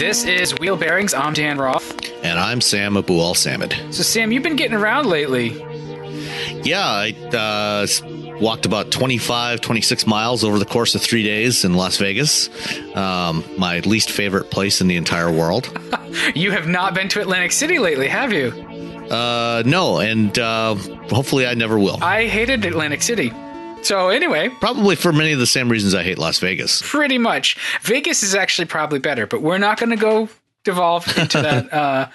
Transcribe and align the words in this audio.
This 0.00 0.24
is 0.24 0.58
Wheel 0.58 0.76
Bearings. 0.76 1.14
I'm 1.14 1.34
Dan 1.34 1.56
Roth. 1.56 2.12
And 2.24 2.36
I'm 2.36 2.60
Sam 2.60 2.94
Abuelsamid. 2.94 3.94
So, 3.94 4.02
Sam, 4.02 4.32
you've 4.32 4.42
been 4.42 4.56
getting 4.56 4.76
around 4.76 5.06
lately. 5.06 5.50
Yeah, 6.64 6.84
I 6.84 7.14
uh, 7.32 7.86
walked 8.40 8.66
about 8.66 8.90
25, 8.90 9.60
26 9.60 10.04
miles 10.04 10.42
over 10.42 10.58
the 10.58 10.64
course 10.64 10.96
of 10.96 11.00
three 11.00 11.22
days 11.22 11.64
in 11.64 11.74
Las 11.74 11.96
Vegas, 11.98 12.48
um, 12.96 13.44
my 13.56 13.78
least 13.78 14.10
favorite 14.10 14.50
place 14.50 14.80
in 14.80 14.88
the 14.88 14.96
entire 14.96 15.30
world. 15.30 15.70
you 16.34 16.50
have 16.50 16.66
not 16.66 16.92
been 16.92 17.08
to 17.10 17.20
Atlantic 17.20 17.52
City 17.52 17.78
lately, 17.78 18.08
have 18.08 18.32
you? 18.32 18.48
Uh, 19.12 19.62
no, 19.64 20.00
and 20.00 20.36
uh, 20.40 20.74
hopefully 20.74 21.46
I 21.46 21.54
never 21.54 21.78
will. 21.78 22.02
I 22.02 22.26
hated 22.26 22.64
Atlantic 22.64 23.00
City. 23.00 23.32
So 23.82 24.08
anyway, 24.08 24.48
probably 24.48 24.96
for 24.96 25.12
many 25.12 25.32
of 25.32 25.38
the 25.38 25.46
same 25.46 25.68
reasons 25.68 25.94
I 25.94 26.02
hate 26.02 26.18
Las 26.18 26.38
Vegas. 26.40 26.82
Pretty 26.84 27.18
much, 27.18 27.56
Vegas 27.82 28.22
is 28.22 28.34
actually 28.34 28.66
probably 28.66 28.98
better, 28.98 29.26
but 29.26 29.40
we're 29.40 29.58
not 29.58 29.78
going 29.78 29.90
to 29.90 29.96
go 29.96 30.28
devolve 30.64 31.06
into 31.16 31.40
that 31.40 31.72
uh, 31.72 32.08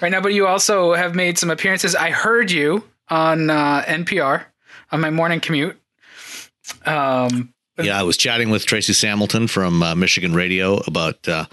right 0.00 0.10
now. 0.10 0.20
But 0.20 0.32
you 0.32 0.46
also 0.46 0.94
have 0.94 1.14
made 1.14 1.38
some 1.38 1.50
appearances. 1.50 1.94
I 1.94 2.10
heard 2.10 2.50
you 2.50 2.84
on 3.08 3.50
uh, 3.50 3.82
NPR 3.82 4.44
on 4.90 5.00
my 5.00 5.10
morning 5.10 5.40
commute. 5.40 5.78
Um, 6.86 7.52
yeah, 7.80 7.98
I 7.98 8.02
was 8.02 8.16
chatting 8.16 8.50
with 8.50 8.66
Tracy 8.66 8.92
Samilton 8.92 9.48
from 9.48 9.82
uh, 9.82 9.94
Michigan 9.94 10.34
Radio 10.34 10.78
about 10.78 11.28
uh, 11.28 11.44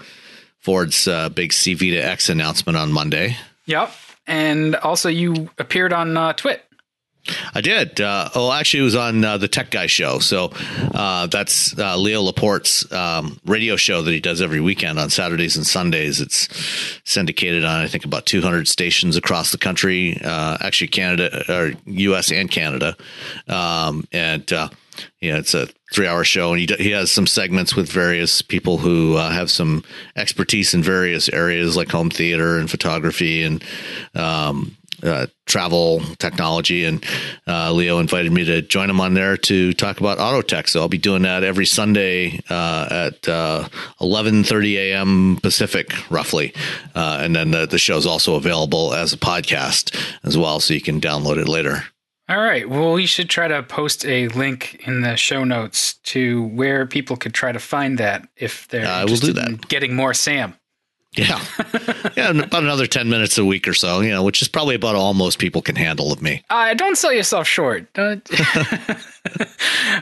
Ford's 0.58 1.06
uh, 1.06 1.28
big 1.28 1.52
C-V2X 1.52 2.30
announcement 2.30 2.76
on 2.76 2.92
Monday. 2.92 3.36
Yep, 3.66 3.92
and 4.26 4.74
also 4.76 5.08
you 5.08 5.50
appeared 5.58 5.92
on 5.92 6.16
uh, 6.16 6.32
TWiT. 6.32 6.65
I 7.54 7.60
did. 7.60 8.00
Uh, 8.00 8.30
oh, 8.34 8.52
actually, 8.52 8.80
it 8.80 8.84
was 8.84 8.96
on 8.96 9.24
uh, 9.24 9.38
the 9.38 9.48
Tech 9.48 9.70
Guy 9.70 9.86
show. 9.86 10.18
So 10.18 10.52
uh, 10.94 11.26
that's 11.26 11.78
uh, 11.78 11.96
Leo 11.96 12.22
Laporte's 12.22 12.90
um, 12.92 13.40
radio 13.44 13.76
show 13.76 14.02
that 14.02 14.10
he 14.10 14.20
does 14.20 14.40
every 14.40 14.60
weekend 14.60 14.98
on 14.98 15.10
Saturdays 15.10 15.56
and 15.56 15.66
Sundays. 15.66 16.20
It's 16.20 16.48
syndicated 17.04 17.64
on, 17.64 17.80
I 17.80 17.88
think, 17.88 18.04
about 18.04 18.26
200 18.26 18.68
stations 18.68 19.16
across 19.16 19.52
the 19.52 19.58
country, 19.58 20.20
uh, 20.24 20.58
actually, 20.60 20.88
Canada 20.88 21.44
or 21.48 21.72
U.S. 21.86 22.30
and 22.30 22.50
Canada. 22.50 22.96
Um, 23.48 24.06
and, 24.12 24.50
uh, 24.52 24.68
yeah, 25.20 25.36
it's 25.38 25.54
a 25.54 25.68
three 25.92 26.06
hour 26.06 26.24
show. 26.24 26.52
And 26.52 26.60
he, 26.60 26.74
he 26.76 26.90
has 26.90 27.10
some 27.10 27.26
segments 27.26 27.76
with 27.76 27.90
various 27.90 28.42
people 28.42 28.78
who 28.78 29.16
have 29.16 29.50
some 29.50 29.84
expertise 30.16 30.74
in 30.74 30.82
various 30.82 31.28
areas 31.28 31.76
like 31.76 31.90
home 31.90 32.10
theater 32.10 32.58
and 32.58 32.70
photography 32.70 33.42
and, 33.42 33.64
um, 34.14 34.76
uh, 35.06 35.26
travel 35.46 36.00
technology, 36.18 36.84
and 36.84 37.04
uh, 37.46 37.72
Leo 37.72 37.98
invited 37.98 38.32
me 38.32 38.44
to 38.44 38.62
join 38.62 38.90
him 38.90 39.00
on 39.00 39.14
there 39.14 39.36
to 39.36 39.72
talk 39.72 40.00
about 40.00 40.18
auto 40.18 40.42
tech. 40.42 40.68
So 40.68 40.80
I'll 40.80 40.88
be 40.88 40.98
doing 40.98 41.22
that 41.22 41.44
every 41.44 41.66
Sunday 41.66 42.40
uh, 42.50 42.88
at 42.90 43.22
11:30 43.22 44.76
uh, 44.76 44.80
a.m. 44.80 45.38
Pacific, 45.42 45.92
roughly, 46.10 46.52
uh, 46.94 47.20
and 47.22 47.34
then 47.34 47.50
the, 47.50 47.66
the 47.66 47.78
show 47.78 47.96
is 47.96 48.06
also 48.06 48.34
available 48.34 48.94
as 48.94 49.12
a 49.12 49.18
podcast 49.18 49.96
as 50.24 50.36
well, 50.36 50.60
so 50.60 50.74
you 50.74 50.80
can 50.80 51.00
download 51.00 51.38
it 51.38 51.48
later. 51.48 51.84
All 52.28 52.38
right. 52.38 52.68
Well, 52.68 52.92
we 52.92 53.06
should 53.06 53.30
try 53.30 53.46
to 53.46 53.62
post 53.62 54.04
a 54.04 54.26
link 54.28 54.82
in 54.86 55.02
the 55.02 55.16
show 55.16 55.44
notes 55.44 55.94
to 56.04 56.44
where 56.48 56.84
people 56.84 57.16
could 57.16 57.34
try 57.34 57.52
to 57.52 57.60
find 57.60 57.98
that 57.98 58.28
if 58.36 58.66
they're 58.66 58.84
uh, 58.84 59.04
we'll 59.06 59.16
do 59.16 59.32
that. 59.32 59.68
getting 59.68 59.94
more 59.94 60.12
Sam. 60.12 60.54
Yeah. 61.16 61.42
yeah, 62.16 62.30
about 62.30 62.62
another 62.62 62.86
10 62.86 63.08
minutes 63.08 63.38
a 63.38 63.44
week 63.44 63.66
or 63.66 63.74
so, 63.74 64.00
you 64.00 64.10
know, 64.10 64.22
which 64.22 64.42
is 64.42 64.48
probably 64.48 64.74
about 64.74 64.94
all 64.94 65.14
most 65.14 65.38
people 65.38 65.62
can 65.62 65.76
handle 65.76 66.12
of 66.12 66.20
me. 66.22 66.44
Uh, 66.50 66.74
don't 66.74 66.96
sell 66.96 67.12
yourself 67.12 67.46
short. 67.46 67.86
uh, 67.96 68.16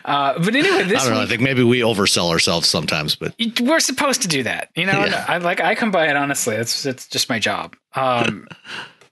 but 0.04 0.54
anyway, 0.54 0.82
this 0.84 1.02
I 1.02 1.04
don't 1.04 1.14
know. 1.14 1.20
Week, 1.20 1.26
I 1.26 1.26
think 1.26 1.42
maybe 1.42 1.62
we 1.62 1.80
oversell 1.80 2.30
ourselves 2.30 2.68
sometimes, 2.68 3.14
but 3.14 3.34
we're 3.60 3.80
supposed 3.80 4.22
to 4.22 4.28
do 4.28 4.42
that. 4.42 4.70
You 4.74 4.86
know, 4.86 5.04
yeah. 5.04 5.24
I 5.28 5.38
like, 5.38 5.60
I 5.60 5.74
come 5.74 5.90
by 5.90 6.08
it 6.08 6.16
honestly. 6.16 6.56
It's, 6.56 6.84
it's 6.84 7.06
just 7.06 7.28
my 7.28 7.38
job. 7.38 7.76
Um, 7.94 8.48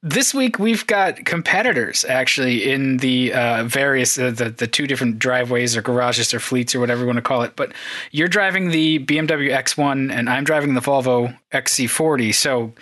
this 0.03 0.35
week 0.35 0.59
we've 0.59 0.87
got 0.87 1.25
competitors 1.25 2.05
actually 2.05 2.71
in 2.71 2.97
the 2.99 3.33
uh, 3.33 3.65
various 3.65 4.19
uh, 4.19 4.31
the 4.31 4.51
the 4.51 4.67
two 4.67 4.87
different 4.87 5.19
driveways 5.19 5.77
or 5.77 5.83
garages 5.83 6.35
or 6.35 6.41
fleets 6.41 6.75
or 6.75 6.81
whatever 6.81 7.01
you 7.03 7.07
want 7.07 7.19
to 7.19 7.23
call 7.23 7.43
it. 7.43 7.55
But 7.55 7.73
you're 8.11 8.29
driving 8.29 8.71
the 8.71 8.99
BMW 9.01 9.51
X1 9.51 10.13
and 10.13 10.29
I'm 10.29 10.45
driving 10.45 10.75
the 10.75 10.81
Volvo 10.81 11.39
XC40. 11.53 12.35
So 12.35 12.73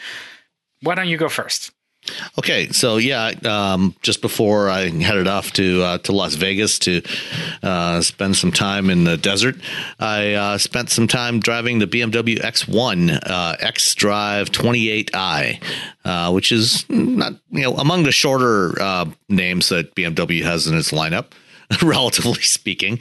why 0.83 0.95
don't 0.95 1.09
you 1.09 1.19
go 1.19 1.29
first? 1.29 1.73
Okay, 2.39 2.69
so 2.69 2.97
yeah, 2.97 3.33
um, 3.45 3.95
just 4.03 4.23
before 4.23 4.71
I 4.71 4.89
headed 4.89 5.27
off 5.27 5.51
to 5.53 5.83
uh, 5.83 5.99
to 5.99 6.13
Las 6.13 6.35
Vegas 6.35 6.79
to 6.81 7.01
uh, 7.63 8.03
spend 8.03 8.37
some 8.37 8.53
time 8.53 8.91
in 8.91 9.05
the 9.05 9.17
desert, 9.17 9.57
I 9.99 10.35
uh, 10.35 10.59
spent 10.59 10.91
some 10.91 11.09
time 11.09 11.41
driving 11.41 11.79
the 11.79 11.87
BMW 11.87 12.39
X1 12.39 13.19
uh, 13.23 13.57
xDrive28i, 13.61 15.63
uh, 16.05 16.31
which 16.33 16.53
is 16.53 16.85
not 16.89 17.35
you 17.51 17.63
know 17.63 17.75
among 17.77 18.03
the 18.05 18.13
shorter 18.13 18.81
uh, 18.81 19.07
names 19.29 19.69
that 19.69 19.95
BMW 19.95 20.43
has 20.43 20.67
in 20.67 20.75
its 20.77 20.91
lineup. 20.91 21.27
relatively 21.83 22.43
speaking. 22.43 22.99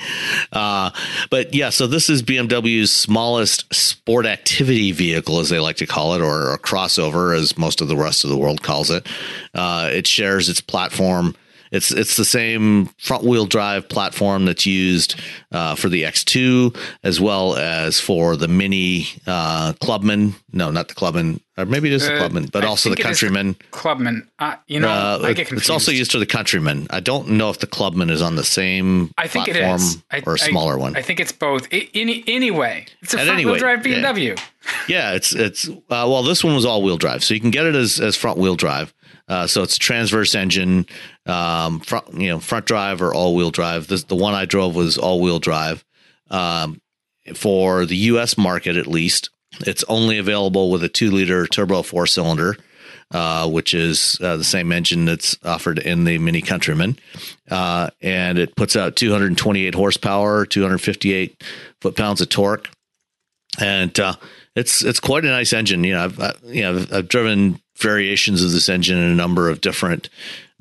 Uh, 0.51 0.91
but 1.29 1.53
yeah, 1.53 1.69
so 1.69 1.87
this 1.87 2.09
is 2.09 2.21
BMW's 2.21 2.91
smallest 2.91 3.73
sport 3.73 4.25
activity 4.25 4.91
vehicle, 4.91 5.39
as 5.39 5.49
they 5.49 5.59
like 5.59 5.77
to 5.77 5.87
call 5.87 6.13
it, 6.13 6.21
or 6.21 6.53
a 6.53 6.59
crossover, 6.59 7.35
as 7.35 7.57
most 7.57 7.81
of 7.81 7.87
the 7.87 7.97
rest 7.97 8.23
of 8.23 8.29
the 8.29 8.37
world 8.37 8.61
calls 8.61 8.89
it. 8.89 9.07
Uh, 9.53 9.89
it 9.91 10.05
shares 10.05 10.49
its 10.49 10.61
platform 10.61 11.35
it's 11.71 11.91
it's 11.91 12.17
the 12.17 12.25
same 12.25 12.87
front 12.97 13.23
wheel 13.23 13.45
drive 13.45 13.87
platform 13.89 14.45
that's 14.45 14.65
used 14.65 15.19
uh, 15.51 15.75
for 15.75 15.89
the 15.89 16.03
X2 16.03 16.75
as 17.03 17.21
well 17.21 17.55
as 17.55 17.99
for 17.99 18.35
the 18.35 18.47
Mini 18.47 19.07
uh, 19.27 19.73
Clubman. 19.73 20.35
No, 20.51 20.71
not 20.71 20.87
the 20.87 20.95
Clubman, 20.95 21.41
or 21.57 21.65
maybe 21.65 21.89
it 21.89 21.93
is 21.93 22.07
the 22.07 22.15
uh, 22.15 22.17
Clubman, 22.17 22.47
but 22.47 22.63
I 22.63 22.67
also 22.67 22.89
the 22.89 22.95
Countryman. 22.95 23.55
Clubman. 23.71 24.27
Uh, 24.39 24.55
you 24.67 24.79
know, 24.79 24.89
uh, 24.89 25.19
I 25.21 25.33
get 25.33 25.47
confused. 25.47 25.63
It's 25.63 25.69
also 25.69 25.91
used 25.91 26.11
for 26.11 26.17
the 26.17 26.25
Countryman. 26.25 26.87
I 26.89 26.99
don't 26.99 27.29
know 27.29 27.49
if 27.49 27.59
the 27.59 27.67
Clubman 27.67 28.09
is 28.09 28.21
on 28.21 28.35
the 28.35 28.43
same 28.43 29.13
I 29.17 29.27
think 29.27 29.45
platform 29.45 29.75
it 29.75 29.75
is. 29.75 30.03
I, 30.11 30.23
or 30.25 30.35
a 30.35 30.39
smaller 30.39 30.73
I, 30.73 30.77
one. 30.77 30.95
I 30.95 31.01
think 31.01 31.19
it's 31.19 31.31
both. 31.31 31.67
any 31.71 32.23
anyway, 32.27 32.85
it's 33.01 33.13
a 33.13 33.17
front 33.17 33.31
anyway, 33.31 33.51
wheel 33.51 33.59
drive 33.59 33.79
BMW. 33.79 34.37
Yeah, 34.37 34.41
yeah 34.87 35.13
it's 35.13 35.33
it's 35.33 35.69
uh, 35.69 35.75
well, 35.89 36.23
this 36.23 36.43
one 36.43 36.55
was 36.55 36.65
all 36.65 36.81
wheel 36.81 36.97
drive, 36.97 37.23
so 37.23 37.33
you 37.33 37.39
can 37.39 37.51
get 37.51 37.65
it 37.65 37.75
as 37.75 37.99
as 37.99 38.15
front 38.15 38.39
wheel 38.39 38.55
drive. 38.55 38.93
Uh, 39.29 39.45
so 39.45 39.61
it's 39.61 39.75
a 39.75 39.79
transverse 39.79 40.33
engine, 40.33 40.87
um, 41.27 41.79
front 41.79 42.13
you 42.15 42.27
know 42.27 42.39
front 42.39 42.65
drive 42.65 43.01
or 43.01 43.13
all 43.13 43.35
wheel 43.35 43.51
drive. 43.51 43.87
This, 43.87 44.03
the 44.03 44.15
one 44.15 44.33
I 44.33 44.45
drove 44.45 44.75
was 44.75 44.97
all 44.97 45.21
wheel 45.21 45.39
drive. 45.39 45.85
Um, 46.31 46.81
for 47.35 47.85
the 47.85 47.95
U.S. 47.95 48.37
market, 48.37 48.75
at 48.75 48.87
least, 48.87 49.29
it's 49.61 49.83
only 49.87 50.17
available 50.17 50.71
with 50.71 50.83
a 50.83 50.89
two 50.89 51.11
liter 51.11 51.45
turbo 51.45 51.83
four 51.83 52.07
cylinder. 52.07 52.57
Uh, 53.11 53.49
which 53.49 53.73
is 53.73 54.19
uh, 54.21 54.37
the 54.37 54.43
same 54.43 54.71
engine 54.71 55.05
that's 55.05 55.35
offered 55.43 55.79
in 55.79 56.03
the 56.03 56.19
Mini 56.19 56.43
Countryman. 56.43 56.95
Uh, 57.49 57.89
and 58.03 58.37
it 58.37 58.55
puts 58.55 58.75
out 58.75 58.95
228 58.95 59.73
horsepower, 59.73 60.45
258 60.45 61.43
foot 61.81 61.95
pounds 61.95 62.21
of 62.21 62.29
torque. 62.29 62.69
And 63.59 63.99
uh, 63.99 64.13
it's 64.55 64.83
it's 64.83 64.99
quite 64.99 65.25
a 65.25 65.29
nice 65.29 65.53
engine. 65.53 65.83
You 65.83 65.93
know, 65.93 66.03
I've, 66.03 66.19
I, 66.19 66.33
you 66.43 66.61
know, 66.61 66.77
I've, 66.77 66.93
I've 66.93 67.07
driven 67.07 67.59
variations 67.79 68.43
of 68.43 68.51
this 68.51 68.69
engine 68.69 68.97
in 68.97 69.11
a 69.11 69.15
number 69.15 69.49
of 69.49 69.61
different 69.61 70.09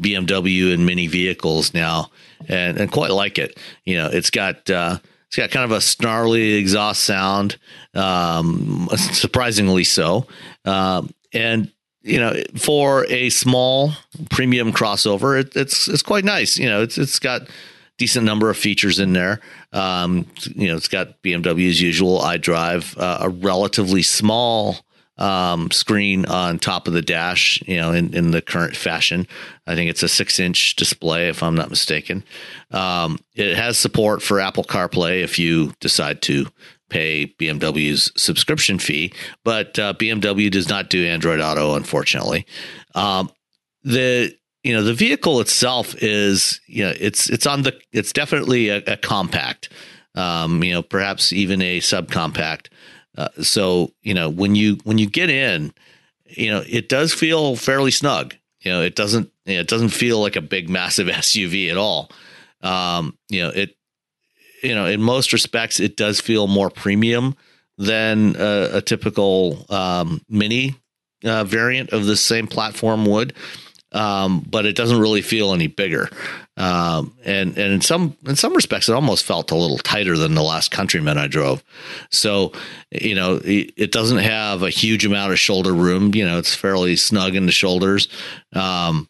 BMW 0.01 0.73
and 0.73 0.87
Mini 0.87 1.07
vehicles 1.07 1.75
now, 1.75 2.11
and, 2.49 2.79
and 2.79 2.91
quite 2.91 3.11
like 3.11 3.39
it. 3.39 3.59
You 3.85 3.97
know, 3.97 4.09
it's 4.09 4.31
got 4.31 4.69
uh, 4.71 4.99
it's 5.27 5.37
got 5.37 5.51
kind 5.51 5.65
of 5.65 5.77
a 5.77 5.81
snarly 5.81 6.55
exhaust 6.55 7.05
sound, 7.05 7.59
um, 7.95 8.89
surprisingly 8.97 9.85
so. 9.85 10.27
Um, 10.65 11.11
and 11.33 11.71
you 12.03 12.19
know, 12.19 12.35
for 12.57 13.05
a 13.07 13.29
small 13.31 13.93
premium 14.31 14.73
crossover, 14.73 15.39
it, 15.39 15.55
it's 15.57 15.89
it's 15.89 16.03
quite 16.03 16.25
nice. 16.25 16.59
You 16.59 16.69
know, 16.69 16.83
it's 16.83 16.97
it's 16.97 17.19
got 17.19 17.43
decent 17.99 18.25
number 18.25 18.49
of 18.49 18.57
features 18.57 19.01
in 19.01 19.13
there. 19.13 19.41
Um, 19.73 20.27
you 20.55 20.69
know, 20.69 20.77
it's 20.77 20.89
got 20.89 21.21
BMW 21.23 21.69
as 21.69 21.83
usual 21.83 22.21
iDrive, 22.21 22.97
uh, 22.97 23.19
a 23.23 23.29
relatively 23.29 24.03
small 24.03 24.77
um, 25.19 25.71
screen 25.71 26.25
on 26.27 26.59
top 26.59 26.87
of 26.87 26.95
the 26.95 27.03
dash, 27.03 27.63
you 27.67 27.77
know, 27.77 27.93
in, 27.93 28.15
in 28.15 28.31
the 28.31 28.41
current 28.41 28.77
fashion. 28.77 29.27
I 29.67 29.75
think 29.75 29.91
it's 29.91 30.03
a 30.03 30.09
six 30.09 30.39
inch 30.39 30.77
display, 30.77 31.29
if 31.29 31.43
I'm 31.43 31.55
not 31.55 31.71
mistaken. 31.71 32.25
Um, 32.71 33.19
it 33.35 33.57
has 33.57 33.79
support 33.79 34.23
for 34.23 34.41
Apple 34.41 34.65
CarPlay 34.65 35.23
if 35.23 35.39
you 35.39 35.73
decide 35.81 36.23
to 36.23 36.47
pay 36.89 37.35
BMW's 37.39 38.13
subscription 38.17 38.79
fee, 38.79 39.13
but 39.45 39.79
uh, 39.79 39.93
BMW 39.95 40.51
does 40.51 40.69
not 40.69 40.91
do 40.91 41.05
Android 41.05 41.41
Auto, 41.41 41.75
unfortunately. 41.75 42.47
Um, 42.95 43.31
the 43.85 44.35
you 44.65 44.75
know 44.75 44.83
the 44.83 44.95
vehicle 44.95 45.41
itself 45.41 45.95
is 46.03 46.61
you 46.67 46.85
know 46.85 46.93
it's 46.99 47.31
it's 47.31 47.47
on 47.47 47.63
the 47.63 47.79
it's 47.93 48.13
definitely 48.13 48.69
a, 48.69 48.79
a 48.87 48.97
compact, 48.97 49.69
um, 50.15 50.63
you 50.65 50.73
know 50.73 50.83
perhaps 50.83 51.33
even 51.33 51.63
a 51.63 51.81
subcompact. 51.81 52.69
Uh, 53.19 53.29
so 53.43 53.93
you 54.03 54.15
know 54.15 54.31
when 54.31 54.55
you 54.55 54.79
when 54.85 54.97
you 54.97 55.07
get 55.07 55.29
in, 55.29 55.75
you 56.25 56.51
know 56.51 56.63
it 56.67 56.89
does 56.89 57.13
feel 57.13 57.57
fairly 57.57 57.91
snug. 57.91 58.35
You 58.61 58.73
know 58.73 58.83
it 58.83 58.97
doesn't 58.97 59.31
you 59.45 59.55
know, 59.55 59.61
it 59.61 59.69
doesn't 59.69 59.91
feel 59.91 60.21
like 60.21 60.37
a 60.37 60.41
big 60.41 60.71
massive 60.79 61.09
SUV 61.09 61.71
at 61.71 61.77
all. 61.77 62.11
Um, 62.63 63.19
you 63.29 63.43
know 63.43 63.51
it 63.51 63.75
you 64.63 64.75
know, 64.75 64.87
in 64.87 65.03
most 65.03 65.33
respects, 65.33 65.81
it 65.81 65.97
does 65.97 66.21
feel 66.21 66.47
more 66.47 66.71
premium 66.71 67.37
than 67.77 68.37
a, 68.37 68.71
a 68.75 68.83
typical 68.83 69.65
um, 69.71 70.21
mini 70.29 70.75
uh, 71.25 71.45
variant 71.45 71.91
of 71.91 72.07
the 72.07 72.17
same 72.17 72.47
platform 72.47 73.07
would. 73.07 73.35
Um, 73.93 74.41
but 74.41 74.67
it 74.67 74.77
doesn't 74.77 75.01
really 75.01 75.23
feel 75.23 75.55
any 75.55 75.67
bigger. 75.67 76.11
Um, 76.59 77.15
and 77.25 77.57
and 77.57 77.73
in 77.73 77.81
some 77.81 78.17
in 78.27 78.37
some 78.37 78.53
respects, 78.53 78.89
it 78.89 78.95
almost 78.95 79.25
felt 79.25 79.51
a 79.51 79.57
little 79.57 79.79
tighter 79.79 80.17
than 80.19 80.35
the 80.35 80.43
last 80.43 80.71
Countryman 80.71 81.17
I 81.17 81.29
drove. 81.29 81.63
So, 82.11 82.53
you 82.91 83.15
know, 83.15 83.41
it, 83.45 83.93
doesn't 83.93 84.19
have 84.19 84.63
a 84.63 84.71
huge 84.71 85.07
amount 85.07 85.33
of 85.33 85.39
shoulder 85.39 85.73
room. 85.73 86.15
You 86.15 86.27
know, 86.27 86.39
it's 86.39 86.55
fairly 86.55 86.97
snug 86.97 87.37
in 87.37 87.47
the 87.47 87.53
shoulders. 87.53 88.09
Um, 88.53 89.09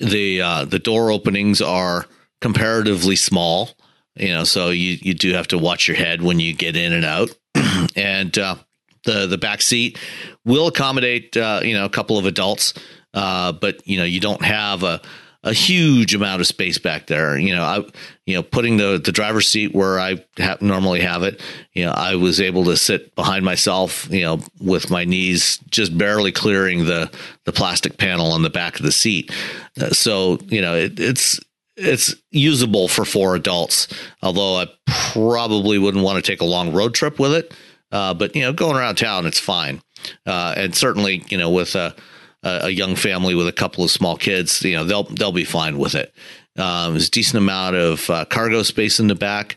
the 0.00 0.42
uh, 0.42 0.64
the 0.64 0.80
door 0.80 1.10
openings 1.10 1.62
are 1.62 2.06
comparatively 2.40 3.16
small 3.16 3.70
you 4.18 4.34
know, 4.34 4.44
so 4.44 4.70
you 4.70 4.98
you 5.00 5.14
do 5.14 5.32
have 5.32 5.48
to 5.48 5.58
watch 5.58 5.86
your 5.86 5.96
head 5.96 6.22
when 6.22 6.40
you 6.40 6.52
get 6.52 6.76
in 6.76 6.92
and 6.92 7.04
out, 7.04 7.30
and 7.96 8.36
uh, 8.36 8.56
the 9.04 9.26
the 9.26 9.38
back 9.38 9.62
seat 9.62 9.98
will 10.44 10.66
accommodate 10.66 11.36
uh, 11.36 11.60
you 11.62 11.74
know 11.74 11.84
a 11.84 11.90
couple 11.90 12.18
of 12.18 12.26
adults, 12.26 12.74
uh, 13.14 13.52
but 13.52 13.86
you 13.86 13.96
know 13.96 14.04
you 14.04 14.18
don't 14.18 14.44
have 14.44 14.82
a 14.82 15.00
a 15.44 15.52
huge 15.52 16.14
amount 16.14 16.40
of 16.40 16.46
space 16.46 16.78
back 16.78 17.06
there. 17.06 17.38
You 17.38 17.54
know, 17.54 17.62
I 17.62 17.84
you 18.26 18.34
know 18.34 18.42
putting 18.42 18.76
the 18.76 19.00
the 19.02 19.12
driver's 19.12 19.48
seat 19.48 19.74
where 19.74 19.98
I 20.00 20.24
ha- 20.38 20.58
normally 20.60 21.00
have 21.00 21.22
it. 21.22 21.40
You 21.74 21.86
know, 21.86 21.92
I 21.92 22.16
was 22.16 22.40
able 22.40 22.64
to 22.64 22.76
sit 22.76 23.14
behind 23.14 23.44
myself. 23.44 24.08
You 24.10 24.22
know, 24.22 24.40
with 24.60 24.90
my 24.90 25.04
knees 25.04 25.58
just 25.70 25.96
barely 25.96 26.32
clearing 26.32 26.86
the 26.86 27.10
the 27.44 27.52
plastic 27.52 27.98
panel 27.98 28.32
on 28.32 28.42
the 28.42 28.50
back 28.50 28.78
of 28.78 28.84
the 28.84 28.92
seat. 28.92 29.32
Uh, 29.80 29.90
so 29.90 30.38
you 30.46 30.60
know, 30.60 30.74
it, 30.74 30.98
it's 30.98 31.40
it's 31.76 32.14
usable 32.30 32.88
for 32.88 33.04
four 33.04 33.36
adults. 33.36 33.88
Although 34.22 34.56
I 34.56 34.66
probably 35.12 35.78
wouldn't 35.78 36.04
want 36.04 36.22
to 36.22 36.30
take 36.30 36.40
a 36.40 36.46
long 36.46 36.72
road 36.72 36.94
trip 36.94 37.18
with 37.18 37.32
it. 37.32 37.54
Uh, 37.90 38.12
but 38.12 38.34
you 38.34 38.42
know, 38.42 38.52
going 38.52 38.76
around 38.76 38.96
town, 38.96 39.26
it's 39.26 39.38
fine. 39.38 39.80
Uh, 40.26 40.54
and 40.56 40.74
certainly, 40.74 41.24
you 41.28 41.38
know, 41.38 41.50
with 41.50 41.74
a, 41.74 41.94
a 42.42 42.70
young 42.70 42.94
family 42.96 43.34
with 43.34 43.48
a 43.48 43.52
couple 43.52 43.84
of 43.84 43.90
small 43.90 44.16
kids, 44.16 44.62
you 44.62 44.76
know, 44.76 44.84
they'll 44.84 45.04
they'll 45.04 45.32
be 45.32 45.44
fine 45.44 45.78
with 45.78 45.94
it. 45.94 46.14
Um, 46.56 46.94
there's 46.94 47.08
a 47.08 47.10
decent 47.10 47.38
amount 47.38 47.76
of 47.76 48.10
uh, 48.10 48.24
cargo 48.24 48.62
space 48.62 49.00
in 49.00 49.06
the 49.06 49.14
back. 49.14 49.56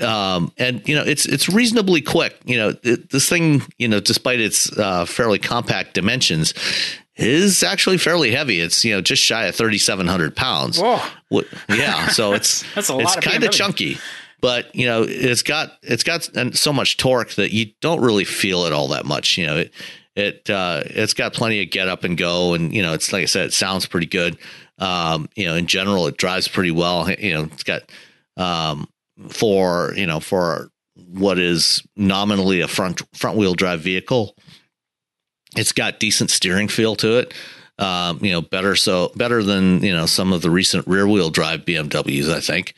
Um, 0.00 0.52
and 0.56 0.86
you 0.88 0.94
know 0.96 1.04
it's 1.04 1.26
it's 1.26 1.48
reasonably 1.48 2.00
quick. 2.00 2.36
You 2.44 2.56
know 2.56 2.74
it, 2.82 3.10
this 3.10 3.28
thing, 3.28 3.62
you 3.78 3.86
know, 3.86 4.00
despite 4.00 4.40
its 4.40 4.76
uh, 4.76 5.04
fairly 5.04 5.38
compact 5.38 5.94
dimensions, 5.94 6.54
is 7.16 7.62
actually 7.62 7.98
fairly 7.98 8.32
heavy. 8.32 8.60
It's 8.60 8.84
you 8.84 8.94
know 8.94 9.00
just 9.00 9.22
shy 9.22 9.44
of 9.46 9.54
thirty 9.54 9.78
seven 9.78 10.06
hundred 10.06 10.34
pounds. 10.34 10.80
Whoa. 10.80 11.00
Yeah, 11.68 12.08
so 12.08 12.32
it's 12.32 12.64
That's 12.74 12.90
a 12.90 12.94
it's 12.98 13.04
lot 13.04 13.18
of 13.18 13.22
kind 13.22 13.44
of 13.44 13.50
chunky, 13.50 13.98
but 14.40 14.74
you 14.74 14.86
know 14.86 15.04
it's 15.06 15.42
got 15.42 15.72
it's 15.82 16.02
got 16.02 16.28
so 16.56 16.72
much 16.72 16.96
torque 16.96 17.34
that 17.34 17.52
you 17.52 17.66
don't 17.80 18.00
really 18.00 18.24
feel 18.24 18.64
it 18.64 18.72
all 18.72 18.88
that 18.88 19.04
much. 19.04 19.38
You 19.38 19.46
know 19.46 19.56
it 19.58 19.72
it 20.16 20.48
uh, 20.50 20.82
it's 20.86 21.14
got 21.14 21.32
plenty 21.32 21.62
of 21.62 21.70
get 21.70 21.88
up 21.88 22.04
and 22.04 22.16
go, 22.16 22.54
and 22.54 22.74
you 22.74 22.82
know 22.82 22.92
it's 22.92 23.12
like 23.12 23.22
I 23.22 23.26
said, 23.26 23.46
it 23.46 23.52
sounds 23.52 23.86
pretty 23.86 24.06
good. 24.06 24.38
Um, 24.78 25.28
you 25.36 25.46
know, 25.46 25.54
in 25.54 25.66
general, 25.66 26.06
it 26.06 26.16
drives 26.16 26.48
pretty 26.48 26.70
well. 26.70 27.10
You 27.10 27.34
know, 27.34 27.44
it's 27.44 27.62
got 27.62 27.82
um, 28.36 28.88
for 29.28 29.92
you 29.96 30.06
know 30.06 30.20
for 30.20 30.70
what 30.94 31.38
is 31.38 31.82
nominally 31.96 32.60
a 32.60 32.68
front 32.68 33.02
front 33.16 33.36
wheel 33.36 33.54
drive 33.54 33.80
vehicle 33.80 34.34
it's 35.56 35.72
got 35.72 36.00
decent 36.00 36.30
steering 36.30 36.68
feel 36.68 36.96
to 36.96 37.18
it. 37.18 37.34
Um, 37.78 38.18
you 38.22 38.30
know, 38.30 38.42
better 38.42 38.76
so 38.76 39.10
better 39.16 39.42
than 39.42 39.82
you 39.82 39.92
know 39.94 40.06
some 40.06 40.32
of 40.32 40.42
the 40.42 40.50
recent 40.50 40.86
rear 40.86 41.08
wheel 41.08 41.30
drive 41.30 41.64
BMWs, 41.64 42.30
I 42.30 42.40
think. 42.40 42.74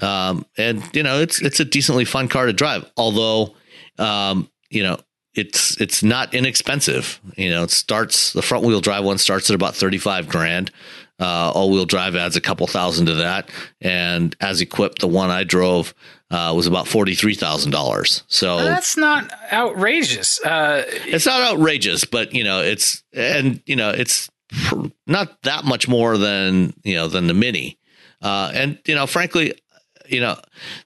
Um, 0.00 0.46
and 0.56 0.82
you 0.94 1.02
know, 1.02 1.20
it's 1.20 1.42
it's 1.42 1.60
a 1.60 1.64
decently 1.64 2.04
fun 2.04 2.28
car 2.28 2.46
to 2.46 2.52
drive. 2.52 2.88
Although, 2.96 3.54
um, 3.98 4.48
you 4.70 4.82
know, 4.82 4.98
it's 5.34 5.80
it's 5.80 6.02
not 6.02 6.34
inexpensive. 6.34 7.20
You 7.36 7.50
know, 7.50 7.62
it 7.64 7.70
starts 7.70 8.32
the 8.32 8.42
front 8.42 8.64
wheel 8.64 8.80
drive 8.80 9.04
one 9.04 9.18
starts 9.18 9.50
at 9.50 9.54
about 9.54 9.74
thirty 9.74 9.98
five 9.98 10.28
grand. 10.28 10.70
Uh, 11.20 11.52
all 11.54 11.70
wheel 11.70 11.84
drive 11.84 12.16
adds 12.16 12.34
a 12.34 12.40
couple 12.40 12.66
thousand 12.66 13.06
to 13.06 13.14
that, 13.14 13.48
and 13.80 14.34
as 14.40 14.60
equipped, 14.60 15.00
the 15.00 15.08
one 15.08 15.30
I 15.30 15.44
drove 15.44 15.94
uh, 16.30 16.52
was 16.56 16.66
about 16.66 16.88
forty 16.88 17.14
three 17.14 17.34
thousand 17.34 17.70
dollars. 17.70 18.24
So 18.26 18.58
That's 18.58 18.96
not 18.96 19.32
outrageous. 19.52 20.40
Uh, 20.44 20.84
it's 20.88 21.26
not 21.26 21.40
outrageous, 21.40 22.04
but 22.04 22.34
you 22.34 22.42
know, 22.42 22.62
it's 22.62 23.04
and 23.12 23.62
you 23.66 23.76
know, 23.76 23.90
it's 23.90 24.28
not 25.06 25.40
that 25.42 25.64
much 25.64 25.86
more 25.88 26.18
than 26.18 26.74
you 26.82 26.94
know 26.96 27.08
than 27.08 27.26
the 27.26 27.34
mini. 27.34 27.78
Uh, 28.20 28.50
and 28.54 28.78
you 28.86 28.94
know, 28.94 29.06
frankly, 29.06 29.54
you 30.06 30.20
know, 30.20 30.38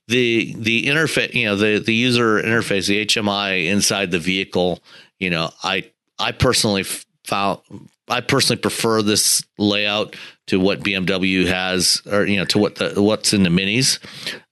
the 0.06 0.54
the 0.56 0.86
interface, 0.86 1.34
you 1.34 1.46
know, 1.46 1.56
the 1.56 1.78
the 1.78 1.94
user 1.94 2.40
interface, 2.42 2.86
the 2.86 3.04
HMI 3.04 3.66
inside 3.66 4.10
the 4.10 4.18
vehicle. 4.18 4.80
You 5.18 5.30
know, 5.30 5.50
I 5.62 5.90
I 6.18 6.32
personally 6.32 6.84
found 7.24 7.60
I 8.08 8.20
personally 8.20 8.60
prefer 8.60 9.02
this 9.02 9.42
layout 9.58 10.16
to 10.46 10.58
what 10.58 10.80
BMW 10.80 11.46
has, 11.46 12.02
or 12.10 12.24
you 12.24 12.36
know, 12.36 12.44
to 12.46 12.58
what 12.58 12.76
the 12.76 13.00
what's 13.02 13.32
in 13.32 13.42
the 13.42 13.50
minis. 13.50 13.98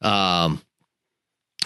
Um, 0.05 0.63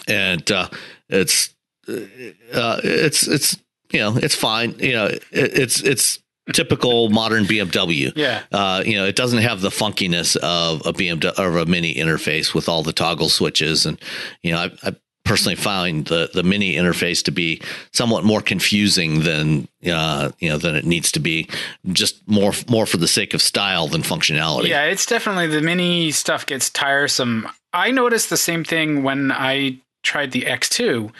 and 0.07 0.49
uh, 0.51 0.69
it's 1.09 1.53
uh, 1.87 2.79
it's 2.83 3.27
it's 3.27 3.57
you 3.91 3.99
know 3.99 4.17
it's 4.17 4.35
fine. 4.35 4.75
You 4.79 4.93
know 4.93 5.05
it, 5.05 5.23
it's 5.31 5.81
it's 5.81 6.19
typical 6.51 7.09
modern 7.09 7.45
BMW. 7.45 8.11
Yeah. 8.15 8.43
Uh, 8.51 8.83
you 8.85 8.95
know 8.95 9.05
it 9.05 9.15
doesn't 9.15 9.39
have 9.39 9.61
the 9.61 9.69
funkiness 9.69 10.35
of 10.37 10.85
a 10.85 10.93
BMW 10.93 11.37
or 11.39 11.57
a 11.57 11.65
Mini 11.65 11.95
interface 11.95 12.53
with 12.53 12.67
all 12.69 12.83
the 12.83 12.93
toggle 12.93 13.29
switches, 13.29 13.85
and 13.85 13.99
you 14.43 14.51
know 14.51 14.59
I, 14.59 14.71
I 14.83 14.95
personally 15.23 15.55
find 15.55 16.05
the 16.05 16.29
the 16.33 16.43
Mini 16.43 16.75
interface 16.75 17.23
to 17.23 17.31
be 17.31 17.61
somewhat 17.93 18.23
more 18.23 18.41
confusing 18.41 19.21
than 19.21 19.67
uh, 19.87 20.31
you 20.39 20.49
know 20.49 20.57
than 20.57 20.75
it 20.75 20.85
needs 20.85 21.11
to 21.13 21.19
be. 21.19 21.47
Just 21.91 22.27
more 22.27 22.53
more 22.69 22.85
for 22.85 22.97
the 22.97 23.07
sake 23.07 23.33
of 23.33 23.41
style 23.41 23.87
than 23.87 24.01
functionality. 24.01 24.67
yeah, 24.67 24.85
it's 24.85 25.05
definitely 25.05 25.47
the 25.47 25.61
mini 25.61 26.11
stuff 26.11 26.45
gets 26.45 26.69
tiresome. 26.69 27.47
I 27.73 27.91
noticed 27.91 28.29
the 28.29 28.37
same 28.37 28.63
thing 28.63 29.03
when 29.03 29.31
I 29.31 29.77
tried 30.03 30.31
the 30.31 30.41
X2 30.41 31.11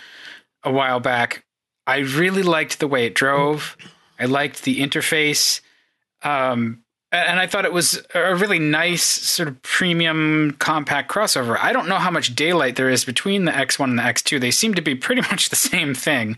a 0.64 0.72
while 0.72 1.00
back. 1.00 1.44
I 1.88 2.00
really 2.00 2.44
liked 2.44 2.80
the 2.80 2.88
way 2.88 3.06
it 3.06 3.16
drove. 3.16 3.76
I 4.22 4.26
liked 4.26 4.64
the 4.64 4.80
interface. 4.80 5.62
Um, 6.24 6.84
and 7.12 7.40
I 7.40 7.48
thought 7.48 7.66
it 7.66 7.74
was 7.74 8.02
a 8.16 8.36
really 8.36 8.60
nice 8.60 9.04
sort 9.04 9.50
of 9.50 9.62
premium 9.64 10.56
compact 10.60 11.12
crossover. 11.12 11.58
I 11.60 11.74
don't 11.74 11.90
know 11.90 11.98
how 11.98 12.12
much 12.12 12.36
daylight 12.36 12.78
there 12.78 12.90
is 12.90 13.04
between 13.04 13.44
the 13.44 13.52
X1 13.52 13.84
and 13.84 14.00
the 14.00 14.04
X2. 14.04 14.40
They 14.40 14.52
seem 14.52 14.76
to 14.76 14.82
be 14.82 14.96
pretty 14.96 15.22
much 15.30 15.50
the 15.50 15.58
same 15.58 15.94
thing. 15.94 16.38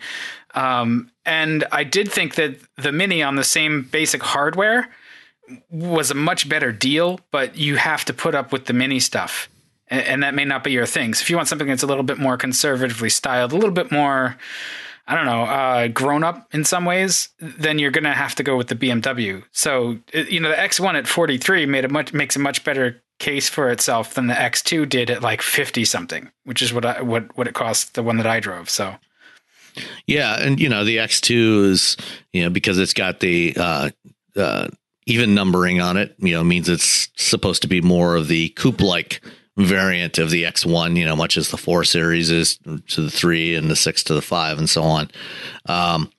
Um, 0.56 1.12
and 1.26 1.64
I 1.72 1.84
did 1.84 2.12
think 2.12 2.36
that 2.36 2.56
the 2.78 2.92
Mini 2.92 3.22
on 3.22 3.36
the 3.36 3.44
same 3.44 3.84
basic 3.84 4.24
hardware 4.24 4.90
was 5.70 6.10
a 6.10 6.16
much 6.16 6.50
better 6.50 6.72
deal, 6.72 7.20
but 7.32 7.56
you 7.56 7.76
have 7.76 8.06
to 8.06 8.14
put 8.14 8.34
up 8.34 8.52
with 8.52 8.66
the 8.66 8.74
Mini 8.74 9.00
stuff. 9.00 9.50
And, 9.90 10.02
and 10.06 10.24
that 10.24 10.34
may 10.34 10.46
not 10.46 10.64
be 10.64 10.72
your 10.72 10.86
thing. 10.88 11.14
So 11.14 11.22
if 11.22 11.30
you 11.30 11.36
want 11.36 11.50
something 11.50 11.68
that's 11.68 11.84
a 11.84 11.88
little 11.88 12.04
bit 12.04 12.18
more 12.18 12.38
conservatively 12.38 13.10
styled, 13.10 13.52
a 13.52 13.56
little 13.56 13.72
bit 13.72 13.92
more, 13.92 14.38
I 15.06 15.16
don't 15.16 15.26
know, 15.26 15.44
uh, 15.44 15.88
grown 15.90 16.24
up 16.24 16.48
in 16.54 16.64
some 16.64 16.86
ways, 16.86 17.30
then 17.40 17.78
you're 17.78 17.92
going 17.92 18.06
to 18.06 18.14
have 18.14 18.36
to 18.36 18.44
go 18.44 18.56
with 18.56 18.68
the 18.68 18.76
BMW. 18.76 19.44
So, 19.52 20.00
you 20.14 20.40
know, 20.40 20.50
the 20.50 20.56
X1 20.56 20.96
at 20.96 21.08
43 21.08 21.66
made 21.66 21.84
a 21.84 21.90
much, 21.90 22.14
makes 22.14 22.38
a 22.38 22.40
much 22.40 22.64
better 22.64 23.04
case 23.20 23.50
for 23.50 23.70
itself 23.70 24.14
than 24.14 24.28
the 24.28 24.34
X2 24.34 24.88
did 24.88 25.10
at 25.10 25.22
like 25.22 25.42
50 25.42 25.86
something, 25.86 26.32
which 26.46 26.62
is 26.62 26.74
what 26.74 26.86
I, 26.86 27.02
what 27.02 27.36
what 27.38 27.48
it 27.48 27.54
cost 27.54 27.94
the 27.94 28.04
one 28.04 28.18
that 28.18 28.28
I 28.28 28.40
drove. 28.40 28.70
So 28.70 28.96
yeah, 30.08 30.40
and 30.40 30.60
you 30.60 30.70
know 30.70 30.84
the 30.84 30.98
X2 30.98 31.70
is 31.70 31.98
you 32.32 32.44
know 32.44 32.50
because 32.50 32.78
it's 32.78 32.94
got 32.94 33.20
the 33.20 33.54
uh, 33.56 33.90
uh, 34.36 34.68
even 35.06 35.36
numbering 35.36 35.82
on 35.82 35.98
it, 35.98 36.16
you 36.20 36.34
know, 36.34 36.44
means 36.44 36.70
it's 36.70 37.10
supposed 37.16 37.62
to 37.62 37.68
be 37.68 37.82
more 37.82 38.16
of 38.16 38.28
the 38.28 38.50
coupe 38.50 38.82
like 38.82 39.22
variant 39.58 40.18
of 40.18 40.30
the 40.30 40.44
X1, 40.44 40.98
you 40.98 41.06
know, 41.06 41.16
much 41.16 41.38
as 41.38 41.50
the 41.50 41.58
4 41.58 41.84
series 41.84 42.32
is 42.32 42.58
to 42.88 43.02
the 43.02 43.12
3 43.12 43.56
and 43.56 43.70
the 43.70 43.76
6 43.76 44.04
to 44.04 44.14
the 44.14 44.22
5 44.22 44.58
and 44.58 44.70
so 44.70 44.84
on. 44.84 45.12
Um, 45.68 46.12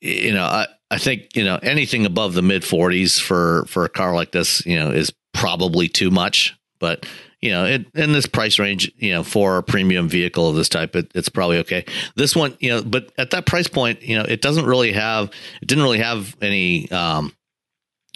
you 0.00 0.32
know, 0.34 0.44
I, 0.44 0.66
I 0.90 0.98
think, 0.98 1.34
you 1.34 1.44
know, 1.44 1.58
anything 1.62 2.04
above 2.04 2.34
the 2.34 2.42
mid 2.42 2.62
40s 2.62 3.20
for 3.20 3.64
for 3.66 3.84
a 3.84 3.88
car 3.88 4.14
like 4.14 4.32
this, 4.32 4.64
you 4.66 4.78
know, 4.78 4.90
is 4.90 5.12
probably 5.32 5.88
too 5.88 6.10
much, 6.10 6.54
but 6.78 7.06
you 7.40 7.50
know, 7.50 7.66
it, 7.66 7.86
in 7.94 8.12
this 8.12 8.24
price 8.24 8.58
range, 8.58 8.90
you 8.96 9.12
know, 9.12 9.22
for 9.22 9.58
a 9.58 9.62
premium 9.62 10.08
vehicle 10.08 10.48
of 10.48 10.56
this 10.56 10.68
type, 10.68 10.96
it, 10.96 11.10
it's 11.14 11.28
probably 11.28 11.58
okay. 11.58 11.84
This 12.16 12.34
one, 12.34 12.56
you 12.58 12.70
know, 12.70 12.82
but 12.82 13.12
at 13.18 13.32
that 13.32 13.44
price 13.44 13.68
point, 13.68 14.02
you 14.02 14.16
know, 14.16 14.24
it 14.24 14.40
doesn't 14.40 14.64
really 14.64 14.92
have, 14.92 15.30
it 15.60 15.66
didn't 15.66 15.84
really 15.84 15.98
have 15.98 16.34
any 16.40 16.90
um, 16.90 17.34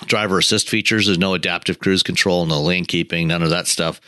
driver 0.06 0.38
assist 0.38 0.68
features. 0.68 1.06
There's 1.06 1.18
no 1.18 1.34
adaptive 1.34 1.78
cruise 1.78 2.02
control, 2.02 2.46
no 2.46 2.60
lane 2.60 2.84
keeping, 2.84 3.28
none 3.28 3.42
of 3.42 3.50
that 3.50 3.66
stuff. 3.66 4.00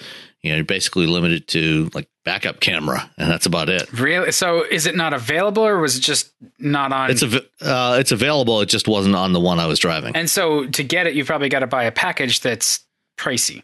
You 0.42 0.50
know, 0.50 0.56
you're 0.56 0.64
basically 0.64 1.06
limited 1.06 1.49
to 1.49 1.90
like 1.92 2.09
backup 2.25 2.61
camera, 2.61 3.11
and 3.18 3.30
that's 3.30 3.44
about 3.44 3.68
it. 3.68 3.92
Really? 3.92 4.32
So, 4.32 4.64
is 4.64 4.87
it 4.87 4.97
not 4.97 5.12
available, 5.12 5.66
or 5.66 5.78
was 5.78 5.97
it 5.97 6.00
just 6.00 6.32
not 6.59 6.92
on? 6.92 7.11
It's 7.11 7.23
a, 7.23 7.42
uh, 7.61 7.99
it's 8.00 8.11
available. 8.11 8.62
It 8.62 8.66
just 8.70 8.88
wasn't 8.88 9.16
on 9.16 9.35
the 9.35 9.40
one 9.40 9.59
I 9.59 9.66
was 9.66 9.78
driving. 9.78 10.16
And 10.16 10.30
so, 10.30 10.66
to 10.66 10.82
get 10.82 11.06
it, 11.06 11.14
you 11.14 11.26
probably 11.26 11.50
got 11.50 11.59
to 11.59 11.66
buy 11.66 11.85
a 11.85 11.92
package 11.92 12.40
that's 12.40 12.80
pricey. 13.18 13.62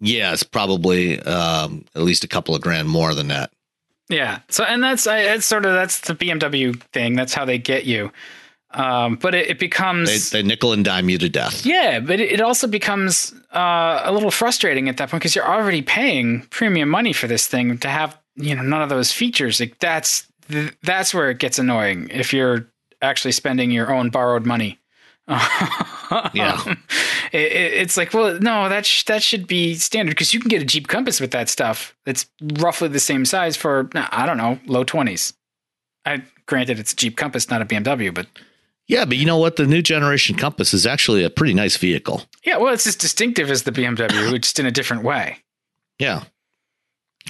Yeah, 0.00 0.32
it's 0.32 0.42
probably 0.42 1.20
um, 1.20 1.84
at 1.94 2.02
least 2.02 2.24
a 2.24 2.28
couple 2.28 2.54
of 2.54 2.62
grand 2.62 2.88
more 2.88 3.14
than 3.14 3.28
that. 3.28 3.52
Yeah. 4.08 4.40
So, 4.48 4.64
and 4.64 4.82
that's 4.82 5.06
I, 5.06 5.20
it's 5.20 5.46
sort 5.46 5.66
of 5.66 5.72
that's 5.72 6.00
the 6.00 6.14
BMW 6.14 6.80
thing. 6.92 7.14
That's 7.14 7.34
how 7.34 7.44
they 7.44 7.58
get 7.58 7.84
you. 7.84 8.10
Um, 8.72 9.16
but 9.16 9.34
it, 9.34 9.48
it 9.48 9.58
becomes 9.58 10.30
they, 10.30 10.42
they, 10.42 10.46
nickel 10.46 10.72
and 10.72 10.84
dime 10.84 11.08
you 11.08 11.16
to 11.18 11.28
death. 11.28 11.64
Yeah, 11.64 12.00
but 12.00 12.20
it, 12.20 12.32
it 12.32 12.40
also 12.40 12.66
becomes 12.66 13.32
uh, 13.54 14.02
a 14.04 14.12
little 14.12 14.30
frustrating 14.30 14.88
at 14.88 14.98
that 14.98 15.10
point 15.10 15.22
because 15.22 15.34
you're 15.34 15.48
already 15.48 15.80
paying 15.80 16.42
premium 16.50 16.88
money 16.88 17.12
for 17.14 17.26
this 17.26 17.46
thing 17.46 17.78
to 17.78 17.88
have 17.88 18.18
you 18.36 18.54
know 18.54 18.62
none 18.62 18.82
of 18.82 18.90
those 18.90 19.12
features. 19.12 19.58
Like 19.58 19.78
that's 19.78 20.26
that's 20.82 21.14
where 21.14 21.30
it 21.30 21.38
gets 21.38 21.58
annoying 21.58 22.08
if 22.10 22.32
you're 22.32 22.68
actually 23.00 23.32
spending 23.32 23.70
your 23.70 23.94
own 23.94 24.10
borrowed 24.10 24.44
money 24.44 24.78
yeah, 26.32 26.58
it, 27.32 27.52
it, 27.52 27.72
it's 27.74 27.98
like, 27.98 28.14
well, 28.14 28.38
no, 28.40 28.70
that 28.70 28.86
sh- 28.86 29.04
that 29.04 29.22
should 29.22 29.46
be 29.46 29.74
standard 29.74 30.12
because 30.12 30.32
you 30.32 30.40
can 30.40 30.48
get 30.48 30.62
a 30.62 30.64
Jeep 30.64 30.88
Compass 30.88 31.20
with 31.20 31.32
that 31.32 31.50
stuff. 31.50 31.94
That's 32.06 32.24
roughly 32.40 32.88
the 32.88 32.98
same 32.98 33.26
size 33.26 33.54
for 33.54 33.90
I 33.94 34.24
don't 34.24 34.38
know, 34.38 34.58
low 34.66 34.84
twenties. 34.84 35.34
I 36.06 36.22
granted 36.46 36.78
it's 36.78 36.94
a 36.94 36.96
Jeep 36.96 37.18
Compass, 37.18 37.50
not 37.50 37.60
a 37.60 37.66
BMW, 37.66 38.12
but 38.12 38.26
yeah, 38.88 39.04
but 39.04 39.16
you 39.16 39.26
know 39.26 39.36
what? 39.36 39.56
The 39.56 39.66
new 39.66 39.82
generation 39.82 40.36
Compass 40.36 40.74
is 40.74 40.86
actually 40.86 41.22
a 41.22 41.30
pretty 41.30 41.54
nice 41.54 41.76
vehicle. 41.76 42.22
Yeah, 42.44 42.56
well, 42.56 42.72
it's 42.72 42.86
as 42.86 42.96
distinctive 42.96 43.50
as 43.50 43.62
the 43.62 43.72
BMW, 43.72 44.32
just 44.40 44.58
in 44.58 44.66
a 44.66 44.70
different 44.70 45.04
way. 45.04 45.38
Yeah, 45.98 46.24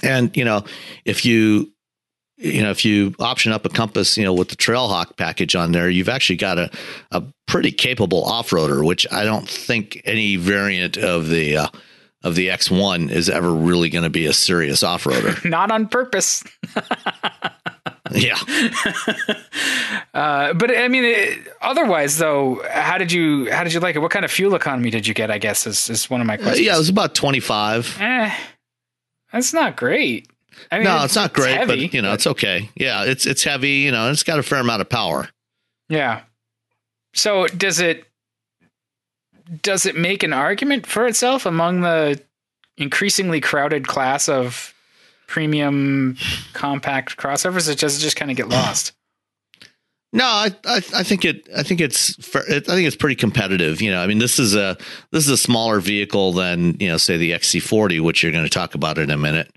and 0.01 0.35
you 0.35 0.45
know, 0.45 0.63
if 1.05 1.25
you 1.25 1.71
you 2.37 2.63
know, 2.63 2.71
if 2.71 2.85
you 2.85 3.13
option 3.19 3.51
up 3.51 3.65
a 3.65 3.69
Compass, 3.69 4.17
you 4.17 4.23
know, 4.23 4.33
with 4.33 4.47
the 4.47 4.55
Trailhawk 4.55 5.17
package 5.17 5.55
on 5.55 5.73
there, 5.73 5.89
you've 5.89 6.07
actually 6.07 6.37
got 6.37 6.57
a, 6.57 6.71
a 7.11 7.21
pretty 7.47 7.71
capable 7.71 8.23
off 8.23 8.51
roader, 8.51 8.85
which 8.85 9.05
I 9.11 9.25
don't 9.25 9.47
think 9.47 10.01
any 10.05 10.37
variant 10.37 10.97
of 10.97 11.27
the 11.27 11.57
uh, 11.57 11.67
of 12.23 12.35
the 12.35 12.47
X1 12.47 13.11
is 13.11 13.29
ever 13.29 13.53
really 13.53 13.89
going 13.89 14.03
to 14.03 14.09
be 14.09 14.25
a 14.25 14.33
serious 14.33 14.83
off 14.83 15.03
roader. 15.03 15.43
Not 15.49 15.71
on 15.71 15.87
purpose. 15.87 16.43
yeah. 18.15 18.37
uh, 20.13 20.53
but 20.53 20.75
I 20.75 20.87
mean, 20.87 21.03
it, 21.05 21.47
otherwise 21.61 22.17
though, 22.17 22.61
how 22.69 22.97
did 22.97 23.11
you 23.11 23.51
how 23.51 23.63
did 23.63 23.73
you 23.73 23.79
like 23.79 23.95
it? 23.95 23.99
What 23.99 24.11
kind 24.11 24.25
of 24.25 24.31
fuel 24.31 24.55
economy 24.55 24.89
did 24.89 25.07
you 25.07 25.13
get? 25.13 25.29
I 25.29 25.37
guess 25.37 25.67
is 25.67 25.89
is 25.89 26.09
one 26.09 26.21
of 26.21 26.27
my 26.27 26.37
questions. 26.37 26.59
Uh, 26.59 26.71
yeah, 26.71 26.75
it 26.75 26.79
was 26.79 26.89
about 26.89 27.15
twenty 27.15 27.39
five. 27.39 27.95
Eh, 27.99 28.33
that's 29.31 29.53
not 29.53 29.75
great. 29.77 30.27
I 30.71 30.77
mean, 30.77 30.85
no, 30.85 30.95
it's, 30.97 31.05
it's 31.05 31.15
not 31.15 31.33
great, 31.33 31.51
it's 31.51 31.59
heavy, 31.59 31.87
but 31.87 31.93
you 31.93 32.01
know, 32.01 32.09
but... 32.09 32.13
it's 32.15 32.27
okay. 32.27 32.69
Yeah, 32.75 33.05
it's 33.05 33.25
it's 33.25 33.43
heavy. 33.43 33.69
You 33.69 33.91
know, 33.91 34.09
it's 34.09 34.23
got 34.23 34.39
a 34.39 34.43
fair 34.43 34.59
amount 34.59 34.81
of 34.81 34.89
power. 34.89 35.29
Yeah. 35.87 36.21
So 37.13 37.47
does 37.47 37.79
it 37.79 38.05
does 39.61 39.85
it 39.85 39.95
make 39.95 40.23
an 40.23 40.33
argument 40.33 40.85
for 40.85 41.07
itself 41.07 41.45
among 41.45 41.81
the 41.81 42.21
increasingly 42.77 43.41
crowded 43.41 43.87
class 43.87 44.29
of 44.29 44.73
premium 45.29 46.17
compact 46.53 47.15
crossovers? 47.15 47.69
It 47.69 47.79
does 47.79 48.01
just 48.01 48.17
kind 48.17 48.31
of 48.31 48.35
get 48.35 48.49
lost. 48.49 48.93
No, 50.11 50.25
I, 50.25 50.55
I, 50.65 50.77
I 50.95 51.03
think 51.03 51.23
it 51.23 51.47
I 51.55 51.61
think 51.61 51.79
it's 51.81 52.17
I 52.35 52.59
think 52.59 52.87
it's 52.87 52.95
pretty 52.95 53.15
competitive. 53.15 53.79
You 53.79 53.91
know, 53.91 54.01
I 54.01 54.07
mean, 54.07 54.17
this 54.17 54.39
is 54.39 54.55
a 54.55 54.75
this 55.11 55.23
is 55.23 55.29
a 55.29 55.37
smaller 55.37 55.79
vehicle 55.79 56.33
than 56.33 56.75
you 56.79 56.89
know, 56.89 56.97
say 56.97 57.15
the 57.17 57.31
XC40, 57.31 58.01
which 58.01 58.23
you're 58.23 58.31
going 58.31 58.43
to 58.43 58.49
talk 58.49 58.73
about 58.73 58.97
in 58.97 59.11
a 59.11 59.17
minute. 59.17 59.51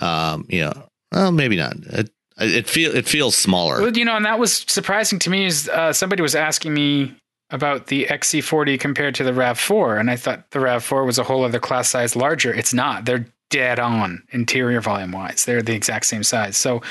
Um, 0.00 0.46
you 0.48 0.62
know, 0.62 0.88
well, 1.12 1.30
maybe 1.30 1.56
not. 1.56 1.76
It, 1.76 2.10
it 2.38 2.66
feel 2.66 2.94
it 2.94 3.06
feels 3.06 3.36
smaller. 3.36 3.82
Well, 3.82 3.96
you 3.96 4.04
know, 4.06 4.16
and 4.16 4.24
that 4.24 4.38
was 4.38 4.64
surprising 4.66 5.18
to 5.20 5.30
me. 5.30 5.44
Is 5.44 5.68
uh, 5.68 5.92
somebody 5.92 6.22
was 6.22 6.34
asking 6.34 6.72
me 6.72 7.14
about 7.50 7.88
the 7.88 8.06
XC40 8.06 8.80
compared 8.80 9.14
to 9.16 9.24
the 9.24 9.32
Rav4, 9.32 10.00
and 10.00 10.10
I 10.10 10.16
thought 10.16 10.50
the 10.52 10.58
Rav4 10.58 11.04
was 11.04 11.18
a 11.18 11.24
whole 11.24 11.44
other 11.44 11.58
class 11.58 11.90
size 11.90 12.16
larger. 12.16 12.52
It's 12.52 12.72
not. 12.72 13.04
They're 13.04 13.26
dead 13.50 13.78
on 13.78 14.22
interior 14.30 14.80
volume 14.80 15.12
wise. 15.12 15.44
They're 15.44 15.62
the 15.62 15.74
exact 15.74 16.06
same 16.06 16.22
size. 16.22 16.56
So 16.56 16.82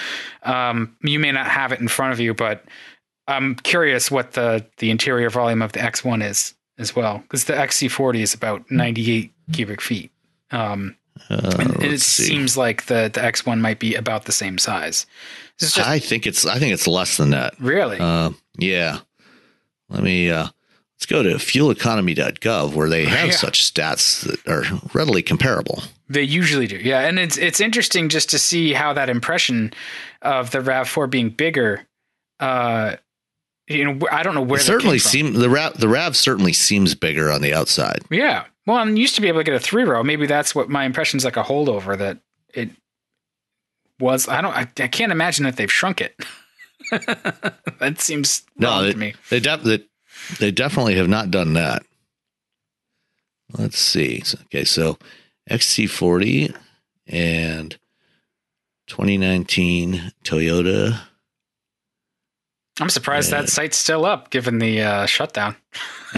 um, 0.43 0.95
you 1.01 1.19
may 1.19 1.31
not 1.31 1.47
have 1.47 1.71
it 1.71 1.79
in 1.79 1.87
front 1.87 2.13
of 2.13 2.19
you, 2.19 2.33
but 2.33 2.63
I'm 3.27 3.55
curious 3.55 4.09
what 4.09 4.33
the 4.33 4.65
the 4.77 4.89
interior 4.89 5.29
volume 5.29 5.61
of 5.61 5.73
the 5.73 5.79
X1 5.79 6.23
is 6.23 6.53
as 6.77 6.95
well, 6.95 7.19
because 7.19 7.45
the 7.45 7.53
XC40 7.53 8.21
is 8.21 8.33
about 8.33 8.69
98 8.71 9.31
cubic 9.51 9.81
feet. 9.81 10.11
Um, 10.51 10.95
uh, 11.29 11.51
and 11.59 11.83
it 11.83 12.01
seems 12.01 12.57
like 12.57 12.85
the 12.85 13.09
the 13.13 13.21
X1 13.21 13.59
might 13.59 13.79
be 13.79 13.95
about 13.95 14.25
the 14.25 14.31
same 14.31 14.57
size. 14.57 15.05
Just, 15.59 15.79
I 15.79 15.99
think 15.99 16.27
it's 16.27 16.45
I 16.45 16.59
think 16.59 16.73
it's 16.73 16.87
less 16.87 17.17
than 17.17 17.31
that. 17.31 17.59
Really? 17.59 17.97
Uh, 17.99 18.31
yeah. 18.57 18.99
Let 19.89 20.03
me 20.03 20.29
uh, 20.29 20.47
let's 20.97 21.05
go 21.05 21.23
to 21.23 21.35
fueleconomy.gov 21.35 22.73
where 22.73 22.89
they 22.89 23.05
have 23.05 23.27
yeah. 23.27 23.33
such 23.33 23.71
stats 23.71 24.21
that 24.21 24.47
are 24.47 24.63
readily 24.93 25.21
comparable. 25.21 25.83
They 26.09 26.23
usually 26.23 26.67
do. 26.67 26.77
Yeah, 26.77 27.01
and 27.01 27.19
it's 27.19 27.37
it's 27.37 27.59
interesting 27.59 28.09
just 28.09 28.29
to 28.31 28.39
see 28.39 28.73
how 28.73 28.93
that 28.93 29.09
impression 29.09 29.73
of 30.21 30.51
the 30.51 30.59
RAV4 30.59 31.09
being 31.09 31.29
bigger 31.29 31.85
uh, 32.39 32.95
you 33.67 33.83
know, 33.83 34.07
I 34.11 34.23
don't 34.23 34.33
know 34.33 34.41
where. 34.41 34.59
It 34.59 34.63
certainly 34.63 34.99
seem 34.99 35.33
the 35.33 35.49
Rav 35.49 35.77
the 35.77 35.89
Rav 35.89 36.15
certainly 36.15 36.53
seems 36.53 36.95
bigger 36.95 37.31
on 37.31 37.41
the 37.41 37.53
outside. 37.53 37.99
Yeah, 38.09 38.45
well, 38.65 38.77
I'm 38.77 38.95
used 38.95 39.15
to 39.15 39.21
be 39.21 39.27
able 39.27 39.41
to 39.41 39.43
get 39.43 39.55
a 39.55 39.59
three 39.59 39.83
row. 39.83 40.03
Maybe 40.03 40.25
that's 40.25 40.55
what 40.55 40.69
my 40.69 40.85
impression 40.85 41.17
is 41.17 41.25
like 41.25 41.37
a 41.37 41.43
holdover 41.43 41.97
that 41.97 42.19
it 42.53 42.69
was. 43.99 44.29
I 44.29 44.41
don't. 44.41 44.53
I, 44.53 44.67
I 44.79 44.87
can't 44.87 45.11
imagine 45.11 45.43
that 45.43 45.57
they've 45.57 45.71
shrunk 45.71 45.99
it. 45.99 46.15
that 47.79 47.95
seems 47.99 48.43
no 48.55 48.83
they, 48.83 48.91
to 48.93 48.97
me. 48.97 49.15
They, 49.29 49.41
def- 49.41 49.63
they, 50.39 50.51
definitely 50.51 50.95
have 50.95 51.09
not 51.09 51.31
done 51.31 51.53
that. 51.53 51.83
Let's 53.57 53.79
see. 53.79 54.23
Okay, 54.45 54.65
so 54.65 54.97
XC40 55.49 56.55
and 57.07 57.77
2019 58.87 60.11
Toyota 60.23 60.99
I'm 62.79 62.89
surprised 62.89 63.31
that 63.31 63.49
site's 63.49 63.77
still 63.77 64.05
up 64.05 64.29
given 64.29 64.59
the 64.59 64.81
uh, 64.81 65.05
shutdown. 65.07 65.55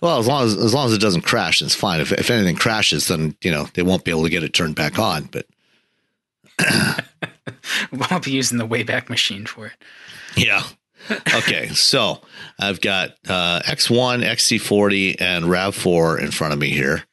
well, 0.00 0.18
as 0.18 0.28
long 0.28 0.44
as 0.44 0.56
as 0.56 0.72
long 0.72 0.86
as 0.86 0.92
it 0.92 1.00
doesn't 1.00 1.22
crash, 1.22 1.60
it's 1.60 1.74
fine. 1.74 2.00
If 2.00 2.12
if 2.12 2.30
anything 2.30 2.56
crashes, 2.56 3.08
then 3.08 3.36
you 3.42 3.50
know 3.50 3.66
they 3.74 3.82
won't 3.82 4.04
be 4.04 4.10
able 4.10 4.24
to 4.24 4.30
get 4.30 4.44
it 4.44 4.54
turned 4.54 4.76
back 4.76 4.98
on. 4.98 5.28
But 5.32 5.46
we'll 7.92 8.20
be 8.20 8.30
using 8.30 8.58
the 8.58 8.66
Wayback 8.66 9.08
Machine 9.08 9.46
for 9.46 9.66
it. 9.66 9.72
Yeah. 10.36 10.62
okay, 11.34 11.68
so 11.68 12.20
I've 12.58 12.80
got 12.80 13.10
uh, 13.28 13.60
X1, 13.64 14.24
XC40, 14.24 15.20
and 15.20 15.44
RAV4 15.46 16.20
in 16.20 16.30
front 16.30 16.52
of 16.52 16.58
me 16.58 16.70
here. 16.70 17.04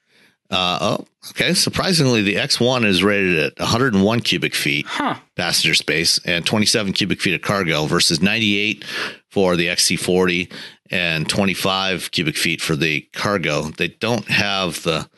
Uh, 0.50 0.78
oh, 0.82 1.06
okay. 1.32 1.54
Surprisingly, 1.54 2.22
the 2.22 2.36
X1 2.36 2.86
is 2.86 3.04
rated 3.04 3.38
at 3.38 3.60
101 3.60 4.20
cubic 4.22 4.54
feet 4.54 4.86
huh. 4.88 5.16
passenger 5.36 5.74
space 5.74 6.20
and 6.24 6.46
27 6.46 6.94
cubic 6.94 7.20
feet 7.20 7.34
of 7.34 7.42
cargo 7.42 7.86
versus 7.86 8.22
98 8.22 8.86
for 9.32 9.56
the 9.56 9.68
XC40 9.68 10.52
and 10.92 11.28
25 11.28 12.12
cubic 12.12 12.38
feet 12.38 12.62
for 12.62 12.76
the 12.76 13.02
cargo. 13.14 13.64
They 13.64 13.88
don't 13.88 14.28
have 14.28 14.84
the 14.84 15.10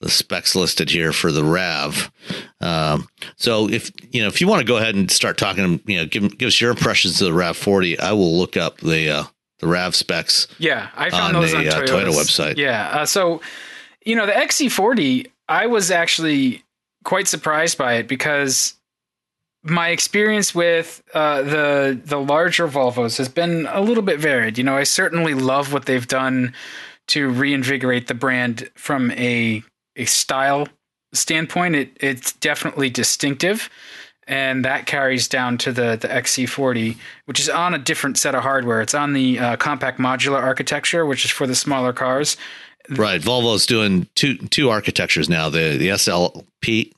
the 0.00 0.08
specs 0.08 0.54
listed 0.54 0.90
here 0.90 1.12
for 1.12 1.30
the 1.30 1.44
Rav. 1.44 2.10
Um, 2.60 3.08
so 3.36 3.68
if 3.68 3.90
you 4.12 4.22
know 4.22 4.28
if 4.28 4.40
you 4.40 4.48
want 4.48 4.60
to 4.60 4.66
go 4.66 4.76
ahead 4.76 4.94
and 4.94 5.10
start 5.10 5.38
talking, 5.38 5.80
you 5.86 5.98
know, 5.98 6.06
give, 6.06 6.36
give 6.38 6.48
us 6.48 6.60
your 6.60 6.70
impressions 6.70 7.20
of 7.20 7.28
the 7.28 7.34
Rav 7.34 7.56
40. 7.56 7.98
I 8.00 8.12
will 8.12 8.36
look 8.36 8.56
up 8.56 8.78
the 8.78 9.10
uh, 9.10 9.24
the 9.58 9.66
Rav 9.66 9.94
specs. 9.94 10.48
Yeah, 10.58 10.88
I 10.96 11.10
found 11.10 11.34
those 11.34 11.52
the, 11.52 11.58
on 11.58 11.66
uh, 11.68 11.86
Toyota 11.86 12.10
website. 12.10 12.56
Yeah, 12.56 12.88
uh, 12.88 13.06
so 13.06 13.40
you 14.04 14.16
know, 14.16 14.26
the 14.26 14.32
XC40, 14.32 15.30
I 15.48 15.66
was 15.66 15.90
actually 15.90 16.64
quite 17.04 17.28
surprised 17.28 17.76
by 17.76 17.94
it 17.94 18.08
because 18.08 18.74
my 19.62 19.88
experience 19.90 20.54
with 20.54 21.02
uh, 21.12 21.42
the 21.42 22.00
the 22.02 22.18
larger 22.18 22.66
Volvos 22.66 23.18
has 23.18 23.28
been 23.28 23.66
a 23.70 23.80
little 23.80 24.02
bit 24.02 24.18
varied. 24.18 24.56
You 24.56 24.64
know, 24.64 24.76
I 24.76 24.84
certainly 24.84 25.34
love 25.34 25.72
what 25.72 25.86
they've 25.86 26.06
done 26.06 26.54
to 27.08 27.28
reinvigorate 27.28 28.06
the 28.06 28.14
brand 28.14 28.70
from 28.74 29.10
a 29.12 29.62
a 29.96 30.04
style 30.04 30.68
standpoint. 31.12 31.76
It 31.76 31.96
it's 32.00 32.32
definitely 32.32 32.90
distinctive, 32.90 33.68
and 34.26 34.64
that 34.64 34.86
carries 34.86 35.28
down 35.28 35.58
to 35.58 35.72
the 35.72 35.98
the 36.00 36.08
XC40, 36.08 36.96
which 37.26 37.40
is 37.40 37.48
on 37.48 37.74
a 37.74 37.78
different 37.78 38.18
set 38.18 38.34
of 38.34 38.42
hardware. 38.42 38.80
It's 38.80 38.94
on 38.94 39.12
the 39.12 39.38
uh, 39.38 39.56
compact 39.56 39.98
modular 39.98 40.42
architecture, 40.42 41.06
which 41.06 41.24
is 41.24 41.30
for 41.30 41.46
the 41.46 41.54
smaller 41.54 41.92
cars. 41.92 42.36
Right, 42.88 43.20
Volvo's 43.20 43.66
doing 43.66 44.08
two 44.14 44.36
two 44.48 44.70
architectures 44.70 45.28
now. 45.28 45.48
The 45.48 45.76
the 45.76 45.88
SLP 45.88 46.92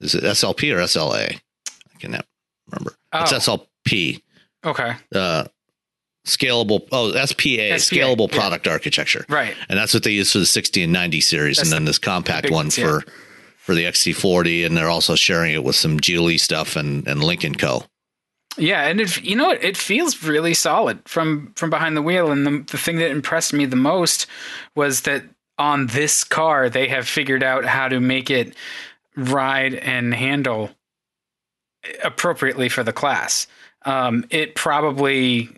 is 0.00 0.14
it 0.14 0.24
SLP 0.24 0.74
or 0.74 0.78
SLA? 0.78 1.36
I 1.36 1.98
can't 1.98 2.24
remember. 2.70 2.94
Oh. 3.12 3.22
It's 3.22 3.32
SLP. 3.32 4.22
Okay. 4.64 4.94
Uh, 5.14 5.44
scalable. 6.26 6.86
Oh, 6.92 7.10
SPA, 7.12 7.26
SPA 7.26 7.94
scalable 7.94 8.30
yeah. 8.30 8.38
product 8.38 8.66
architecture. 8.66 9.24
Right. 9.28 9.54
And 9.68 9.78
that's 9.78 9.94
what 9.94 10.02
they 10.02 10.12
use 10.12 10.32
for 10.32 10.38
the 10.38 10.46
60 10.46 10.82
and 10.82 10.92
90 10.92 11.20
series, 11.20 11.56
that's 11.56 11.68
and 11.68 11.72
then 11.72 11.84
this 11.84 11.98
compact 11.98 12.46
the 12.46 12.52
one 12.52 12.66
ones, 12.66 12.76
for 12.76 13.04
yeah. 13.06 13.12
for 13.58 13.74
the 13.74 13.84
XC40, 13.84 14.66
and 14.66 14.76
they're 14.76 14.90
also 14.90 15.14
sharing 15.14 15.54
it 15.54 15.64
with 15.64 15.76
some 15.76 15.98
Geely 15.98 16.38
stuff 16.38 16.76
and 16.76 17.06
and 17.06 17.22
Lynk 17.22 17.44
& 17.56 17.58
Co. 17.58 17.84
Yeah, 18.56 18.86
and 18.88 19.00
it 19.00 19.22
you 19.22 19.36
know 19.36 19.50
it 19.50 19.76
feels 19.76 20.22
really 20.22 20.54
solid 20.54 21.00
from 21.08 21.52
from 21.54 21.70
behind 21.70 21.96
the 21.96 22.02
wheel. 22.02 22.30
And 22.30 22.46
the 22.46 22.64
the 22.70 22.78
thing 22.78 22.96
that 22.98 23.10
impressed 23.10 23.52
me 23.52 23.64
the 23.64 23.76
most 23.76 24.26
was 24.74 25.02
that 25.02 25.24
on 25.58 25.86
this 25.88 26.24
car 26.24 26.68
they 26.68 26.88
have 26.88 27.06
figured 27.06 27.42
out 27.42 27.64
how 27.64 27.88
to 27.88 28.00
make 28.00 28.30
it 28.30 28.54
ride 29.16 29.74
and 29.74 30.14
handle 30.14 30.70
appropriately 32.02 32.68
for 32.68 32.82
the 32.82 32.92
class. 32.92 33.46
Um, 33.84 34.26
it 34.30 34.54
probably 34.54 35.48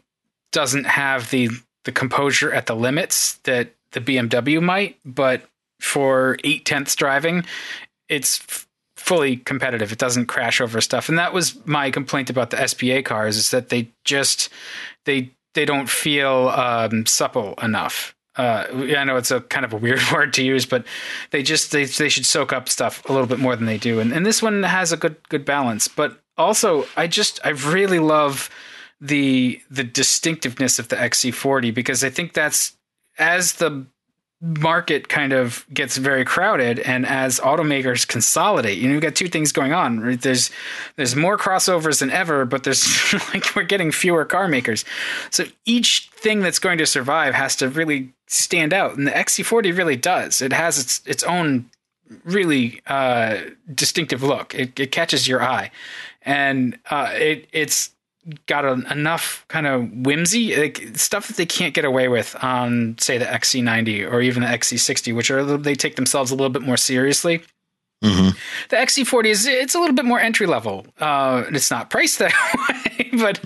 doesn't 0.52 0.84
have 0.84 1.30
the 1.30 1.50
the 1.84 1.92
composure 1.92 2.52
at 2.52 2.66
the 2.66 2.76
limits 2.76 3.34
that 3.44 3.74
the 3.90 4.00
BMW 4.00 4.62
might, 4.62 4.96
but 5.04 5.42
for 5.80 6.38
eight 6.44 6.64
tenths 6.64 6.94
driving, 6.94 7.44
it's 8.08 8.40
f- 8.40 8.68
fully 8.96 9.36
competitive. 9.36 9.90
It 9.90 9.98
doesn't 9.98 10.26
crash 10.26 10.60
over 10.60 10.80
stuff, 10.80 11.08
and 11.08 11.18
that 11.18 11.32
was 11.32 11.56
my 11.66 11.90
complaint 11.90 12.30
about 12.30 12.50
the 12.50 12.66
SPA 12.66 13.02
cars 13.02 13.36
is 13.36 13.50
that 13.50 13.68
they 13.68 13.88
just 14.04 14.48
they 15.04 15.32
they 15.54 15.64
don't 15.64 15.88
feel 15.88 16.48
um, 16.48 17.04
supple 17.06 17.54
enough. 17.62 18.14
Uh, 18.36 18.66
I 18.96 19.04
know 19.04 19.16
it's 19.16 19.30
a 19.30 19.42
kind 19.42 19.64
of 19.64 19.72
a 19.72 19.76
weird 19.76 20.00
word 20.12 20.32
to 20.34 20.44
use, 20.44 20.64
but 20.64 20.86
they 21.30 21.42
just 21.42 21.72
they 21.72 21.84
they 21.84 22.08
should 22.08 22.26
soak 22.26 22.52
up 22.52 22.68
stuff 22.68 23.06
a 23.08 23.12
little 23.12 23.26
bit 23.26 23.38
more 23.38 23.56
than 23.56 23.66
they 23.66 23.78
do, 23.78 23.98
and 24.00 24.12
and 24.12 24.24
this 24.24 24.42
one 24.42 24.62
has 24.62 24.92
a 24.92 24.96
good 24.96 25.16
good 25.28 25.44
balance. 25.44 25.88
But 25.88 26.20
also, 26.38 26.86
I 26.96 27.08
just 27.08 27.40
I 27.44 27.50
really 27.50 27.98
love 27.98 28.48
the 29.02 29.60
the 29.68 29.82
distinctiveness 29.82 30.78
of 30.78 30.88
the 30.88 30.96
XC40 30.96 31.74
because 31.74 32.04
I 32.04 32.08
think 32.08 32.34
that's 32.34 32.76
as 33.18 33.54
the 33.54 33.84
market 34.40 35.08
kind 35.08 35.32
of 35.32 35.66
gets 35.72 35.96
very 35.96 36.24
crowded 36.24 36.78
and 36.80 37.04
as 37.06 37.38
automakers 37.40 38.06
consolidate 38.06 38.78
you 38.78 38.88
know 38.88 38.94
you've 38.94 39.02
got 39.02 39.14
two 39.14 39.28
things 39.28 39.50
going 39.50 39.72
on 39.72 40.00
right? 40.00 40.20
There's 40.20 40.50
there's 40.96 41.16
more 41.16 41.36
crossovers 41.36 41.98
than 41.98 42.10
ever 42.10 42.44
but 42.44 42.62
there's 42.62 43.12
like 43.34 43.56
we're 43.56 43.64
getting 43.64 43.90
fewer 43.90 44.24
car 44.24 44.46
makers. 44.46 44.84
So 45.30 45.46
each 45.64 46.08
thing 46.14 46.40
that's 46.40 46.60
going 46.60 46.78
to 46.78 46.86
survive 46.86 47.34
has 47.34 47.56
to 47.56 47.68
really 47.68 48.12
stand 48.28 48.72
out 48.72 48.96
and 48.96 49.04
the 49.04 49.10
XC40 49.10 49.76
really 49.76 49.96
does. 49.96 50.40
It 50.40 50.52
has 50.52 50.78
its 50.78 51.02
its 51.06 51.24
own 51.24 51.68
really 52.24 52.80
uh, 52.86 53.38
distinctive 53.74 54.22
look. 54.22 54.54
It, 54.54 54.78
it 54.78 54.92
catches 54.92 55.26
your 55.26 55.42
eye. 55.42 55.70
And 56.22 56.78
uh, 56.90 57.10
it 57.14 57.48
it's 57.52 57.90
got 58.46 58.64
a, 58.64 58.72
enough 58.92 59.44
kind 59.48 59.66
of 59.66 59.90
whimsy, 59.90 60.56
like 60.56 60.96
stuff 60.96 61.28
that 61.28 61.36
they 61.36 61.46
can't 61.46 61.74
get 61.74 61.84
away 61.84 62.08
with 62.08 62.36
on, 62.42 62.96
say, 62.98 63.18
the 63.18 63.24
XC90 63.24 64.10
or 64.10 64.20
even 64.20 64.42
the 64.42 64.48
XC60, 64.48 65.14
which 65.14 65.30
are 65.30 65.56
they 65.56 65.74
take 65.74 65.96
themselves 65.96 66.30
a 66.30 66.34
little 66.34 66.50
bit 66.50 66.62
more 66.62 66.76
seriously. 66.76 67.42
Mm-hmm. 68.02 68.30
The 68.70 68.76
XC40 68.76 69.26
is 69.26 69.46
it's 69.46 69.74
a 69.74 69.78
little 69.78 69.94
bit 69.94 70.04
more 70.04 70.18
entry 70.18 70.46
level. 70.46 70.86
Uh, 70.98 71.44
it's 71.50 71.70
not 71.70 71.88
priced 71.88 72.18
that 72.18 72.32
way, 72.98 73.10
but 73.12 73.40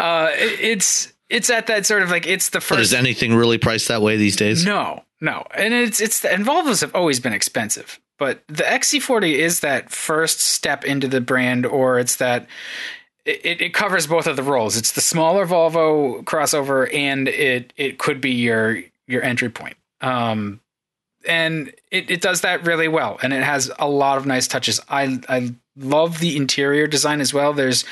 uh, 0.00 0.30
it's 0.32 1.12
it's 1.28 1.50
at 1.50 1.66
that 1.66 1.84
sort 1.84 2.02
of 2.02 2.10
like 2.10 2.26
it's 2.26 2.48
the 2.50 2.60
first. 2.60 2.70
But 2.70 2.80
is 2.80 2.94
anything 2.94 3.34
really 3.34 3.58
priced 3.58 3.88
that 3.88 4.00
way 4.00 4.16
these 4.16 4.36
days? 4.36 4.64
No, 4.64 5.04
no, 5.20 5.44
and 5.54 5.74
it's 5.74 6.00
it's 6.00 6.20
the, 6.20 6.32
and 6.32 6.44
Volvos 6.46 6.80
have 6.80 6.94
always 6.94 7.20
been 7.20 7.34
expensive, 7.34 8.00
but 8.16 8.42
the 8.48 8.62
XC40 8.62 9.34
is 9.34 9.60
that 9.60 9.90
first 9.90 10.40
step 10.40 10.86
into 10.86 11.06
the 11.06 11.20
brand, 11.20 11.66
or 11.66 11.98
it's 11.98 12.16
that 12.16 12.46
it, 13.28 13.60
it 13.60 13.74
covers 13.74 14.06
both 14.06 14.26
of 14.26 14.36
the 14.36 14.42
roles. 14.42 14.76
It's 14.76 14.92
the 14.92 15.00
smaller 15.00 15.46
Volvo 15.46 16.24
crossover, 16.24 16.92
and 16.94 17.28
it 17.28 17.72
it 17.76 17.98
could 17.98 18.20
be 18.20 18.32
your 18.32 18.82
your 19.06 19.22
entry 19.22 19.50
point. 19.50 19.76
Um, 20.00 20.60
and 21.26 21.74
it, 21.90 22.10
it 22.10 22.20
does 22.20 22.40
that 22.40 22.64
really 22.64 22.88
well, 22.88 23.18
and 23.22 23.32
it 23.32 23.42
has 23.42 23.70
a 23.78 23.88
lot 23.88 24.18
of 24.18 24.26
nice 24.26 24.48
touches. 24.48 24.80
I 24.88 25.20
I 25.28 25.54
love 25.76 26.20
the 26.20 26.36
interior 26.36 26.86
design 26.86 27.20
as 27.20 27.34
well. 27.34 27.52
There's, 27.52 27.84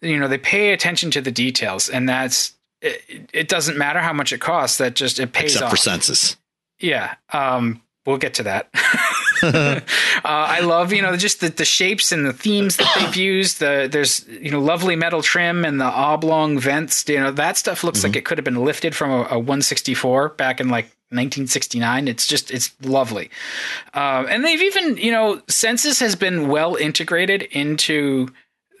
you 0.00 0.18
know, 0.18 0.28
they 0.28 0.38
pay 0.38 0.72
attention 0.72 1.10
to 1.12 1.20
the 1.20 1.32
details, 1.32 1.88
and 1.88 2.08
that's 2.08 2.52
it, 2.82 3.30
it 3.32 3.48
doesn't 3.48 3.78
matter 3.78 4.00
how 4.00 4.12
much 4.12 4.32
it 4.32 4.40
costs. 4.40 4.78
That 4.78 4.94
just 4.94 5.18
it 5.18 5.32
pays 5.32 5.52
except 5.52 5.64
off. 5.64 5.70
for 5.70 5.76
Sensus. 5.76 6.36
Yeah, 6.80 7.14
um, 7.32 7.80
we'll 8.04 8.18
get 8.18 8.34
to 8.34 8.42
that. 8.42 8.68
uh, 9.44 9.80
I 10.24 10.60
love 10.60 10.92
you 10.92 11.02
know 11.02 11.16
just 11.16 11.40
the, 11.40 11.48
the 11.48 11.64
shapes 11.64 12.12
and 12.12 12.24
the 12.24 12.32
themes 12.32 12.76
that 12.76 12.92
they've 12.98 13.16
used. 13.16 13.60
The 13.60 13.88
there's 13.90 14.26
you 14.28 14.50
know 14.50 14.60
lovely 14.60 14.96
metal 14.96 15.22
trim 15.22 15.64
and 15.64 15.80
the 15.80 15.84
oblong 15.84 16.58
vents. 16.58 17.08
You 17.08 17.20
know 17.20 17.32
that 17.32 17.56
stuff 17.56 17.82
looks 17.82 18.00
mm-hmm. 18.00 18.08
like 18.08 18.16
it 18.16 18.24
could 18.24 18.38
have 18.38 18.44
been 18.44 18.64
lifted 18.64 18.94
from 18.94 19.10
a, 19.10 19.22
a 19.30 19.38
164 19.38 20.30
back 20.30 20.60
in 20.60 20.68
like 20.68 20.84
1969. 21.10 22.08
It's 22.08 22.26
just 22.26 22.50
it's 22.50 22.72
lovely, 22.82 23.30
uh, 23.94 24.26
and 24.28 24.44
they've 24.44 24.62
even 24.62 24.96
you 24.96 25.12
know 25.12 25.42
Sensus 25.48 25.98
has 26.00 26.14
been 26.14 26.48
well 26.48 26.76
integrated 26.76 27.42
into 27.42 28.28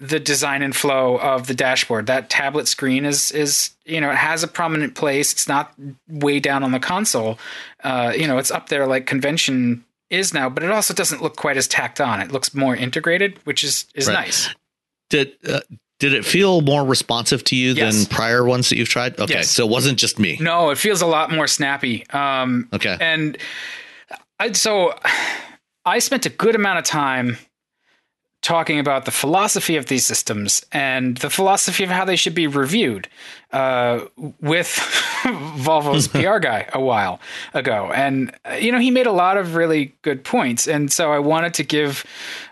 the 0.02 0.18
design 0.18 0.62
and 0.62 0.74
flow 0.74 1.16
of 1.18 1.46
the 1.46 1.54
dashboard. 1.54 2.06
That 2.06 2.28
tablet 2.28 2.66
screen 2.66 3.04
is 3.04 3.30
is 3.30 3.70
you 3.84 4.00
know 4.00 4.10
it 4.10 4.16
has 4.16 4.42
a 4.42 4.48
prominent 4.48 4.94
place. 4.94 5.32
It's 5.32 5.46
not 5.46 5.72
way 6.08 6.40
down 6.40 6.64
on 6.64 6.72
the 6.72 6.80
console. 6.80 7.38
Uh, 7.84 8.12
you 8.16 8.26
know 8.26 8.38
it's 8.38 8.50
up 8.50 8.68
there 8.68 8.86
like 8.86 9.06
convention 9.06 9.84
is 10.12 10.34
now, 10.34 10.48
but 10.48 10.62
it 10.62 10.70
also 10.70 10.94
doesn't 10.94 11.22
look 11.22 11.36
quite 11.36 11.56
as 11.56 11.66
tacked 11.66 12.00
on. 12.00 12.20
It 12.20 12.30
looks 12.30 12.54
more 12.54 12.76
integrated, 12.76 13.38
which 13.44 13.64
is 13.64 13.86
is 13.94 14.06
right. 14.06 14.14
nice. 14.14 14.54
Did 15.10 15.32
uh, 15.48 15.60
did 15.98 16.14
it 16.14 16.24
feel 16.24 16.60
more 16.60 16.84
responsive 16.84 17.44
to 17.44 17.56
you 17.56 17.72
yes. 17.72 17.96
than 17.96 18.06
prior 18.06 18.44
ones 18.44 18.68
that 18.68 18.76
you've 18.76 18.88
tried? 18.88 19.18
Okay, 19.18 19.34
yes. 19.34 19.50
so 19.50 19.64
it 19.64 19.70
wasn't 19.70 19.98
just 19.98 20.18
me. 20.18 20.36
No, 20.40 20.70
it 20.70 20.78
feels 20.78 21.00
a 21.00 21.06
lot 21.06 21.30
more 21.30 21.46
snappy. 21.46 22.06
Um, 22.10 22.68
okay, 22.72 22.96
and 23.00 23.38
I, 24.38 24.52
so 24.52 24.94
I 25.84 25.98
spent 25.98 26.26
a 26.26 26.30
good 26.30 26.54
amount 26.54 26.78
of 26.78 26.84
time 26.84 27.38
talking 28.42 28.80
about 28.80 29.04
the 29.04 29.10
philosophy 29.12 29.76
of 29.76 29.86
these 29.86 30.04
systems 30.04 30.66
and 30.72 31.16
the 31.18 31.30
philosophy 31.30 31.84
of 31.84 31.90
how 31.90 32.04
they 32.04 32.16
should 32.16 32.34
be 32.34 32.48
reviewed 32.48 33.08
uh, 33.52 34.00
with 34.40 34.66
Volvo's 35.22 36.08
PR 36.08 36.38
guy 36.38 36.68
a 36.72 36.80
while 36.80 37.20
ago. 37.54 37.92
And, 37.94 38.34
you 38.60 38.72
know, 38.72 38.80
he 38.80 38.90
made 38.90 39.06
a 39.06 39.12
lot 39.12 39.36
of 39.36 39.54
really 39.54 39.94
good 40.02 40.24
points. 40.24 40.66
And 40.66 40.92
so 40.92 41.12
I 41.12 41.20
wanted 41.20 41.54
to 41.54 41.62
give 41.62 42.04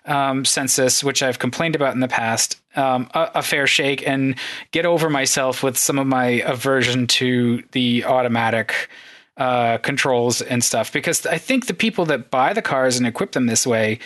um, 0.06 0.44
Sensus, 0.44 1.02
which 1.02 1.24
I've 1.24 1.40
complained 1.40 1.74
about 1.74 1.94
in 1.94 2.00
the 2.00 2.08
past, 2.08 2.60
um, 2.76 3.10
a, 3.12 3.30
a, 3.36 3.42
fair 3.42 3.66
shake 3.66 4.06
and 4.06 4.36
get 4.70 4.86
over 4.86 5.10
myself 5.10 5.64
with 5.64 5.76
some 5.76 5.98
of 5.98 6.06
my 6.06 6.26
aversion 6.46 7.08
to 7.08 7.62
the 7.72 8.04
automatic. 8.04 8.88
Uh, 9.36 9.78
controls 9.78 10.42
and 10.42 10.62
stuff 10.62 10.92
because 10.92 11.24
I 11.24 11.38
think 11.38 11.66
the 11.66 11.72
people 11.72 12.04
that 12.06 12.30
buy 12.30 12.52
the 12.52 12.60
cars 12.60 12.98
and 12.98 13.06
equip 13.06 13.32
them 13.32 13.46
this 13.46 13.66
way 13.66 13.98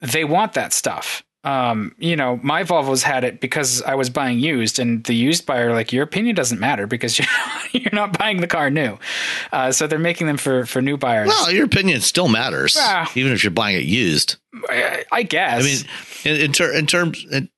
they 0.00 0.24
want 0.24 0.54
that 0.54 0.72
stuff. 0.72 1.24
Um, 1.44 1.94
you 1.98 2.16
know, 2.16 2.40
my 2.42 2.64
Volvo's 2.64 3.04
had 3.04 3.22
it 3.24 3.40
because 3.40 3.80
I 3.82 3.94
was 3.94 4.10
buying 4.10 4.38
used, 4.40 4.78
and 4.78 5.04
the 5.04 5.14
used 5.14 5.46
buyer, 5.46 5.72
like, 5.72 5.92
your 5.92 6.02
opinion 6.02 6.34
doesn't 6.34 6.58
matter 6.58 6.86
because 6.86 7.18
you're 7.18 7.28
not, 7.28 7.74
you're 7.74 7.94
not 7.94 8.18
buying 8.18 8.40
the 8.40 8.46
car 8.46 8.70
new. 8.70 8.98
Uh, 9.52 9.70
so 9.70 9.86
they're 9.86 9.98
making 9.98 10.26
them 10.26 10.36
for 10.36 10.66
for 10.66 10.82
new 10.82 10.96
buyers. 10.96 11.28
Well, 11.28 11.50
your 11.52 11.64
opinion 11.64 12.00
still 12.00 12.28
matters, 12.28 12.76
uh, 12.76 13.06
even 13.14 13.32
if 13.32 13.44
you're 13.44 13.50
buying 13.52 13.76
it 13.76 13.84
used. 13.84 14.36
I, 14.68 15.04
I 15.12 15.22
guess. 15.22 15.62
I 15.62 15.64
mean, 15.64 16.36
in, 16.36 16.44
in, 16.46 16.52
ter- 16.52 16.74
in 16.74 16.86
terms, 16.86 17.24
in, 17.30 17.48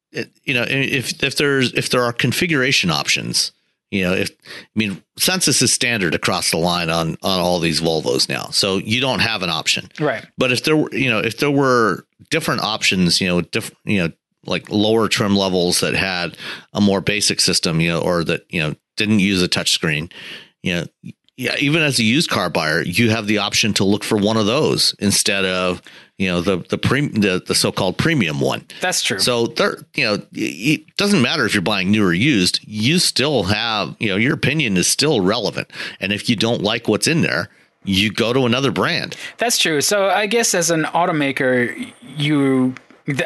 you 0.44 0.54
know, 0.54 0.66
if 0.68 1.22
if 1.22 1.36
there's 1.36 1.72
if 1.72 1.88
there 1.88 2.02
are 2.02 2.12
configuration 2.12 2.90
options, 2.90 3.52
you 3.90 4.04
know, 4.04 4.12
if 4.12 4.30
I 4.30 4.66
mean, 4.74 5.02
Sensus 5.18 5.62
is 5.62 5.72
standard 5.72 6.14
across 6.14 6.50
the 6.50 6.58
line 6.58 6.90
on 6.90 7.16
on 7.22 7.40
all 7.40 7.58
these 7.58 7.80
Volvos 7.80 8.28
now, 8.28 8.44
so 8.50 8.78
you 8.78 9.00
don't 9.00 9.20
have 9.20 9.42
an 9.42 9.50
option, 9.50 9.88
right? 10.00 10.24
But 10.38 10.52
if 10.52 10.64
there 10.64 10.76
were, 10.76 10.94
you 10.94 11.10
know, 11.10 11.18
if 11.18 11.38
there 11.38 11.50
were 11.50 12.06
different 12.30 12.62
options, 12.62 13.20
you 13.20 13.28
know, 13.28 13.40
different, 13.40 13.78
you 13.84 13.98
know, 13.98 14.12
like 14.46 14.70
lower 14.70 15.08
trim 15.08 15.36
levels 15.36 15.80
that 15.80 15.94
had 15.94 16.36
a 16.72 16.80
more 16.80 17.00
basic 17.00 17.40
system, 17.40 17.80
you 17.80 17.88
know, 17.88 18.00
or 18.00 18.24
that 18.24 18.46
you 18.48 18.60
know 18.60 18.74
didn't 18.96 19.20
use 19.20 19.42
a 19.42 19.48
touchscreen 19.48 20.10
you 20.62 20.74
know, 20.74 20.86
yeah, 21.36 21.56
even 21.58 21.82
as 21.82 21.98
a 21.98 22.04
used 22.04 22.28
car 22.28 22.50
buyer, 22.50 22.82
you 22.82 23.10
have 23.10 23.26
the 23.26 23.38
option 23.38 23.72
to 23.74 23.84
look 23.84 24.04
for 24.04 24.18
one 24.18 24.36
of 24.36 24.46
those 24.46 24.94
instead 24.98 25.46
of 25.46 25.80
you 26.20 26.28
know 26.28 26.42
the 26.42 26.58
the 26.68 26.76
pre, 26.76 27.08
the, 27.08 27.42
the 27.46 27.54
so-called 27.54 27.96
premium 27.96 28.40
one. 28.40 28.66
That's 28.82 29.02
true. 29.02 29.18
So 29.18 29.46
there, 29.46 29.78
you 29.94 30.04
know, 30.04 30.22
it 30.34 30.94
doesn't 30.96 31.22
matter 31.22 31.46
if 31.46 31.54
you're 31.54 31.62
buying 31.62 31.90
new 31.90 32.04
or 32.04 32.12
used. 32.12 32.60
You 32.68 32.98
still 32.98 33.44
have, 33.44 33.96
you 33.98 34.08
know, 34.10 34.16
your 34.16 34.34
opinion 34.34 34.76
is 34.76 34.86
still 34.86 35.22
relevant. 35.22 35.70
And 35.98 36.12
if 36.12 36.28
you 36.28 36.36
don't 36.36 36.60
like 36.60 36.88
what's 36.88 37.08
in 37.08 37.22
there, 37.22 37.48
you 37.84 38.12
go 38.12 38.34
to 38.34 38.44
another 38.44 38.70
brand. 38.70 39.16
That's 39.38 39.56
true. 39.56 39.80
So 39.80 40.10
I 40.10 40.26
guess 40.26 40.52
as 40.54 40.70
an 40.70 40.82
automaker, 40.84 41.90
you, 42.18 42.74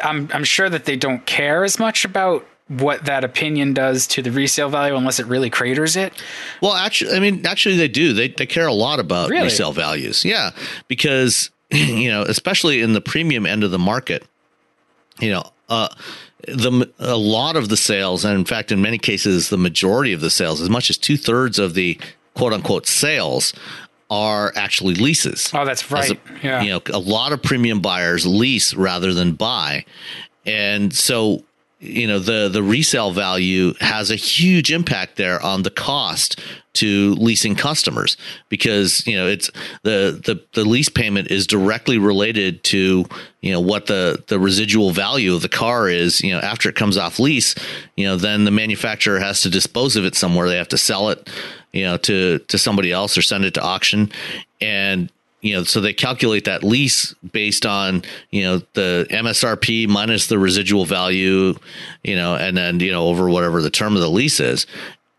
I'm 0.01 0.29
I'm 0.33 0.45
sure 0.45 0.69
that 0.69 0.85
they 0.85 0.95
don't 0.95 1.25
care 1.25 1.65
as 1.65 1.77
much 1.77 2.05
about 2.05 2.47
what 2.69 3.05
that 3.05 3.25
opinion 3.25 3.73
does 3.73 4.07
to 4.07 4.21
the 4.21 4.31
resale 4.31 4.69
value 4.69 4.95
unless 4.95 5.19
it 5.19 5.25
really 5.27 5.49
craters 5.49 5.97
it. 5.97 6.13
Well, 6.61 6.73
actually, 6.73 7.11
I 7.15 7.19
mean, 7.19 7.45
actually, 7.45 7.75
they 7.75 7.89
do. 7.89 8.13
They 8.13 8.29
they 8.29 8.45
care 8.45 8.67
a 8.67 8.73
lot 8.73 9.01
about 9.01 9.29
Really? 9.29 9.43
resale 9.43 9.73
values. 9.73 10.23
Yeah, 10.23 10.51
because 10.87 11.51
you 11.71 12.09
know, 12.09 12.23
especially 12.23 12.81
in 12.81 12.93
the 12.93 13.01
premium 13.01 13.45
end 13.45 13.63
of 13.63 13.71
the 13.71 13.79
market, 13.79 14.25
you 15.19 15.31
know, 15.31 15.43
uh, 15.69 15.87
the 16.47 16.91
a 16.99 17.17
lot 17.17 17.55
of 17.55 17.69
the 17.69 17.77
sales, 17.77 18.23
and 18.23 18.35
in 18.37 18.45
fact, 18.45 18.71
in 18.71 18.81
many 18.81 18.97
cases, 18.97 19.49
the 19.49 19.57
majority 19.57 20.13
of 20.13 20.21
the 20.21 20.29
sales, 20.29 20.61
as 20.61 20.69
much 20.69 20.89
as 20.89 20.97
two 20.97 21.17
thirds 21.17 21.57
of 21.57 21.73
the 21.73 21.99
quote 22.35 22.53
unquote 22.53 22.85
sales, 22.85 23.53
are 24.09 24.53
actually 24.55 24.93
leases. 24.95 25.49
Oh, 25.53 25.65
that's 25.65 25.89
right. 25.91 26.11
a- 26.11 26.17
yeah. 26.43 26.61
You 26.61 26.69
know, 26.71 26.81
a 26.93 26.99
lot 26.99 27.31
of 27.31 27.41
premium 27.41 27.79
buyers 27.81 28.25
lease 28.25 28.73
rather 28.75 29.13
than 29.13 29.33
buy. 29.33 29.85
And 30.45 30.93
so, 30.93 31.43
you 31.79 32.07
know, 32.07 32.19
the 32.19 32.49
the 32.49 32.63
resale 32.63 33.11
value 33.11 33.73
has 33.79 34.09
a 34.09 34.15
huge 34.15 34.71
impact 34.71 35.17
there 35.17 35.41
on 35.41 35.63
the 35.63 35.69
cost 35.69 36.39
to 36.73 37.13
leasing 37.15 37.55
customers 37.55 38.17
because, 38.49 39.05
you 39.07 39.15
know, 39.15 39.27
it's 39.27 39.49
the 39.83 40.21
the 40.23 40.41
the 40.53 40.65
lease 40.65 40.89
payment 40.89 41.29
is 41.31 41.47
directly 41.47 41.97
related 41.97 42.63
to, 42.65 43.05
you 43.41 43.51
know, 43.51 43.59
what 43.59 43.87
the 43.87 44.23
the 44.27 44.39
residual 44.39 44.91
value 44.91 45.33
of 45.33 45.41
the 45.41 45.49
car 45.49 45.89
is, 45.89 46.21
you 46.21 46.31
know, 46.31 46.39
after 46.39 46.69
it 46.69 46.75
comes 46.75 46.97
off 46.97 47.19
lease, 47.19 47.55
you 47.95 48.05
know, 48.05 48.15
then 48.15 48.45
the 48.45 48.51
manufacturer 48.51 49.19
has 49.19 49.41
to 49.41 49.49
dispose 49.49 49.95
of 49.95 50.05
it 50.05 50.15
somewhere. 50.15 50.47
They 50.47 50.57
have 50.57 50.69
to 50.69 50.77
sell 50.77 51.09
it, 51.09 51.29
you 51.73 51.83
know, 51.83 51.97
to 51.97 52.39
to 52.39 52.57
somebody 52.57 52.91
else 52.91 53.17
or 53.17 53.21
send 53.21 53.45
it 53.45 53.53
to 53.55 53.61
auction. 53.61 54.11
And 54.61 55.11
you 55.45 55.53
know, 55.53 55.63
so 55.63 55.79
they 55.79 55.93
calculate 55.93 56.45
that 56.45 56.63
lease 56.63 57.13
based 57.31 57.67
on, 57.67 58.01
you 58.31 58.41
know, 58.41 58.63
the 58.73 59.05
MSRP 59.11 59.87
minus 59.87 60.25
the 60.25 60.39
residual 60.39 60.85
value, 60.85 61.55
you 62.03 62.15
know, 62.15 62.35
and 62.35 62.57
then, 62.57 62.79
you 62.79 62.91
know, 62.91 63.05
over 63.05 63.29
whatever 63.29 63.61
the 63.61 63.69
term 63.69 63.93
of 63.95 64.01
the 64.01 64.09
lease 64.09 64.39
is. 64.39 64.65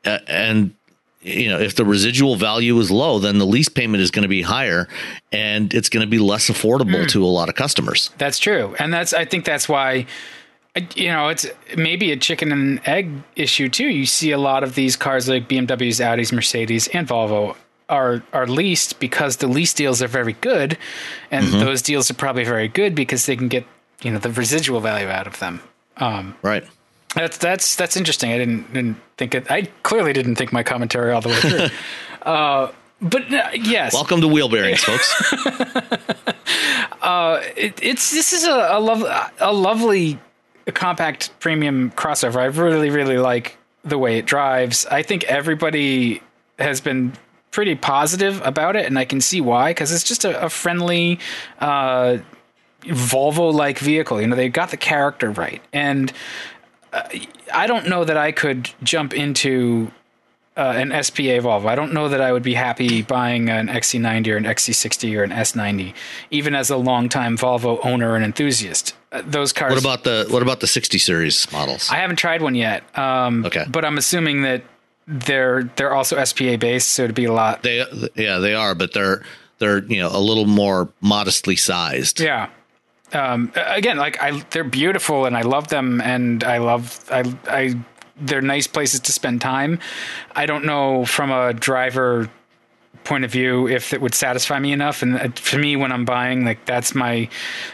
And, 0.04 0.74
you 1.22 1.48
know, 1.48 1.60
if 1.60 1.76
the 1.76 1.84
residual 1.84 2.34
value 2.34 2.76
is 2.80 2.90
low, 2.90 3.20
then 3.20 3.38
the 3.38 3.46
lease 3.46 3.68
payment 3.68 4.02
is 4.02 4.10
going 4.10 4.24
to 4.24 4.28
be 4.28 4.42
higher 4.42 4.88
and 5.30 5.72
it's 5.72 5.88
going 5.88 6.04
to 6.04 6.10
be 6.10 6.18
less 6.18 6.50
affordable 6.50 7.02
hmm. 7.02 7.06
to 7.06 7.24
a 7.24 7.28
lot 7.28 7.48
of 7.48 7.54
customers. 7.54 8.10
That's 8.18 8.40
true, 8.40 8.74
and 8.80 8.92
that's 8.92 9.14
I 9.14 9.24
think 9.24 9.44
that's 9.44 9.68
why. 9.68 10.06
You 10.94 11.08
know, 11.08 11.28
it's 11.28 11.46
maybe 11.74 12.12
a 12.12 12.18
chicken 12.18 12.52
and 12.52 12.82
egg 12.86 13.10
issue 13.34 13.70
too. 13.70 13.86
You 13.86 14.04
see 14.04 14.32
a 14.32 14.38
lot 14.38 14.62
of 14.62 14.74
these 14.74 14.94
cars 14.94 15.26
like 15.26 15.48
BMWs, 15.48 16.04
Audis, 16.04 16.32
Mercedes, 16.32 16.86
and 16.88 17.08
Volvo 17.08 17.56
are 17.88 18.22
are 18.33 18.46
leased 18.46 18.99
because 18.99 19.37
the 19.37 19.46
lease 19.46 19.72
deals 19.75 20.03
are 20.03 20.09
very 20.09 20.35
good, 20.40 20.77
and 21.31 21.46
those 21.46 21.83
deals 21.83 22.11
are 22.11 22.14
probably 22.14 22.44
very 22.44 22.68
good 22.68 22.94
because 22.94 23.27
they 23.27 23.37
can 23.37 23.49
get 23.49 23.64
you 24.03 24.11
know 24.11 24.18
the 24.18 24.31
residual 24.31 24.81
value 24.81 25.09
out 25.09 25.27
of 25.27 25.38
them. 25.38 25.61
Um, 25.96 26.35
Right. 26.42 26.64
that's 27.14 27.38
that's 27.38 27.77
that's 27.77 27.96
interesting. 27.96 28.33
I 28.33 28.38
didn't 28.38 28.72
didn't 28.72 28.96
think 29.16 29.35
it. 29.35 29.51
I 29.51 29.62
clearly 29.83 30.12
didn't 30.12 30.37
think 30.37 30.53
my 30.53 30.62
commentary 30.62 31.12
all 31.12 31.20
the 31.20 31.29
way 31.31 31.40
through. 31.40 31.68
uh, 32.31 32.72
but 33.01 33.33
uh, 33.33 33.51
yes, 33.55 33.92
Welcome 33.94 34.20
to 34.20 34.29
wheel 34.29 34.49
bearings, 34.49 34.83
folks. 34.83 35.14
it, 37.57 37.79
it's 37.83 38.11
this 38.11 38.33
is 38.33 38.44
a, 38.44 38.68
a 38.72 38.81
love 38.81 39.05
a 39.38 39.53
lovely 39.53 40.18
compact 40.75 41.31
premium 41.40 41.90
crossover. 41.92 42.37
I 42.37 42.46
really 42.46 42.90
really 42.90 43.18
like 43.18 43.57
the 43.85 43.99
way 43.99 44.18
it 44.18 44.27
drives. 44.27 44.87
I 44.87 45.03
think 45.03 45.25
everybody 45.25 46.20
has 46.59 46.81
been 46.81 47.12
pretty 47.57 47.75
positive 47.75 48.42
about 48.45 48.77
it, 48.77 48.85
and 48.85 48.99
I 48.99 49.07
can 49.07 49.23
see 49.23 49.40
why 49.40 49.71
because 49.71 49.90
it's 49.90 50.05
just 50.05 50.27
a, 50.27 50.45
a 50.45 50.51
friendly. 50.51 51.19
Uh, 51.59 52.19
Volvo 52.83 53.53
like 53.53 53.81
vehicle. 53.81 54.21
You 54.21 54.29
know, 54.29 54.37
they 54.37 54.49
got 54.49 54.71
the 54.71 54.77
character 54.77 55.31
right. 55.33 55.61
And 55.73 56.12
uh, 56.92 57.03
I 57.53 57.66
don't 57.66 57.88
know 57.88 58.05
that 58.05 58.16
I 58.16 58.31
could 58.31 58.71
jump 58.85 59.12
into 59.12 59.90
uh, 60.57 60.75
an 60.77 60.90
SPA 61.03 61.40
Volvo. 61.42 61.66
I 61.66 61.75
don't 61.75 61.92
know 61.92 62.09
that 62.09 62.21
I 62.21 62.33
would 62.33 62.45
be 62.45 62.55
happy 62.55 63.03
buying 63.03 63.49
an 63.49 63.66
XC90 63.66 64.33
or 64.33 64.37
an 64.37 64.45
XC60 64.45 65.19
or 65.19 65.25
an 65.25 65.31
S90, 65.31 65.95
even 66.31 66.55
as 66.55 66.71
a 66.71 66.77
longtime 66.77 67.37
Volvo 67.37 67.85
owner 67.85 68.14
and 68.14 68.25
enthusiast. 68.25 68.95
Uh, 69.11 69.23
those 69.27 69.53
cars. 69.53 69.71
what 69.73 69.81
about 69.81 70.05
the 70.05 70.27
what 70.31 70.42
about 70.42 70.61
the 70.61 70.69
60 70.69 70.99
series 70.99 71.51
models? 71.51 71.90
I 71.90 71.97
haven't 71.97 72.16
tried 72.16 72.40
one 72.40 72.55
yet. 72.55 72.85
Um, 72.97 73.45
Okay. 73.45 73.64
But 73.69 73.85
I'm 73.85 73.99
assuming 73.99 74.42
that 74.42 74.62
they're 75.07 75.64
they're 75.77 75.95
also 75.95 76.23
SPA 76.25 76.57
based, 76.57 76.88
so 76.88 77.05
it'd 77.05 77.14
be 77.14 77.27
a 77.27 77.33
lot. 77.33 77.62
they 77.62 77.85
yeah, 78.14 78.38
they 78.38 78.55
are, 78.55 78.75
but 78.75 78.92
they're 78.92 79.23
they're, 79.59 79.85
you 79.85 79.99
know, 79.99 80.09
a 80.12 80.21
little 80.21 80.47
more 80.47 80.88
modestly 81.01 81.57
sized. 81.57 82.21
Yeah. 82.21 82.51
Um, 83.12 83.53
again, 83.55 83.97
like 83.97 84.21
I, 84.23 84.40
they're 84.51 84.64
beautiful 84.64 85.27
and 85.27 85.37
I 85.37 85.42
love 85.42 85.69
them 85.69 86.01
and 86.01 86.42
I 86.45 86.59
love, 86.59 87.05
I, 87.11 87.35
I, 87.47 87.75
they're 88.21 88.42
nice 88.42 88.66
places 88.66 89.01
to 89.01 89.12
spend 89.12 89.40
time. 89.40 89.79
I 90.35 90.47
don't 90.47 90.64
know 90.64 91.05
from 91.05 91.31
a 91.31 91.53
driver 91.55 92.29
point 93.07 93.25
of 93.25 93.31
view 93.31 93.66
if 93.66 93.95
it 93.95 94.03
would 94.03 94.14
satisfy 94.14 94.59
me 94.59 94.73
enough. 94.73 95.01
And 95.01 95.16
uh, 95.16 95.29
for 95.37 95.59
me, 95.59 95.77
when 95.77 95.92
I'm 95.92 96.05
buying, 96.05 96.45
like 96.45 96.64
that's 96.66 96.95
my 96.95 97.29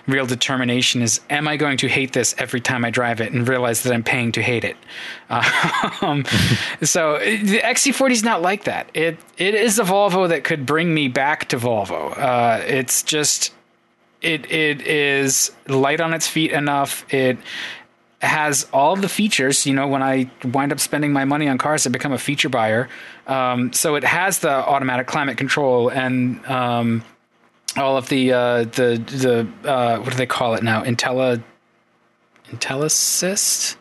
real 0.06 0.26
determination 0.26 1.02
is, 1.02 1.20
am 1.30 1.48
I 1.48 1.56
going 1.56 1.78
to 1.78 1.88
hate 1.88 2.12
this 2.12 2.34
every 2.38 2.60
time 2.60 2.84
I 2.84 2.90
drive 2.90 3.20
it 3.20 3.32
and 3.32 3.48
realize 3.48 3.82
that 3.82 3.92
I'm 3.92 4.04
paying 4.04 4.30
to 4.32 4.42
hate 4.42 4.64
it? 4.64 4.76
Um, 6.02 6.24
so 6.82 7.18
the 7.18 7.60
XC40 7.60 8.10
is 8.10 8.22
not 8.22 8.42
like 8.42 8.64
that. 8.64 8.90
It, 8.92 9.18
it 9.38 9.54
is 9.54 9.78
a 9.78 9.84
Volvo 9.84 10.28
that 10.28 10.44
could 10.44 10.66
bring 10.66 10.92
me 10.92 11.08
back 11.08 11.48
to 11.48 11.56
Volvo. 11.56 12.16
Uh, 12.18 12.60
it's 12.66 13.02
just, 13.02 13.54
it 14.20 14.50
it 14.50 14.86
is 14.86 15.50
light 15.68 16.00
on 16.00 16.12
its 16.12 16.26
feet 16.28 16.52
enough. 16.52 17.04
It 17.12 17.38
has 18.22 18.66
all 18.72 18.96
the 18.96 19.08
features. 19.08 19.66
You 19.66 19.74
know, 19.74 19.86
when 19.88 20.02
I 20.02 20.30
wind 20.44 20.72
up 20.72 20.80
spending 20.80 21.12
my 21.12 21.24
money 21.24 21.48
on 21.48 21.58
cars, 21.58 21.86
I 21.86 21.90
become 21.90 22.12
a 22.12 22.18
feature 22.18 22.48
buyer. 22.48 22.88
Um, 23.26 23.72
so 23.72 23.94
it 23.96 24.04
has 24.04 24.38
the 24.38 24.50
automatic 24.50 25.06
climate 25.06 25.36
control 25.36 25.88
and 25.90 26.44
um, 26.46 27.04
all 27.76 27.96
of 27.96 28.08
the 28.08 28.32
uh, 28.32 28.64
the 28.64 29.02
the 29.62 29.68
uh, 29.68 29.98
what 29.98 30.10
do 30.10 30.16
they 30.16 30.26
call 30.26 30.54
it 30.54 30.62
now? 30.62 30.82
Intella 30.84 31.42
IntelliAssist, 32.50 33.76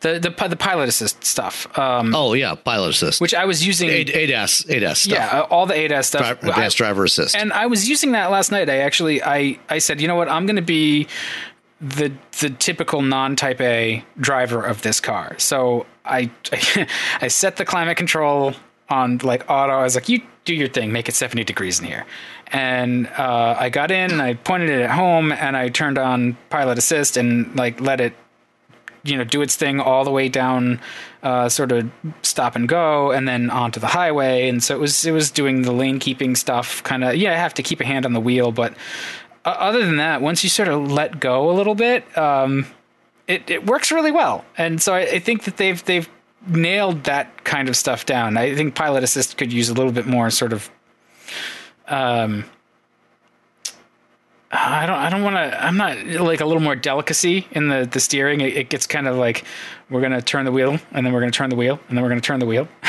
the 0.00 0.18
the 0.18 0.48
the 0.48 0.56
pilot 0.56 0.88
assist 0.88 1.24
stuff. 1.24 1.66
Um, 1.78 2.14
Oh 2.14 2.32
yeah, 2.34 2.54
pilot 2.54 2.90
assist. 2.90 3.20
which 3.20 3.34
I 3.34 3.44
was 3.44 3.66
using. 3.66 3.88
A- 3.90 4.04
ADAS, 4.04 4.64
ADAS 4.68 4.96
stuff. 4.98 5.12
yeah, 5.18 5.40
uh, 5.40 5.46
all 5.50 5.66
the 5.66 5.74
ADAS 5.74 6.04
stuff. 6.06 6.40
Dri- 6.40 6.50
advanced 6.50 6.76
driver 6.76 7.04
assist. 7.04 7.36
and 7.36 7.52
I 7.52 7.66
was 7.66 7.88
using 7.88 8.12
that 8.12 8.30
last 8.30 8.50
night. 8.50 8.68
I 8.68 8.78
actually 8.78 9.22
I 9.22 9.58
I 9.68 9.78
said, 9.78 10.00
you 10.00 10.08
know 10.08 10.16
what, 10.16 10.28
I'm 10.28 10.46
going 10.46 10.56
to 10.56 10.62
be 10.62 11.06
the 11.80 12.12
the 12.40 12.50
typical 12.50 13.02
non 13.02 13.36
type 13.36 13.60
A 13.60 14.04
driver 14.20 14.64
of 14.64 14.82
this 14.82 15.00
car. 15.00 15.38
So 15.38 15.86
I 16.04 16.30
I 17.20 17.28
set 17.28 17.56
the 17.56 17.64
climate 17.64 17.96
control 17.96 18.54
on 18.88 19.18
like 19.18 19.44
auto. 19.48 19.72
I 19.72 19.82
was 19.82 19.94
like, 19.94 20.08
you 20.08 20.22
do 20.44 20.54
your 20.54 20.68
thing, 20.68 20.92
make 20.92 21.08
it 21.08 21.14
70 21.14 21.44
degrees 21.44 21.78
in 21.78 21.86
here. 21.86 22.06
And 22.48 23.06
uh, 23.18 23.54
I 23.58 23.68
got 23.68 23.90
in 23.90 24.10
and 24.10 24.22
I 24.22 24.34
pointed 24.34 24.70
it 24.70 24.80
at 24.80 24.90
home 24.90 25.30
and 25.30 25.56
I 25.56 25.68
turned 25.68 25.98
on 25.98 26.38
pilot 26.48 26.78
assist 26.78 27.18
and 27.18 27.54
like 27.54 27.80
let 27.80 28.00
it 28.00 28.14
you 29.04 29.16
know 29.16 29.24
do 29.24 29.42
its 29.42 29.56
thing 29.56 29.80
all 29.80 30.04
the 30.04 30.10
way 30.10 30.28
down 30.28 30.80
uh, 31.22 31.48
sort 31.48 31.72
of 31.72 31.90
stop 32.22 32.56
and 32.56 32.68
go 32.68 33.12
and 33.12 33.28
then 33.28 33.48
onto 33.50 33.78
the 33.78 33.86
highway 33.86 34.48
and 34.48 34.62
so 34.62 34.74
it 34.74 34.80
was 34.80 35.04
it 35.04 35.12
was 35.12 35.30
doing 35.30 35.62
the 35.62 35.72
lane 35.72 35.98
keeping 35.98 36.34
stuff 36.34 36.82
kind 36.82 37.04
of 37.04 37.14
yeah 37.14 37.32
i 37.32 37.36
have 37.36 37.54
to 37.54 37.62
keep 37.62 37.80
a 37.80 37.84
hand 37.84 38.04
on 38.04 38.12
the 38.12 38.20
wheel 38.20 38.50
but 38.50 38.74
other 39.58 39.84
than 39.84 39.96
that 39.96 40.20
once 40.20 40.42
you 40.44 40.50
sort 40.50 40.68
of 40.68 40.90
let 40.90 41.20
go 41.20 41.50
a 41.50 41.52
little 41.52 41.74
bit 41.74 42.16
um, 42.18 42.66
it, 43.26 43.48
it 43.50 43.66
works 43.66 43.90
really 43.92 44.10
well 44.12 44.44
and 44.56 44.80
so 44.82 44.94
I, 44.94 45.00
I 45.00 45.18
think 45.18 45.44
that 45.44 45.56
they've 45.56 45.82
they've 45.84 46.08
nailed 46.46 47.04
that 47.04 47.44
kind 47.44 47.68
of 47.68 47.76
stuff 47.76 48.06
down 48.06 48.36
i 48.36 48.54
think 48.54 48.74
pilot 48.74 49.02
assist 49.04 49.36
could 49.36 49.52
use 49.52 49.68
a 49.68 49.74
little 49.74 49.92
bit 49.92 50.06
more 50.06 50.30
sort 50.30 50.52
of 50.52 50.70
um 51.88 52.44
I 54.50 54.86
don't. 54.86 54.96
I 54.96 55.10
don't 55.10 55.22
want 55.22 55.36
to. 55.36 55.62
I'm 55.62 55.76
not 55.76 55.98
like 56.06 56.40
a 56.40 56.46
little 56.46 56.62
more 56.62 56.74
delicacy 56.74 57.46
in 57.50 57.68
the 57.68 57.86
the 57.90 58.00
steering. 58.00 58.40
It, 58.40 58.56
it 58.56 58.70
gets 58.70 58.86
kind 58.86 59.06
of 59.06 59.16
like 59.16 59.44
we're 59.90 60.00
gonna 60.00 60.22
turn 60.22 60.46
the 60.46 60.52
wheel, 60.52 60.78
and 60.92 61.04
then 61.04 61.12
we're 61.12 61.20
gonna 61.20 61.32
turn 61.32 61.50
the 61.50 61.56
wheel, 61.56 61.78
and 61.88 61.96
then 61.98 62.02
we're 62.02 62.08
gonna 62.08 62.22
turn 62.22 62.40
the 62.40 62.46
wheel. 62.46 62.66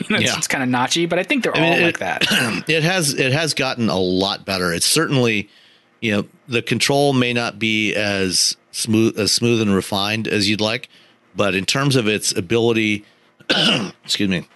you 0.00 0.06
know, 0.10 0.16
it's, 0.16 0.24
Yeah. 0.32 0.36
it's 0.36 0.48
kind 0.48 0.64
of 0.64 0.68
notchy, 0.68 1.08
but 1.08 1.20
I 1.20 1.22
think 1.22 1.44
they're 1.44 1.52
mean, 1.52 1.62
all 1.62 1.78
it- 1.78 1.82
like 1.84 1.98
that. 2.00 2.24
it 2.68 2.82
has 2.82 3.14
it 3.14 3.30
has 3.32 3.54
gotten 3.54 3.88
a 3.88 3.96
lot 3.98 4.44
better. 4.44 4.72
It's 4.72 4.84
certainly, 4.86 5.48
you 6.06 6.12
know, 6.12 6.24
the 6.46 6.62
control 6.62 7.12
may 7.12 7.32
not 7.32 7.58
be 7.58 7.92
as 7.92 8.56
smooth 8.70 9.18
as 9.18 9.32
smooth 9.32 9.60
and 9.60 9.74
refined 9.74 10.28
as 10.28 10.48
you'd 10.48 10.60
like, 10.60 10.88
but 11.34 11.56
in 11.56 11.64
terms 11.64 11.96
of 11.96 12.06
its 12.06 12.30
ability, 12.30 13.04
excuse 14.04 14.28
me, 14.28 14.46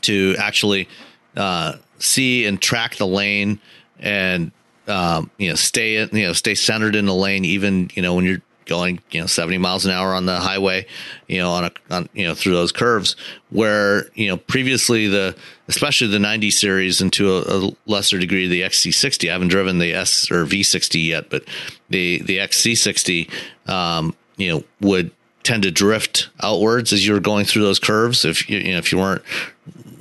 to 0.00 0.34
actually 0.38 0.88
uh, 1.36 1.74
see 1.98 2.46
and 2.46 2.62
track 2.62 2.96
the 2.96 3.06
lane 3.06 3.60
and 3.98 4.50
um, 4.86 5.30
you 5.36 5.50
know 5.50 5.56
stay 5.56 6.00
you 6.00 6.26
know 6.26 6.32
stay 6.32 6.54
centered 6.54 6.94
in 6.94 7.04
the 7.04 7.14
lane 7.14 7.44
even 7.44 7.90
you 7.92 8.00
know 8.00 8.14
when 8.14 8.24
you're 8.24 8.40
going 8.68 9.00
you 9.10 9.20
know 9.20 9.26
70 9.26 9.58
miles 9.58 9.84
an 9.84 9.90
hour 9.90 10.14
on 10.14 10.26
the 10.26 10.36
highway 10.36 10.86
you 11.26 11.38
know 11.38 11.50
on 11.50 11.64
a 11.64 11.72
on, 11.90 12.08
you 12.12 12.26
know 12.26 12.34
through 12.34 12.52
those 12.52 12.70
curves 12.70 13.16
where 13.50 14.06
you 14.14 14.28
know 14.28 14.36
previously 14.36 15.08
the 15.08 15.36
especially 15.66 16.06
the 16.06 16.18
90 16.18 16.50
series 16.50 17.00
and 17.00 17.12
to 17.12 17.36
a, 17.36 17.40
a 17.40 17.76
lesser 17.86 18.18
degree 18.18 18.46
the 18.46 18.62
XC60 18.62 19.28
I 19.28 19.32
haven't 19.32 19.48
driven 19.48 19.78
the 19.78 19.92
S 19.92 20.30
or 20.30 20.44
V60 20.44 21.06
yet 21.06 21.30
but 21.30 21.44
the 21.90 22.22
the 22.22 22.38
XC60 22.38 23.30
um, 23.68 24.14
you 24.36 24.52
know 24.52 24.64
would 24.80 25.10
tend 25.42 25.62
to 25.62 25.70
drift 25.70 26.28
outwards 26.40 26.92
as 26.92 27.06
you're 27.06 27.20
going 27.20 27.46
through 27.46 27.62
those 27.62 27.78
curves 27.78 28.24
if 28.24 28.48
you, 28.48 28.58
you 28.58 28.72
know 28.72 28.78
if 28.78 28.92
you 28.92 28.98
weren't 28.98 29.22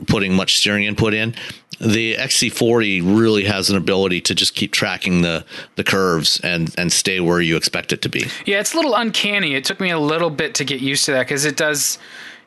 putting 0.07 0.33
much 0.33 0.57
steering 0.57 0.83
input 0.83 1.13
in 1.13 1.33
the 1.79 2.15
XC40 2.15 3.01
really 3.19 3.43
has 3.43 3.69
an 3.69 3.77
ability 3.77 4.21
to 4.21 4.35
just 4.35 4.55
keep 4.55 4.71
tracking 4.71 5.21
the 5.21 5.45
the 5.75 5.83
curves 5.83 6.39
and 6.43 6.73
and 6.77 6.91
stay 6.91 7.19
where 7.19 7.41
you 7.41 7.55
expect 7.55 7.93
it 7.93 8.01
to 8.01 8.09
be. 8.09 8.25
Yeah, 8.45 8.59
it's 8.59 8.73
a 8.73 8.77
little 8.77 8.95
uncanny. 8.95 9.55
It 9.55 9.65
took 9.65 9.79
me 9.79 9.89
a 9.89 9.99
little 9.99 10.29
bit 10.29 10.55
to 10.55 10.65
get 10.65 10.81
used 10.81 11.05
to 11.05 11.11
that 11.11 11.27
because 11.27 11.45
it 11.45 11.57
does 11.57 11.99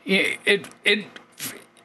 it 0.05 0.67
it 0.85 1.07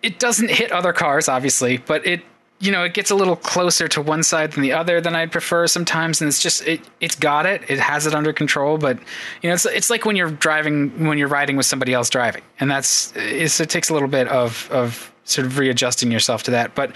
it 0.01 0.19
doesn't 0.19 0.49
hit 0.49 0.71
other 0.71 0.93
cars 0.93 1.29
obviously, 1.29 1.77
but 1.77 2.05
it 2.05 2.21
you 2.59 2.71
know, 2.71 2.83
it 2.83 2.93
gets 2.93 3.11
a 3.11 3.15
little 3.15 3.35
closer 3.35 3.87
to 3.89 4.01
one 4.01 4.23
side 4.23 4.53
than 4.53 4.63
the 4.63 4.71
other 4.71 5.01
than 5.01 5.15
I'd 5.15 5.31
prefer 5.31 5.67
sometimes, 5.67 6.21
and 6.21 6.27
it's 6.27 6.41
just 6.41 6.65
it 6.65 6.81
it's 7.01 7.15
got 7.15 7.45
it, 7.45 7.61
it 7.69 7.79
has 7.79 8.07
it 8.07 8.15
under 8.15 8.31
control. 8.31 8.77
But 8.77 8.97
you 9.41 9.49
know, 9.49 9.53
it's 9.53 9.65
it's 9.65 9.89
like 9.89 10.05
when 10.05 10.15
you're 10.15 10.31
driving 10.31 11.05
when 11.05 11.17
you're 11.17 11.27
riding 11.27 11.57
with 11.57 11.65
somebody 11.65 11.93
else 11.93 12.09
driving, 12.09 12.43
and 12.59 12.71
that's 12.71 13.13
it 13.15 13.69
takes 13.69 13.89
a 13.89 13.93
little 13.93 14.07
bit 14.07 14.27
of 14.29 14.69
of 14.71 15.11
sort 15.25 15.45
of 15.45 15.57
readjusting 15.57 16.11
yourself 16.11 16.43
to 16.43 16.51
that. 16.51 16.75
But 16.75 16.95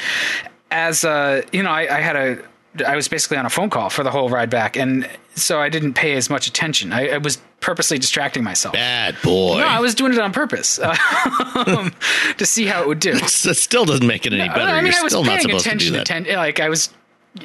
as 0.72 1.04
uh, 1.04 1.42
you 1.52 1.62
know, 1.62 1.72
I, 1.72 1.98
I 1.98 2.02
had 2.02 2.16
a 2.16 2.42
I 2.86 2.96
was 2.96 3.08
basically 3.08 3.38
on 3.38 3.46
a 3.46 3.50
phone 3.50 3.70
call 3.70 3.90
for 3.90 4.04
the 4.04 4.12
whole 4.12 4.30
ride 4.30 4.50
back, 4.50 4.78
and 4.78 5.10
so 5.36 5.60
I 5.60 5.70
didn't 5.70 5.94
pay 5.94 6.14
as 6.14 6.30
much 6.30 6.48
attention. 6.48 6.94
I, 6.94 7.10
I 7.10 7.18
was 7.18 7.40
purposely 7.62 7.98
distracting 7.98 8.44
myself. 8.44 8.74
Bad 8.74 9.18
boy. 9.24 9.60
No, 9.60 9.68
I 9.68 9.80
was 9.80 9.96
doing 9.96 10.14
it 10.14 10.20
on 10.20 10.32
purpose 10.32 10.80
um, 11.56 11.94
to 12.38 12.46
see 12.46 12.66
how 12.66 12.82
it 12.82 12.88
would 12.88 13.00
do. 13.00 13.20
It 13.50 13.58
still 13.58 13.86
doesn't 13.86 14.06
make 14.06 14.26
it 14.26 14.34
any 14.34 14.48
better. 14.48 14.62
I 14.62 14.82
mean, 14.82 14.92
You're 14.92 15.00
I 15.00 15.04
was 15.04 15.28
paying 15.28 15.52
attention. 15.52 15.94
To 15.94 16.04
ten, 16.04 16.26
like 16.26 16.60
I 16.60 16.70
was, 16.70 16.94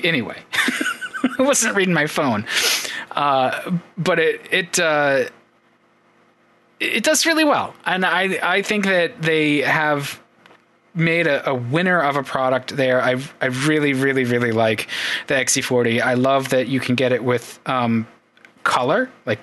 anyway. 0.02 0.38
I 1.38 1.42
wasn't 1.42 1.74
reading 1.74 1.94
my 1.94 2.06
phone, 2.06 2.46
uh, 3.12 3.78
but 3.96 4.18
it 4.18 4.42
it 4.50 4.78
uh, 4.78 5.24
it 6.80 7.02
does 7.02 7.24
really 7.24 7.44
well, 7.44 7.74
and 7.86 8.04
I 8.04 8.38
I 8.42 8.62
think 8.62 8.84
that 8.84 9.22
they 9.22 9.62
have 9.62 10.20
made 10.94 11.26
a, 11.26 11.50
a, 11.50 11.54
winner 11.54 12.00
of 12.00 12.16
a 12.16 12.22
product 12.22 12.76
there. 12.76 13.02
I 13.02 13.20
I 13.40 13.46
really 13.46 13.92
really 13.92 14.24
really 14.24 14.52
like 14.52 14.88
the 15.26 15.34
XC40. 15.34 16.00
I 16.00 16.14
love 16.14 16.50
that 16.50 16.68
you 16.68 16.80
can 16.80 16.94
get 16.94 17.12
it 17.12 17.22
with 17.24 17.58
um, 17.66 18.06
color, 18.62 19.10
like 19.26 19.40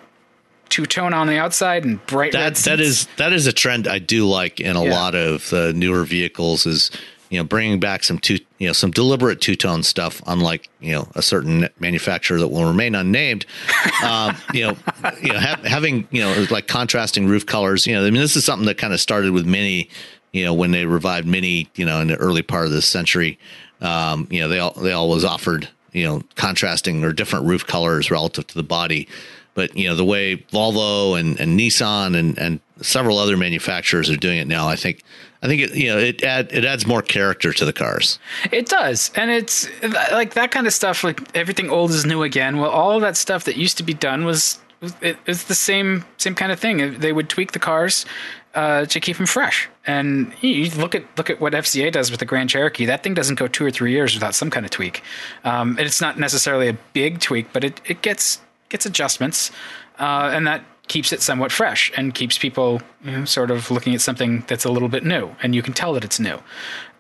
two 0.70 0.86
tone 0.86 1.14
on 1.14 1.28
the 1.28 1.38
outside 1.38 1.84
and 1.84 2.04
bright 2.08 2.32
that, 2.32 2.56
That 2.56 2.80
is 2.80 3.08
that 3.18 3.34
is 3.34 3.46
a 3.46 3.54
trend 3.54 3.88
I 3.88 4.00
do 4.00 4.26
like 4.26 4.60
in 4.60 4.76
a 4.76 4.84
yeah. 4.84 4.92
lot 4.92 5.16
of 5.16 5.50
the 5.50 5.74
newer 5.74 6.06
vehicles. 6.06 6.66
Is 6.66 6.90
you 7.30 7.38
know 7.38 7.44
bringing 7.44 7.80
back 7.80 8.04
some 8.04 8.20
two 8.20 8.40
you 8.58 8.68
know 8.68 8.74
some 8.74 8.92
deliberate 8.92 9.42
two 9.42 9.56
tone 9.56 9.84
stuff, 9.84 10.22
unlike 10.28 10.70
you 10.80 10.94
know 10.94 11.08
a 11.16 11.22
certain 11.22 11.68
manufacturer 11.80 12.40
that 12.40 12.48
will 12.48 12.66
remain 12.66 12.96
unnamed. 12.96 13.46
um, 14.04 14.36
you 14.54 14.64
know, 14.64 14.78
you 15.22 15.34
know 15.34 15.40
ha- 15.40 15.62
having 15.64 16.08
you 16.12 16.22
know 16.22 16.46
like 16.50 16.68
contrasting 16.68 17.28
roof 17.28 17.46
colors. 17.46 17.86
You 17.86 17.96
know, 17.96 18.06
I 18.06 18.12
mean 18.12 18.22
this 18.22 18.36
is 18.36 18.46
something 18.46 18.66
that 18.66 18.78
kind 18.78 18.94
of 18.94 19.00
started 19.00 19.32
with 19.32 19.46
Mini 19.46 19.90
you 20.32 20.46
know, 20.46 20.54
when 20.54 20.72
they 20.72 20.86
revived 20.86 21.28
Mini, 21.28 21.70
you 21.76 21.86
know, 21.86 22.00
in 22.00 22.08
the 22.08 22.16
early 22.16 22.42
part 22.42 22.66
of 22.66 22.72
this 22.72 22.86
century, 22.86 23.38
um, 23.82 24.28
you 24.30 24.40
know, 24.40 24.48
they 24.48 24.60
all 24.60 24.72
they 24.74 24.94
always 24.94 25.24
offered, 25.24 25.68
you 25.92 26.06
know, 26.06 26.22
contrasting 26.36 27.04
or 27.04 27.12
different 27.12 27.46
roof 27.46 27.66
colors 27.66 28.12
relative 28.12 28.48
to 28.48 28.56
the 28.56 28.64
body. 28.64 29.08
But 29.54 29.76
you 29.76 29.90
know, 29.90 29.96
the 29.96 30.06
way 30.06 30.38
Volvo 30.38 31.20
and, 31.20 31.40
and 31.40 31.60
Nissan 31.60 32.18
and, 32.18 32.38
and 32.38 32.60
several 32.82 33.18
other 33.18 33.36
manufacturers 33.36 34.10
are 34.10 34.16
doing 34.16 34.38
it 34.38 34.48
now, 34.48 34.68
I 34.68 34.78
think 34.78 35.04
I 35.44 35.48
think 35.48 35.62
it 35.62 35.76
you 35.76 35.90
know 35.90 35.98
it 35.98 36.24
add 36.24 36.50
it 36.54 36.64
adds 36.64 36.88
more 36.88 37.02
character 37.02 37.52
to 37.52 37.66
the 37.66 37.74
cars. 37.74 38.18
It 38.52 38.68
does, 38.68 39.12
and 39.16 39.30
it's 39.30 39.68
like 40.12 40.36
that 40.36 40.52
kind 40.52 40.68
of 40.68 40.74
stuff. 40.74 41.04
Like 41.04 41.36
everything 41.36 41.70
old 41.70 41.92
is 41.92 42.06
new 42.06 42.24
again. 42.24 42.58
Well, 42.58 42.70
all 42.70 43.00
that 43.02 43.18
stuff 43.18 43.44
that 43.46 43.58
used 43.58 43.78
to 43.78 43.84
be 43.84 43.94
done 43.94 44.24
was 44.24 44.60
it, 45.02 45.18
it's 45.26 45.44
the 45.44 45.56
same 45.56 46.06
same 46.18 46.36
kind 46.36 46.52
of 46.52 46.60
thing. 46.60 47.00
They 47.00 47.12
would 47.12 47.28
tweak 47.28 47.52
the 47.52 47.60
cars 47.60 48.06
uh, 48.54 48.86
to 48.86 49.00
keep 49.00 49.18
them 49.18 49.26
fresh. 49.26 49.70
And 49.86 50.34
you 50.42 50.70
look 50.72 50.96
at 50.96 51.04
look 51.18 51.30
at 51.30 51.40
what 51.40 51.54
FCA 51.54 51.92
does 51.92 52.12
with 52.12 52.20
the 52.20 52.26
Grand 52.26 52.50
Cherokee. 52.50 52.86
That 52.86 53.04
thing 53.04 53.14
doesn't 53.14 53.36
go 53.36 53.48
two 53.48 53.66
or 53.66 53.72
three 53.72 53.92
years 53.92 54.14
without 54.14 54.36
some 54.36 54.50
kind 54.50 54.66
of 54.66 54.72
tweak. 54.72 55.02
Um, 55.44 55.72
and 55.72 55.82
it's 55.82 56.02
not 56.02 56.20
necessarily 56.20 56.68
a 56.68 56.78
big 56.94 57.20
tweak, 57.20 57.52
but 57.54 57.64
it, 57.64 57.82
it 57.86 58.02
gets 58.02 58.42
gets 58.70 58.86
adjustments, 58.86 59.52
uh, 60.00 60.32
and 60.34 60.48
that 60.48 60.64
keeps 60.88 61.14
it 61.14 61.22
somewhat 61.22 61.52
fresh 61.52 61.92
and 61.96 62.14
keeps 62.14 62.38
people 62.38 62.82
you 63.04 63.12
know, 63.12 63.26
sort 63.26 63.52
of 63.52 63.72
looking 63.72 63.94
at 63.94 64.02
something 64.02 64.44
that's 64.48 64.66
a 64.66 64.72
little 64.72 64.90
bit 64.90 65.06
new, 65.06 65.34
and 65.42 65.56
you 65.56 65.62
can 65.62 65.74
tell 65.74 65.94
that 65.94 66.04
it's 66.04 66.20
new. 66.20 66.40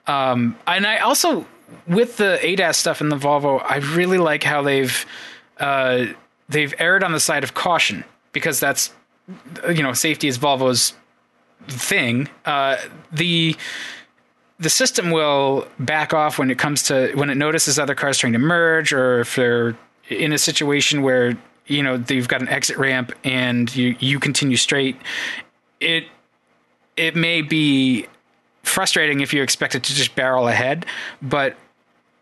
Um, 0.07 0.57
and 0.67 0.87
I 0.87 0.97
also 0.99 1.45
with 1.87 2.17
the 2.17 2.39
ADAS 2.41 2.75
stuff 2.75 3.01
in 3.01 3.09
the 3.09 3.17
Volvo, 3.17 3.61
I 3.63 3.77
really 3.77 4.17
like 4.17 4.43
how 4.43 4.61
they've 4.61 5.05
uh, 5.59 6.05
they've 6.49 6.73
erred 6.79 7.03
on 7.03 7.11
the 7.11 7.19
side 7.19 7.43
of 7.43 7.53
caution 7.53 8.03
because 8.31 8.59
that's 8.59 8.91
you 9.69 9.83
know 9.83 9.93
safety 9.93 10.27
is 10.27 10.37
Volvo's 10.37 10.93
thing, 11.67 12.29
uh, 12.45 12.77
the 13.11 13.55
the 14.59 14.69
system 14.69 15.09
will 15.09 15.67
back 15.79 16.13
off 16.13 16.37
when 16.37 16.51
it 16.51 16.59
comes 16.59 16.83
to 16.83 17.11
when 17.15 17.29
it 17.29 17.35
notices 17.35 17.79
other 17.79 17.95
cars 17.95 18.17
trying 18.17 18.33
to 18.33 18.39
merge, 18.39 18.93
or 18.93 19.21
if 19.21 19.35
they're 19.35 19.75
in 20.09 20.33
a 20.33 20.37
situation 20.37 21.01
where 21.01 21.37
you 21.67 21.81
know 21.81 21.97
they've 21.97 22.27
got 22.27 22.41
an 22.41 22.49
exit 22.49 22.77
ramp 22.77 23.11
and 23.23 23.75
you 23.75 23.95
you 23.99 24.19
continue 24.19 24.57
straight. 24.57 24.95
It 25.79 26.05
it 26.97 27.15
may 27.15 27.41
be 27.41 28.07
frustrating 28.63 29.21
if 29.21 29.33
you 29.33 29.41
expect 29.41 29.73
it 29.75 29.83
to 29.83 29.93
just 29.93 30.15
barrel 30.15 30.47
ahead, 30.47 30.85
but 31.21 31.55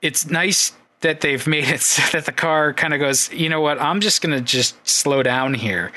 it's 0.02 0.30
nice 0.30 0.71
that 1.02 1.22
they've 1.22 1.46
made 1.48 1.66
it 1.66 1.82
so 1.82 2.02
that 2.12 2.26
the 2.26 2.32
car 2.32 2.74
kind 2.74 2.94
of 2.94 3.00
goes, 3.00 3.32
you 3.32 3.50
know 3.50 3.62
what, 3.62 3.82
I'm 3.82 4.02
just 4.02 4.22
going 4.22 4.36
to 4.38 4.42
just 4.42 4.76
slow 4.88 5.24
down 5.24 5.54
here. 5.54 5.92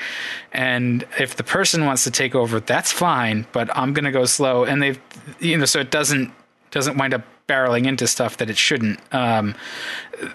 And 0.51 1.05
if 1.19 1.35
the 1.35 1.43
person 1.43 1.85
wants 1.85 2.03
to 2.05 2.11
take 2.11 2.35
over, 2.35 2.59
that's 2.59 2.91
fine, 2.91 3.45
but 3.51 3.75
I'm 3.75 3.93
going 3.93 4.05
to 4.05 4.11
go 4.11 4.25
slow. 4.25 4.63
And 4.63 4.81
they've, 4.81 4.99
you 5.39 5.57
know, 5.57 5.65
so 5.65 5.79
it 5.79 5.91
doesn't, 5.91 6.31
doesn't 6.71 6.97
wind 6.97 7.13
up 7.13 7.23
barreling 7.47 7.85
into 7.85 8.07
stuff 8.07 8.37
that 8.37 8.49
it 8.49 8.57
shouldn't. 8.57 8.99
Um, 9.13 9.55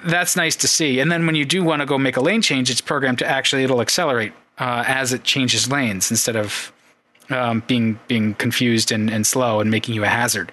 that's 0.05 0.37
nice 0.37 0.57
to 0.57 0.69
see. 0.69 1.01
And 1.01 1.11
then 1.11 1.25
when 1.25 1.35
you 1.35 1.45
do 1.45 1.65
want 1.65 1.81
to 1.81 1.87
go 1.87 1.97
make 1.97 2.17
a 2.17 2.21
lane 2.21 2.43
change, 2.43 2.71
it's 2.71 2.81
programmed 2.81 3.19
to 3.21 3.27
actually, 3.27 3.65
it'll 3.65 3.81
accelerate 3.81 4.33
uh, 4.59 4.85
as 4.87 5.13
it 5.13 5.25
changes 5.25 5.71
lanes 5.71 6.11
instead 6.11 6.37
of 6.37 6.73
um, 7.31 7.63
being 7.67 7.99
being 8.09 8.35
confused 8.35 8.91
and, 8.91 9.11
and 9.11 9.27
slow 9.27 9.61
and 9.61 9.71
making 9.71 9.95
you 9.95 10.03
a 10.05 10.09
hazard. 10.09 10.51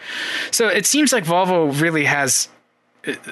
So 0.52 0.68
it 0.68 0.86
seems 0.86 1.14
like 1.14 1.24
Volvo 1.24 1.80
really 1.82 2.04
has 2.04 2.50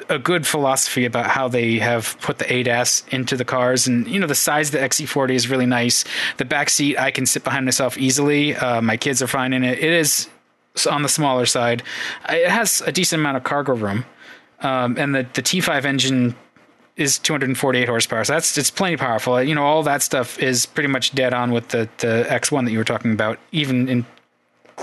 a 0.09 0.19
good 0.19 0.45
philosophy 0.45 1.05
about 1.05 1.27
how 1.27 1.47
they 1.47 1.79
have 1.79 2.19
put 2.21 2.37
the 2.37 2.45
ADAS 2.45 3.07
into 3.09 3.35
the 3.35 3.45
cars, 3.45 3.87
and 3.87 4.07
you 4.07 4.19
know 4.19 4.27
the 4.27 4.35
size 4.35 4.73
of 4.73 4.79
the 4.79 4.87
XC40 4.87 5.31
is 5.31 5.49
really 5.49 5.65
nice. 5.65 6.05
The 6.37 6.45
back 6.45 6.69
seat 6.69 6.97
I 6.97 7.11
can 7.11 7.25
sit 7.25 7.43
behind 7.43 7.65
myself 7.65 7.97
easily. 7.97 8.55
Uh, 8.55 8.81
my 8.81 8.97
kids 8.97 9.21
are 9.21 9.27
fine 9.27 9.53
in 9.53 9.63
it. 9.63 9.79
It 9.79 9.91
is 9.91 10.29
on 10.89 11.01
the 11.03 11.09
smaller 11.09 11.45
side. 11.45 11.83
It 12.29 12.49
has 12.49 12.81
a 12.81 12.91
decent 12.91 13.21
amount 13.21 13.37
of 13.37 13.43
cargo 13.43 13.75
room, 13.75 14.05
um, 14.61 14.97
and 14.97 15.15
the 15.15 15.25
the 15.33 15.41
T5 15.41 15.85
engine 15.85 16.35
is 16.95 17.17
248 17.17 17.87
horsepower. 17.87 18.23
So 18.23 18.33
that's 18.33 18.57
it's 18.57 18.69
plenty 18.69 18.97
powerful. 18.97 19.41
You 19.41 19.55
know 19.55 19.63
all 19.63 19.83
that 19.83 20.01
stuff 20.01 20.37
is 20.39 20.65
pretty 20.65 20.89
much 20.89 21.15
dead 21.15 21.33
on 21.33 21.51
with 21.51 21.69
the 21.69 21.89
the 21.97 22.25
X1 22.29 22.65
that 22.65 22.71
you 22.71 22.77
were 22.77 22.83
talking 22.83 23.11
about, 23.11 23.39
even 23.51 23.89
in 23.89 24.05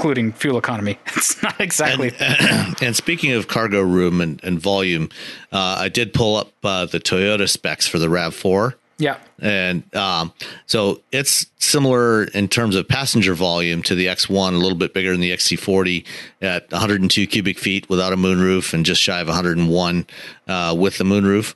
including 0.01 0.33
fuel 0.33 0.57
economy. 0.57 0.99
It's 1.21 1.43
not 1.43 1.61
exactly. 1.61 2.13
And, 2.19 2.77
and 2.83 2.97
speaking 2.97 3.33
of 3.33 3.47
cargo 3.47 3.83
room 3.83 4.23
and, 4.23 4.43
and 4.43 4.59
volume, 4.59 5.11
uh, 5.53 5.77
I 5.79 5.91
did 5.91 6.15
pull 6.15 6.37
up 6.37 6.51
uh, 6.65 6.87
the 6.87 6.99
Toyota 6.99 7.47
specs 7.47 7.87
for 7.87 7.99
the 7.99 8.07
Rav4. 8.07 8.75
Yeah. 8.97 9.19
And 9.39 9.95
um, 9.95 10.33
so 10.67 11.03
it's 11.13 11.47
similar 11.59 12.25
in 12.25 12.49
terms 12.49 12.77
of 12.77 12.89
passenger 12.89 13.35
volume 13.35 13.83
to 13.85 13.95
the 13.95 14.07
X1, 14.07 14.55
a 14.55 14.57
little 14.57 14.79
bit 14.79 14.95
bigger 14.95 15.13
than 15.13 15.21
the 15.21 15.33
XC40 15.33 16.07
at 16.41 16.71
102 16.73 17.27
cubic 17.27 17.59
feet 17.59 17.89
without 17.91 18.15
a 18.15 18.17
moonroof 18.17 18.73
and 18.73 18.87
just 18.87 19.03
shy 19.03 19.21
of 19.21 19.29
101 19.29 20.07
uh, 20.49 20.75
with 20.79 20.97
the 20.97 21.05
moonroof. 21.05 21.55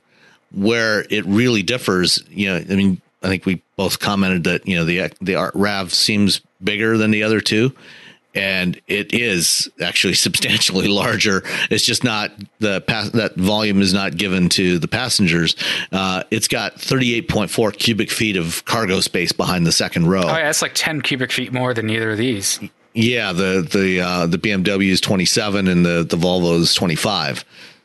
Where 0.51 1.05
it 1.09 1.25
really 1.25 1.63
differs, 1.63 2.23
you 2.29 2.47
know, 2.47 2.57
I 2.57 2.75
mean, 2.75 3.01
I 3.23 3.27
think 3.27 3.45
we 3.45 3.61
both 3.75 3.99
commented 3.99 4.43
that, 4.43 4.67
you 4.67 4.75
know, 4.75 4.85
the, 4.85 5.11
the 5.21 5.51
Rav 5.55 5.91
seems 5.91 6.41
bigger 6.63 6.97
than 6.97 7.11
the 7.11 7.23
other 7.23 7.41
two 7.41 7.75
and 8.35 8.79
it 8.87 9.13
is 9.13 9.69
actually 9.81 10.13
substantially 10.25 10.87
larger. 10.87 11.43
It's 11.69 11.83
just 11.83 12.03
not 12.03 12.31
the 12.59 12.81
pass 12.81 13.09
that 13.11 13.35
volume 13.35 13.81
is 13.81 13.93
not 13.93 14.17
given 14.17 14.49
to 14.49 14.77
the 14.79 14.87
passengers. 14.87 15.55
Uh, 15.91 16.23
it's 16.31 16.47
got 16.47 16.75
38.4 16.75 17.77
cubic 17.77 18.11
feet 18.11 18.37
of 18.37 18.63
cargo 18.65 18.99
space 18.99 19.31
behind 19.31 19.65
the 19.65 19.71
second 19.71 20.07
row. 20.07 20.23
Oh 20.23 20.37
yeah, 20.37 20.49
it's 20.49 20.61
like 20.61 20.73
10 20.75 21.01
cubic 21.01 21.31
feet 21.31 21.53
more 21.53 21.73
than 21.73 21.89
either 21.89 22.11
of 22.11 22.17
these. 22.17 22.59
Yeah, 22.93 23.33
the 23.33 23.67
the 23.69 23.99
uh, 23.99 24.25
the 24.27 24.37
BMW 24.37 24.89
is 24.89 25.01
27 25.01 25.67
and 25.67 25.85
the 25.85 26.05
the 26.09 26.15
Volvo 26.15 26.57
is 26.59 26.73
25. 26.73 27.43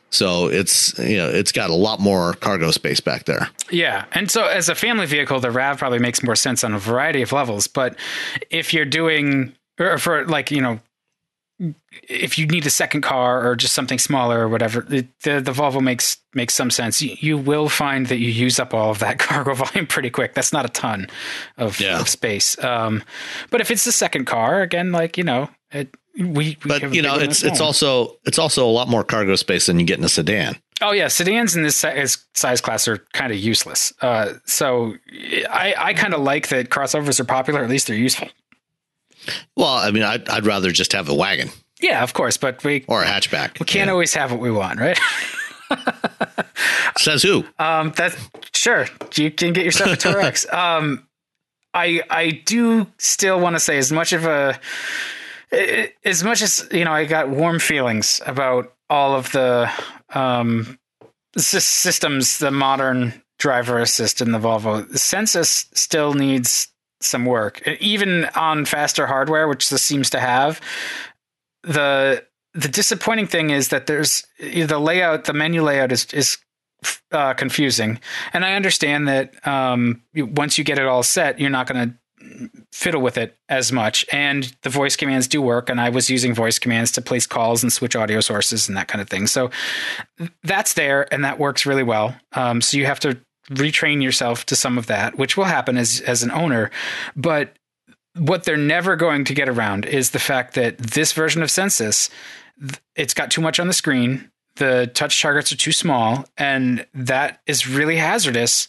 So 0.09 0.47
it's 0.47 0.97
you 0.99 1.17
know 1.17 1.29
it's 1.29 1.51
got 1.51 1.69
a 1.69 1.75
lot 1.75 1.99
more 1.99 2.33
cargo 2.35 2.71
space 2.71 2.99
back 2.99 3.25
there. 3.25 3.49
Yeah, 3.69 4.05
and 4.13 4.31
so 4.31 4.45
as 4.45 4.69
a 4.69 4.75
family 4.75 5.05
vehicle, 5.05 5.39
the 5.39 5.51
Rav 5.51 5.77
probably 5.77 5.99
makes 5.99 6.23
more 6.23 6.35
sense 6.35 6.63
on 6.63 6.73
a 6.73 6.79
variety 6.79 7.21
of 7.21 7.31
levels. 7.31 7.67
But 7.67 7.97
if 8.49 8.73
you're 8.73 8.85
doing 8.85 9.53
or 9.81 9.97
for 9.97 10.25
like 10.25 10.51
you 10.51 10.61
know 10.61 10.79
if 12.07 12.37
you 12.37 12.47
need 12.47 12.65
a 12.65 12.69
second 12.69 13.01
car 13.01 13.47
or 13.47 13.55
just 13.55 13.73
something 13.73 13.99
smaller 13.99 14.39
or 14.39 14.49
whatever, 14.49 14.81
the 14.81 15.07
the 15.23 15.51
Volvo 15.51 15.81
makes 15.81 16.17
makes 16.33 16.53
some 16.53 16.71
sense. 16.71 17.01
You, 17.01 17.15
you, 17.19 17.37
will 17.37 17.69
find 17.69 18.07
that 18.07 18.17
you 18.17 18.29
use 18.29 18.59
up 18.59 18.73
all 18.73 18.89
of 18.89 18.99
that 18.99 19.19
cargo 19.19 19.53
volume 19.53 19.85
pretty 19.85 20.09
quick. 20.09 20.33
That's 20.33 20.51
not 20.51 20.65
a 20.65 20.69
ton 20.69 21.07
of, 21.57 21.79
yeah. 21.79 21.99
of 21.99 22.09
space. 22.09 22.61
Um, 22.63 23.03
but 23.49 23.61
if 23.61 23.69
it's 23.69 23.83
the 23.83 23.91
second 23.91 24.25
car, 24.25 24.61
again, 24.61 24.91
like 24.91 25.17
you 25.17 25.23
know, 25.23 25.49
it, 25.71 25.93
we, 26.17 26.25
we 26.25 26.57
but 26.65 26.93
you 26.93 27.01
know, 27.01 27.15
it's 27.15 27.43
it's 27.43 27.61
also 27.61 28.17
it's 28.25 28.39
also 28.39 28.67
a 28.67 28.71
lot 28.71 28.87
more 28.87 29.03
cargo 29.03 29.35
space 29.35 29.67
than 29.67 29.79
you 29.79 29.85
get 29.85 29.99
in 29.99 30.03
a 30.03 30.09
sedan. 30.09 30.57
Oh 30.81 30.91
yeah, 30.93 31.09
sedans 31.09 31.55
in 31.55 31.61
this 31.61 31.85
size 32.33 32.61
class 32.61 32.87
are 32.87 32.97
kind 33.13 33.31
of 33.31 33.37
useless. 33.37 33.93
Uh, 34.01 34.33
so 34.45 34.95
I 35.49 35.75
I 35.77 35.93
kind 35.93 36.15
of 36.15 36.21
like 36.21 36.47
that 36.47 36.69
crossovers 36.69 37.19
are 37.19 37.25
popular. 37.25 37.63
At 37.63 37.69
least 37.69 37.87
they're 37.87 37.95
useful. 37.95 38.29
Well, 39.55 39.73
I 39.73 39.91
mean, 39.91 40.03
I'd, 40.03 40.27
I'd 40.29 40.45
rather 40.45 40.71
just 40.71 40.93
have 40.93 41.09
a 41.09 41.13
wagon. 41.13 41.49
Yeah, 41.81 42.03
of 42.03 42.13
course, 42.13 42.37
but 42.37 42.63
we 42.63 42.85
or 42.87 43.03
a 43.03 43.05
hatchback. 43.05 43.59
We 43.59 43.65
can't 43.65 43.87
yeah. 43.87 43.91
always 43.91 44.13
have 44.13 44.31
what 44.31 44.39
we 44.39 44.51
want, 44.51 44.79
right? 44.79 44.99
Says 46.97 47.23
who? 47.23 47.45
Um, 47.57 47.91
that 47.97 48.15
sure 48.53 48.87
you 49.15 49.31
can 49.31 49.53
get 49.53 49.65
yourself 49.65 49.91
a 49.91 49.95
Touareg. 49.97 50.53
um, 50.53 51.07
I 51.73 52.01
I 52.09 52.41
do 52.45 52.87
still 52.97 53.39
want 53.39 53.55
to 53.55 53.59
say 53.59 53.77
as 53.77 53.91
much 53.91 54.13
of 54.13 54.25
a 54.25 54.59
as 56.05 56.23
much 56.23 56.41
as 56.41 56.67
you 56.71 56.85
know, 56.85 56.91
I 56.91 57.05
got 57.05 57.29
warm 57.29 57.59
feelings 57.59 58.21
about 58.25 58.73
all 58.89 59.15
of 59.15 59.31
the 59.31 59.71
um, 60.13 60.77
systems, 61.37 62.39
the 62.39 62.51
modern 62.51 63.21
driver 63.39 63.79
assist 63.79 64.21
in 64.21 64.31
the 64.31 64.39
Volvo. 64.39 64.87
The 64.87 64.99
Sensus 64.99 65.65
still 65.73 66.13
needs 66.13 66.67
some 67.03 67.25
work, 67.25 67.65
even 67.79 68.25
on 68.35 68.65
faster 68.65 69.07
hardware, 69.07 69.47
which 69.47 69.69
this 69.69 69.81
seems 69.81 70.09
to 70.11 70.19
have. 70.19 70.61
the 71.63 72.25
The 72.53 72.67
disappointing 72.67 73.27
thing 73.27 73.49
is 73.49 73.69
that 73.69 73.87
there's 73.87 74.25
the 74.39 74.79
layout, 74.79 75.25
the 75.25 75.33
menu 75.33 75.63
layout 75.63 75.91
is 75.91 76.05
is 76.13 76.37
uh, 77.11 77.33
confusing, 77.33 77.99
and 78.33 78.43
I 78.43 78.55
understand 78.55 79.07
that 79.07 79.47
um, 79.47 80.01
once 80.15 80.57
you 80.57 80.63
get 80.63 80.79
it 80.79 80.85
all 80.85 81.03
set, 81.03 81.39
you're 81.39 81.49
not 81.49 81.67
going 81.67 81.89
to 81.89 81.95
fiddle 82.71 83.01
with 83.01 83.17
it 83.17 83.37
as 83.49 83.71
much. 83.71 84.05
And 84.11 84.55
the 84.61 84.69
voice 84.69 84.95
commands 84.95 85.27
do 85.27 85.41
work. 85.41 85.69
And 85.69 85.81
I 85.81 85.89
was 85.89 86.09
using 86.09 86.33
voice 86.33 86.59
commands 86.59 86.91
to 86.93 87.01
place 87.01 87.25
calls 87.25 87.63
and 87.63 87.73
switch 87.73 87.95
audio 87.95 88.19
sources 88.19 88.67
and 88.67 88.77
that 88.77 88.87
kind 88.87 89.01
of 89.01 89.09
thing. 89.09 89.27
So 89.27 89.49
that's 90.43 90.73
there 90.73 91.11
and 91.13 91.23
that 91.25 91.39
works 91.39 91.65
really 91.65 91.83
well. 91.83 92.15
Um, 92.33 92.61
so 92.61 92.77
you 92.77 92.85
have 92.85 92.99
to 93.01 93.17
retrain 93.49 94.01
yourself 94.01 94.45
to 94.47 94.55
some 94.55 94.77
of 94.77 94.87
that, 94.87 95.17
which 95.17 95.37
will 95.37 95.45
happen 95.45 95.77
as 95.77 96.01
as 96.01 96.23
an 96.23 96.31
owner. 96.31 96.71
But 97.15 97.57
what 98.15 98.43
they're 98.43 98.57
never 98.57 98.95
going 98.95 99.23
to 99.25 99.33
get 99.33 99.49
around 99.49 99.85
is 99.85 100.11
the 100.11 100.19
fact 100.19 100.53
that 100.55 100.77
this 100.77 101.13
version 101.13 101.41
of 101.41 101.49
Sensus, 101.49 102.09
it's 102.95 103.13
got 103.13 103.31
too 103.31 103.41
much 103.41 103.59
on 103.59 103.67
the 103.67 103.73
screen. 103.73 104.29
The 104.55 104.91
touch 104.93 105.21
targets 105.21 105.51
are 105.51 105.57
too 105.57 105.71
small, 105.71 106.25
and 106.37 106.85
that 106.93 107.41
is 107.47 107.67
really 107.67 107.95
hazardous 107.95 108.67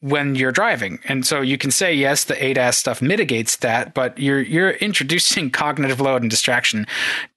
when 0.00 0.34
you're 0.34 0.52
driving. 0.52 1.00
And 1.04 1.26
so 1.26 1.40
you 1.40 1.58
can 1.58 1.70
say 1.70 1.92
yes, 1.92 2.24
the 2.24 2.34
ADAS 2.34 2.74
stuff 2.74 3.02
mitigates 3.02 3.56
that, 3.56 3.92
but 3.92 4.18
you're 4.18 4.40
you're 4.40 4.70
introducing 4.70 5.50
cognitive 5.50 6.00
load 6.00 6.22
and 6.22 6.30
distraction 6.30 6.86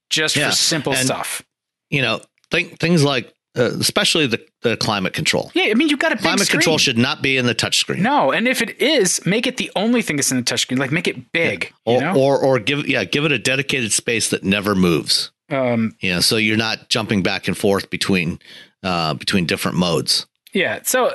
just 0.10 0.36
yeah. 0.36 0.50
for 0.50 0.56
simple 0.56 0.94
and, 0.94 1.06
stuff. 1.06 1.42
You 1.90 2.02
know, 2.02 2.22
th- 2.52 2.78
things 2.78 3.04
like 3.04 3.34
uh, 3.58 3.72
especially 3.80 4.28
the, 4.28 4.44
the, 4.62 4.78
climate 4.78 5.14
control. 5.14 5.52
Yeah, 5.54 5.66
I 5.66 5.74
mean, 5.74 5.90
you've 5.90 6.00
got 6.00 6.14
a 6.14 6.18
climate 6.18 6.46
screen. 6.46 6.60
control 6.60 6.78
should 6.78 6.98
not 6.98 7.22
be 7.22 7.36
in 7.36 7.46
the 7.46 7.56
touchscreen. 7.56 8.00
No, 8.00 8.32
and 8.32 8.48
if 8.48 8.62
it 8.62 8.80
is, 8.82 9.26
make 9.26 9.46
it 9.46 9.58
the 9.58 9.70
only 9.76 10.02
thing 10.02 10.16
that's 10.16 10.32
in 10.32 10.38
the 10.38 10.44
touchscreen. 10.44 10.78
Like 10.78 10.92
make 10.92 11.08
it 11.08 11.32
big, 11.34 11.74
yeah. 11.86 11.94
or, 11.94 11.96
you 11.96 12.02
know? 12.02 12.16
or 12.16 12.40
or 12.40 12.60
give 12.60 12.88
yeah, 12.88 13.04
give 13.04 13.26
it 13.26 13.32
a 13.32 13.40
dedicated 13.40 13.92
space 13.92 14.30
that 14.30 14.44
never 14.44 14.74
moves. 14.74 15.32
Um, 15.50 15.96
yeah, 16.00 16.22
so 16.22 16.38
you're 16.38 16.56
not 16.56 16.88
jumping 16.88 17.24
back 17.24 17.48
and 17.48 17.58
forth 17.58 17.90
between 17.90 18.40
uh, 18.84 19.16
between 19.16 19.46
different 19.46 19.78
modes. 19.78 20.28
Yeah, 20.54 20.80
so 20.84 21.14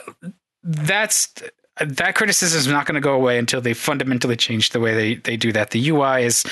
that's 0.62 1.32
that 1.80 2.14
criticism 2.14 2.58
is 2.58 2.66
not 2.66 2.86
going 2.86 2.94
to 2.94 3.00
go 3.00 3.14
away 3.14 3.38
until 3.38 3.60
they 3.60 3.74
fundamentally 3.74 4.36
change 4.36 4.70
the 4.70 4.80
way 4.80 4.94
they, 4.94 5.14
they 5.14 5.36
do 5.36 5.52
that. 5.52 5.70
The 5.70 5.88
UI 5.90 6.24
is 6.24 6.44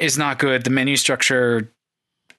is 0.00 0.18
not 0.18 0.38
good. 0.38 0.64
The 0.64 0.70
menu 0.70 0.96
structure 0.96 1.72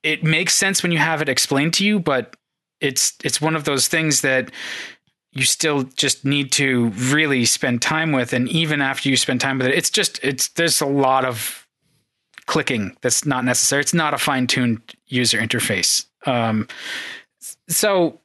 it 0.03 0.23
makes 0.23 0.53
sense 0.53 0.83
when 0.83 0.91
you 0.91 0.99
have 0.99 1.21
it 1.21 1.29
explained 1.29 1.73
to 1.75 1.85
you, 1.85 1.99
but 1.99 2.35
it's 2.81 3.13
it's 3.23 3.41
one 3.41 3.55
of 3.55 3.63
those 3.63 3.87
things 3.87 4.21
that 4.21 4.51
you 5.31 5.43
still 5.43 5.83
just 5.83 6.25
need 6.25 6.51
to 6.53 6.89
really 6.89 7.45
spend 7.45 7.81
time 7.81 8.11
with. 8.11 8.33
And 8.33 8.49
even 8.49 8.81
after 8.81 9.09
you 9.09 9.17
spend 9.17 9.41
time 9.41 9.57
with 9.57 9.67
it 9.67 9.75
it's 9.75 9.89
just 9.89 10.19
it's 10.23 10.49
there's 10.49 10.81
a 10.81 10.85
lot 10.85 11.25
of 11.25 11.67
clicking 12.45 12.95
that's 13.01 13.25
not 13.25 13.43
necessary. 13.43 13.81
It's 13.81 13.93
not 13.93 14.13
a 14.13 14.17
fine-tuned 14.17 14.81
user 15.07 15.37
interface. 15.39 16.05
Um, 16.25 16.67
so 17.69 18.21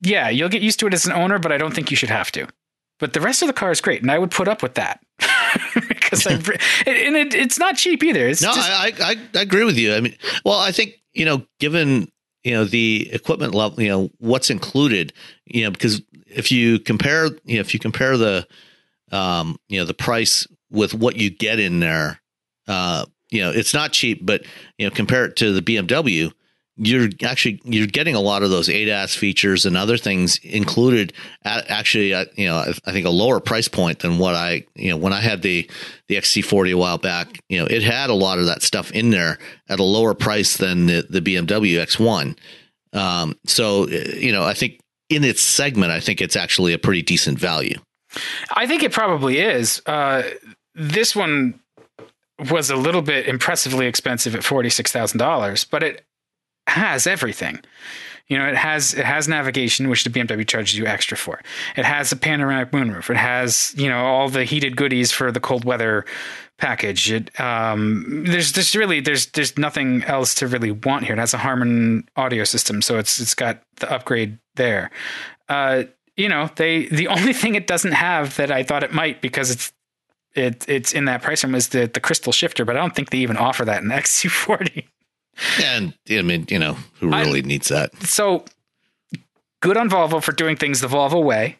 yeah 0.00 0.28
you'll 0.28 0.48
get 0.48 0.62
used 0.62 0.80
to 0.80 0.86
it 0.86 0.94
as 0.94 1.06
an 1.06 1.12
owner 1.12 1.38
but 1.38 1.52
i 1.52 1.56
don't 1.56 1.74
think 1.74 1.90
you 1.90 1.96
should 1.96 2.10
have 2.10 2.30
to. 2.32 2.46
But 2.98 3.14
the 3.14 3.20
rest 3.20 3.42
of 3.42 3.48
the 3.48 3.52
car 3.52 3.70
is 3.70 3.80
great 3.80 4.02
and 4.02 4.10
i 4.10 4.18
would 4.18 4.30
put 4.30 4.48
up 4.48 4.62
with 4.62 4.74
that. 4.74 5.00
Because 5.74 6.26
and 6.26 7.16
it, 7.16 7.34
it's 7.34 7.58
not 7.58 7.76
cheap 7.76 8.02
either. 8.02 8.28
It's 8.28 8.42
no 8.42 8.52
just, 8.54 8.70
I, 8.70 8.92
I 9.00 9.16
i 9.34 9.40
agree 9.40 9.64
with 9.64 9.78
you. 9.78 9.94
I 9.94 10.00
mean 10.00 10.16
well 10.44 10.58
i 10.58 10.72
think 10.72 11.00
you 11.14 11.24
know 11.24 11.46
given 11.58 12.10
you 12.44 12.52
know 12.52 12.64
the 12.64 13.08
equipment 13.12 13.54
level 13.54 13.82
you 13.82 13.88
know 13.88 14.10
what's 14.18 14.50
included 14.50 15.12
you 15.46 15.64
know 15.64 15.70
because 15.70 16.02
if 16.26 16.50
you 16.50 16.78
compare 16.78 17.26
you 17.44 17.54
know 17.54 17.60
if 17.60 17.72
you 17.74 17.80
compare 17.80 18.16
the 18.16 18.46
um 19.10 19.56
you 19.68 19.78
know 19.78 19.84
the 19.84 19.94
price 19.94 20.46
with 20.70 20.94
what 20.94 21.16
you 21.16 21.30
get 21.30 21.58
in 21.58 21.80
there 21.80 22.20
uh 22.68 23.04
you 23.30 23.40
know 23.40 23.50
it's 23.50 23.74
not 23.74 23.92
cheap 23.92 24.24
but 24.24 24.44
you 24.78 24.86
know 24.86 24.94
compare 24.94 25.24
it 25.24 25.36
to 25.36 25.52
the 25.52 25.62
BMW 25.62 26.32
you're 26.76 27.08
actually 27.22 27.60
you're 27.64 27.86
getting 27.86 28.14
a 28.14 28.20
lot 28.20 28.42
of 28.42 28.50
those 28.50 28.68
ADAS 28.68 29.16
features 29.16 29.66
and 29.66 29.76
other 29.76 29.98
things 29.98 30.38
included 30.38 31.12
at 31.44 31.68
actually 31.70 32.14
at, 32.14 32.36
you 32.38 32.46
know 32.46 32.72
I 32.84 32.92
think 32.92 33.06
a 33.06 33.10
lower 33.10 33.40
price 33.40 33.68
point 33.68 33.98
than 33.98 34.18
what 34.18 34.34
I 34.34 34.64
you 34.74 34.90
know 34.90 34.96
when 34.96 35.12
I 35.12 35.20
had 35.20 35.42
the 35.42 35.68
the 36.08 36.16
XC40 36.16 36.72
a 36.72 36.76
while 36.76 36.98
back 36.98 37.40
you 37.48 37.58
know 37.58 37.66
it 37.66 37.82
had 37.82 38.08
a 38.08 38.14
lot 38.14 38.38
of 38.38 38.46
that 38.46 38.62
stuff 38.62 38.90
in 38.92 39.10
there 39.10 39.38
at 39.68 39.80
a 39.80 39.84
lower 39.84 40.14
price 40.14 40.56
than 40.56 40.86
the, 40.86 41.06
the 41.08 41.20
BMW 41.20 41.74
X1 41.82 42.38
um, 42.98 43.36
so 43.46 43.86
you 43.88 44.32
know 44.32 44.44
I 44.44 44.54
think 44.54 44.80
in 45.10 45.24
its 45.24 45.42
segment 45.42 45.92
I 45.92 46.00
think 46.00 46.22
it's 46.22 46.36
actually 46.36 46.72
a 46.72 46.78
pretty 46.78 47.02
decent 47.02 47.38
value. 47.38 47.78
I 48.54 48.66
think 48.66 48.82
it 48.82 48.92
probably 48.92 49.38
is. 49.40 49.80
Uh, 49.86 50.22
this 50.74 51.16
one 51.16 51.58
was 52.50 52.70
a 52.70 52.76
little 52.76 53.02
bit 53.02 53.26
impressively 53.26 53.86
expensive 53.86 54.34
at 54.34 54.42
forty 54.42 54.70
six 54.70 54.90
thousand 54.90 55.18
dollars 55.18 55.64
but 55.64 55.82
it 55.82 56.04
has 56.72 57.06
everything. 57.06 57.62
You 58.28 58.38
know, 58.38 58.48
it 58.48 58.56
has 58.56 58.94
it 58.94 59.04
has 59.04 59.28
navigation, 59.28 59.88
which 59.88 60.04
the 60.04 60.10
BMW 60.10 60.46
charges 60.46 60.76
you 60.76 60.86
extra 60.86 61.16
for. 61.16 61.40
It 61.76 61.84
has 61.84 62.12
a 62.12 62.16
panoramic 62.16 62.70
moonroof. 62.70 63.10
It 63.10 63.16
has 63.16 63.74
you 63.76 63.88
know 63.88 64.04
all 64.04 64.28
the 64.28 64.44
heated 64.44 64.76
goodies 64.76 65.12
for 65.12 65.30
the 65.30 65.40
cold 65.40 65.64
weather 65.64 66.06
package. 66.56 67.10
It 67.10 67.38
um, 67.40 68.24
there's 68.26 68.52
there's 68.52 68.74
really 68.74 69.00
there's 69.00 69.26
there's 69.26 69.58
nothing 69.58 70.04
else 70.04 70.34
to 70.36 70.46
really 70.46 70.70
want 70.70 71.04
here. 71.04 71.14
It 71.14 71.18
has 71.18 71.34
a 71.34 71.38
Harman 71.38 72.08
audio 72.16 72.44
system, 72.44 72.80
so 72.80 72.98
it's 72.98 73.20
it's 73.20 73.34
got 73.34 73.62
the 73.76 73.92
upgrade 73.92 74.38
there. 74.54 74.90
Uh, 75.48 75.84
you 76.16 76.28
know, 76.28 76.48
they 76.56 76.86
the 76.86 77.08
only 77.16 77.32
thing 77.32 77.54
it 77.54 77.66
doesn't 77.66 77.92
have 77.92 78.36
that 78.36 78.50
I 78.50 78.62
thought 78.62 78.84
it 78.84 78.92
might 78.92 79.20
because 79.20 79.50
it's 79.50 79.72
it 80.34 80.64
it's 80.68 80.92
in 80.92 81.04
that 81.06 81.20
price 81.20 81.44
range 81.44 81.56
is 81.56 81.68
the 81.68 81.86
the 81.92 82.00
crystal 82.00 82.32
shifter, 82.32 82.64
but 82.64 82.76
I 82.76 82.80
don't 82.80 82.94
think 82.94 83.10
they 83.10 83.18
even 83.18 83.36
offer 83.36 83.64
that 83.64 83.82
in 83.82 83.88
the 83.88 83.94
XC40. 84.06 84.86
And 85.62 85.94
I 86.10 86.22
mean, 86.22 86.46
you 86.48 86.58
know, 86.58 86.76
who 87.00 87.08
really 87.08 87.40
I, 87.40 87.42
needs 87.42 87.68
that? 87.68 87.94
So 88.02 88.44
good 89.60 89.76
on 89.76 89.88
Volvo 89.88 90.22
for 90.22 90.32
doing 90.32 90.56
things 90.56 90.80
the 90.80 90.88
Volvo 90.88 91.22
way. 91.22 91.58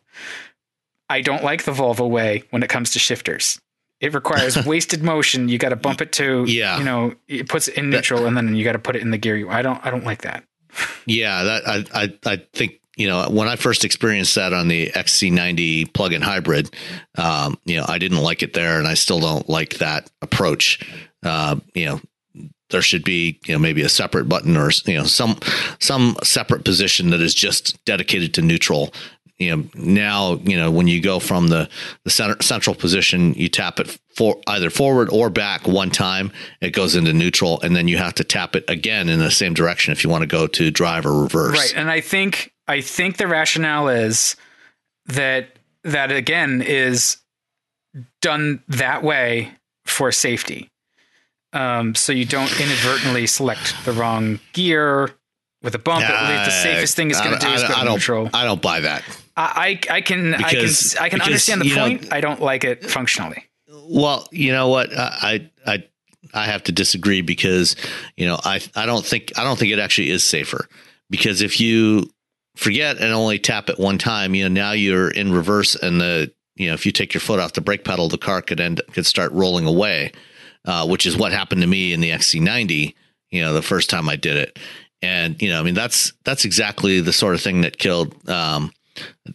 I 1.08 1.20
don't 1.20 1.42
like 1.44 1.64
the 1.64 1.72
Volvo 1.72 2.08
way 2.08 2.44
when 2.50 2.62
it 2.62 2.68
comes 2.68 2.90
to 2.92 2.98
shifters. 2.98 3.60
It 4.00 4.14
requires 4.14 4.64
wasted 4.66 5.02
motion. 5.02 5.48
You 5.48 5.58
got 5.58 5.70
to 5.70 5.76
bump 5.76 6.00
it 6.00 6.12
to, 6.12 6.44
yeah. 6.46 6.78
you 6.78 6.84
know, 6.84 7.14
it 7.28 7.48
puts 7.48 7.68
it 7.68 7.76
in 7.76 7.90
neutral 7.90 8.26
and 8.26 8.36
then 8.36 8.54
you 8.54 8.64
got 8.64 8.72
to 8.72 8.78
put 8.78 8.96
it 8.96 9.02
in 9.02 9.10
the 9.10 9.18
gear. 9.18 9.48
I 9.50 9.62
don't, 9.62 9.84
I 9.84 9.90
don't 9.90 10.04
like 10.04 10.22
that. 10.22 10.44
Yeah, 11.06 11.42
that 11.42 11.68
I, 11.68 11.84
I, 11.94 12.18
I 12.24 12.36
think 12.52 12.80
you 12.96 13.08
know 13.08 13.28
when 13.30 13.48
I 13.48 13.56
first 13.56 13.84
experienced 13.84 14.34
that 14.34 14.52
on 14.52 14.68
the 14.68 14.88
XC90 14.90 15.92
plug-in 15.92 16.22
hybrid, 16.22 16.74
um, 17.16 17.58
you 17.64 17.76
know, 17.76 17.84
I 17.88 17.98
didn't 17.98 18.22
like 18.22 18.42
it 18.42 18.54
there, 18.54 18.78
and 18.78 18.86
I 18.86 18.94
still 18.94 19.20
don't 19.20 19.48
like 19.48 19.78
that 19.78 20.10
approach. 20.20 20.80
Uh, 21.22 21.56
you 21.74 21.86
know, 21.86 22.00
there 22.72 22.82
should 22.82 23.04
be 23.04 23.38
you 23.46 23.54
know 23.54 23.58
maybe 23.58 23.82
a 23.82 23.88
separate 23.88 24.28
button 24.28 24.56
or 24.56 24.70
you 24.86 24.94
know 24.94 25.04
some 25.04 25.38
some 25.78 26.16
separate 26.22 26.64
position 26.64 27.10
that 27.10 27.20
is 27.20 27.34
just 27.34 27.82
dedicated 27.84 28.34
to 28.34 28.42
neutral. 28.42 28.92
You 29.38 29.56
know 29.56 29.68
now 29.74 30.34
you 30.42 30.56
know 30.56 30.70
when 30.70 30.88
you 30.88 31.00
go 31.00 31.18
from 31.18 31.48
the 31.48 31.68
the 32.04 32.10
center, 32.10 32.40
central 32.42 32.74
position 32.74 33.34
you 33.34 33.48
tap 33.48 33.80
it 33.80 33.98
for 34.16 34.40
either 34.46 34.70
forward 34.70 35.08
or 35.10 35.30
back 35.30 35.66
one 35.66 35.90
time 35.90 36.32
it 36.60 36.70
goes 36.70 36.94
into 36.94 37.12
neutral 37.12 37.60
and 37.62 37.74
then 37.74 37.88
you 37.88 37.96
have 37.96 38.14
to 38.14 38.24
tap 38.24 38.54
it 38.54 38.64
again 38.68 39.08
in 39.08 39.18
the 39.18 39.30
same 39.30 39.54
direction 39.54 39.92
if 39.92 40.04
you 40.04 40.10
want 40.10 40.22
to 40.22 40.26
go 40.26 40.46
to 40.46 40.70
drive 40.70 41.06
or 41.06 41.22
reverse. 41.22 41.58
Right 41.58 41.74
and 41.74 41.90
i 41.90 42.00
think 42.00 42.52
i 42.68 42.80
think 42.80 43.16
the 43.16 43.26
rationale 43.26 43.88
is 43.88 44.36
that 45.06 45.56
that 45.82 46.12
again 46.12 46.62
is 46.62 47.16
done 48.20 48.62
that 48.68 49.02
way 49.02 49.50
for 49.84 50.12
safety 50.12 50.70
um, 51.52 51.94
so 51.94 52.12
you 52.12 52.24
don't 52.24 52.50
inadvertently 52.60 53.26
select 53.26 53.74
the 53.84 53.92
wrong 53.92 54.40
gear 54.52 55.10
with 55.62 55.74
a 55.74 55.78
bump. 55.78 56.04
Uh, 56.08 56.44
the 56.44 56.50
safest 56.50 56.96
thing 56.96 57.10
is 57.10 57.20
going 57.20 57.38
to 57.38 57.46
do 57.46 57.52
is 57.52 57.62
go 57.62 57.74
I 57.74 57.84
neutral. 57.84 58.30
I 58.32 58.44
don't 58.44 58.62
buy 58.62 58.80
that. 58.80 59.02
I, 59.36 59.80
I, 59.90 59.96
I 59.96 60.00
can 60.00 60.32
because, 60.36 60.96
I 60.96 61.08
can 61.08 61.20
I 61.20 61.24
can 61.24 61.32
understand 61.32 61.60
the 61.62 61.74
point. 61.74 62.02
Know, 62.02 62.08
I 62.16 62.20
don't 62.20 62.40
like 62.40 62.64
it 62.64 62.88
functionally. 62.88 63.44
Well, 63.88 64.28
you 64.30 64.52
know 64.52 64.68
what 64.68 64.90
I 64.92 65.50
I 65.66 65.84
I 66.34 66.44
have 66.46 66.62
to 66.64 66.72
disagree 66.72 67.22
because 67.22 67.76
you 68.16 68.26
know 68.26 68.38
I 68.44 68.60
I 68.74 68.86
don't 68.86 69.04
think 69.04 69.32
I 69.36 69.44
don't 69.44 69.58
think 69.58 69.72
it 69.72 69.78
actually 69.78 70.10
is 70.10 70.24
safer 70.24 70.68
because 71.10 71.42
if 71.42 71.60
you 71.60 72.10
forget 72.56 72.98
and 72.98 73.12
only 73.12 73.38
tap 73.38 73.68
it 73.70 73.78
one 73.78 73.98
time, 73.98 74.34
you 74.34 74.44
know 74.44 74.54
now 74.54 74.72
you're 74.72 75.10
in 75.10 75.32
reverse 75.32 75.74
and 75.74 76.00
the 76.00 76.32
you 76.56 76.68
know 76.68 76.74
if 76.74 76.84
you 76.84 76.92
take 76.92 77.14
your 77.14 77.20
foot 77.20 77.40
off 77.40 77.54
the 77.54 77.60
brake 77.60 77.84
pedal, 77.84 78.08
the 78.08 78.18
car 78.18 78.42
could 78.42 78.60
end 78.60 78.82
could 78.92 79.06
start 79.06 79.32
rolling 79.32 79.66
away, 79.66 80.12
uh, 80.64 80.86
which 80.86 81.06
is 81.06 81.16
what 81.16 81.32
happened 81.32 81.60
to 81.62 81.66
me 81.66 81.92
in 81.92 82.00
the 82.00 82.10
XC90. 82.10 82.94
You 83.30 83.40
know 83.40 83.54
the 83.54 83.62
first 83.62 83.88
time 83.88 84.08
I 84.08 84.16
did 84.16 84.36
it, 84.36 84.58
and 85.02 85.40
you 85.42 85.48
know, 85.48 85.58
I 85.58 85.62
mean, 85.62 85.74
that's 85.74 86.12
that's 86.24 86.44
exactly 86.44 87.00
the 87.00 87.12
sort 87.12 87.34
of 87.34 87.40
thing 87.40 87.62
that 87.62 87.78
killed 87.78 88.14
um, 88.28 88.72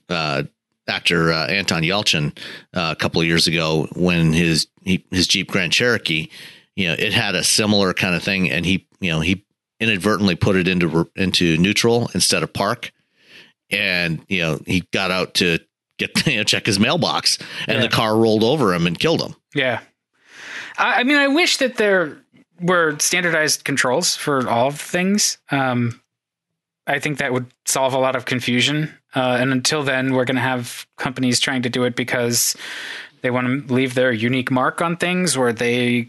uh, 0.07 0.43
actor 0.87 1.33
uh, 1.33 1.47
Anton 1.47 1.83
Yelchin 1.83 2.37
uh, 2.73 2.93
a 2.93 2.95
couple 2.95 3.21
of 3.21 3.27
years 3.27 3.47
ago 3.47 3.87
when 3.95 4.33
his 4.33 4.67
he, 4.83 5.05
his 5.11 5.27
Jeep 5.27 5.51
Grand 5.51 5.73
Cherokee, 5.73 6.29
you 6.75 6.87
know, 6.87 6.95
it 6.97 7.13
had 7.13 7.35
a 7.35 7.43
similar 7.43 7.93
kind 7.93 8.15
of 8.15 8.23
thing, 8.23 8.49
and 8.49 8.65
he 8.65 8.87
you 8.99 9.11
know 9.11 9.19
he 9.19 9.45
inadvertently 9.79 10.35
put 10.35 10.55
it 10.55 10.67
into 10.67 11.09
into 11.15 11.57
neutral 11.57 12.09
instead 12.13 12.43
of 12.43 12.53
park, 12.53 12.91
and 13.69 14.23
you 14.29 14.39
know 14.39 14.59
he 14.65 14.81
got 14.93 15.11
out 15.11 15.33
to 15.35 15.59
get 15.97 16.25
you 16.27 16.37
know 16.37 16.43
check 16.43 16.65
his 16.65 16.79
mailbox, 16.79 17.39
and 17.67 17.77
yeah. 17.77 17.81
the 17.81 17.89
car 17.89 18.15
rolled 18.15 18.43
over 18.43 18.73
him 18.73 18.87
and 18.87 18.97
killed 18.97 19.21
him. 19.21 19.35
Yeah, 19.53 19.81
I, 20.77 21.01
I 21.01 21.03
mean, 21.03 21.17
I 21.17 21.27
wish 21.27 21.57
that 21.57 21.77
there 21.77 22.17
were 22.61 22.97
standardized 22.99 23.63
controls 23.63 24.15
for 24.15 24.47
all 24.47 24.71
things. 24.71 25.37
Um, 25.51 26.01
I 26.87 26.99
think 26.99 27.17
that 27.17 27.33
would 27.33 27.47
solve 27.65 27.93
a 27.93 27.99
lot 27.99 28.15
of 28.15 28.25
confusion. 28.25 28.93
Uh, 29.15 29.37
and 29.39 29.51
until 29.51 29.83
then, 29.83 30.13
we're 30.13 30.25
going 30.25 30.35
to 30.35 30.41
have 30.41 30.85
companies 30.97 31.39
trying 31.39 31.61
to 31.63 31.69
do 31.69 31.83
it 31.83 31.95
because 31.95 32.55
they 33.21 33.31
want 33.31 33.67
to 33.67 33.73
leave 33.73 33.93
their 33.93 34.11
unique 34.11 34.51
mark 34.51 34.81
on 34.81 34.95
things, 34.95 35.35
or 35.35 35.51
they, 35.51 36.07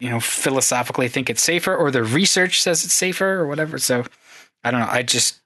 you 0.00 0.10
know, 0.10 0.20
philosophically 0.20 1.08
think 1.08 1.30
it's 1.30 1.42
safer, 1.42 1.74
or 1.74 1.90
the 1.90 2.02
research 2.02 2.60
says 2.60 2.84
it's 2.84 2.94
safer, 2.94 3.40
or 3.40 3.46
whatever. 3.46 3.78
So, 3.78 4.04
I 4.64 4.70
don't 4.70 4.80
know. 4.80 4.88
I 4.90 5.02
just 5.02 5.40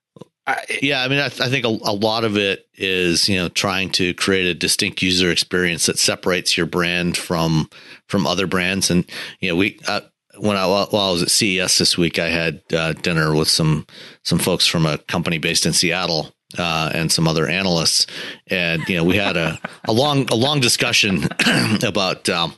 I, 0.46 0.64
yeah, 0.82 1.04
I 1.04 1.08
mean, 1.08 1.20
I, 1.20 1.26
I 1.26 1.48
think 1.48 1.64
a, 1.64 1.68
a, 1.68 1.94
lot 1.94 2.24
of 2.24 2.36
it 2.36 2.66
is 2.74 3.28
you 3.28 3.36
know 3.36 3.48
trying 3.48 3.90
to 3.90 4.12
create 4.14 4.46
a 4.46 4.54
distinct 4.54 5.00
user 5.00 5.30
experience 5.30 5.86
that 5.86 5.98
separates 5.98 6.56
your 6.56 6.66
brand 6.66 7.16
from 7.16 7.68
from 8.08 8.26
other 8.26 8.48
brands, 8.48 8.90
and 8.90 9.08
you 9.38 9.50
know 9.50 9.56
we 9.56 9.78
uh, 9.86 10.00
when 10.38 10.56
I 10.56 10.66
while 10.66 10.88
I 10.92 11.10
was 11.12 11.22
at 11.22 11.30
CES 11.30 11.78
this 11.78 11.96
week, 11.96 12.18
I 12.18 12.28
had 12.28 12.62
uh, 12.72 12.92
dinner 12.94 13.34
with 13.34 13.48
some 13.48 13.86
some 14.24 14.38
folks 14.38 14.66
from 14.66 14.84
a 14.84 14.98
company 14.98 15.38
based 15.38 15.64
in 15.64 15.72
Seattle 15.72 16.32
uh, 16.58 16.90
and 16.92 17.12
some 17.12 17.28
other 17.28 17.46
analysts, 17.46 18.06
and 18.48 18.86
you 18.88 18.96
know 18.96 19.04
we 19.04 19.16
had 19.16 19.36
a, 19.36 19.60
a 19.84 19.92
long 19.92 20.28
a 20.30 20.34
long 20.34 20.60
discussion 20.60 21.28
about 21.82 22.28
um, 22.28 22.54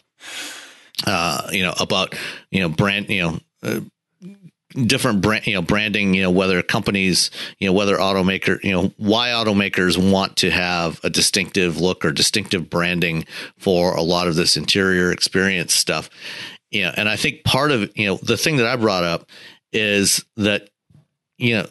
uh, 1.06 1.48
you 1.52 1.62
know 1.62 1.74
about 1.80 2.14
you 2.50 2.60
know 2.60 2.68
brand 2.68 3.08
you 3.08 3.40
know. 3.62 3.80
Different 4.74 5.20
brand, 5.20 5.46
you 5.46 5.54
know, 5.54 5.62
branding, 5.62 6.14
you 6.14 6.22
know, 6.22 6.30
whether 6.30 6.60
companies, 6.62 7.30
you 7.58 7.68
know, 7.68 7.72
whether 7.72 7.96
automaker, 7.96 8.62
you 8.64 8.72
know, 8.72 8.92
why 8.96 9.28
automakers 9.28 9.96
want 9.96 10.36
to 10.38 10.50
have 10.50 11.00
a 11.04 11.10
distinctive 11.10 11.80
look 11.80 12.04
or 12.04 12.10
distinctive 12.10 12.68
branding 12.68 13.24
for 13.56 13.94
a 13.94 14.02
lot 14.02 14.26
of 14.26 14.34
this 14.34 14.56
interior 14.56 15.12
experience 15.12 15.72
stuff. 15.72 16.10
Yeah, 16.70 16.92
and 16.96 17.08
I 17.08 17.14
think 17.14 17.44
part 17.44 17.70
of 17.70 17.96
you 17.96 18.06
know 18.06 18.16
the 18.16 18.36
thing 18.36 18.56
that 18.56 18.66
I 18.66 18.74
brought 18.74 19.04
up 19.04 19.28
is 19.72 20.24
that 20.36 20.70
you 21.38 21.54
know 21.54 21.66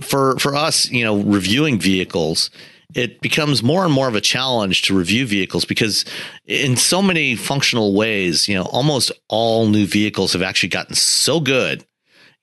for 0.00 0.38
for 0.38 0.54
us 0.54 0.90
you 0.90 1.04
know 1.04 1.22
reviewing 1.22 1.80
vehicles 1.80 2.50
it 2.94 3.20
becomes 3.20 3.62
more 3.62 3.84
and 3.84 3.92
more 3.92 4.08
of 4.08 4.14
a 4.14 4.20
challenge 4.20 4.82
to 4.82 4.96
review 4.96 5.26
vehicles 5.26 5.64
because 5.64 6.04
in 6.44 6.76
so 6.76 7.02
many 7.02 7.36
functional 7.36 7.94
ways 7.94 8.48
you 8.48 8.54
know 8.54 8.64
almost 8.64 9.12
all 9.28 9.66
new 9.66 9.86
vehicles 9.86 10.32
have 10.32 10.42
actually 10.42 10.68
gotten 10.68 10.94
so 10.94 11.40
good 11.40 11.84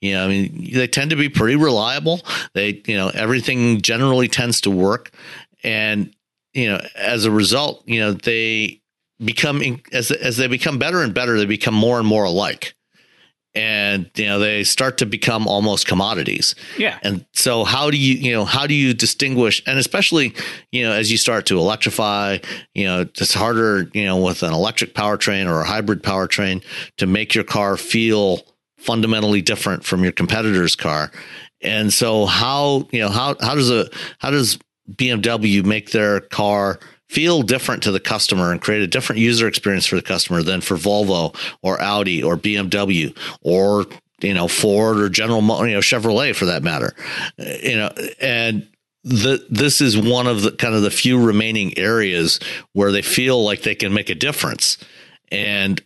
you 0.02 0.14
know 0.14 0.26
i 0.26 0.28
mean 0.28 0.70
they 0.74 0.88
tend 0.88 1.10
to 1.10 1.16
be 1.16 1.30
pretty 1.30 1.56
reliable 1.56 2.22
they 2.54 2.82
you 2.86 2.98
know 2.98 3.10
everything 3.14 3.82
generally 3.82 4.28
tends 4.28 4.62
to 4.62 4.70
work 4.70 5.12
and 5.64 6.14
you 6.54 6.68
know 6.68 6.82
as 6.96 7.26
a 7.26 7.32
result 7.32 7.84
you 7.88 8.00
know 8.00 8.12
they 8.12 8.82
become 9.24 9.62
as 9.92 10.12
as 10.12 10.38
they 10.38 10.48
become 10.48 10.78
better 10.78 11.02
and 11.02 11.14
better, 11.14 11.38
they 11.38 11.46
become 11.46 11.74
more 11.74 12.00
and 12.00 12.08
more 12.08 12.24
alike, 12.24 12.76
and 13.54 14.10
you 14.16 14.26
know 14.26 14.40
they 14.40 14.64
start 14.64 14.98
to 14.98 15.06
become 15.06 15.48
almost 15.48 15.88
commodities. 15.88 16.56
Yeah. 16.78 16.98
And 17.04 17.26
so, 17.34 17.64
how 17.64 17.92
do 17.92 17.98
you 17.98 18.16
you 18.16 18.32
know 18.34 18.46
how 18.46 18.68
do 18.68 18.74
you 18.74 18.94
distinguish? 18.94 19.62
And 19.68 19.78
especially 19.78 20.34
you 20.72 20.84
know 20.84 20.92
as 20.92 21.12
you 21.12 21.18
start 21.18 21.46
to 21.48 21.58
electrify, 21.58 22.40
you 22.74 22.86
know 22.86 23.02
it's 23.02 23.34
harder 23.34 23.90
you 23.94 24.06
know 24.06 24.18
with 24.18 24.44
an 24.44 24.54
electric 24.54 24.94
powertrain 24.94 25.48
or 25.48 25.62
a 25.62 25.66
hybrid 25.66 26.04
powertrain 26.04 26.64
to 26.98 27.06
make 27.06 27.36
your 27.36 27.44
car 27.44 27.78
feel 27.78 28.42
fundamentally 28.82 29.42
different 29.42 29.84
from 29.84 30.04
your 30.04 30.12
competitor's 30.12 30.76
car. 30.76 31.12
And 31.62 31.94
so, 31.94 32.26
how 32.26 32.88
you 32.92 33.00
know 33.00 33.10
how 33.10 33.36
how 33.40 33.56
does 33.56 33.70
a 33.70 33.90
how 34.20 34.32
does 34.32 34.58
BMW 34.92 35.64
make 35.64 35.92
their 35.92 36.22
car 36.22 36.80
feel 37.10 37.42
different 37.42 37.84
to 37.84 37.92
the 37.92 38.00
customer 38.00 38.52
and 38.52 38.62
create 38.62 38.82
a 38.82 38.88
different 38.88 39.22
user 39.22 39.48
experience 39.48 39.86
for 39.86 39.98
the 39.98 40.02
customer 40.02 40.42
than 40.42 40.62
for 40.62 40.76
Volvo 40.76 41.36
or 41.62 41.80
Audi 41.82 42.24
or 42.24 42.38
BMW 42.38 43.16
or 43.42 43.86
you 44.22 44.34
know 44.34 44.48
Ford 44.48 44.98
or 44.98 45.10
General 45.10 45.42
you 45.68 45.74
know 45.74 45.80
Chevrolet 45.80 46.36
for 46.36 46.46
that 46.46 46.64
matter 46.64 46.94
you 47.38 47.76
know 47.76 47.92
and 48.20 48.68
the 49.04 49.46
this 49.50 49.82
is 49.82 49.98
one 49.98 50.26
of 50.26 50.44
the 50.44 50.52
kind 50.54 50.74
of 50.74 50.84
the 50.84 50.92
few 50.92 51.22
remaining 51.22 51.78
areas 51.78 52.40
where 52.74 52.92
they 52.92 53.02
feel 53.02 53.44
like 53.44 53.64
they 53.64 53.76
can 53.76 53.94
make 53.94 54.10
a 54.10 54.16
difference 54.16 54.78
and 55.32 55.82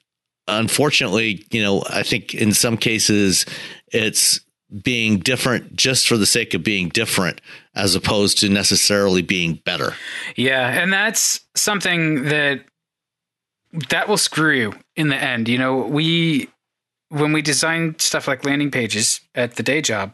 unfortunately 0.47 1.45
you 1.51 1.61
know 1.61 1.83
I 1.89 2.03
think 2.03 2.33
in 2.33 2.53
some 2.53 2.77
cases 2.77 3.45
it's 3.87 4.39
being 4.81 5.19
different 5.19 5.75
just 5.75 6.07
for 6.07 6.17
the 6.17 6.25
sake 6.25 6.53
of 6.53 6.63
being 6.63 6.89
different 6.89 7.39
as 7.75 7.95
opposed 7.95 8.39
to 8.39 8.49
necessarily 8.49 9.21
being 9.21 9.55
better. 9.63 9.93
Yeah, 10.35 10.69
and 10.69 10.91
that's 10.91 11.41
something 11.55 12.25
that 12.25 12.61
that 13.89 14.07
will 14.07 14.17
screw 14.17 14.51
you 14.51 14.73
in 14.95 15.09
the 15.09 15.15
end. 15.15 15.47
You 15.47 15.57
know, 15.57 15.77
we 15.77 16.49
when 17.09 17.31
we 17.31 17.41
design 17.41 17.95
stuff 17.99 18.27
like 18.27 18.45
landing 18.45 18.71
pages 18.71 19.21
at 19.35 19.55
the 19.55 19.63
day 19.63 19.81
job, 19.81 20.13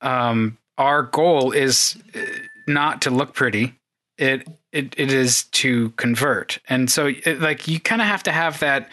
um, 0.00 0.56
our 0.78 1.02
goal 1.02 1.52
is 1.52 1.96
uh, 2.14 2.20
not 2.66 3.02
to 3.02 3.10
look 3.10 3.34
pretty. 3.34 3.74
It 4.16 4.48
it 4.72 4.94
it 4.96 5.12
is 5.12 5.44
to 5.44 5.90
convert, 5.90 6.58
and 6.68 6.90
so 6.90 7.06
it, 7.06 7.40
like 7.40 7.68
you 7.68 7.80
kind 7.80 8.00
of 8.00 8.08
have 8.08 8.22
to 8.24 8.32
have 8.32 8.60
that 8.60 8.88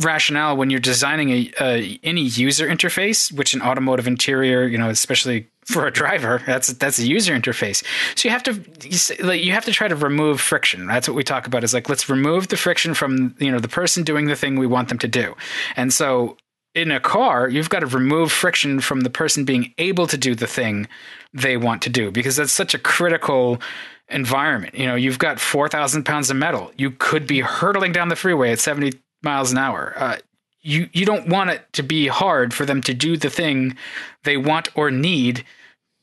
rationale 0.00 0.56
when 0.56 0.70
you're 0.70 0.80
designing 0.80 1.30
a, 1.30 1.52
a, 1.60 2.00
any 2.02 2.22
user 2.22 2.68
interface, 2.68 3.32
which 3.32 3.54
an 3.54 3.62
automotive 3.62 4.06
interior, 4.06 4.66
you 4.66 4.78
know, 4.78 4.88
especially 4.88 5.48
for 5.64 5.86
a 5.86 5.90
driver, 5.90 6.42
that's 6.46 6.68
that's 6.74 6.98
a 6.98 7.06
user 7.06 7.34
interface. 7.34 7.84
So 8.16 8.28
you 8.28 8.32
have 8.32 8.42
to 8.44 8.60
you, 8.88 9.24
like, 9.24 9.42
you 9.42 9.52
have 9.52 9.64
to 9.64 9.72
try 9.72 9.88
to 9.88 9.96
remove 9.96 10.40
friction. 10.40 10.86
That's 10.86 11.08
what 11.08 11.14
we 11.14 11.24
talk 11.24 11.46
about. 11.46 11.64
Is 11.64 11.74
like 11.74 11.88
let's 11.88 12.08
remove 12.08 12.48
the 12.48 12.56
friction 12.56 12.94
from 12.94 13.34
you 13.38 13.50
know 13.50 13.58
the 13.58 13.68
person 13.68 14.04
doing 14.04 14.26
the 14.26 14.36
thing 14.36 14.56
we 14.56 14.66
want 14.66 14.88
them 14.88 14.98
to 14.98 15.08
do. 15.08 15.34
And 15.76 15.92
so 15.92 16.36
in 16.74 16.90
a 16.90 17.00
car, 17.00 17.48
you've 17.48 17.68
got 17.68 17.80
to 17.80 17.86
remove 17.86 18.32
friction 18.32 18.80
from 18.80 19.00
the 19.00 19.10
person 19.10 19.44
being 19.44 19.74
able 19.78 20.06
to 20.06 20.16
do 20.16 20.34
the 20.34 20.46
thing 20.46 20.88
they 21.34 21.56
want 21.56 21.82
to 21.82 21.90
do 21.90 22.10
because 22.10 22.36
that's 22.36 22.52
such 22.52 22.74
a 22.74 22.78
critical 22.78 23.60
environment. 24.08 24.74
You 24.74 24.86
know, 24.86 24.94
you've 24.94 25.18
got 25.18 25.40
4,000 25.40 26.04
pounds 26.04 26.30
of 26.30 26.36
metal. 26.36 26.70
You 26.76 26.90
could 26.90 27.26
be 27.26 27.40
hurtling 27.40 27.92
down 27.92 28.08
the 28.08 28.16
freeway 28.16 28.52
at 28.52 28.58
70 28.58 28.92
miles 29.22 29.52
an 29.52 29.58
hour. 29.58 29.94
Uh, 29.96 30.16
you 30.62 30.88
you 30.92 31.04
don't 31.04 31.28
want 31.28 31.50
it 31.50 31.64
to 31.72 31.82
be 31.82 32.06
hard 32.06 32.54
for 32.54 32.64
them 32.64 32.80
to 32.82 32.94
do 32.94 33.16
the 33.16 33.30
thing 33.30 33.76
they 34.24 34.36
want 34.36 34.68
or 34.76 34.90
need 34.90 35.44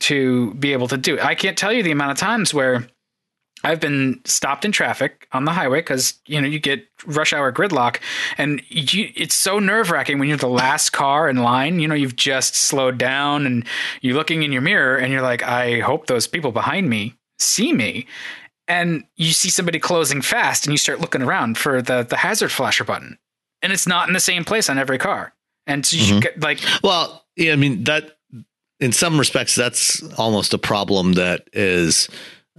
to 0.01 0.53
be 0.55 0.74
able 0.74 0.88
to 0.88 0.97
do. 0.97 1.20
I 1.20 1.36
can't 1.36 1.57
tell 1.57 1.74
you 1.74 1.84
the 1.84 1.91
amount 1.91 2.11
of 2.11 2.17
times 2.17 2.53
where 2.53 2.88
I've 3.63 3.80
been 3.80 4.22
stopped 4.24 4.63
in 4.63 4.72
traffic 4.72 5.28
on 5.34 5.43
the 5.43 5.51
highway 5.51 5.80
because 5.80 6.13
you 6.26 6.39
know 6.39 6.47
you 6.47 6.59
get 6.59 6.88
rush 7.05 7.34
hour 7.34 7.51
gridlock, 7.51 7.99
and 8.38 8.61
you, 8.70 9.09
it's 9.15 9.36
so 9.36 9.59
nerve 9.59 9.91
wracking 9.91 10.20
when 10.20 10.30
you're 10.30 10.38
the 10.38 10.47
last 10.47 10.91
car 10.91 11.30
in 11.30 11.38
line. 11.38 11.80
You 11.80 11.88
know 11.88 11.95
you've 11.95 12.15
just 12.15 12.55
slowed 12.55 12.97
down, 12.97 13.45
and 13.45 13.65
you're 14.01 14.15
looking 14.15 14.43
in 14.43 14.51
your 14.51 14.61
mirror, 14.61 14.97
and 14.97 15.11
you're 15.11 15.22
like, 15.22 15.43
I 15.43 15.80
hope 15.80 16.07
those 16.07 16.28
people 16.28 16.51
behind 16.51 16.89
me 16.89 17.15
see 17.38 17.74
me 17.74 18.05
and 18.70 19.03
you 19.17 19.34
see 19.34 19.49
somebody 19.49 19.80
closing 19.80 20.22
fast 20.22 20.65
and 20.65 20.74
you 20.74 20.78
start 20.78 21.01
looking 21.01 21.22
around 21.22 21.57
for 21.57 21.82
the 21.82 22.03
the 22.03 22.15
hazard 22.15 22.51
flasher 22.51 22.86
button 22.86 23.17
and 23.61 23.74
it's 23.74 23.88
not 23.88 24.07
in 24.07 24.13
the 24.13 24.20
same 24.20 24.45
place 24.45 24.70
on 24.70 24.78
every 24.78 24.97
car 24.97 25.34
and 25.67 25.86
so 25.86 25.97
you 25.97 26.03
mm-hmm. 26.03 26.20
get 26.20 26.39
like 26.39 26.61
well 26.84 27.26
yeah 27.36 27.51
i 27.51 27.57
mean 27.57 27.84
that 27.84 28.17
in 28.80 28.93
some 28.93 29.20
respects 29.20 29.55
that's 29.55 30.01
almost 30.13 30.53
a 30.53 30.57
problem 30.57 31.13
that 31.13 31.49
is 31.51 32.07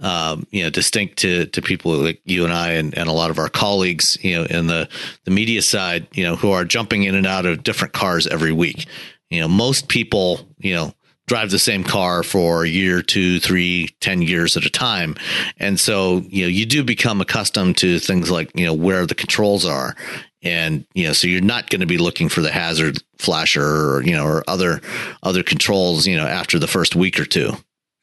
um, 0.01 0.47
you 0.49 0.63
know, 0.63 0.69
distinct 0.69 1.17
to 1.17 1.45
to 1.47 1.61
people 1.61 1.93
like 1.93 2.21
you 2.25 2.43
and 2.43 2.51
I 2.51 2.71
and, 2.71 2.97
and 2.97 3.07
a 3.07 3.11
lot 3.13 3.29
of 3.29 3.37
our 3.37 3.49
colleagues, 3.49 4.17
you 4.21 4.35
know, 4.35 4.45
in 4.45 4.67
the 4.67 4.89
the 5.25 5.31
media 5.31 5.61
side, 5.61 6.07
you 6.13 6.23
know, 6.23 6.35
who 6.35 6.51
are 6.51 6.65
jumping 6.65 7.03
in 7.03 7.13
and 7.13 7.27
out 7.27 7.45
of 7.45 7.63
different 7.63 7.93
cars 7.93 8.25
every 8.25 8.51
week. 8.51 8.87
You 9.29 9.39
know, 9.39 9.47
most 9.47 9.87
people, 9.87 10.41
you 10.57 10.73
know, 10.73 10.93
drive 11.27 11.51
the 11.51 11.59
same 11.59 11.83
car 11.83 12.23
for 12.23 12.63
a 12.63 12.67
year, 12.67 13.01
two, 13.01 13.39
three, 13.39 13.89
ten 14.01 14.21
years 14.21 14.57
at 14.57 14.65
a 14.65 14.69
time. 14.69 15.15
And 15.57 15.79
so, 15.79 16.23
you 16.27 16.43
know, 16.43 16.49
you 16.49 16.65
do 16.65 16.83
become 16.83 17.21
accustomed 17.21 17.77
to 17.77 17.99
things 17.99 18.29
like, 18.29 18.51
you 18.53 18.65
know, 18.65 18.73
where 18.73 19.05
the 19.05 19.15
controls 19.15 19.65
are. 19.65 19.95
And, 20.43 20.85
you 20.93 21.05
know, 21.07 21.13
so 21.13 21.27
you're 21.27 21.41
not 21.41 21.69
going 21.69 21.81
to 21.81 21.87
be 21.87 21.99
looking 21.99 22.27
for 22.27 22.41
the 22.41 22.51
hazard 22.51 23.01
flasher 23.19 23.63
or, 23.63 24.03
you 24.03 24.13
know, 24.13 24.25
or 24.25 24.43
other, 24.47 24.81
other 25.21 25.43
controls, 25.43 26.07
you 26.07 26.17
know, 26.17 26.25
after 26.25 26.57
the 26.57 26.67
first 26.67 26.95
week 26.95 27.19
or 27.19 27.25
two. 27.25 27.53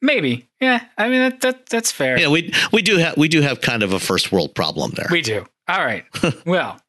Maybe. 0.00 0.48
Yeah. 0.60 0.84
I 0.96 1.08
mean, 1.08 1.20
that, 1.20 1.40
that 1.40 1.66
that's 1.66 1.90
fair. 1.90 2.18
Yeah. 2.18 2.28
We, 2.28 2.52
we 2.72 2.82
do 2.82 2.98
have, 2.98 3.16
we 3.16 3.28
do 3.28 3.42
have 3.42 3.60
kind 3.60 3.82
of 3.82 3.92
a 3.92 3.98
first 3.98 4.30
world 4.30 4.54
problem 4.54 4.92
there. 4.92 5.08
We 5.10 5.22
do. 5.22 5.44
All 5.66 5.84
right. 5.84 6.04
well, 6.46 6.80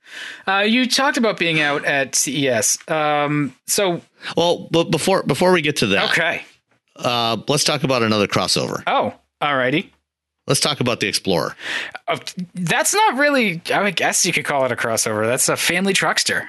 uh, 0.48 0.60
you 0.68 0.88
talked 0.88 1.18
about 1.18 1.38
being 1.38 1.62
out 1.62 1.86
at 1.86 2.16
CES. 2.16 2.78
Um, 2.90 3.56
so, 3.68 4.02
well, 4.36 4.68
but 4.72 4.86
before 4.86 5.24
before 5.24 5.52
we 5.52 5.62
get 5.62 5.78
to 5.78 5.88
that, 5.88 6.12
okay, 6.12 6.44
uh, 6.96 7.38
let's 7.48 7.64
talk 7.64 7.84
about 7.84 8.04
another 8.04 8.28
crossover. 8.28 8.84
Oh, 8.88 9.14
alrighty. 9.42 9.90
Let's 10.48 10.60
talk 10.62 10.80
about 10.80 11.00
the 11.00 11.08
Explorer. 11.08 11.56
Uh, 12.08 12.18
that's 12.56 12.92
not 12.92 13.20
really. 13.20 13.62
I 13.72 13.92
guess 13.92 14.26
you 14.26 14.34
could 14.34 14.46
call 14.46 14.66
it 14.66 14.72
a 14.72 14.76
crossover. 14.76 15.28
That's 15.28 15.48
a 15.48 15.56
family 15.56 15.94
truckster. 15.94 16.48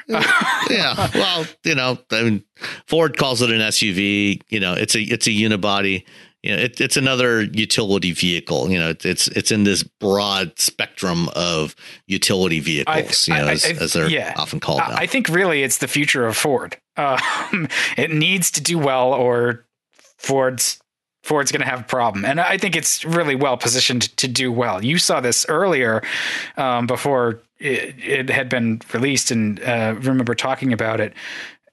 yeah. 0.70 1.11
Well, 1.14 1.46
you 1.64 1.74
know, 1.74 1.98
I 2.11 2.22
mean, 2.22 2.44
Ford 2.86 3.18
calls 3.18 3.42
it 3.42 3.50
an 3.50 3.61
SUV. 3.61 4.40
You 4.48 4.58
know, 4.58 4.72
it's 4.72 4.94
a 4.94 5.02
it's 5.02 5.26
a 5.26 5.30
unibody 5.30 6.04
you 6.43 6.57
know, 6.57 6.62
it, 6.62 6.80
it's 6.80 6.97
another 6.97 7.43
utility 7.43 8.12
vehicle. 8.12 8.70
You 8.70 8.78
know, 8.78 8.95
it's 9.05 9.28
it's 9.28 9.51
in 9.51 9.64
this 9.64 9.82
broad 9.82 10.59
spectrum 10.59 11.28
of 11.34 11.76
utility 12.07 12.61
vehicles. 12.61 13.28
I, 13.28 13.34
you 13.34 13.43
know, 13.43 13.49
I, 13.49 13.53
as, 13.53 13.64
I, 13.64 13.68
as, 13.70 13.93
they're 13.93 14.09
yeah, 14.09 14.34
often 14.36 14.61
called. 14.61 14.80
I 14.80 15.07
think 15.07 15.28
really 15.28 15.62
it's 15.62 15.78
the 15.78 15.88
future 15.88 16.26
of 16.26 16.36
Ford. 16.36 16.76
Um, 16.97 17.68
it 17.97 18.11
needs 18.11 18.51
to 18.53 18.61
do 18.61 18.78
well, 18.78 19.12
or 19.12 19.66
Ford's 20.16 20.80
Ford's 21.22 21.53
going 21.53 21.61
to 21.61 21.66
have 21.66 21.80
a 21.80 21.84
problem. 21.84 22.24
And 22.24 22.41
I 22.41 22.57
think 22.57 22.74
it's 22.74 23.05
really 23.05 23.34
well 23.34 23.57
positioned 23.57 24.16
to 24.16 24.26
do 24.26 24.51
well. 24.51 24.82
You 24.82 24.99
saw 24.99 25.20
this 25.20 25.45
earlier 25.49 26.03
um, 26.57 26.86
before 26.86 27.41
it, 27.59 27.95
it, 27.99 28.30
had 28.30 28.49
been 28.49 28.80
released, 28.95 29.30
and 29.30 29.62
uh, 29.62 29.95
remember 29.99 30.34
talking 30.34 30.72
about 30.72 30.99
it 31.01 31.12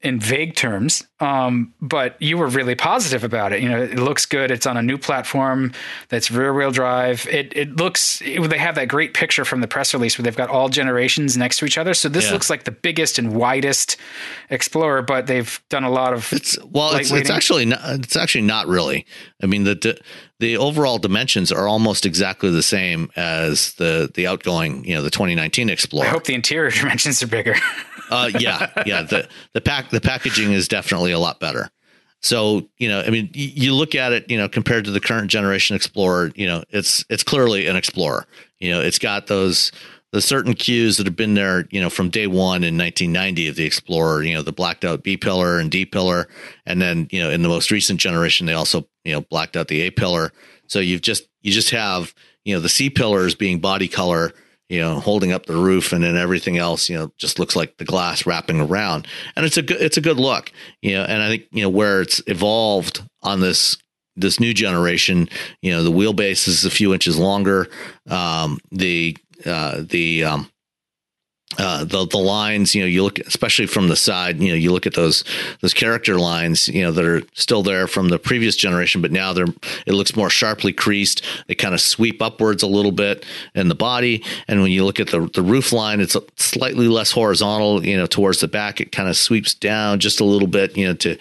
in 0.02 0.20
vague 0.20 0.56
terms, 0.56 1.08
um, 1.20 1.74
but 1.82 2.22
you 2.22 2.38
were 2.38 2.48
really 2.48 2.76
positive 2.76 3.24
about 3.24 3.52
it. 3.52 3.62
You 3.62 3.70
know, 3.70 3.82
it 3.82 3.98
looks 3.98 4.26
good. 4.26 4.52
It's 4.52 4.68
on 4.68 4.78
a 4.78 4.84
new 4.84 4.98
platform 4.98 5.74
that's 6.10 6.30
rear 6.30 6.54
wheel 6.54 6.72
drive. 6.72 7.28
It 7.28 7.56
it 7.56 7.76
looks. 7.76 8.22
It, 8.22 8.40
they 8.50 8.58
have 8.60 8.76
that 8.76 8.88
great 8.88 9.14
picture 9.16 9.44
from 9.44 9.62
the 9.62 9.68
press 9.68 9.94
release 9.94 10.18
where 10.18 10.24
they've 10.24 10.36
got 10.36 10.50
all 10.50 10.70
generations 10.70 11.36
next 11.36 11.58
to 11.58 11.66
each 11.66 11.78
other. 11.78 11.96
So 11.96 12.08
this 12.08 12.26
yeah. 12.26 12.34
looks 12.34 12.50
like 12.50 12.66
the 12.66 12.72
biggest 12.72 13.18
and 13.18 13.34
widest 13.34 13.98
Explorer, 14.50 15.02
but 15.02 15.28
they've 15.28 15.62
done 15.70 15.84
a 15.84 15.90
lot 15.90 16.14
of. 16.14 16.32
It's 16.32 16.58
well, 16.64 16.96
it's, 16.96 17.12
it's, 17.12 17.30
actually 17.30 17.66
not. 17.66 17.82
It's 17.84 18.16
actually 18.16 18.44
not 18.44 18.68
really. 18.68 19.06
I 19.44 19.46
mean 19.46 19.66
the, 19.66 19.76
the 19.76 20.00
the 20.40 20.56
overall 20.56 21.00
dimensions 21.00 21.52
are 21.52 21.68
almost 21.68 22.06
exactly 22.06 22.50
the 22.52 22.64
same 22.64 23.12
as 23.16 23.74
the 23.74 24.10
the 24.14 24.28
outgoing. 24.28 24.86
You 24.86 24.96
know, 24.96 25.02
the 25.02 25.10
2019 25.10 25.70
Explorer. 25.70 26.06
I 26.06 26.10
hope 26.10 26.26
the 26.26 26.36
interior 26.36 26.72
dimensions 26.80 27.22
are 27.24 27.28
bigger. 27.28 27.56
uh, 28.10 28.32
yeah, 28.40 28.72
yeah. 28.86 29.02
The 29.02 29.28
the 29.54 29.62
pack 29.62 29.90
the 29.90 30.02
packaging 30.02 30.54
is 30.54 30.68
definitely 30.68 31.07
a 31.12 31.20
lot 31.20 31.40
better. 31.40 31.70
So 32.22 32.68
you 32.78 32.90
know, 32.90 33.02
I 33.02 33.10
mean, 33.10 33.30
you 33.34 33.74
look 33.74 33.96
at 33.96 34.12
it, 34.12 34.30
you 34.30 34.38
know, 34.38 34.50
compared 34.50 34.86
to 34.86 34.92
the 34.92 35.00
current 35.00 35.30
generation 35.30 35.76
Explorer, 35.76 36.32
you 36.36 36.48
know, 36.48 36.64
it's 36.70 37.06
it's 37.10 37.24
clearly 37.24 37.68
an 37.68 37.76
Explorer. 37.76 38.26
You 38.60 38.72
know, 38.72 38.82
it's 38.82 39.00
got 39.00 39.28
those 39.28 39.72
the 40.14 40.22
certain 40.22 40.54
cues 40.54 40.98
that 40.98 41.06
have 41.06 41.16
been 41.16 41.34
there, 41.34 41.68
you 41.70 41.82
know, 41.82 41.90
from 41.90 42.10
day 42.10 42.28
one 42.28 42.64
in 42.64 42.78
1990 42.78 43.50
of 43.50 43.56
the 43.56 43.66
Explorer. 43.66 44.24
You 44.24 44.34
know, 44.34 44.42
the 44.42 44.52
blacked 44.52 44.84
out 44.84 45.04
B 45.04 45.16
pillar 45.18 45.60
and 45.60 45.70
D 45.70 45.86
pillar, 45.86 46.28
and 46.66 46.82
then 46.82 47.08
you 47.12 47.22
know, 47.22 47.30
in 47.30 47.44
the 47.44 47.50
most 47.50 47.72
recent 47.72 48.00
generation, 48.00 48.48
they 48.48 48.54
also 48.54 48.88
you 49.04 49.14
know 49.14 49.22
blacked 49.22 49.56
out 49.56 49.68
the 49.68 49.82
A 49.82 49.92
pillar. 49.92 50.32
So 50.68 50.80
you've 50.80 51.02
just 51.02 51.28
you 51.42 51.52
just 51.52 51.70
have 51.70 52.16
you 52.46 52.56
know 52.56 52.60
the 52.60 52.70
C 52.70 52.90
pillars 52.90 53.36
being 53.36 53.60
body 53.60 53.88
color 53.88 54.34
you 54.70 54.80
know, 54.80 55.00
holding 55.00 55.32
up 55.32 55.46
the 55.46 55.56
roof, 55.56 55.94
and 55.94 56.04
then 56.04 56.18
everything 56.18 56.58
else, 56.58 56.90
you 56.90 56.98
know, 56.98 57.12
just 57.18 57.40
looks 57.40 57.56
like 57.56 57.78
the 57.78 57.86
glass 57.86 58.26
wrapping 58.26 58.60
around. 58.60 59.08
And 59.36 59.46
it's 59.46 59.58
a 59.58 59.62
good, 59.62 59.82
it's 59.82 59.98
a 59.98 60.02
good 60.02 60.18
look, 60.18 60.52
you 60.82 60.94
know. 60.94 61.04
And 61.04 61.22
I 61.22 61.28
think 61.28 61.46
you 61.52 61.64
know 61.64 61.70
where 61.70 62.02
it's 62.02 62.22
evolved 62.28 63.04
on 63.24 63.40
this 63.40 63.78
this 64.18 64.40
new 64.40 64.54
generation, 64.54 65.30
you 65.62 65.72
know, 65.72 65.84
the 65.84 65.92
wheelbase 65.92 66.48
is 66.48 66.66
a 66.66 66.72
few 66.72 66.94
inches 66.94 67.18
longer. 67.18 67.70
Um, 68.10 68.60
the 68.72 69.16
uh, 69.46 69.84
the 69.88 70.24
um, 70.24 70.50
uh, 71.58 71.84
the 71.84 72.06
the 72.06 72.18
lines, 72.18 72.76
you 72.76 72.82
know, 72.82 72.88
you 72.88 73.04
look 73.04 73.20
especially 73.20 73.66
from 73.66 73.88
the 73.88 73.96
side, 73.96 74.40
you 74.40 74.50
know, 74.50 74.56
you 74.56 74.72
look 74.72 74.86
at 74.86 74.94
those 74.94 75.24
those 75.62 75.74
character 75.74 76.20
lines, 76.20 76.68
you 76.68 76.84
know, 76.84 76.92
that 76.92 77.06
are 77.06 77.22
still 77.34 77.64
there 77.64 77.88
from 77.88 78.10
the 78.10 78.20
previous 78.20 78.56
generation, 78.56 79.02
but 79.02 79.12
now 79.12 79.34
they're 79.34 79.48
it 79.86 79.94
looks 79.94 80.16
more 80.16 80.30
sharply 80.30 80.72
creased. 80.72 81.24
They 81.48 81.56
kind 81.56 81.74
of 81.74 81.82
sweep 81.82 82.22
upwards 82.22 82.62
a 82.62 82.68
little 82.68 82.92
bit 82.92 83.26
in 83.56 83.70
the 83.70 83.76
body, 83.76 84.24
and 84.48 84.62
when 84.62 84.72
you 84.72 84.86
look 84.86 85.00
at 85.00 85.08
the 85.08 85.30
the 85.34 85.42
roof 85.42 85.74
line, 85.74 86.00
it's 86.00 86.16
slightly 86.36 86.88
less 86.88 87.12
horizontal, 87.12 87.86
you 87.86 87.98
know, 87.98 88.06
towards 88.06 88.40
the 88.40 88.48
back. 88.48 88.80
It 88.80 88.92
kind 88.92 89.10
of 89.10 89.18
sweeps 89.18 89.54
down 89.54 90.00
just 90.00 90.20
a 90.20 90.26
little 90.26 90.48
bit, 90.48 90.78
you 90.78 90.88
know, 90.88 90.94
to 90.96 91.18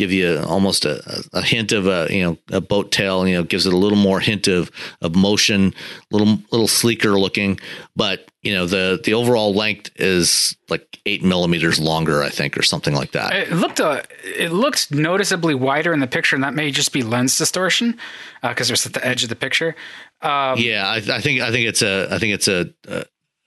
give 0.00 0.12
you 0.12 0.38
almost 0.46 0.86
a, 0.86 1.24
a 1.34 1.42
hint 1.42 1.72
of 1.72 1.86
a 1.86 2.06
you 2.08 2.22
know 2.22 2.38
a 2.50 2.60
boat 2.60 2.90
tail 2.90 3.28
you 3.28 3.34
know 3.34 3.42
gives 3.42 3.66
it 3.66 3.74
a 3.74 3.76
little 3.76 3.98
more 3.98 4.18
hint 4.18 4.48
of 4.48 4.70
of 5.02 5.14
motion 5.14 5.74
a 6.10 6.16
little 6.16 6.38
little 6.50 6.66
sleeker 6.66 7.18
looking 7.18 7.60
but 7.94 8.29
you 8.42 8.54
know 8.54 8.66
the 8.66 9.00
the 9.04 9.14
overall 9.14 9.54
length 9.54 9.90
is 9.96 10.56
like 10.68 10.98
eight 11.06 11.22
millimeters 11.22 11.78
longer 11.78 12.22
i 12.22 12.28
think 12.28 12.56
or 12.56 12.62
something 12.62 12.94
like 12.94 13.12
that 13.12 13.34
it 13.34 13.52
looked 13.52 13.80
uh, 13.80 14.02
it 14.24 14.52
looks 14.52 14.90
noticeably 14.90 15.54
wider 15.54 15.92
in 15.92 16.00
the 16.00 16.06
picture 16.06 16.36
and 16.36 16.44
that 16.44 16.54
may 16.54 16.70
just 16.70 16.92
be 16.92 17.02
lens 17.02 17.36
distortion 17.36 17.98
because 18.42 18.70
uh, 18.70 18.74
it's 18.74 18.86
at 18.86 18.92
the 18.94 19.06
edge 19.06 19.22
of 19.22 19.28
the 19.28 19.36
picture 19.36 19.74
um, 20.22 20.58
yeah 20.58 20.86
I, 20.88 20.96
I, 20.96 21.20
think 21.20 21.40
i 21.40 21.50
think 21.50 21.68
it's 21.68 21.82
a 21.82 22.08
i 22.10 22.18
think 22.18 22.34
it's 22.34 22.48
a, 22.48 22.72
a 22.88 23.04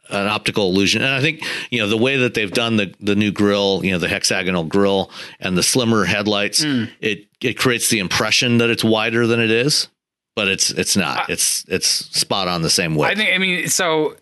an 0.09 0.27
optical 0.27 0.69
illusion. 0.69 1.01
And 1.01 1.13
I 1.13 1.21
think, 1.21 1.43
you 1.69 1.79
know, 1.79 1.87
the 1.87 1.97
way 1.97 2.17
that 2.17 2.33
they've 2.33 2.51
done 2.51 2.77
the, 2.77 2.93
the 2.99 3.15
new 3.15 3.31
grille, 3.31 3.83
you 3.83 3.91
know, 3.91 3.99
the 3.99 4.07
hexagonal 4.07 4.63
grille 4.63 5.11
and 5.39 5.57
the 5.57 5.63
slimmer 5.63 6.05
headlights, 6.05 6.63
mm. 6.63 6.89
it, 6.99 7.27
it 7.41 7.57
creates 7.57 7.89
the 7.89 7.99
impression 7.99 8.57
that 8.57 8.69
it's 8.69 8.83
wider 8.83 9.25
than 9.27 9.39
it 9.39 9.49
is, 9.49 9.87
but 10.35 10.47
it's, 10.47 10.71
it's 10.71 10.97
not, 10.97 11.17
uh, 11.19 11.25
it's, 11.29 11.65
it's 11.67 11.87
spot 11.87 12.47
on 12.47 12.61
the 12.61 12.69
same 12.69 12.95
way. 12.95 13.09
I 13.09 13.15
think, 13.15 13.33
I 13.33 13.37
mean, 13.37 13.69
so 13.69 14.15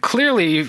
clearly 0.00 0.64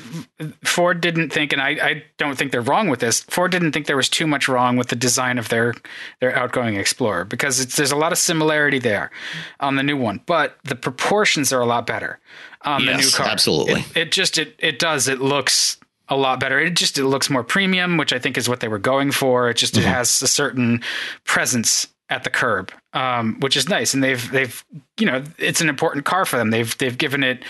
Ford 0.63 1.01
didn't 1.01 1.31
think, 1.31 1.53
and 1.53 1.61
I, 1.61 1.69
I 1.69 2.03
don't 2.17 2.37
think 2.37 2.51
they're 2.51 2.61
wrong 2.61 2.89
with 2.89 2.99
this. 2.99 3.21
Ford 3.21 3.51
didn't 3.51 3.71
think 3.71 3.87
there 3.87 3.97
was 3.97 4.09
too 4.09 4.27
much 4.27 4.47
wrong 4.47 4.77
with 4.77 4.87
the 4.87 4.95
design 4.95 5.37
of 5.37 5.49
their 5.49 5.73
their 6.19 6.35
outgoing 6.35 6.75
Explorer 6.75 7.25
because 7.25 7.75
there's 7.75 7.91
a 7.91 7.95
lot 7.95 8.11
of 8.11 8.17
similarity 8.17 8.79
there 8.79 9.11
on 9.59 9.75
the 9.75 9.83
new 9.83 9.97
one, 9.97 10.21
but 10.25 10.57
the 10.63 10.75
proportions 10.75 11.51
are 11.51 11.61
a 11.61 11.65
lot 11.65 11.87
better 11.87 12.19
on 12.61 12.83
yes, 12.83 12.95
the 12.95 13.01
new 13.01 13.11
car. 13.11 13.27
Absolutely, 13.27 13.81
it, 13.81 13.97
it 13.97 14.11
just 14.11 14.37
it 14.37 14.55
it 14.59 14.79
does. 14.79 15.07
It 15.07 15.19
looks 15.19 15.77
a 16.09 16.15
lot 16.15 16.39
better. 16.39 16.59
It 16.59 16.75
just 16.75 16.97
it 16.97 17.05
looks 17.05 17.29
more 17.29 17.43
premium, 17.43 17.97
which 17.97 18.13
I 18.13 18.19
think 18.19 18.37
is 18.37 18.47
what 18.47 18.59
they 18.59 18.67
were 18.67 18.79
going 18.79 19.11
for. 19.11 19.49
It 19.49 19.57
just 19.57 19.73
mm-hmm. 19.73 19.87
it 19.87 19.91
has 19.91 20.21
a 20.21 20.27
certain 20.27 20.81
presence 21.25 21.87
at 22.09 22.23
the 22.23 22.29
curb, 22.29 22.71
um, 22.97 23.39
which 23.41 23.55
is 23.55 23.69
nice. 23.69 23.93
And 23.93 24.03
they've 24.03 24.31
they've 24.31 24.65
you 24.97 25.05
know 25.05 25.23
it's 25.37 25.61
an 25.61 25.69
important 25.69 26.05
car 26.05 26.25
for 26.25 26.37
them. 26.37 26.49
They've 26.49 26.75
they've 26.79 26.97
given 26.97 27.23
it 27.23 27.43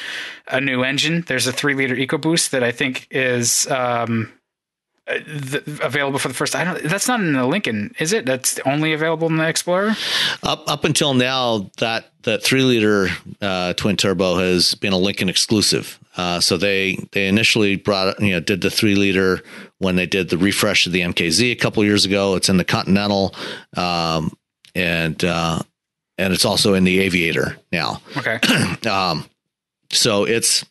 a 0.49 0.59
new 0.59 0.83
engine. 0.83 1.23
There's 1.27 1.47
a 1.47 1.53
three 1.53 1.73
liter 1.73 1.95
EcoBoost 1.95 2.49
that 2.49 2.63
I 2.63 2.71
think 2.71 3.07
is 3.09 3.65
um, 3.71 4.31
uh, 5.07 5.19
the, 5.25 5.79
available 5.81 6.19
for 6.19 6.27
the 6.27 6.33
first. 6.33 6.53
I 6.53 6.65
don't. 6.65 6.83
That's 6.83 7.07
not 7.07 7.21
in 7.21 7.31
the 7.31 7.47
Lincoln, 7.47 7.95
is 7.97 8.11
it? 8.11 8.25
That's 8.25 8.59
only 8.65 8.91
available 8.91 9.27
in 9.27 9.37
the 9.37 9.47
Explorer. 9.47 9.95
Up 10.43 10.69
up 10.69 10.83
until 10.83 11.13
now, 11.13 11.71
that 11.77 12.11
that 12.23 12.43
three 12.43 12.63
liter 12.63 13.07
uh, 13.41 13.71
twin 13.73 13.95
turbo 13.95 14.35
has 14.35 14.75
been 14.75 14.91
a 14.91 14.97
Lincoln 14.97 15.29
exclusive. 15.29 15.97
Uh, 16.17 16.41
so 16.41 16.57
they 16.57 16.97
they 17.13 17.29
initially 17.29 17.77
brought 17.77 18.19
you 18.19 18.31
know 18.31 18.41
did 18.41 18.59
the 18.59 18.69
three 18.69 18.95
liter 18.95 19.41
when 19.77 19.95
they 19.95 20.05
did 20.05 20.27
the 20.27 20.37
refresh 20.37 20.85
of 20.85 20.91
the 20.91 21.01
MKZ 21.01 21.51
a 21.51 21.55
couple 21.55 21.85
years 21.85 22.03
ago. 22.03 22.35
It's 22.35 22.49
in 22.49 22.57
the 22.57 22.65
Continental. 22.65 23.33
Um, 23.77 24.35
and 24.77 25.23
uh, 25.23 25.59
and 26.17 26.33
it's 26.33 26.45
also 26.45 26.73
in 26.75 26.83
the 26.83 26.99
Aviator 26.99 27.57
now. 27.71 28.01
Okay. 28.15 28.39
um, 28.89 29.25
so 29.91 30.23
it's 30.23 30.63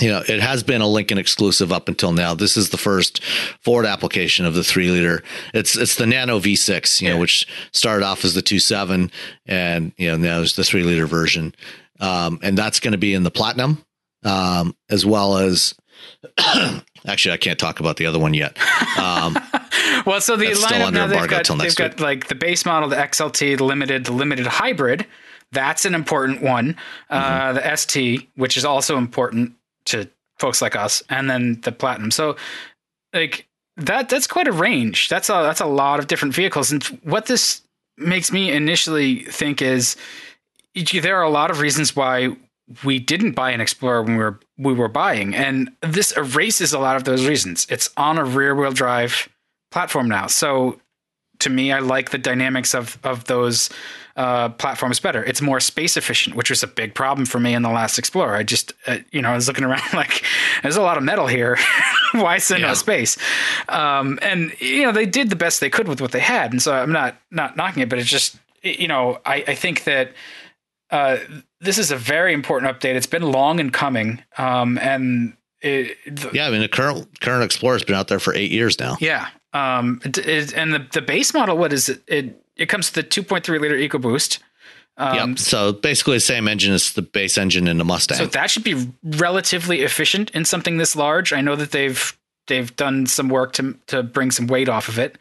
you 0.00 0.10
know, 0.10 0.22
it 0.28 0.40
has 0.40 0.62
been 0.62 0.82
a 0.82 0.86
Lincoln 0.86 1.16
exclusive 1.16 1.72
up 1.72 1.88
until 1.88 2.12
now. 2.12 2.34
This 2.34 2.58
is 2.58 2.68
the 2.68 2.76
first 2.76 3.22
Ford 3.62 3.86
application 3.86 4.44
of 4.44 4.52
the 4.52 4.64
three 4.64 4.90
liter. 4.90 5.22
It's 5.54 5.76
it's 5.76 5.94
the 5.94 6.06
Nano 6.06 6.38
V6, 6.38 7.00
you 7.00 7.08
yeah. 7.08 7.14
know, 7.14 7.20
which 7.20 7.46
started 7.72 8.04
off 8.04 8.24
as 8.24 8.34
the 8.34 8.42
two 8.42 8.58
seven, 8.58 9.10
and 9.46 9.92
you 9.96 10.10
know 10.10 10.16
now 10.16 10.40
is 10.40 10.56
the 10.56 10.64
three 10.64 10.82
liter 10.82 11.06
version, 11.06 11.54
um, 12.00 12.38
and 12.42 12.58
that's 12.58 12.80
going 12.80 12.92
to 12.92 12.98
be 12.98 13.14
in 13.14 13.22
the 13.22 13.30
Platinum, 13.30 13.84
um, 14.24 14.76
as 14.90 15.06
well 15.06 15.38
as. 15.38 15.74
actually, 17.06 17.32
I 17.32 17.36
can't 17.36 17.58
talk 17.58 17.80
about 17.80 17.96
the 17.96 18.06
other 18.06 18.18
one 18.18 18.34
yet. 18.34 18.56
Um, 18.98 19.38
well, 20.06 20.20
so 20.20 20.36
the 20.36 20.46
lineup 20.46 20.92
now 20.92 21.06
they've 21.06 21.28
got 21.28 21.46
they've 21.58 21.76
got 21.76 22.00
like 22.00 22.28
the 22.28 22.34
base 22.34 22.64
model, 22.64 22.88
the 22.88 22.96
XLT, 22.96 23.58
the 23.58 23.64
limited, 23.64 24.04
the 24.04 24.12
limited 24.12 24.46
hybrid. 24.46 25.06
That's 25.52 25.84
an 25.84 25.94
important 25.94 26.42
one. 26.42 26.76
Uh, 27.08 27.52
mm-hmm. 27.52 27.56
the 27.56 27.76
ST, 27.76 28.28
which 28.36 28.56
is 28.56 28.64
also 28.64 28.98
important 28.98 29.54
to 29.86 30.08
folks 30.38 30.60
like 30.60 30.76
us, 30.76 31.02
and 31.08 31.30
then 31.30 31.60
the 31.62 31.72
platinum. 31.72 32.10
So 32.10 32.36
like 33.12 33.46
that 33.76 34.08
that's 34.08 34.26
quite 34.26 34.48
a 34.48 34.52
range. 34.52 35.08
That's 35.08 35.28
a 35.28 35.42
that's 35.42 35.60
a 35.60 35.66
lot 35.66 35.98
of 35.98 36.06
different 36.06 36.34
vehicles. 36.34 36.72
And 36.72 36.82
what 37.02 37.26
this 37.26 37.62
makes 37.96 38.30
me 38.32 38.50
initially 38.50 39.24
think 39.24 39.62
is 39.62 39.96
there 40.74 41.16
are 41.16 41.22
a 41.22 41.30
lot 41.30 41.50
of 41.50 41.60
reasons 41.60 41.96
why 41.96 42.36
we 42.84 42.98
didn't 42.98 43.32
buy 43.32 43.50
an 43.50 43.60
Explorer 43.60 44.02
when 44.02 44.16
we 44.16 44.22
were 44.22 44.40
we 44.58 44.72
were 44.74 44.88
buying, 44.88 45.34
and 45.34 45.70
this 45.82 46.12
erases 46.12 46.72
a 46.72 46.78
lot 46.78 46.96
of 46.96 47.04
those 47.04 47.26
reasons. 47.26 47.66
It's 47.70 47.90
on 47.96 48.18
a 48.18 48.24
rear 48.24 48.54
wheel 48.54 48.72
drive 48.72 49.28
platform 49.70 50.08
now, 50.08 50.26
so 50.26 50.80
to 51.40 51.50
me, 51.50 51.72
I 51.72 51.80
like 51.80 52.10
the 52.10 52.18
dynamics 52.18 52.74
of 52.74 52.98
of 53.04 53.24
those 53.24 53.70
uh, 54.16 54.48
platform 54.50 54.90
is 54.90 54.98
better. 54.98 55.22
It's 55.24 55.42
more 55.42 55.60
space 55.60 55.96
efficient, 55.96 56.36
which 56.36 56.48
was 56.50 56.62
a 56.62 56.66
big 56.66 56.94
problem 56.94 57.26
for 57.26 57.38
me 57.38 57.54
in 57.54 57.62
the 57.62 57.68
last 57.68 57.98
Explorer. 57.98 58.34
I 58.34 58.42
just, 58.42 58.72
uh, 58.86 58.98
you 59.12 59.20
know, 59.20 59.30
I 59.30 59.34
was 59.34 59.46
looking 59.46 59.64
around 59.70 59.92
like, 59.92 60.24
there's 60.62 60.76
a 60.76 60.82
lot 60.82 60.96
of 60.96 61.02
metal 61.02 61.26
here. 61.26 61.58
Why 62.12 62.38
there 62.38 62.58
yeah. 62.58 62.68
no 62.68 62.74
space? 62.74 63.18
Um, 63.68 64.18
and 64.22 64.52
you 64.60 64.82
know, 64.84 64.92
they 64.92 65.06
did 65.06 65.28
the 65.28 65.36
best 65.36 65.60
they 65.60 65.70
could 65.70 65.86
with 65.88 66.00
what 66.00 66.12
they 66.12 66.20
had, 66.20 66.52
and 66.52 66.62
so 66.62 66.72
I'm 66.72 66.92
not 66.92 67.16
not 67.30 67.56
knocking 67.56 67.82
it, 67.82 67.88
but 67.88 67.98
it's 67.98 68.08
just, 68.08 68.36
you 68.62 68.88
know, 68.88 69.20
I, 69.26 69.44
I 69.48 69.54
think 69.54 69.84
that 69.84 70.12
uh, 70.90 71.18
this 71.66 71.76
is 71.76 71.90
a 71.90 71.96
very 71.96 72.32
important 72.32 72.72
update. 72.72 72.94
It's 72.94 73.06
been 73.06 73.30
long 73.30 73.58
in 73.58 73.70
coming, 73.70 74.22
um, 74.38 74.78
and 74.78 75.36
it, 75.60 75.98
the, 76.06 76.30
yeah, 76.32 76.46
I 76.46 76.50
mean 76.50 76.60
the 76.60 76.68
current 76.68 77.20
current 77.20 77.44
Explorer's 77.44 77.84
been 77.84 77.96
out 77.96 78.08
there 78.08 78.20
for 78.20 78.32
eight 78.34 78.50
years 78.50 78.78
now. 78.78 78.96
Yeah, 79.00 79.28
um, 79.52 80.00
it, 80.04 80.16
it, 80.18 80.54
and 80.54 80.72
the 80.72 80.86
the 80.92 81.02
base 81.02 81.34
model, 81.34 81.58
what 81.58 81.72
is 81.72 81.90
it? 81.90 82.02
It 82.06 82.42
it 82.56 82.66
comes 82.66 82.90
with 82.94 83.10
the 83.10 83.22
2.3 83.22 83.60
liter 83.60 83.74
EcoBoost. 83.74 84.38
Um, 84.98 85.30
yep. 85.30 85.38
So 85.38 85.72
basically, 85.74 86.16
the 86.16 86.20
same 86.20 86.48
engine 86.48 86.72
as 86.72 86.94
the 86.94 87.02
base 87.02 87.36
engine 87.36 87.68
in 87.68 87.76
the 87.76 87.84
Mustang. 87.84 88.16
So 88.16 88.26
that 88.26 88.50
should 88.50 88.64
be 88.64 88.90
relatively 89.04 89.82
efficient 89.82 90.30
in 90.30 90.46
something 90.46 90.78
this 90.78 90.96
large. 90.96 91.34
I 91.34 91.42
know 91.42 91.56
that 91.56 91.72
they've 91.72 92.16
they've 92.46 92.74
done 92.76 93.06
some 93.06 93.28
work 93.28 93.52
to 93.54 93.78
to 93.88 94.02
bring 94.02 94.30
some 94.30 94.46
weight 94.46 94.68
off 94.68 94.88
of 94.88 94.98
it. 94.98 95.18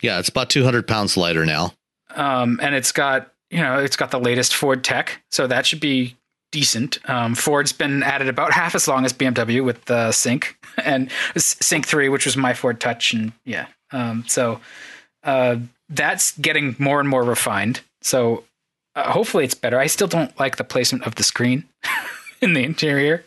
Yeah, 0.00 0.20
it's 0.20 0.28
about 0.28 0.50
200 0.50 0.86
pounds 0.86 1.16
lighter 1.16 1.44
now. 1.44 1.74
Um, 2.14 2.60
and 2.62 2.74
it's 2.74 2.92
got 2.92 3.32
you 3.50 3.58
know 3.58 3.78
it's 3.78 3.96
got 3.96 4.10
the 4.10 4.20
latest 4.20 4.54
Ford 4.54 4.84
tech, 4.84 5.22
so 5.30 5.46
that 5.46 5.66
should 5.66 5.80
be 5.80 6.16
decent. 6.50 6.98
Um, 7.08 7.34
Ford's 7.34 7.72
been 7.72 8.02
at 8.02 8.22
it 8.22 8.28
about 8.28 8.52
half 8.52 8.74
as 8.74 8.88
long 8.88 9.04
as 9.04 9.12
BMW 9.12 9.64
with 9.64 9.84
the 9.86 10.12
Sync 10.12 10.56
and 10.84 11.10
Sync 11.36 11.86
Three, 11.86 12.08
which 12.08 12.24
was 12.24 12.36
MyFord 12.36 12.78
Touch, 12.78 13.12
and 13.12 13.32
yeah. 13.44 13.66
Um, 13.90 14.24
so 14.26 14.60
uh, 15.24 15.56
that's 15.88 16.36
getting 16.38 16.76
more 16.78 17.00
and 17.00 17.08
more 17.08 17.24
refined. 17.24 17.80
So 18.02 18.44
uh, 18.94 19.10
hopefully 19.10 19.44
it's 19.44 19.54
better. 19.54 19.78
I 19.78 19.86
still 19.86 20.08
don't 20.08 20.38
like 20.38 20.56
the 20.56 20.64
placement 20.64 21.06
of 21.06 21.14
the 21.14 21.22
screen 21.22 21.64
in 22.40 22.52
the 22.52 22.62
interior. 22.62 23.24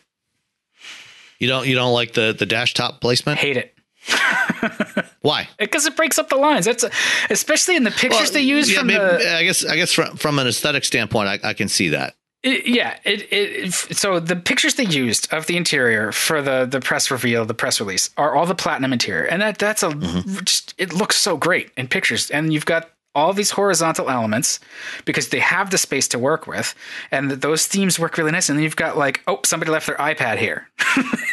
You 1.40 1.48
don't 1.48 1.68
you 1.68 1.74
don't 1.74 1.94
like 1.94 2.14
the 2.14 2.36
the 2.38 2.46
dash 2.46 2.74
top 2.74 3.02
placement? 3.02 3.40
Hate 3.40 3.58
it. 3.58 3.74
Why? 5.22 5.50
Because 5.60 5.86
it 5.86 5.96
breaks 5.96 6.18
up 6.18 6.30
the 6.30 6.36
lines. 6.36 6.66
That's 6.66 6.84
a, 6.84 6.92
especially 7.30 7.76
in 7.76 7.84
the 7.84 7.92
pictures 7.92 8.30
well, 8.30 8.34
they 8.34 8.42
use 8.42 8.72
yeah, 8.72 8.80
from 8.80 8.88
maybe, 8.88 9.00
the. 9.00 9.36
I 9.38 9.44
guess 9.44 9.66
I 9.66 9.76
guess 9.76 9.92
from 9.92 10.16
from 10.18 10.40
an 10.40 10.48
aesthetic 10.48 10.84
standpoint, 10.84 11.28
I, 11.28 11.50
I 11.50 11.54
can 11.54 11.68
see 11.68 11.90
that. 11.90 12.16
It, 12.44 12.66
yeah, 12.66 12.98
it, 13.04 13.32
it, 13.32 13.72
so 13.72 14.20
the 14.20 14.36
pictures 14.36 14.74
they 14.74 14.86
used 14.86 15.32
of 15.32 15.46
the 15.46 15.58
interior 15.58 16.12
for 16.12 16.42
the 16.42 16.66
the 16.66 16.80
press 16.80 17.12
reveal, 17.12 17.46
the 17.46 17.54
press 17.54 17.80
release, 17.80 18.10
are 18.18 18.36
all 18.36 18.48
the 18.48 18.56
platinum 18.56 18.94
interior, 18.94 19.26
and 19.26 19.42
that 19.44 19.60
that's 19.60 19.84
a 19.84 19.90
mm-hmm. 19.90 20.44
just 20.44 20.74
it 20.80 20.92
looks 20.92 21.18
so 21.18 21.38
great 21.38 21.72
in 21.78 21.88
pictures. 21.88 22.32
And 22.32 22.52
you've 22.52 22.66
got 22.66 22.90
all 23.14 23.34
these 23.34 23.52
horizontal 23.52 24.10
elements 24.10 24.60
because 25.06 25.30
they 25.30 25.40
have 25.40 25.70
the 25.70 25.78
space 25.78 26.08
to 26.08 26.18
work 26.18 26.48
with, 26.48 26.74
and 27.12 27.30
those 27.30 27.68
themes 27.68 28.00
work 28.00 28.18
really 28.18 28.32
nice. 28.32 28.50
And 28.50 28.58
then 28.58 28.64
you've 28.64 28.76
got 28.76 28.98
like, 28.98 29.22
oh, 29.28 29.40
somebody 29.46 29.72
left 29.72 29.86
their 29.86 29.98
iPad 29.98 30.38
here. 30.38 30.68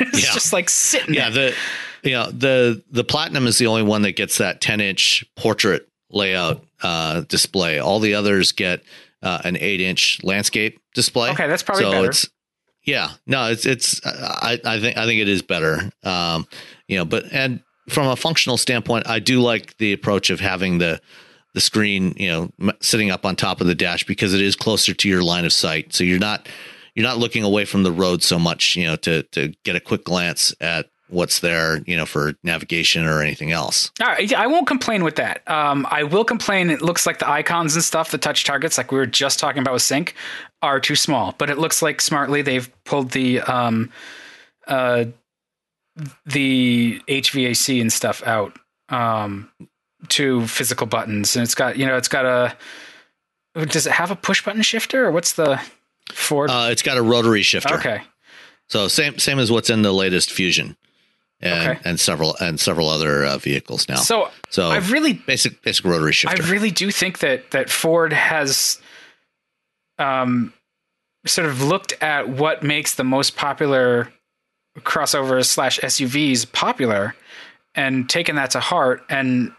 it's 0.01 0.27
yeah. 0.27 0.35
just 0.35 0.53
like 0.53 0.69
sitting. 0.69 1.15
Yeah, 1.15 1.31
there. 1.31 1.51
the 1.51 1.57
yeah 2.03 2.29
the 2.33 2.83
the 2.91 3.05
platinum 3.05 3.47
is 3.47 3.59
the 3.59 3.67
only 3.67 3.83
one 3.83 4.03
that 4.03 4.13
gets 4.13 4.39
that 4.39 4.61
10 4.61 4.81
inch 4.81 5.25
portrait 5.37 5.89
layout 6.11 6.65
uh, 6.83 7.23
display. 7.23 7.79
All 7.79 8.01
the 8.01 8.15
others 8.15 8.53
get 8.53 8.83
uh, 9.23 9.41
an 9.45 9.57
eight 9.57 9.81
inch 9.81 10.23
landscape 10.23 10.81
display. 10.95 11.31
Okay, 11.31 11.47
that's 11.47 11.63
probably 11.63 11.85
so 11.85 11.91
better. 11.91 12.09
It's, 12.09 12.29
yeah, 12.85 13.11
no, 13.27 13.51
it's 13.51 13.67
it's 13.67 14.01
I, 14.05 14.59
I 14.65 14.81
think 14.81 14.97
I 14.97 15.05
think 15.07 15.21
it 15.21 15.29
is 15.29 15.43
better. 15.43 15.91
Um, 16.05 16.47
you 16.87 16.97
know, 16.97 17.05
but 17.05 17.25
and 17.33 17.61
from 17.89 18.07
a 18.07 18.17
functional 18.17 18.57
standpoint, 18.57 19.09
I 19.09 19.19
do 19.19 19.41
like 19.41 19.77
the 19.79 19.93
approach 19.93 20.31
of 20.31 20.41
having 20.41 20.79
the 20.79 21.01
the 21.55 21.61
screen, 21.61 22.15
you 22.17 22.31
know, 22.31 22.73
sitting 22.81 23.11
up 23.11 23.27
on 23.27 23.35
top 23.37 23.61
of 23.61 23.67
the 23.67 23.75
dash 23.75 24.05
because 24.05 24.33
it 24.35 24.41
is 24.41 24.55
closer 24.55 24.95
to 24.95 25.09
your 25.09 25.23
line 25.23 25.45
of 25.45 25.53
sight. 25.53 25.95
So 25.95 26.05
you're 26.05 26.19
not 26.19 26.49
you're 26.95 27.07
not 27.07 27.19
looking 27.19 27.45
away 27.45 27.65
from 27.65 27.83
the 27.83 27.93
road 27.93 28.23
so 28.23 28.39
much, 28.39 28.77
you 28.77 28.87
know, 28.87 28.97
to 28.97 29.25
to 29.25 29.53
get 29.65 29.77
a 29.77 29.81
quick 29.81 30.05
glance 30.05 30.55
at 30.61 30.87
what's 31.09 31.41
there, 31.41 31.83
you 31.87 31.97
know, 31.97 32.07
for 32.07 32.35
navigation 32.43 33.05
or 33.05 33.23
anything 33.23 33.53
else. 33.53 33.91
All 34.01 34.07
right, 34.07 34.33
I 34.33 34.47
won't 34.47 34.67
complain 34.67 35.05
with 35.05 35.17
that. 35.17 35.49
Um, 35.49 35.87
I 35.91 36.03
will 36.03 36.25
complain. 36.25 36.71
It 36.71 36.83
looks 36.83 37.07
like 37.07 37.19
the 37.19 37.29
icons 37.29 37.75
and 37.75 37.85
stuff, 37.85 38.11
the 38.11 38.19
touch 38.19 38.45
targets, 38.45 38.79
like 38.79 38.93
we 38.93 38.99
were 38.99 39.07
just 39.07 39.39
talking 39.39 39.63
about 39.63 39.75
with 39.75 39.83
Sync, 39.83 40.15
are 40.63 40.81
too 40.81 40.97
small. 40.97 41.35
But 41.39 41.51
it 41.51 41.59
looks 41.59 41.83
like 41.83 42.01
smartly 42.01 42.43
they've 42.43 42.71
pulled 42.85 43.11
the 43.11 43.41
um, 43.43 43.91
uh, 44.67 45.07
the 46.27 47.01
HVAC 47.09 47.81
and 47.81 47.93
stuff 47.93 48.23
out 48.27 48.59
um, 48.89 49.51
to 50.09 50.47
physical 50.47 50.87
buttons, 50.87 51.37
and 51.37 51.43
it's 51.43 51.55
got 51.55 51.77
you 51.77 51.87
know 51.87 51.97
it's 51.97 52.09
got 52.09 52.25
a. 52.25 52.57
Does 53.67 53.87
it 53.87 53.93
have 53.93 54.11
a 54.11 54.17
push 54.17 54.45
button 54.45 54.63
shifter, 54.63 55.07
or 55.07 55.11
what's 55.11 55.33
the 55.33 55.61
Ford? 56.13 56.51
Uh, 56.51 56.69
it's 56.71 56.83
got 56.83 56.97
a 56.97 57.03
rotary 57.03 57.43
shifter. 57.43 57.75
Okay. 57.75 58.03
So 58.69 58.87
same 58.87 59.19
same 59.19 59.39
as 59.39 59.51
what's 59.51 59.71
in 59.71 59.83
the 59.83 59.93
latest 59.93 60.31
Fusion 60.31 60.77
and, 61.41 61.71
okay. 61.71 61.81
and 61.85 62.01
several 62.01 62.37
and 62.41 62.59
several 62.59 62.89
other 62.89 63.25
uh, 63.25 63.39
vehicles 63.39 63.89
now. 63.89 63.97
So 63.97 64.31
so 64.51 64.71
I 64.71 64.79
really 64.79 65.13
basic 65.13 65.63
basic 65.63 65.85
rotary 65.85 66.13
shifter. 66.13 66.43
I 66.43 66.49
really 66.49 66.71
do 66.71 66.91
think 66.91 67.21
that 67.21 67.51
that 67.53 67.71
Ford 67.71 68.13
has 68.13 68.81
um 69.99 70.53
sort 71.27 71.49
of 71.49 71.63
looked 71.63 71.95
at 72.03 72.29
what 72.29 72.63
makes 72.63 72.95
the 72.95 73.05
most 73.05 73.37
popular 73.37 74.13
crossovers 74.81 75.47
slash 75.47 75.79
SUVs 75.81 76.51
popular 76.53 77.15
and 77.75 78.09
taken 78.09 78.37
that 78.37 78.51
to 78.53 78.61
heart 78.61 79.03
and 79.09 79.53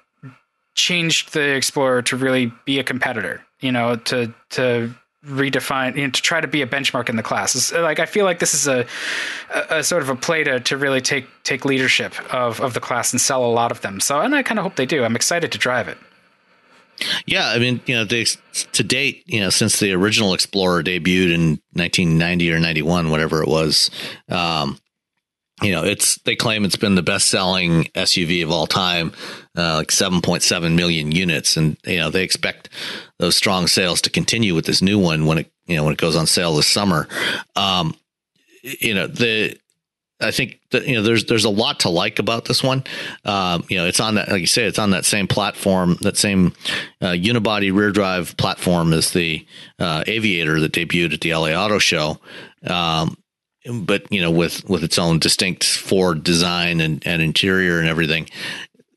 changed 0.75 1.33
the 1.33 1.55
Explorer 1.55 2.01
to 2.03 2.15
really 2.15 2.51
be 2.65 2.79
a 2.79 2.83
competitor. 2.83 3.43
You 3.59 3.71
know, 3.71 3.95
to 3.95 4.33
to 4.51 4.93
redefine 5.25 5.95
you 5.95 6.03
know, 6.03 6.11
to 6.11 6.21
try 6.21 6.39
to 6.39 6.47
be 6.47 6.61
a 6.61 6.67
benchmark 6.67 7.09
in 7.09 7.15
the 7.15 7.23
class. 7.23 7.55
It's, 7.55 7.73
like 7.73 7.99
I 7.99 8.05
feel 8.05 8.25
like 8.25 8.39
this 8.39 8.53
is 8.53 8.67
a, 8.67 8.85
a, 9.53 9.79
a, 9.79 9.83
sort 9.83 10.01
of 10.01 10.09
a 10.09 10.15
play 10.15 10.43
to, 10.45 10.59
to 10.61 10.77
really 10.77 11.01
take 11.01 11.27
take 11.43 11.65
leadership 11.65 12.13
of, 12.33 12.61
of 12.61 12.73
the 12.73 12.79
class 12.79 13.11
and 13.11 13.19
sell 13.19 13.45
a 13.45 13.51
lot 13.51 13.71
of 13.71 13.81
them. 13.81 13.99
So 13.99 14.21
and 14.21 14.33
I 14.33 14.43
kind 14.43 14.59
of 14.59 14.63
hope 14.63 14.75
they 14.75 14.85
do. 14.85 15.03
I'm 15.03 15.15
excited 15.15 15.51
to 15.51 15.57
drive 15.57 15.87
it. 15.87 15.97
Yeah, 17.25 17.47
I 17.47 17.59
mean, 17.59 17.79
you 17.85 17.95
know, 17.95 18.03
they, 18.03 18.25
to 18.73 18.83
date, 18.83 19.23
you 19.25 19.39
know, 19.39 19.49
since 19.49 19.79
the 19.79 19.93
original 19.93 20.33
Explorer 20.33 20.83
debuted 20.83 21.33
in 21.33 21.49
1990 21.71 22.51
or 22.51 22.59
91, 22.59 23.09
whatever 23.09 23.41
it 23.41 23.47
was, 23.47 23.89
um, 24.27 24.77
you 25.61 25.71
know, 25.71 25.83
it's 25.83 26.15
they 26.19 26.35
claim 26.35 26.63
it's 26.63 26.77
been 26.77 26.95
the 26.95 27.01
best 27.01 27.27
selling 27.27 27.85
SUV 27.95 28.43
of 28.43 28.51
all 28.51 28.67
time, 28.67 29.11
uh, 29.57 29.75
like 29.75 29.89
7.7 29.89 30.75
million 30.75 31.11
units, 31.11 31.57
and 31.57 31.77
you 31.85 31.97
know 31.97 32.09
they 32.09 32.23
expect 32.23 32.69
those 33.19 33.35
strong 33.35 33.67
sales 33.67 34.01
to 34.01 34.09
continue 34.09 34.55
with 34.55 34.65
this 34.65 34.81
new 34.81 34.97
one 34.97 35.25
when 35.25 35.37
it 35.37 35.51
you 35.67 35.75
know 35.75 35.83
when 35.83 35.93
it 35.93 35.99
goes 35.99 36.15
on 36.15 36.25
sale 36.25 36.55
this 36.55 36.67
summer. 36.67 37.07
Um, 37.55 37.95
you 38.63 38.93
know 38.93 39.07
the 39.07 39.57
I 40.21 40.31
think 40.31 40.59
that 40.71 40.85
you 40.85 40.95
know 40.95 41.01
there's 41.01 41.25
there's 41.25 41.45
a 41.45 41.49
lot 41.49 41.81
to 41.81 41.89
like 41.89 42.19
about 42.19 42.45
this 42.45 42.61
one. 42.61 42.83
Um, 43.23 43.63
you 43.69 43.77
know, 43.77 43.85
it's 43.85 43.99
on 43.99 44.15
that 44.15 44.29
like 44.29 44.41
you 44.41 44.47
say, 44.47 44.65
it's 44.65 44.79
on 44.79 44.91
that 44.91 45.05
same 45.05 45.27
platform, 45.27 45.97
that 46.01 46.17
same 46.17 46.53
uh, 47.01 47.11
unibody 47.11 47.73
rear 47.73 47.91
drive 47.91 48.35
platform 48.35 48.91
as 48.91 49.11
the 49.11 49.45
uh, 49.79 50.03
Aviator 50.07 50.59
that 50.59 50.73
debuted 50.73 51.13
at 51.13 51.21
the 51.21 51.33
LA 51.33 51.51
Auto 51.51 51.79
Show. 51.79 52.19
Um, 52.67 53.17
but 53.81 54.11
you 54.11 54.21
know, 54.21 54.31
with 54.31 54.67
with 54.69 54.83
its 54.83 54.99
own 54.99 55.19
distinct 55.19 55.63
Ford 55.63 56.23
design 56.23 56.81
and, 56.81 57.05
and 57.05 57.21
interior 57.21 57.79
and 57.79 57.87
everything. 57.87 58.29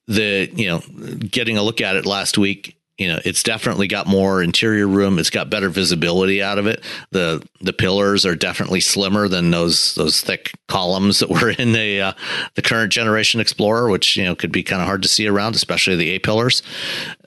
The 0.08 0.50
you 0.52 0.66
know, 0.66 0.80
getting 1.18 1.56
a 1.56 1.62
look 1.62 1.80
at 1.80 1.94
it 1.94 2.04
last 2.04 2.36
week, 2.36 2.76
you 2.98 3.08
know 3.08 3.18
it's 3.24 3.42
definitely 3.42 3.88
got 3.88 4.06
more 4.06 4.42
interior 4.42 4.86
room. 4.86 5.18
It's 5.18 5.30
got 5.30 5.50
better 5.50 5.68
visibility 5.68 6.42
out 6.42 6.58
of 6.58 6.66
it. 6.66 6.84
The 7.10 7.46
the 7.60 7.72
pillars 7.72 8.26
are 8.26 8.36
definitely 8.36 8.80
slimmer 8.80 9.28
than 9.28 9.50
those 9.50 9.94
those 9.94 10.20
thick 10.20 10.52
columns 10.68 11.18
that 11.20 11.30
were 11.30 11.50
in 11.58 11.72
the 11.72 12.00
uh, 12.00 12.12
the 12.54 12.62
current 12.62 12.92
generation 12.92 13.40
explorer 13.40 13.88
which 13.88 14.16
you 14.16 14.24
know 14.24 14.34
could 14.34 14.52
be 14.52 14.62
kind 14.62 14.82
of 14.82 14.86
hard 14.86 15.02
to 15.02 15.08
see 15.08 15.26
around 15.26 15.54
especially 15.54 15.96
the 15.96 16.10
a 16.10 16.18
pillars. 16.18 16.62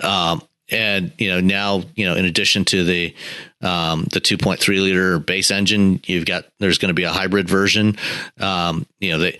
Um, 0.01 0.41
and 0.70 1.11
you 1.18 1.30
know 1.30 1.39
now 1.39 1.84
you 1.95 2.05
know 2.05 2.16
in 2.16 2.26
addition 2.26 2.66
to 2.66 2.84
the 2.84 3.13
um, 3.66 4.03
the 4.11 4.22
2.3 4.22 4.68
liter 4.82 5.20
base 5.20 5.49
engine 5.49 5.99
you've 6.05 6.26
got 6.26 6.45
there's 6.59 6.78
going 6.78 6.89
to 6.89 6.93
be 6.93 7.03
a 7.03 7.11
hybrid 7.11 7.49
version. 7.49 7.97
Um, 8.39 8.86
you 8.99 9.11
know 9.11 9.20
they 9.20 9.39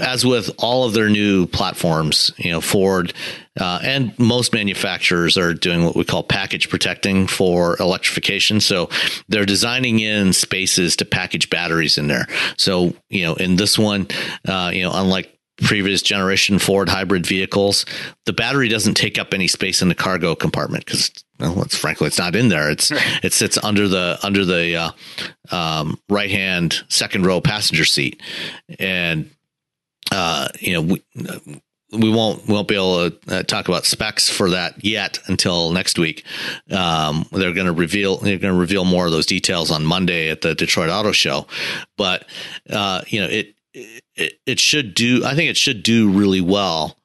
as 0.00 0.24
with 0.26 0.50
all 0.58 0.84
of 0.84 0.92
their 0.92 1.08
new 1.08 1.46
platforms 1.46 2.32
you 2.36 2.50
know 2.50 2.60
ford 2.60 3.14
uh, 3.60 3.78
and 3.82 4.18
most 4.18 4.52
manufacturers 4.52 5.38
are 5.38 5.54
doing 5.54 5.84
what 5.84 5.94
we 5.94 6.04
call 6.04 6.24
package 6.24 6.68
protecting 6.68 7.28
for 7.28 7.76
electrification. 7.78 8.58
So 8.58 8.90
they're 9.28 9.46
designing 9.46 10.00
in 10.00 10.32
spaces 10.32 10.96
to 10.96 11.04
package 11.04 11.48
batteries 11.50 11.96
in 11.96 12.08
there. 12.08 12.26
So 12.58 12.94
you 13.08 13.24
know 13.24 13.34
in 13.34 13.56
this 13.56 13.78
one 13.78 14.08
uh, 14.48 14.72
you 14.74 14.82
know 14.82 14.90
unlike 14.92 15.33
previous 15.62 16.02
generation 16.02 16.58
Ford 16.58 16.88
hybrid 16.88 17.26
vehicles, 17.26 17.86
the 18.26 18.32
battery 18.32 18.68
doesn't 18.68 18.94
take 18.94 19.18
up 19.18 19.32
any 19.32 19.48
space 19.48 19.82
in 19.82 19.88
the 19.88 19.94
cargo 19.94 20.34
compartment 20.34 20.84
because, 20.84 21.10
well, 21.38 21.62
it's 21.62 21.76
frankly, 21.76 22.08
it's 22.08 22.18
not 22.18 22.34
in 22.36 22.48
there. 22.48 22.70
It's 22.70 22.90
it 23.22 23.32
sits 23.32 23.58
under 23.62 23.88
the 23.88 24.18
under 24.22 24.44
the 24.44 24.76
uh, 24.76 24.90
um, 25.54 25.98
right 26.08 26.30
hand 26.30 26.84
second 26.88 27.26
row 27.26 27.40
passenger 27.40 27.84
seat, 27.84 28.20
and 28.78 29.30
uh, 30.12 30.48
you 30.60 30.72
know 30.74 30.82
we. 30.82 31.02
We 31.92 32.10
won't 32.10 32.48
won't 32.48 32.66
be 32.66 32.74
able 32.74 33.08
to 33.08 33.18
uh, 33.28 33.42
talk 33.44 33.68
about 33.68 33.84
specs 33.84 34.28
for 34.28 34.50
that 34.50 34.84
yet 34.84 35.20
until 35.28 35.70
next 35.70 35.96
week. 35.96 36.24
Um, 36.68 37.24
they're 37.30 37.52
going 37.52 37.68
to 37.68 37.72
reveal 37.72 38.16
they're 38.16 38.38
going 38.38 38.52
to 38.52 38.58
reveal 38.58 38.84
more 38.84 39.06
of 39.06 39.12
those 39.12 39.26
details 39.26 39.70
on 39.70 39.86
Monday 39.86 40.28
at 40.28 40.40
the 40.40 40.56
Detroit 40.56 40.90
Auto 40.90 41.12
Show. 41.12 41.46
But 41.96 42.24
uh, 42.68 43.02
you 43.06 43.20
know 43.20 43.28
it 43.28 43.54
it, 43.74 44.03
it 44.16 44.60
should 44.60 44.94
do. 44.94 45.24
I 45.24 45.34
think 45.34 45.50
it 45.50 45.56
should 45.56 45.82
do 45.82 46.10
really 46.10 46.40
well. 46.40 46.96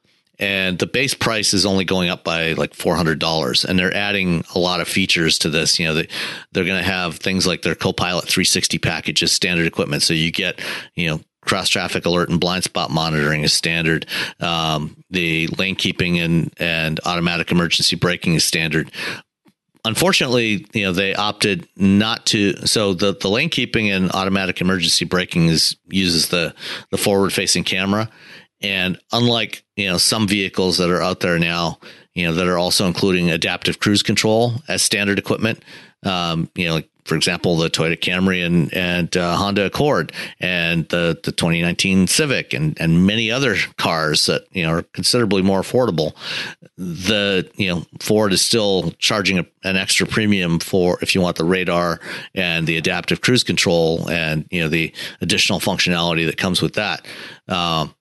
And 0.41 0.80
the 0.80 0.88
base 0.88 1.14
price 1.14 1.53
is 1.53 1.66
only 1.66 1.84
going 1.84 2.10
up 2.10 2.24
by 2.24 2.53
like 2.53 2.74
four 2.74 2.95
hundred 2.95 3.20
dollars, 3.20 3.66
and 3.66 3.78
they're 3.78 3.93
adding 3.93 4.45
a 4.55 4.60
lot 4.60 4.80
of 4.80 4.88
features 4.88 5.38
to 5.39 5.49
this. 5.49 5.78
You 5.78 5.88
know, 5.88 5.93
they 5.95 6.07
they're 6.53 6.64
going 6.64 6.82
to 6.82 6.89
have 6.89 7.18
things 7.18 7.45
like 7.45 7.62
their 7.62 7.76
Copilot 7.76 8.26
360 8.26 8.78
package 8.78 9.22
as 9.22 9.34
standard 9.34 9.68
equipment, 9.68 10.01
so 10.01 10.14
you 10.14 10.32
get 10.32 10.62
you 10.95 11.10
know 11.10 11.20
cross 11.41 11.68
traffic 11.68 12.05
alert 12.05 12.30
and 12.30 12.39
blind 12.39 12.64
spot 12.64 12.89
monitoring 12.89 13.43
is 13.43 13.51
standard. 13.51 14.05
Um, 14.39 15.03
the 15.10 15.47
lane 15.47 15.76
keeping 15.76 16.20
and 16.20 16.53
and 16.57 17.01
automatic 17.05 17.51
emergency 17.51 17.97
braking 17.97 18.36
is 18.36 18.45
standard 18.45 18.91
unfortunately, 19.86 20.65
you 20.73 20.84
know, 20.84 20.91
they 20.91 21.13
opted 21.15 21.67
not 21.75 22.25
to. 22.27 22.55
So 22.67 22.93
the, 22.93 23.15
the 23.15 23.30
lane 23.30 23.49
keeping 23.49 23.89
and 23.89 24.11
automatic 24.11 24.61
emergency 24.61 25.05
braking 25.05 25.47
is 25.47 25.75
uses 25.88 26.30
the 26.30 26.53
the 26.91 26.97
forward 26.97 27.34
facing 27.34 27.63
camera, 27.63 28.09
and 28.61 28.99
unlike 29.11 29.63
you 29.75 29.89
know 29.89 29.97
some 29.97 30.27
vehicles 30.27 30.77
that 30.77 30.89
are 30.89 31.01
out 31.01 31.21
there 31.21 31.39
now, 31.39 31.80
you 32.15 32.25
know, 32.25 32.34
that 32.34 32.47
are 32.47 32.57
also 32.57 32.86
including 32.86 33.30
adaptive 33.30 33.80
cruise 33.80 34.03
control 34.03 34.53
as 34.67 34.82
standard 34.82 35.19
equipment. 35.19 35.63
Um, 36.03 36.49
you 36.55 36.67
know, 36.67 36.75
like 36.75 36.89
for 37.10 37.16
example, 37.16 37.57
the 37.57 37.72
Toyota 37.72 37.99
Camry 37.99 38.45
and 38.45 38.72
and 38.72 39.18
uh, 39.18 39.36
Honda 39.36 39.66
Accord 39.66 40.14
and 40.39 40.88
the 40.89 41.20
the 41.24 41.32
2019 41.32 42.05
Civic 42.05 42.53
and 42.53 42.80
and 42.80 43.07
many 43.07 43.32
other 43.32 43.55
cars 43.78 44.28
that 44.28 44.45
you 44.51 44.64
know 44.64 44.70
are 44.72 44.84
considerably 44.84 45.41
more 45.41 45.60
affordable. 45.60 46.14
The 46.78 47.49
you 47.55 47.68
know 47.68 47.86
Ford 47.99 48.32
is 48.32 48.43
still 48.43 48.91
charging 48.99 49.39
a, 49.39 49.45
an 49.64 49.76
extra 49.76 50.05
premium 50.05 50.60
for 50.60 50.99
if 51.01 51.16
you 51.16 51.22
want 51.22 51.38
the 51.38 51.45
radar 51.45 51.99
and 52.36 52.68
the 52.68 52.78
adaptive 52.78 53.22
cruise 53.22 53.43
control 53.43 54.07
and 54.10 54.45
you 54.51 54.62
know 54.62 54.70
the 54.70 54.93
additional 55.20 55.60
functionality 55.60 56.28
that 56.28 56.38
comes 56.38 56.62
with 56.62 56.76
that. 56.76 57.03
Um, 57.47 57.95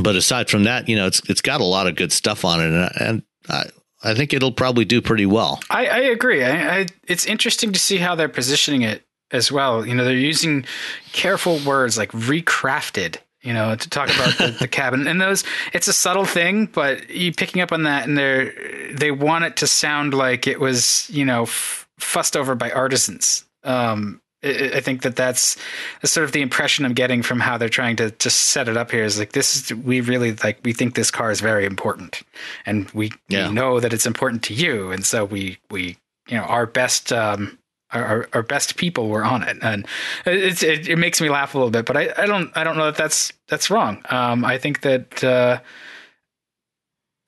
but 0.00 0.14
aside 0.14 0.48
from 0.48 0.64
that, 0.64 0.88
you 0.88 0.94
know, 0.94 1.08
it's 1.08 1.20
it's 1.28 1.42
got 1.42 1.60
a 1.60 1.64
lot 1.64 1.88
of 1.88 1.96
good 1.96 2.12
stuff 2.12 2.44
on 2.44 2.60
it, 2.60 2.66
and, 2.66 3.00
and 3.00 3.22
I, 3.48 3.64
I 4.02 4.14
think 4.14 4.32
it'll 4.32 4.52
probably 4.52 4.84
do 4.84 5.00
pretty 5.00 5.26
well. 5.26 5.60
I, 5.70 5.86
I 5.86 5.98
agree. 5.98 6.42
I, 6.44 6.78
I, 6.80 6.86
it's 7.06 7.26
interesting 7.26 7.72
to 7.72 7.78
see 7.78 7.98
how 7.98 8.14
they're 8.14 8.28
positioning 8.28 8.82
it 8.82 9.04
as 9.30 9.50
well. 9.50 9.86
You 9.86 9.94
know, 9.94 10.04
they're 10.04 10.14
using 10.16 10.64
careful 11.12 11.58
words 11.64 11.96
like 11.96 12.12
recrafted. 12.12 13.18
You 13.42 13.52
know, 13.52 13.74
to 13.74 13.90
talk 13.90 14.08
about 14.08 14.38
the, 14.38 14.56
the 14.56 14.68
cabin 14.70 15.08
and 15.08 15.20
those. 15.20 15.42
It's 15.72 15.88
a 15.88 15.92
subtle 15.92 16.24
thing, 16.24 16.66
but 16.66 17.10
you 17.10 17.32
picking 17.32 17.60
up 17.60 17.72
on 17.72 17.82
that, 17.82 18.06
and 18.06 18.16
they're 18.16 18.52
they 18.94 19.10
want 19.10 19.44
it 19.44 19.56
to 19.56 19.66
sound 19.66 20.14
like 20.14 20.46
it 20.46 20.60
was 20.60 21.10
you 21.10 21.24
know 21.24 21.42
f- 21.42 21.88
fussed 21.98 22.36
over 22.36 22.54
by 22.54 22.70
artisans. 22.70 23.44
Um, 23.64 24.20
I 24.44 24.80
think 24.80 25.02
that 25.02 25.14
that's, 25.14 25.56
sort 26.02 26.24
of 26.24 26.32
the 26.32 26.42
impression 26.42 26.84
I'm 26.84 26.94
getting 26.94 27.22
from 27.22 27.38
how 27.38 27.56
they're 27.58 27.68
trying 27.68 27.96
to 27.96 28.10
to 28.10 28.30
set 28.30 28.68
it 28.68 28.76
up 28.76 28.90
here. 28.90 29.04
Is 29.04 29.18
like 29.18 29.32
this 29.32 29.56
is 29.56 29.74
we 29.74 30.00
really 30.00 30.32
like 30.32 30.58
we 30.64 30.72
think 30.72 30.94
this 30.94 31.10
car 31.10 31.30
is 31.30 31.40
very 31.40 31.64
important, 31.64 32.22
and 32.66 32.90
we, 32.90 33.12
yeah. 33.28 33.48
we 33.48 33.54
know 33.54 33.78
that 33.80 33.92
it's 33.92 34.06
important 34.06 34.42
to 34.44 34.54
you, 34.54 34.90
and 34.90 35.04
so 35.04 35.24
we 35.24 35.58
we 35.70 35.96
you 36.28 36.36
know 36.36 36.42
our 36.44 36.66
best 36.66 37.12
um, 37.12 37.58
our, 37.92 38.28
our 38.32 38.42
best 38.42 38.76
people 38.76 39.08
were 39.08 39.24
on 39.24 39.42
it, 39.42 39.58
and 39.62 39.86
it's 40.26 40.62
it, 40.62 40.88
it 40.88 40.96
makes 40.96 41.20
me 41.20 41.30
laugh 41.30 41.54
a 41.54 41.58
little 41.58 41.70
bit, 41.70 41.86
but 41.86 41.96
I, 41.96 42.12
I 42.16 42.26
don't 42.26 42.50
I 42.56 42.64
don't 42.64 42.76
know 42.76 42.86
that 42.86 42.96
that's 42.96 43.32
that's 43.48 43.70
wrong. 43.70 44.02
Um, 44.10 44.44
I 44.44 44.58
think 44.58 44.80
that. 44.82 45.22
Uh, 45.22 45.60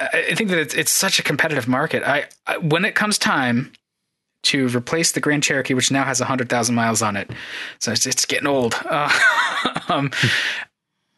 I 0.01 0.35
think 0.35 0.51
that 0.51 0.59
it's 0.59 0.75
it's 0.75 0.91
such 0.91 1.21
a 1.21 1.23
competitive 1.23 1.69
market. 1.69 2.03
I, 2.03 2.25
I 2.49 2.59
when 2.59 2.85
it 2.85 2.97
comes 2.97 3.17
time 3.17 3.73
to 4.45 4.69
replace 4.69 5.13
the 5.13 5.21
Grand 5.21 5.43
Cherokee, 5.43 5.75
which 5.75 5.91
now 5.91 6.05
has 6.05 6.21
100,000 6.21 6.75
miles 6.75 7.03
on 7.03 7.17
it. 7.17 7.31
So 7.79 7.93
it's, 7.93 8.07
it's 8.07 8.25
getting 8.25 8.49
old. 8.49 8.75
Uh, 8.95 9.11
um, 9.89 10.11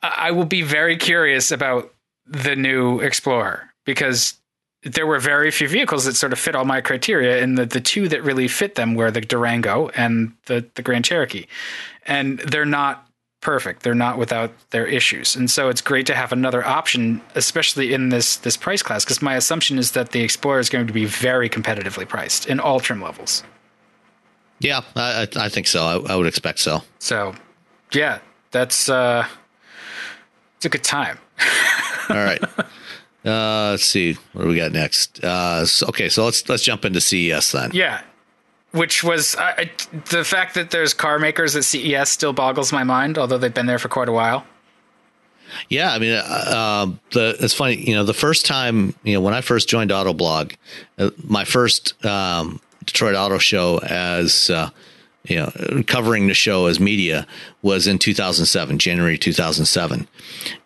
I 0.02 0.30
will 0.30 0.46
be 0.46 0.62
very 0.62 0.96
curious 0.96 1.50
about 1.50 1.92
the 2.26 2.56
new 2.56 3.00
Explorer 3.00 3.70
because 3.84 4.34
there 4.82 5.06
were 5.06 5.18
very 5.18 5.50
few 5.50 5.68
vehicles 5.68 6.04
that 6.04 6.14
sort 6.14 6.32
of 6.32 6.38
fit 6.38 6.54
all 6.54 6.64
my 6.64 6.80
criteria, 6.80 7.42
and 7.42 7.58
the, 7.58 7.66
the 7.66 7.80
two 7.80 8.08
that 8.08 8.22
really 8.22 8.48
fit 8.48 8.76
them 8.76 8.94
were 8.94 9.10
the 9.10 9.20
Durango 9.20 9.88
and 9.90 10.32
the, 10.46 10.64
the 10.74 10.82
Grand 10.82 11.04
Cherokee. 11.04 11.46
And 12.06 12.38
they're 12.38 12.64
not 12.64 13.05
perfect. 13.40 13.82
They're 13.82 13.94
not 13.94 14.18
without 14.18 14.52
their 14.70 14.86
issues. 14.86 15.36
And 15.36 15.50
so 15.50 15.68
it's 15.68 15.80
great 15.80 16.06
to 16.06 16.14
have 16.14 16.32
another 16.32 16.66
option, 16.66 17.20
especially 17.34 17.94
in 17.94 18.08
this 18.08 18.36
this 18.36 18.56
price 18.56 18.82
class, 18.82 19.04
because 19.04 19.22
my 19.22 19.34
assumption 19.34 19.78
is 19.78 19.92
that 19.92 20.10
the 20.10 20.22
Explorer 20.22 20.58
is 20.58 20.68
going 20.68 20.86
to 20.86 20.92
be 20.92 21.04
very 21.04 21.48
competitively 21.48 22.08
priced 22.08 22.46
in 22.46 22.60
all 22.60 22.80
trim 22.80 23.02
levels. 23.02 23.42
Yeah, 24.58 24.80
I, 24.94 25.28
I 25.36 25.48
think 25.48 25.66
so. 25.66 25.84
I, 25.84 26.12
I, 26.12 26.16
would 26.16 26.26
expect 26.26 26.60
so. 26.60 26.82
So, 26.98 27.34
yeah, 27.92 28.20
that's 28.52 28.88
uh, 28.88 29.26
it's 30.56 30.64
a 30.64 30.68
good 30.70 30.84
time. 30.84 31.18
all 32.08 32.16
right. 32.16 32.42
Uh, 33.24 33.70
let's 33.72 33.84
see 33.84 34.14
what 34.32 34.42
do 34.42 34.48
we 34.48 34.56
got 34.56 34.70
next. 34.70 35.22
Uh, 35.22 35.66
so, 35.66 35.88
okay, 35.88 36.08
so 36.08 36.24
let's 36.24 36.48
let's 36.48 36.62
jump 36.62 36.84
into 36.84 37.00
CES 37.00 37.52
then. 37.52 37.70
Yeah, 37.74 38.02
which 38.76 39.02
was 39.02 39.34
uh, 39.36 39.64
the 40.10 40.24
fact 40.24 40.54
that 40.54 40.70
there's 40.70 40.94
car 40.94 41.18
makers 41.18 41.56
at 41.56 41.64
CES 41.64 42.10
still 42.10 42.32
boggles 42.32 42.72
my 42.72 42.84
mind, 42.84 43.18
although 43.18 43.38
they've 43.38 43.52
been 43.52 43.66
there 43.66 43.78
for 43.78 43.88
quite 43.88 44.08
a 44.08 44.12
while. 44.12 44.44
Yeah, 45.68 45.92
I 45.92 45.98
mean, 45.98 46.12
uh, 46.12 46.22
uh, 46.22 46.86
the 47.12 47.36
it's 47.40 47.54
funny, 47.54 47.76
you 47.76 47.94
know, 47.94 48.04
the 48.04 48.14
first 48.14 48.46
time, 48.46 48.94
you 49.04 49.14
know, 49.14 49.20
when 49.20 49.32
I 49.32 49.40
first 49.40 49.68
joined 49.68 49.90
Autoblog, 49.90 50.54
uh, 50.98 51.10
my 51.24 51.44
first 51.44 52.04
um, 52.04 52.60
Detroit 52.84 53.14
Auto 53.14 53.38
Show 53.38 53.78
as 53.78 54.50
uh, 54.50 54.70
you 55.28 55.36
know, 55.36 55.82
covering 55.86 56.26
the 56.26 56.34
show 56.34 56.66
as 56.66 56.80
media 56.80 57.26
was 57.62 57.86
in 57.86 57.98
2007, 57.98 58.78
January 58.78 59.18
2007. 59.18 60.06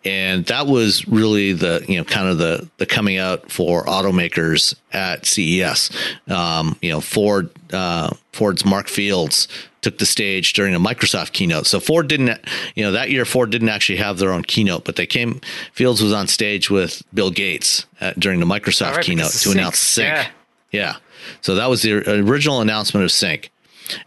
And 0.05 0.45
that 0.47 0.67
was 0.67 1.07
really 1.09 1.53
the, 1.53 1.85
you 1.89 1.99
know, 1.99 2.05
kind 2.05 2.29
of 2.29 2.39
the, 2.39 2.69
the 2.79 2.87
coming 2.87 3.19
out 3.19 3.51
for 3.51 3.85
automakers 3.85 4.75
at 4.93 5.27
CES. 5.27 5.91
Um, 6.29 6.77
you 6.81 6.91
know, 6.91 7.01
Ford, 7.01 7.51
uh, 7.73 8.15
Ford's 8.33 8.65
Mark 8.65 8.89
Fields 8.89 9.49
took 9.81 9.99
the 9.99 10.07
stage 10.07 10.53
during 10.53 10.75
a 10.75 10.81
Microsoft 10.81 11.33
keynote. 11.33 11.67
So 11.67 11.81
Ford 11.81 12.09
didn't, 12.09 12.39
you 12.75 12.85
know, 12.85 12.93
that 12.93 13.11
year 13.11 13.25
Ford 13.25 13.51
didn't 13.51 13.69
actually 13.69 13.99
have 13.99 14.19
their 14.19 14.33
own 14.33 14.43
keynote, 14.43 14.85
but 14.85 14.97
they 14.97 15.07
came, 15.07 15.41
Fields 15.73 16.03
was 16.03 16.13
on 16.13 16.27
stage 16.27 16.71
with 16.71 17.03
Bill 17.15 17.31
Gates 17.31 17.87
at, 18.01 18.19
during 18.19 18.41
the 18.41 18.47
Microsoft 18.47 18.97
right, 18.97 19.05
keynote 19.05 19.33
to 19.33 19.51
announce 19.53 19.79
Sync. 19.79 20.09
Yeah. 20.09 20.27
yeah. 20.71 20.97
So 21.41 21.55
that 21.55 21.69
was 21.69 21.83
the 21.83 22.21
original 22.21 22.61
announcement 22.61 23.05
of 23.05 23.13
Sync. 23.13 23.51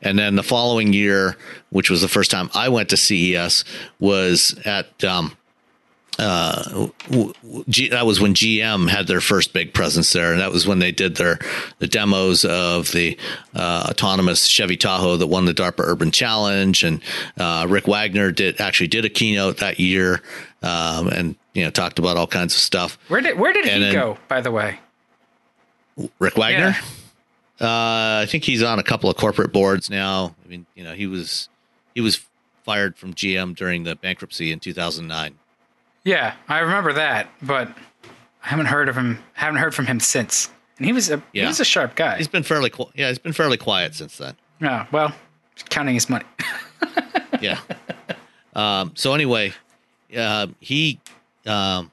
And 0.01 0.17
then 0.17 0.35
the 0.35 0.43
following 0.43 0.93
year, 0.93 1.37
which 1.69 1.89
was 1.89 2.01
the 2.01 2.07
first 2.07 2.31
time 2.31 2.49
I 2.53 2.69
went 2.69 2.89
to 2.89 2.97
CES, 2.97 3.63
was 3.99 4.59
at 4.65 5.03
um, 5.03 5.35
uh, 6.19 6.87
G, 7.67 7.89
that 7.89 8.05
was 8.05 8.19
when 8.19 8.33
GM 8.33 8.89
had 8.89 9.07
their 9.07 9.21
first 9.21 9.53
big 9.53 9.73
presence 9.73 10.13
there, 10.13 10.31
and 10.31 10.39
that 10.41 10.51
was 10.51 10.67
when 10.67 10.79
they 10.79 10.91
did 10.91 11.15
their 11.15 11.39
the 11.79 11.87
demos 11.87 12.45
of 12.45 12.91
the 12.91 13.17
uh, 13.55 13.87
autonomous 13.89 14.45
Chevy 14.45 14.77
Tahoe 14.77 15.17
that 15.17 15.27
won 15.27 15.45
the 15.45 15.53
DARPA 15.53 15.79
Urban 15.79 16.11
Challenge, 16.11 16.83
and 16.83 17.01
uh, 17.39 17.65
Rick 17.67 17.87
Wagoner 17.87 18.31
did 18.31 18.61
actually 18.61 18.87
did 18.87 19.05
a 19.05 19.09
keynote 19.09 19.57
that 19.57 19.79
year, 19.79 20.21
um, 20.61 21.07
and 21.07 21.35
you 21.53 21.63
know 21.63 21.71
talked 21.71 21.97
about 21.97 22.15
all 22.15 22.27
kinds 22.27 22.53
of 22.53 22.59
stuff. 22.59 22.99
Where 23.07 23.21
did 23.21 23.39
where 23.39 23.53
did 23.53 23.65
and 23.65 23.83
he 23.83 23.89
then, 23.89 23.93
go? 23.93 24.17
By 24.27 24.41
the 24.41 24.51
way, 24.51 24.79
Rick 26.19 26.37
Wagoner. 26.37 26.69
Yeah. 26.69 26.81
Uh, 27.63 28.21
I 28.21 28.25
think 28.27 28.43
he's 28.43 28.61
on 28.61 28.77
a 28.77 28.83
couple 28.83 29.09
of 29.09 29.15
corporate 29.15 29.53
boards 29.53 29.89
now. 29.89 30.35
I 30.43 30.47
mean, 30.49 30.65
you 30.75 30.83
know, 30.83 30.93
he 30.93 31.07
was 31.07 31.49
he 31.95 32.01
was 32.01 32.25
fired 32.63 32.97
from 32.97 33.13
GM 33.13 33.55
during 33.55 33.83
the 33.83 33.95
bankruptcy 33.95 34.51
in 34.51 34.59
2009. 34.59 35.35
Yeah, 36.03 36.35
I 36.49 36.59
remember 36.59 36.93
that, 36.93 37.29
but 37.41 37.69
I 38.43 38.49
haven't 38.49 38.65
heard 38.65 38.89
of 38.89 38.95
him. 38.95 39.19
Haven't 39.33 39.57
heard 39.57 39.73
from 39.73 39.85
him 39.85 39.99
since. 39.99 40.49
And 40.77 40.85
he 40.85 40.91
was 40.91 41.09
a 41.09 41.23
yeah. 41.31 41.43
he 41.43 41.47
was 41.47 41.59
a 41.59 41.65
sharp 41.65 41.95
guy. 41.95 42.17
He's 42.17 42.27
been 42.27 42.43
fairly 42.43 42.71
yeah. 42.95 43.09
He's 43.09 43.19
been 43.19 43.33
fairly 43.33 43.57
quiet 43.57 43.95
since 43.95 44.17
then. 44.17 44.35
Yeah, 44.59 44.87
well, 44.91 45.13
counting 45.69 45.93
his 45.93 46.09
money. 46.09 46.25
yeah. 47.41 47.59
Um, 48.55 48.91
so 48.95 49.13
anyway, 49.13 49.53
uh, 50.15 50.47
he, 50.59 50.99
um, 51.45 51.91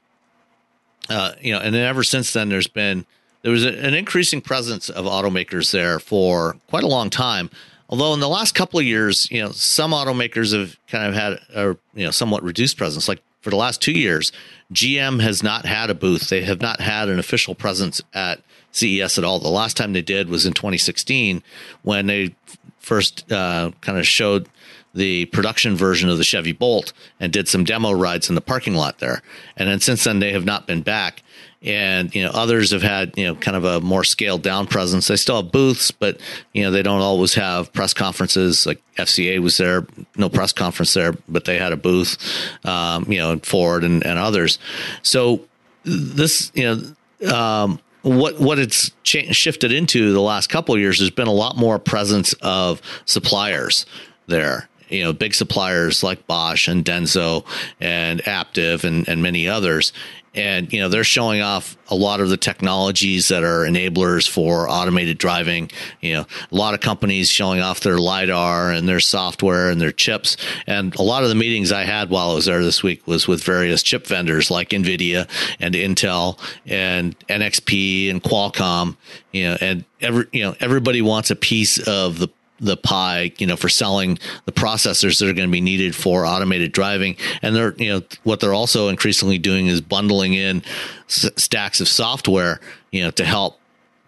uh, 1.09 1.33
you 1.41 1.53
know, 1.53 1.59
and 1.59 1.73
then 1.73 1.83
ever 1.83 2.03
since 2.03 2.33
then, 2.33 2.49
there's 2.49 2.67
been 2.67 3.05
there 3.41 3.51
was 3.51 3.65
an 3.65 3.93
increasing 3.93 4.41
presence 4.41 4.89
of 4.89 5.05
automakers 5.05 5.71
there 5.71 5.99
for 5.99 6.57
quite 6.69 6.83
a 6.83 6.87
long 6.87 7.09
time. 7.09 7.49
Although 7.89 8.13
in 8.13 8.19
the 8.19 8.29
last 8.29 8.55
couple 8.55 8.79
of 8.79 8.85
years, 8.85 9.29
you 9.31 9.41
know, 9.41 9.51
some 9.51 9.91
automakers 9.91 10.57
have 10.57 10.77
kind 10.87 11.07
of 11.07 11.13
had 11.13 11.39
a 11.53 11.77
you 11.93 12.05
know 12.05 12.11
somewhat 12.11 12.43
reduced 12.43 12.77
presence. 12.77 13.07
Like 13.07 13.21
for 13.41 13.49
the 13.49 13.57
last 13.57 13.81
two 13.81 13.91
years, 13.91 14.31
GM 14.73 15.21
has 15.21 15.43
not 15.43 15.65
had 15.65 15.89
a 15.89 15.95
booth. 15.95 16.29
They 16.29 16.43
have 16.43 16.61
not 16.61 16.79
had 16.79 17.09
an 17.09 17.19
official 17.19 17.55
presence 17.55 18.01
at 18.13 18.41
CES 18.71 19.17
at 19.17 19.23
all. 19.23 19.39
The 19.39 19.49
last 19.49 19.75
time 19.75 19.93
they 19.93 20.01
did 20.01 20.29
was 20.29 20.45
in 20.45 20.53
2016 20.53 21.43
when 21.81 22.07
they 22.07 22.33
first 22.79 23.29
uh, 23.31 23.71
kind 23.81 23.97
of 23.97 24.07
showed 24.07 24.47
the 24.93 25.25
production 25.25 25.75
version 25.75 26.09
of 26.09 26.17
the 26.17 26.23
Chevy 26.23 26.51
Bolt 26.51 26.93
and 27.19 27.31
did 27.31 27.47
some 27.47 27.63
demo 27.63 27.91
rides 27.91 28.29
in 28.29 28.35
the 28.35 28.41
parking 28.41 28.75
lot 28.75 28.99
there. 28.99 29.21
And 29.55 29.69
then 29.69 29.79
since 29.79 30.03
then, 30.03 30.19
they 30.19 30.33
have 30.33 30.45
not 30.45 30.67
been 30.67 30.81
back. 30.81 31.23
And 31.63 32.13
you 32.15 32.23
know, 32.23 32.31
others 32.31 32.71
have 32.71 32.81
had 32.81 33.17
you 33.17 33.25
know 33.27 33.35
kind 33.35 33.55
of 33.55 33.63
a 33.63 33.79
more 33.81 34.03
scaled 34.03 34.41
down 34.41 34.67
presence. 34.67 35.07
They 35.07 35.15
still 35.15 35.41
have 35.41 35.51
booths, 35.51 35.91
but 35.91 36.19
you 36.53 36.63
know 36.63 36.71
they 36.71 36.81
don't 36.81 37.01
always 37.01 37.35
have 37.35 37.71
press 37.71 37.93
conferences. 37.93 38.65
Like 38.65 38.81
FCA 38.97 39.39
was 39.39 39.57
there, 39.57 39.85
no 40.15 40.29
press 40.29 40.53
conference 40.53 40.93
there, 40.93 41.13
but 41.29 41.45
they 41.45 41.59
had 41.59 41.71
a 41.71 41.77
booth. 41.77 42.17
Um, 42.65 43.05
you 43.11 43.19
know, 43.19 43.37
Ford 43.39 43.83
and, 43.83 44.05
and 44.05 44.17
others. 44.17 44.59
So 45.03 45.45
this 45.83 46.51
you 46.55 46.63
know. 46.63 46.95
Um, 47.33 47.79
what 48.03 48.39
what 48.39 48.57
it's 48.57 48.89
cha- 49.03 49.31
shifted 49.31 49.71
into 49.71 50.11
the 50.11 50.21
last 50.21 50.49
couple 50.49 50.75
years 50.75 50.99
has 50.99 51.11
been 51.11 51.27
a 51.27 51.33
lot 51.33 51.55
more 51.55 51.77
presence 51.77 52.33
of 52.41 52.81
suppliers 53.05 53.85
there 54.25 54.67
you 54.91 55.03
know 55.03 55.13
big 55.13 55.33
suppliers 55.33 56.03
like 56.03 56.27
Bosch 56.27 56.67
and 56.67 56.83
Denso 56.83 57.45
and 57.79 58.21
Aptiv 58.23 58.83
and 58.83 59.07
and 59.07 59.23
many 59.23 59.47
others 59.47 59.93
and 60.33 60.71
you 60.71 60.79
know 60.79 60.87
they're 60.87 61.03
showing 61.03 61.41
off 61.41 61.77
a 61.89 61.95
lot 61.95 62.21
of 62.21 62.29
the 62.29 62.37
technologies 62.37 63.27
that 63.27 63.43
are 63.43 63.65
enablers 63.65 64.29
for 64.29 64.69
automated 64.69 65.17
driving. 65.17 65.69
You 65.99 66.13
know 66.13 66.25
a 66.51 66.55
lot 66.55 66.73
of 66.73 66.79
companies 66.79 67.29
showing 67.29 67.59
off 67.59 67.81
their 67.81 67.97
lidar 67.97 68.71
and 68.71 68.87
their 68.87 68.99
software 68.99 69.69
and 69.69 69.81
their 69.81 69.91
chips. 69.91 70.37
And 70.67 70.95
a 70.95 71.01
lot 71.01 71.23
of 71.23 71.29
the 71.29 71.35
meetings 71.35 71.71
i 71.71 71.83
had 71.83 72.09
while 72.09 72.31
i 72.31 72.33
was 72.33 72.45
there 72.45 72.63
this 72.63 72.81
week 72.81 73.05
was 73.07 73.27
with 73.27 73.43
various 73.43 73.83
chip 73.83 74.07
vendors 74.07 74.49
like 74.49 74.69
nvidia 74.69 75.29
and 75.59 75.75
intel 75.75 76.39
and 76.65 77.17
nxp 77.27 78.09
and 78.09 78.23
qualcomm. 78.23 78.95
You 79.31 79.49
know 79.49 79.57
and 79.59 79.85
every 79.99 80.25
you 80.31 80.43
know 80.43 80.55
everybody 80.59 81.01
wants 81.01 81.29
a 81.29 81.35
piece 81.35 81.77
of 81.87 82.19
the 82.19 82.29
the 82.61 82.77
pie, 82.77 83.33
you 83.39 83.47
know, 83.47 83.55
for 83.55 83.67
selling 83.67 84.19
the 84.45 84.51
processors 84.51 85.19
that 85.19 85.27
are 85.27 85.33
going 85.33 85.49
to 85.49 85.51
be 85.51 85.61
needed 85.61 85.95
for 85.95 86.25
automated 86.25 86.71
driving. 86.71 87.17
And 87.41 87.55
they're, 87.55 87.73
you 87.77 87.91
know, 87.91 88.01
what 88.23 88.39
they're 88.39 88.53
also 88.53 88.87
increasingly 88.87 89.39
doing 89.39 89.67
is 89.67 89.81
bundling 89.81 90.33
in 90.33 90.61
s- 91.09 91.29
stacks 91.35 91.81
of 91.81 91.87
software, 91.87 92.61
you 92.91 93.01
know, 93.03 93.11
to 93.11 93.25
help 93.25 93.59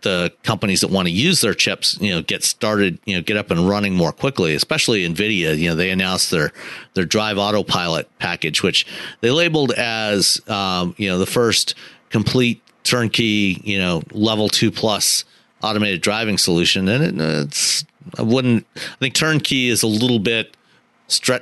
the 0.02 0.32
companies 0.44 0.82
that 0.82 0.90
want 0.90 1.08
to 1.08 1.14
use 1.14 1.42
their 1.42 1.54
chips, 1.54 1.98
you 2.00 2.12
know, 2.14 2.22
get 2.22 2.44
started, 2.44 3.00
you 3.06 3.16
know, 3.16 3.22
get 3.22 3.38
up 3.38 3.50
and 3.50 3.68
running 3.68 3.96
more 3.96 4.12
quickly. 4.12 4.54
Especially 4.54 5.08
Nvidia, 5.08 5.58
you 5.58 5.70
know, 5.70 5.76
they 5.76 5.90
announced 5.90 6.30
their 6.30 6.52
their 6.94 7.06
Drive 7.06 7.38
Autopilot 7.38 8.08
package, 8.20 8.62
which 8.62 8.86
they 9.22 9.32
labeled 9.32 9.72
as, 9.72 10.42
um, 10.48 10.94
you 10.98 11.10
know, 11.10 11.18
the 11.18 11.26
first 11.26 11.74
complete 12.10 12.62
turnkey, 12.84 13.62
you 13.64 13.80
know, 13.80 14.04
level 14.12 14.50
two 14.50 14.70
plus 14.70 15.26
automated 15.64 16.02
driving 16.02 16.38
solution, 16.38 16.90
and 16.90 17.22
it, 17.22 17.46
it's 17.46 17.86
I 18.18 18.22
wouldn't. 18.22 18.66
I 18.76 18.96
think 19.00 19.16
turnkey 19.16 19.70
is 19.70 19.84
a 19.84 19.88
little 19.88 20.20
bit 20.20 20.56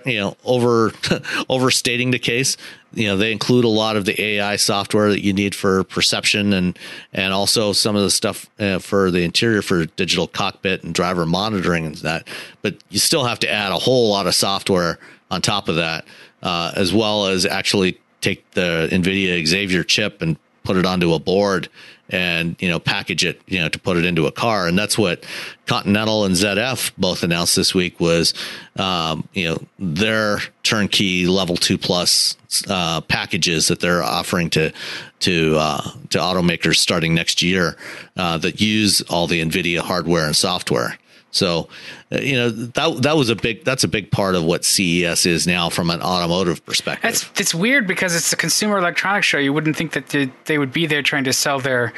you 0.06 0.20
know, 0.20 0.36
over 0.44 0.92
overstating 1.50 2.12
the 2.12 2.20
case. 2.20 2.58
You 2.94 3.08
know, 3.08 3.18
they 3.18 3.32
include 3.32 3.64
a 3.64 3.70
lot 3.70 3.96
of 3.96 4.06
the 4.06 4.20
AI 4.22 4.58
software 4.58 5.10
that 5.10 5.24
you 5.24 5.34
need 5.34 5.56
for 5.56 5.84
perception 5.84 6.54
and 6.54 6.78
and 7.14 7.34
also 7.34 7.74
some 7.74 7.96
of 7.96 8.02
the 8.02 8.10
stuff 8.10 8.50
uh, 8.60 8.80
for 8.80 9.12
the 9.12 9.24
interior 9.24 9.62
for 9.62 9.86
digital 9.86 10.28
cockpit 10.28 10.84
and 10.84 10.94
driver 10.94 11.26
monitoring 11.26 11.86
and 11.86 11.96
that. 11.98 12.28
But 12.62 12.78
you 12.90 13.00
still 13.00 13.24
have 13.24 13.40
to 13.40 13.50
add 13.50 13.72
a 13.72 13.78
whole 13.78 14.10
lot 14.10 14.28
of 14.28 14.36
software 14.36 15.00
on 15.30 15.42
top 15.42 15.70
of 15.70 15.76
that, 15.76 16.06
uh, 16.44 16.74
as 16.76 16.94
well 16.94 17.28
as 17.28 17.46
actually 17.46 18.00
take 18.20 18.50
the 18.52 18.90
NVIDIA 18.92 19.46
Xavier 19.46 19.84
chip 19.84 20.22
and 20.22 20.38
put 20.64 20.78
it 20.78 20.86
onto 20.86 21.14
a 21.14 21.20
board 21.20 21.70
and 22.12 22.56
you 22.60 22.68
know 22.68 22.80
package 22.80 23.26
it 23.26 23.42
you 23.48 23.60
know 23.60 23.70
to 23.70 23.80
put 23.80 23.98
it 23.98 24.06
into 24.06 24.28
a 24.28 24.32
car. 24.32 24.68
And 24.68 24.78
that's 24.78 24.98
what 24.98 25.26
continental 25.66 26.26
and 26.26 26.36
zf 26.36 26.92
both 26.98 27.24
announced 27.24 27.56
this 27.56 27.74
week 27.74 28.00
was 28.00 28.34
um, 28.78 29.28
you 29.34 29.48
know 29.48 29.58
their 29.80 30.40
turnkey 30.64 31.28
level 31.28 31.56
two 31.56 31.78
plus 31.78 32.36
uh, 32.68 33.02
packages 33.02 33.68
that 33.70 33.80
they're 33.80 34.04
offering 34.04 34.50
to 34.50 34.72
to 35.20 35.56
uh, 35.58 35.82
to 36.10 36.18
automakers 36.18 36.76
starting 36.76 37.14
next 37.14 37.42
year 37.42 37.78
uh, 38.18 38.38
that 38.38 38.60
use 38.60 39.02
all 39.04 39.28
the 39.28 39.42
nvidia 39.42 39.80
hardware 39.80 40.26
and 40.26 40.36
software 40.36 40.98
so, 41.32 41.70
uh, 42.12 42.20
you 42.20 42.36
know 42.36 42.50
that 42.50 43.02
that 43.02 43.16
was 43.16 43.30
a 43.30 43.36
big 43.36 43.64
that's 43.64 43.84
a 43.84 43.88
big 43.88 44.12
part 44.12 44.36
of 44.36 44.44
what 44.44 44.66
CES 44.66 45.26
is 45.26 45.48
now 45.48 45.70
from 45.70 45.90
an 45.90 46.02
automotive 46.02 46.64
perspective. 46.66 47.10
It's 47.10 47.40
it's 47.40 47.56
weird 47.56 47.88
because 47.88 48.16
it's 48.16 48.32
a 48.34 48.36
consumer 48.36 48.78
electronics 48.78 49.28
show. 49.28 49.38
You 49.38 49.54
wouldn't 49.54 49.78
think 49.78 49.94
that 49.94 50.10
they, 50.10 50.32
they 50.46 50.58
would 50.58 50.74
be 50.74 50.86
there 50.86 51.02
trying 51.02 51.24
to 51.24 51.34
sell 51.34 51.60
their 51.60 51.94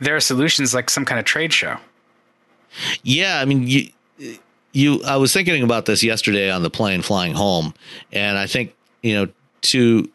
their 0.00 0.18
solutions 0.20 0.74
like 0.74 0.88
some 0.88 1.04
kind 1.04 1.18
of 1.18 1.26
trade 1.26 1.52
show. 1.52 1.76
Yeah, 3.02 3.40
I 3.40 3.44
mean 3.44 3.68
you 3.68 3.88
you 4.72 5.02
I 5.04 5.16
was 5.16 5.32
thinking 5.34 5.62
about 5.62 5.84
this 5.84 6.02
yesterday 6.02 6.50
on 6.50 6.62
the 6.62 6.70
plane 6.70 7.02
flying 7.02 7.34
home, 7.34 7.74
and 8.10 8.38
I 8.38 8.46
think 8.46 8.74
you 9.02 9.14
know 9.14 9.32
to 9.62 10.10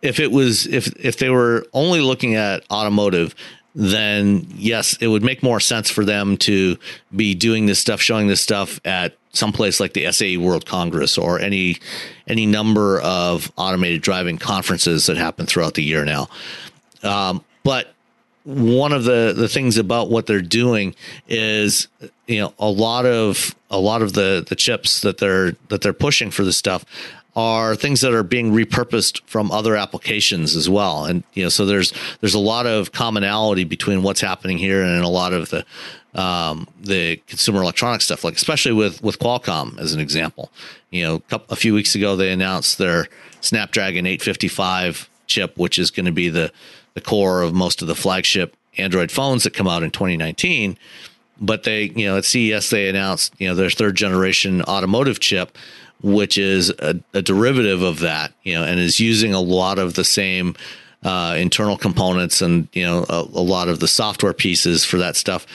if 0.00 0.20
it 0.20 0.30
was 0.30 0.66
if 0.68 0.86
if 1.04 1.16
they 1.16 1.30
were 1.30 1.66
only 1.72 2.00
looking 2.00 2.36
at 2.36 2.62
automotive 2.70 3.34
then 3.74 4.46
yes, 4.54 4.96
it 5.00 5.08
would 5.08 5.22
make 5.22 5.42
more 5.42 5.60
sense 5.60 5.90
for 5.90 6.04
them 6.04 6.36
to 6.38 6.76
be 7.14 7.34
doing 7.34 7.66
this 7.66 7.78
stuff, 7.78 8.00
showing 8.00 8.28
this 8.28 8.40
stuff 8.40 8.80
at 8.84 9.16
some 9.32 9.52
place 9.52 9.80
like 9.80 9.94
the 9.94 10.10
SAE 10.12 10.36
World 10.36 10.64
Congress 10.64 11.18
or 11.18 11.40
any 11.40 11.78
any 12.28 12.46
number 12.46 13.00
of 13.00 13.50
automated 13.56 14.00
driving 14.00 14.38
conferences 14.38 15.06
that 15.06 15.16
happen 15.16 15.46
throughout 15.46 15.74
the 15.74 15.82
year 15.82 16.04
now. 16.04 16.28
Um, 17.02 17.44
but 17.64 17.92
one 18.44 18.92
of 18.92 19.04
the 19.04 19.34
the 19.36 19.48
things 19.48 19.76
about 19.76 20.10
what 20.10 20.26
they're 20.26 20.40
doing 20.40 20.94
is 21.26 21.88
you 22.26 22.40
know 22.40 22.54
a 22.58 22.68
lot 22.68 23.06
of 23.06 23.54
a 23.70 23.78
lot 23.78 24.02
of 24.02 24.12
the 24.12 24.44
the 24.46 24.54
chips 24.54 25.00
that 25.00 25.18
they're 25.18 25.52
that 25.68 25.80
they're 25.80 25.92
pushing 25.92 26.30
for 26.30 26.44
this 26.44 26.56
stuff 26.56 26.84
are 27.36 27.74
things 27.74 28.00
that 28.00 28.14
are 28.14 28.22
being 28.22 28.52
repurposed 28.52 29.20
from 29.26 29.50
other 29.50 29.76
applications 29.76 30.54
as 30.54 30.68
well. 30.68 31.04
And 31.04 31.24
you 31.34 31.42
know, 31.42 31.48
so 31.48 31.66
there's 31.66 31.92
there's 32.20 32.34
a 32.34 32.38
lot 32.38 32.66
of 32.66 32.92
commonality 32.92 33.64
between 33.64 34.02
what's 34.02 34.20
happening 34.20 34.58
here 34.58 34.82
and 34.82 35.04
a 35.04 35.08
lot 35.08 35.32
of 35.32 35.50
the 35.50 35.64
um, 36.14 36.68
the 36.80 37.16
consumer 37.26 37.62
electronics 37.62 38.04
stuff, 38.04 38.24
like 38.24 38.34
especially 38.34 38.72
with 38.72 39.02
with 39.02 39.18
Qualcomm 39.18 39.78
as 39.78 39.92
an 39.92 40.00
example. 40.00 40.50
You 40.90 41.04
know, 41.04 41.22
a 41.48 41.56
few 41.56 41.74
weeks 41.74 41.94
ago 41.94 42.14
they 42.14 42.30
announced 42.30 42.78
their 42.78 43.08
Snapdragon 43.40 44.06
855 44.06 45.08
chip, 45.26 45.58
which 45.58 45.78
is 45.78 45.90
going 45.90 46.06
to 46.06 46.12
be 46.12 46.28
the 46.28 46.52
the 46.94 47.00
core 47.00 47.42
of 47.42 47.52
most 47.52 47.82
of 47.82 47.88
the 47.88 47.96
flagship 47.96 48.56
Android 48.78 49.10
phones 49.10 49.44
that 49.44 49.54
come 49.54 49.68
out 49.68 49.82
in 49.82 49.90
2019. 49.90 50.78
But 51.40 51.64
they, 51.64 51.84
you 51.96 52.06
know, 52.06 52.16
at 52.16 52.24
CES 52.24 52.70
they 52.70 52.88
announced, 52.88 53.34
you 53.38 53.48
know, 53.48 53.56
their 53.56 53.70
third 53.70 53.96
generation 53.96 54.62
automotive 54.62 55.18
chip, 55.18 55.58
which 56.02 56.36
is 56.36 56.70
a, 56.70 57.00
a, 57.14 57.22
derivative 57.22 57.82
of 57.82 58.00
that, 58.00 58.32
you 58.42 58.54
know, 58.54 58.62
and 58.62 58.78
is 58.78 59.00
using 59.00 59.32
a 59.32 59.40
lot 59.40 59.78
of 59.78 59.94
the 59.94 60.04
same 60.04 60.54
uh, 61.04 61.36
internal 61.38 61.76
components 61.76 62.40
and 62.40 62.66
you 62.72 62.82
know 62.82 63.04
a, 63.08 63.20
a, 63.20 63.44
lot 63.44 63.68
of 63.68 63.78
the 63.78 63.88
software 63.88 64.32
pieces 64.32 64.84
for 64.84 64.96
that 64.98 65.16
stuff. 65.16 65.46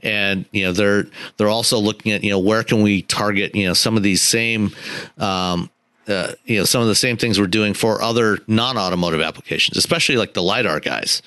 And 0.00 0.44
you 0.52 0.64
know 0.64 0.72
they're 0.72 1.06
they're 1.36 1.48
also 1.48 1.78
looking 1.78 2.12
at 2.12 2.22
you 2.22 2.30
know 2.30 2.38
where 2.38 2.62
can 2.62 2.82
we 2.82 3.02
target 3.02 3.54
you 3.54 3.66
know 3.66 3.72
some 3.72 3.96
of 3.96 4.02
these 4.02 4.20
same 4.20 4.70
um, 5.16 5.70
uh, 6.08 6.32
you 6.44 6.58
know 6.58 6.64
some 6.64 6.82
of 6.82 6.88
the 6.88 6.94
same 6.94 7.16
things 7.16 7.40
we're 7.40 7.46
doing 7.46 7.74
for 7.74 8.02
other 8.02 8.38
non-automotive 8.46 9.20
applications, 9.20 9.76
especially 9.76 10.16
like 10.16 10.34
the 10.34 10.42
lidar 10.42 10.80
guys. 10.80 11.22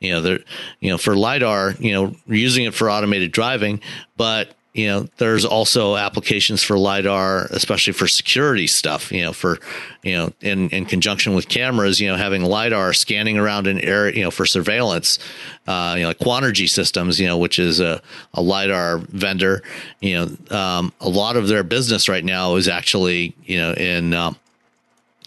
You 0.00 0.12
know, 0.12 0.20
they're 0.20 0.40
you 0.80 0.90
know 0.90 0.98
for 0.98 1.16
lidar, 1.16 1.74
you 1.78 1.92
know, 1.92 2.14
using 2.26 2.64
it 2.64 2.74
for 2.74 2.88
automated 2.90 3.32
driving, 3.32 3.80
but 4.16 4.54
you 4.74 4.88
know, 4.88 5.06
there's 5.18 5.44
also 5.44 5.94
applications 5.96 6.60
for 6.60 6.76
lidar, 6.76 7.46
especially 7.50 7.92
for 7.92 8.08
security 8.08 8.66
stuff. 8.66 9.12
You 9.12 9.22
know, 9.22 9.32
for 9.32 9.58
you 10.02 10.16
know, 10.16 10.32
in 10.40 10.68
in 10.70 10.84
conjunction 10.84 11.32
with 11.34 11.48
cameras, 11.48 12.00
you 12.00 12.08
know, 12.08 12.16
having 12.16 12.42
lidar 12.42 12.92
scanning 12.92 13.38
around 13.38 13.68
an 13.68 13.78
area, 13.78 14.16
you 14.16 14.24
know, 14.24 14.32
for 14.32 14.44
surveillance. 14.44 15.20
Uh, 15.68 15.94
you 15.96 16.02
know, 16.02 16.08
like 16.08 16.18
Quanergy 16.18 16.68
Systems, 16.68 17.20
you 17.20 17.26
know, 17.26 17.38
which 17.38 17.60
is 17.60 17.78
a, 17.78 18.02
a 18.34 18.42
lidar 18.42 18.98
vendor. 18.98 19.62
You 20.00 20.36
know, 20.50 20.56
um, 20.56 20.92
a 21.00 21.08
lot 21.08 21.36
of 21.36 21.46
their 21.46 21.62
business 21.62 22.08
right 22.08 22.24
now 22.24 22.56
is 22.56 22.66
actually 22.66 23.36
you 23.44 23.58
know 23.58 23.74
in 23.74 24.12
um, 24.12 24.36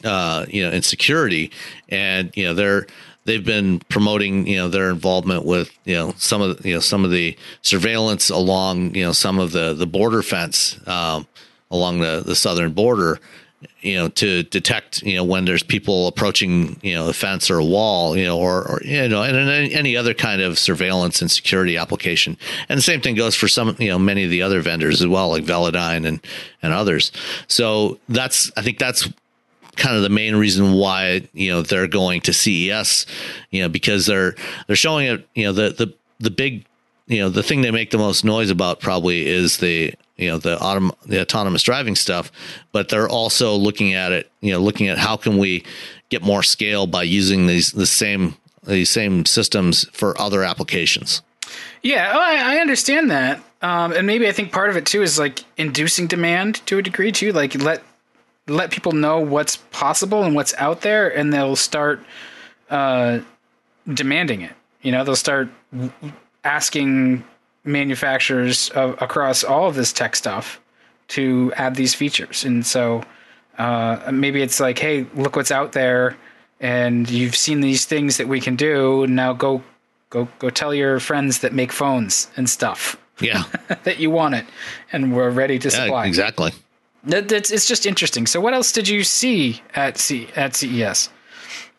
uh, 0.04 0.46
you 0.50 0.62
know 0.62 0.72
in 0.72 0.82
security, 0.82 1.52
and 1.88 2.36
you 2.36 2.44
know 2.44 2.54
they're 2.54 2.86
they've 3.28 3.46
been 3.46 3.80
promoting 3.90 4.48
you 4.48 4.56
know 4.56 4.70
their 4.70 4.90
involvement 4.90 5.46
with 5.46 5.70
you 5.86 5.94
know 5.94 6.14
some 6.18 6.42
of 6.42 6.58
the, 6.58 6.70
you 6.70 6.74
know 6.74 6.80
some 6.80 7.06
of 7.06 7.12
the 7.12 7.38
surveillance 7.62 8.32
along 8.32 8.96
you 8.96 9.04
know 9.04 9.12
some 9.12 9.38
of 9.38 9.52
the 9.52 9.76
the 9.76 9.86
border 9.86 10.24
fence 10.24 10.80
um, 10.88 11.28
along 11.70 12.00
the 12.00 12.24
the 12.26 12.36
southern 12.36 12.72
border 12.72 13.20
you 13.82 13.96
know 13.96 14.08
to 14.08 14.44
detect 14.44 15.02
you 15.02 15.16
know 15.16 15.24
when 15.24 15.46
there's 15.46 15.64
people 15.64 16.08
approaching 16.08 16.80
you 16.82 16.94
know 16.94 17.10
a 17.10 17.14
fence 17.14 17.52
or 17.52 17.58
a 17.58 17.66
wall 17.66 18.16
you 18.18 18.24
know 18.24 18.38
or, 18.40 18.66
or 18.68 18.82
you 18.84 19.08
know 19.10 19.24
and, 19.24 19.36
and 19.36 19.72
any 19.74 19.98
other 19.98 20.14
kind 20.14 20.42
of 20.42 20.58
surveillance 20.58 21.22
and 21.22 21.30
security 21.30 21.76
application 21.76 22.38
and 22.70 22.78
the 22.78 22.84
same 22.84 23.02
thing 23.02 23.14
goes 23.14 23.36
for 23.36 23.48
some 23.48 23.76
you 23.78 23.90
know 23.90 24.00
many 24.00 24.24
of 24.24 24.30
the 24.30 24.42
other 24.42 24.62
vendors 24.62 25.02
as 25.02 25.08
well 25.08 25.30
like 25.30 25.44
Velodyne 25.44 26.08
and 26.08 26.26
and 26.64 26.74
others 26.74 27.12
so 27.48 28.00
that's 28.08 28.52
I 28.56 28.62
think 28.62 28.80
that's 28.80 29.10
kind 29.78 29.96
of 29.96 30.02
the 30.02 30.10
main 30.10 30.36
reason 30.36 30.74
why 30.74 31.28
you 31.34 31.52
know 31.52 31.62
they're 31.62 31.88
going 31.88 32.22
to 32.22 32.34
CES, 32.34 33.06
you 33.52 33.62
know, 33.62 33.70
because 33.70 34.06
they're 34.06 34.36
they're 34.68 34.76
showing 34.76 35.08
it. 35.08 35.28
You 35.36 35.46
know, 35.46 35.54
the 35.54 35.70
the 35.70 35.94
the 36.20 36.32
big, 36.32 36.66
you 37.08 37.20
know, 37.20 37.30
the 37.30 37.44
thing 37.44 37.62
they 37.62 37.72
make 37.72 37.92
the 37.92 37.98
most 37.98 38.26
noise 38.26 38.50
about 38.50 38.80
probably 38.80 39.28
is 39.28 39.58
the 39.58 39.94
you 40.18 40.30
know 40.30 40.38
the 40.38 40.58
autom- 40.58 40.96
the 41.06 41.22
autonomous 41.22 41.64
driving 41.64 41.96
stuff, 41.96 42.32
but 42.72 42.90
they're 42.90 43.10
also 43.10 43.56
looking 43.56 43.94
at 43.94 44.12
it. 44.12 44.30
You 44.42 44.54
know, 44.54 44.60
looking 44.60 44.88
at 44.88 44.98
how 44.98 45.16
can 45.16 45.38
we 45.38 45.64
get 46.10 46.24
more 46.24 46.44
scale 46.44 46.88
by 46.88 47.04
using 47.04 47.48
these 47.48 47.72
the 47.72 47.86
same 47.86 48.36
these 48.66 48.90
same 48.90 49.26
systems 49.26 49.88
for 49.92 50.20
other 50.20 50.44
applications. 50.44 51.22
Yeah, 51.82 52.12
oh, 52.14 52.20
I, 52.20 52.56
I 52.56 52.60
understand 52.60 53.12
that. 53.12 53.42
Um, 53.62 53.92
and 53.94 54.06
maybe 54.06 54.28
I 54.28 54.32
think 54.32 54.52
part 54.52 54.70
of 54.70 54.78
it 54.78 54.86
too 54.86 55.02
is 55.02 55.18
like 55.18 55.44
inducing 55.58 56.08
demand 56.08 56.66
to 56.68 56.78
a 56.78 56.82
degree 56.82 57.12
too. 57.12 57.32
Like 57.32 57.56
let 57.56 57.82
let 58.48 58.72
people 58.72 58.94
know 58.94 59.20
what's 59.20 59.58
possible 59.72 60.24
and 60.24 60.36
what's 60.36 60.54
out 60.56 60.82
there, 60.82 61.16
and 61.16 61.34
they'll 61.34 61.56
start 61.56 62.02
uh, 62.70 63.20
demanding 63.94 64.42
it. 64.42 64.54
You 64.82 64.92
know, 64.92 65.04
they'll 65.04 65.16
start 65.16 65.50
asking 66.44 67.24
manufacturers 67.64 68.70
of, 68.70 69.02
across 69.02 69.44
all 69.44 69.68
of 69.68 69.76
this 69.76 69.92
tech 69.92 70.16
stuff 70.16 70.60
to 71.10 71.52
add 71.56 71.76
these 71.76 71.94
features. 71.94 72.44
And 72.46 72.66
so 72.66 73.04
uh, 73.58 74.10
maybe 74.12 74.42
it's 74.42 74.60
like, 74.60 74.80
hey, 74.80 75.06
look 75.16 75.36
what's 75.36 75.52
out 75.52 75.74
there, 75.74 76.18
and 76.60 77.10
you've 77.10 77.36
seen 77.36 77.62
these 77.62 77.86
things 77.86 78.18
that 78.18 78.28
we 78.28 78.40
can 78.40 78.56
do. 78.56 79.06
Now 79.08 79.34
go, 79.34 79.62
go, 80.10 80.28
go 80.40 80.50
tell 80.50 80.74
your 80.74 81.00
friends 81.00 81.40
that 81.40 81.54
make 81.54 81.72
phones 81.72 82.30
and 82.38 82.50
stuff. 82.50 82.98
Yeah, 83.20 83.44
that 83.84 84.00
you 84.00 84.12
want 84.12 84.36
it, 84.36 84.46
and 84.92 85.16
we're 85.16 85.32
ready 85.32 85.58
to 85.60 85.72
supply. 85.72 86.04
Yeah, 86.04 86.08
exactly. 86.08 86.52
That, 87.08 87.30
that's 87.30 87.52
it's 87.52 87.66
just 87.66 87.86
interesting. 87.86 88.28
So, 88.28 88.42
what 88.42 88.54
else 88.54 88.72
did 88.72 88.88
you 88.88 89.04
see 89.04 89.62
at 89.76 89.98
C 89.98 90.28
at 90.36 90.56
CES? 90.56 91.10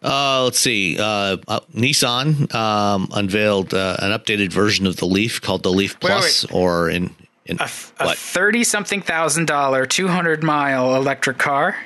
Uh, 0.03 0.45
let's 0.45 0.61
see. 0.61 0.99
Uh, 0.99 1.37
uh, 1.49 1.61
Nissan 1.75 2.55
um, 2.55 3.09
unveiled 3.13 3.75
uh, 3.75 3.97
an 3.99 4.19
updated 4.19 4.53
version 4.53 4.87
of 4.87 4.97
the 4.97 5.07
Leaf 5.07 5.41
called 5.41 5.63
the 5.65 5.73
Leaf 5.73 5.99
Plus, 6.01 6.45
wait, 6.45 6.53
wait. 6.53 6.59
or 6.59 6.89
in, 6.89 7.15
in 7.47 7.59
a 7.61 7.69
thirty 7.69 8.65
something 8.65 9.03
thousand 9.03 9.47
dollar, 9.47 9.87
two 9.87 10.09
hundred 10.09 10.43
mile 10.43 10.95
electric 10.95 11.39
car. 11.39 11.77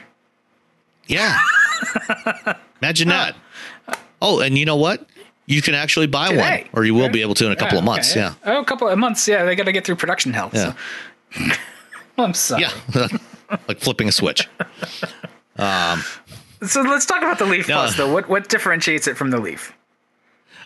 Yeah, 1.07 1.39
imagine 2.83 3.09
that. 3.09 3.35
Oh, 4.21 4.41
and 4.41 4.57
you 4.57 4.67
know 4.67 4.77
what? 4.77 5.09
You 5.47 5.63
can 5.63 5.75
actually 5.75 6.07
buy 6.07 6.29
Today. 6.29 6.69
one, 6.73 6.81
or 6.81 6.85
you 6.85 6.95
will 6.95 7.09
be 7.09 7.23
able 7.23 7.35
to 7.35 7.47
in 7.47 7.53
a 7.53 7.57
couple 7.57 7.75
yeah, 7.75 7.81
of 7.81 7.85
months. 7.85 8.13
Okay. 8.13 8.21
Yeah. 8.21 8.35
Oh, 8.45 8.61
a 8.61 8.65
couple 8.65 8.89
of 8.89 8.97
months. 8.99 9.27
Yeah, 9.27 9.45
they 9.45 9.57
got 9.57 9.65
to 9.65 9.73
get 9.73 9.85
through 9.85 9.97
production 9.97 10.33
hell. 10.33 10.51
Yeah. 10.53 10.75
So. 11.33 11.55
I'm 12.19 12.35
sorry. 12.35 12.67
Yeah. 12.95 13.09
like 13.69 13.79
flipping 13.79 14.09
a 14.09 14.13
switch. 14.13 14.49
Um, 15.59 16.03
so 16.67 16.83
let's 16.83 17.07
talk 17.07 17.23
about 17.23 17.39
the 17.39 17.47
Leaf 17.47 17.69
uh, 17.69 17.75
Plus, 17.75 17.97
though. 17.97 18.13
What 18.13 18.29
what 18.29 18.49
differentiates 18.49 19.07
it 19.07 19.17
from 19.17 19.31
the 19.31 19.39
Leaf? 19.39 19.73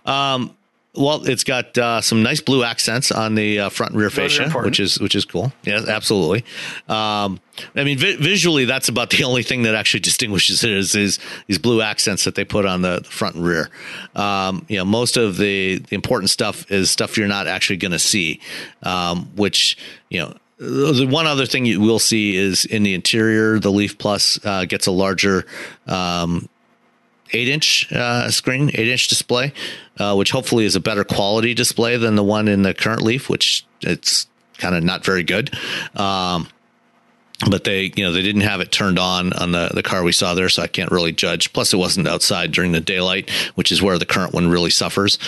Um, 0.04 0.56
well, 0.96 1.26
it's 1.26 1.44
got 1.44 1.76
uh, 1.76 2.00
some 2.00 2.22
nice 2.22 2.40
blue 2.40 2.64
accents 2.64 3.12
on 3.12 3.34
the 3.34 3.60
uh, 3.60 3.68
front 3.68 3.92
and 3.92 4.00
rear 4.00 4.08
Those 4.08 4.36
fascia, 4.36 4.50
which 4.60 4.80
is 4.80 4.98
which 4.98 5.14
is 5.14 5.24
cool. 5.24 5.52
Yes, 5.64 5.86
absolutely. 5.86 6.44
Um, 6.88 7.40
I 7.74 7.84
mean, 7.84 7.98
vi- 7.98 8.16
visually, 8.16 8.64
that's 8.64 8.88
about 8.88 9.10
the 9.10 9.24
only 9.24 9.42
thing 9.42 9.62
that 9.64 9.74
actually 9.74 10.00
distinguishes 10.00 10.64
it 10.64 10.70
is, 10.70 10.94
is 10.94 11.18
these 11.46 11.58
blue 11.58 11.82
accents 11.82 12.24
that 12.24 12.34
they 12.34 12.44
put 12.44 12.64
on 12.64 12.82
the, 12.82 13.00
the 13.00 13.10
front 13.10 13.36
and 13.36 13.44
rear. 13.44 13.70
Um, 14.14 14.64
you 14.68 14.78
know, 14.78 14.84
most 14.84 15.16
of 15.16 15.36
the, 15.36 15.78
the, 15.78 15.94
important 15.94 16.30
stuff 16.30 16.70
is 16.70 16.90
stuff 16.90 17.18
you're 17.18 17.28
not 17.28 17.46
actually 17.46 17.76
going 17.76 17.92
to 17.92 17.98
see, 17.98 18.40
um, 18.82 19.30
which 19.36 19.76
you 20.08 20.20
know 20.20 20.34
the 20.58 21.06
one 21.08 21.26
other 21.26 21.46
thing 21.46 21.66
you 21.66 21.80
will 21.80 21.98
see 21.98 22.36
is 22.36 22.64
in 22.64 22.82
the 22.82 22.94
interior, 22.94 23.58
the 23.58 23.70
Leaf 23.70 23.98
Plus 23.98 24.38
uh, 24.44 24.64
gets 24.64 24.86
a 24.86 24.90
larger 24.90 25.46
um, 25.86 26.48
eight 27.32 27.48
inch 27.48 27.92
uh, 27.92 28.30
screen, 28.30 28.70
eight 28.74 28.88
inch 28.88 29.08
display, 29.08 29.52
uh, 29.98 30.14
which 30.14 30.30
hopefully 30.30 30.64
is 30.64 30.76
a 30.76 30.80
better 30.80 31.04
quality 31.04 31.54
display 31.54 31.96
than 31.96 32.14
the 32.14 32.24
one 32.24 32.48
in 32.48 32.62
the 32.62 32.74
current 32.74 33.02
Leaf, 33.02 33.28
which 33.28 33.66
it's 33.82 34.26
kind 34.58 34.74
of 34.74 34.82
not 34.82 35.04
very 35.04 35.22
good. 35.22 35.54
Um, 35.94 36.48
but 37.50 37.64
they 37.64 37.92
you 37.96 38.04
know 38.04 38.12
they 38.12 38.22
didn't 38.22 38.40
have 38.42 38.60
it 38.60 38.72
turned 38.72 38.98
on 38.98 39.32
on 39.34 39.52
the 39.52 39.70
the 39.74 39.82
car 39.82 40.02
we 40.02 40.12
saw 40.12 40.32
there 40.32 40.48
so 40.48 40.62
i 40.62 40.66
can't 40.66 40.90
really 40.90 41.12
judge. 41.12 41.52
Plus 41.52 41.72
it 41.72 41.76
wasn't 41.76 42.08
outside 42.08 42.52
during 42.52 42.72
the 42.72 42.80
daylight 42.80 43.28
which 43.54 43.70
is 43.70 43.82
where 43.82 43.98
the 43.98 44.06
current 44.06 44.32
one 44.32 44.48
really 44.48 44.70
suffers. 44.70 45.18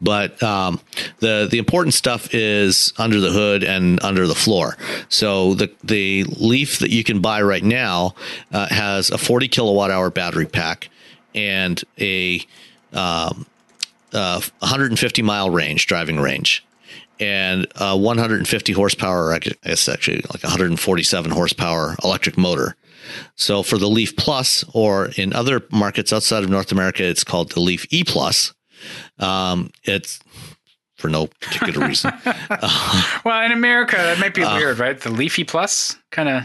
But 0.00 0.42
um, 0.42 0.80
the 1.18 1.46
the 1.50 1.58
important 1.58 1.94
stuff 1.94 2.32
is 2.34 2.92
under 2.96 3.20
the 3.20 3.30
hood 3.30 3.64
and 3.64 4.02
under 4.02 4.26
the 4.26 4.34
floor. 4.34 4.76
So 5.08 5.54
the 5.54 5.70
the 5.84 6.24
leaf 6.24 6.78
that 6.78 6.90
you 6.90 7.04
can 7.04 7.20
buy 7.20 7.42
right 7.42 7.64
now 7.64 8.14
uh, 8.52 8.68
has 8.68 9.10
a 9.10 9.18
40 9.18 9.48
kilowatt 9.48 9.90
hour 9.90 10.10
battery 10.10 10.46
pack 10.46 10.88
and 11.34 11.82
a 12.00 12.40
um, 12.92 13.46
uh, 14.12 14.40
150 14.60 15.22
mile 15.22 15.50
range 15.50 15.86
driving 15.86 16.18
range 16.18 16.64
and 17.20 17.66
a 17.76 17.96
150 17.96 18.72
horsepower, 18.72 19.32
I 19.32 19.38
guess 19.38 19.88
actually 19.88 20.22
like 20.32 20.42
147 20.42 21.30
horsepower 21.30 21.96
electric 22.04 22.36
motor. 22.36 22.76
So 23.36 23.62
for 23.62 23.78
the 23.78 23.88
Leaf 23.88 24.16
Plus, 24.16 24.64
or 24.74 25.10
in 25.16 25.32
other 25.32 25.62
markets 25.72 26.12
outside 26.12 26.44
of 26.44 26.50
North 26.50 26.72
America, 26.72 27.04
it's 27.04 27.24
called 27.24 27.52
the 27.52 27.60
Leaf 27.60 27.86
E 27.90 28.04
Plus. 28.04 28.52
Um, 29.18 29.70
it's 29.84 30.20
for 30.96 31.08
no 31.08 31.28
particular 31.40 31.86
reason. 31.86 32.12
uh, 32.24 33.20
well, 33.24 33.44
in 33.44 33.52
America, 33.52 33.96
that 33.96 34.18
might 34.18 34.34
be 34.34 34.42
uh, 34.42 34.56
weird, 34.56 34.78
right? 34.78 35.00
The 35.00 35.10
Leafy 35.10 35.44
Plus 35.44 35.96
kind 36.10 36.28
of 36.28 36.42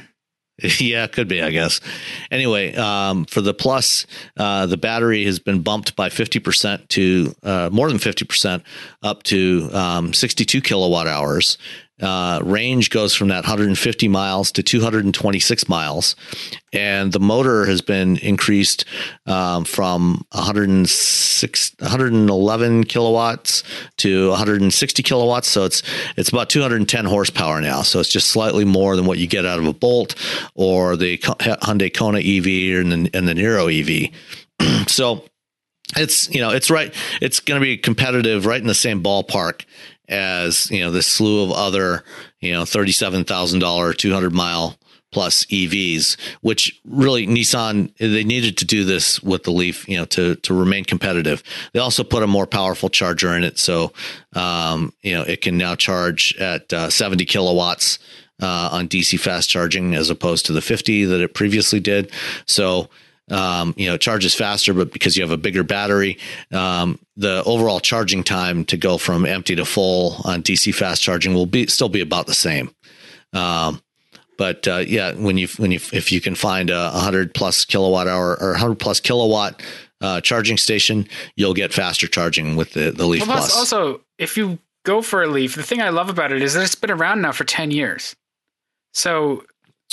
Yeah, 0.80 1.08
could 1.08 1.28
be, 1.28 1.42
I 1.42 1.50
guess. 1.50 1.82
Anyway, 2.30 2.76
um, 2.76 3.26
for 3.26 3.42
the 3.42 3.54
Plus, 3.54 4.06
uh, 4.38 4.66
the 4.66 4.78
battery 4.78 5.26
has 5.26 5.40
been 5.40 5.62
bumped 5.62 5.96
by 5.96 6.10
50% 6.10 6.88
to 6.90 7.36
uh, 7.44 7.70
more 7.72 7.90
than 7.90 7.98
50% 7.98 8.64
up 9.02 9.24
to 9.24 9.70
um, 9.74 10.14
62 10.14 10.62
kilowatt 10.62 11.08
hours. 11.08 11.58
Uh, 12.04 12.42
range 12.44 12.90
goes 12.90 13.16
from 13.16 13.30
that 13.30 13.44
150 13.44 14.08
miles 14.10 14.52
to 14.52 14.62
226 14.62 15.70
miles, 15.70 16.18
and 16.74 17.14
the 17.14 17.20
motor 17.20 17.66
has 17.66 17.82
been 17.82 18.18
increased 18.18 18.84
um, 19.26 19.64
from 19.64 20.26
106, 20.32 21.76
111 21.80 22.84
kilowatts 22.84 23.64
to 23.96 24.30
160 24.32 25.04
kilowatts. 25.04 25.48
So 25.48 25.64
it's 25.64 25.82
it's 26.18 26.28
about 26.28 26.50
210 26.50 27.06
horsepower 27.06 27.62
now. 27.62 27.84
So 27.84 28.02
it's 28.02 28.10
just 28.10 28.28
slightly 28.28 28.66
more 28.66 28.98
than 28.98 29.06
what 29.06 29.18
you 29.18 29.28
get 29.28 29.46
out 29.46 29.60
of 29.60 29.66
a 29.66 29.74
Bolt 29.74 30.16
or 30.56 30.98
the 30.98 31.18
Hyundai 31.20 31.94
Kona 31.94 32.20
EV 32.20 32.82
and 32.82 33.08
the, 33.08 33.18
and 33.18 33.28
the 33.28 33.34
Niro 33.34 33.72
EV. 33.72 34.12
so 34.88 35.24
it's 35.96 36.30
you 36.34 36.42
know 36.42 36.50
it's 36.50 36.70
right 36.70 36.94
it's 37.22 37.40
going 37.40 37.60
to 37.60 37.64
be 37.64 37.78
competitive 37.78 38.46
right 38.46 38.62
in 38.62 38.68
the 38.68 38.74
same 38.74 39.04
ballpark 39.04 39.66
as 40.14 40.70
you 40.70 40.80
know 40.80 40.92
this 40.92 41.08
slew 41.08 41.44
of 41.44 41.52
other 41.52 42.04
you 42.40 42.54
know 42.54 42.64
thirty 42.64 42.92
seven 42.92 43.24
thousand 43.26 43.60
dollar 43.60 43.94
two 43.94 44.14
hundred 44.14 44.34
mile 44.34 44.78
plus 45.14 45.46
EVs, 45.46 46.18
which 46.42 46.82
really 46.84 47.26
Nissan 47.28 47.96
they 47.98 48.24
needed 48.24 48.58
to 48.58 48.66
do 48.66 48.84
this 48.84 49.22
with 49.22 49.44
the 49.44 49.52
Leaf, 49.52 49.88
you 49.88 49.98
know, 49.98 50.06
to 50.06 50.36
to 50.36 50.54
remain 50.54 50.84
competitive. 50.84 51.44
They 51.72 51.80
also 51.80 52.04
put 52.04 52.24
a 52.24 52.28
more 52.28 52.48
powerful 52.48 52.90
charger 52.90 53.36
in 53.38 53.44
it, 53.44 53.58
so 53.60 53.94
um, 54.34 54.94
you 55.02 55.14
know 55.14 55.24
it 55.24 55.42
can 55.42 55.58
now 55.58 55.76
charge 55.76 56.36
at 56.38 56.72
uh, 56.74 56.90
seventy 56.90 57.26
kilowatts 57.26 58.00
uh, 58.42 58.70
on 58.72 58.90
DC 58.90 59.20
fast 59.20 59.50
charging 59.50 59.96
as 59.96 60.10
opposed 60.10 60.46
to 60.48 60.54
the 60.54 60.62
fifty 60.62 61.06
that 61.06 61.22
it 61.22 61.34
previously 61.34 61.80
did. 61.80 62.12
So 62.46 62.90
um, 63.32 63.74
you 63.78 63.88
know, 63.88 63.98
charges 63.98 64.36
faster, 64.36 64.74
but 64.74 64.92
because 64.92 65.16
you 65.16 65.24
have 65.24 65.32
a 65.32 65.38
bigger 65.38 65.64
battery, 65.64 66.18
um, 66.52 67.00
the 67.16 67.44
overall 67.46 67.80
charging 67.80 68.24
time 68.24 68.66
to 68.66 68.78
go 68.78 68.98
from 68.98 69.26
empty 69.26 69.56
to 69.56 69.66
full 69.66 70.22
on 70.26 70.44
DC 70.44 70.74
fast 70.76 71.02
charging 71.02 71.34
will 71.34 71.46
be 71.46 71.68
still 71.68 71.90
be 71.90 72.02
about 72.02 72.28
the 72.28 72.34
same. 72.34 72.74
Um, 73.34 73.82
but 74.38 74.68
uh, 74.68 74.78
yeah, 74.78 75.14
when 75.14 75.38
you 75.38 75.48
when 75.58 75.72
you 75.72 75.80
if 75.94 76.12
you 76.12 76.20
can 76.20 76.36
find 76.36 76.70
a 76.70 76.92
100 76.92 77.34
plus 77.34 77.66
kilowatt 77.66 78.08
hour 78.08 78.38
or 78.42 78.52
100 78.52 78.76
plus 78.76 79.00
kilowatt 79.00 79.62
uh, 80.02 80.22
charging 80.22 80.58
station, 80.58 81.08
you'll 81.36 81.54
get 81.54 81.72
faster 81.74 82.08
charging 82.08 82.56
with 82.56 82.74
the 82.74 82.92
the 82.92 83.06
Leaf 83.06 83.26
well, 83.28 83.38
Plus. 83.38 83.56
Also, 83.56 84.02
if 84.18 84.36
you 84.36 84.60
go 84.84 85.02
for 85.02 85.24
a 85.24 85.28
Leaf, 85.28 85.56
the 85.56 85.64
thing 85.64 85.82
I 85.82 85.90
love 85.90 86.10
about 86.10 86.32
it 86.32 86.42
is 86.42 86.54
that 86.54 86.64
it's 86.64 86.76
been 86.76 86.92
around 86.92 87.22
now 87.22 87.32
for 87.32 87.44
10 87.44 87.72
years. 87.72 88.16
So 88.94 89.44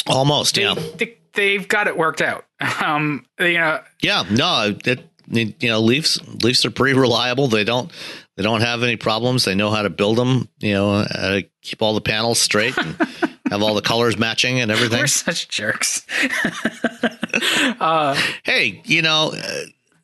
almost, 0.07 0.57
they, 0.57 0.63
yeah. 0.63 0.75
They, 0.97 1.17
have 1.35 1.69
got 1.69 1.87
it 1.87 1.97
worked 1.97 2.23
out. 2.23 2.45
Um, 2.83 3.25
you 3.39 3.55
know. 3.55 3.81
Yeah, 4.03 4.25
no, 4.31 4.77
it, 4.85 5.05
you 5.31 5.69
know, 5.69 5.81
Leafs 5.81 6.21
Leafs 6.43 6.65
are 6.65 6.71
pretty 6.71 6.99
reliable. 6.99 7.49
They 7.49 7.65
don't 7.65 7.91
they 8.37 8.43
don't 8.43 8.61
have 8.61 8.83
any 8.83 8.97
problems. 8.97 9.45
They 9.45 9.55
know 9.55 9.71
how 9.71 9.83
to 9.83 9.91
build 9.91 10.19
them. 10.19 10.49
You 10.59 10.75
know, 10.75 11.05
to 11.05 11.47
keep 11.63 11.83
all 11.83 11.95
the 11.95 12.01
panels 12.01 12.41
straight. 12.41 12.77
And, 12.77 12.97
have 13.51 13.63
all 13.63 13.75
the 13.75 13.83
colors 13.83 14.17
matching 14.17 14.61
and 14.61 14.71
everything. 14.71 15.01
We're 15.01 15.07
such 15.09 15.49
jerks. 15.49 16.07
uh, 17.81 18.21
hey, 18.45 18.81
you 18.85 19.03
know, 19.03 19.33
uh, 19.35 19.61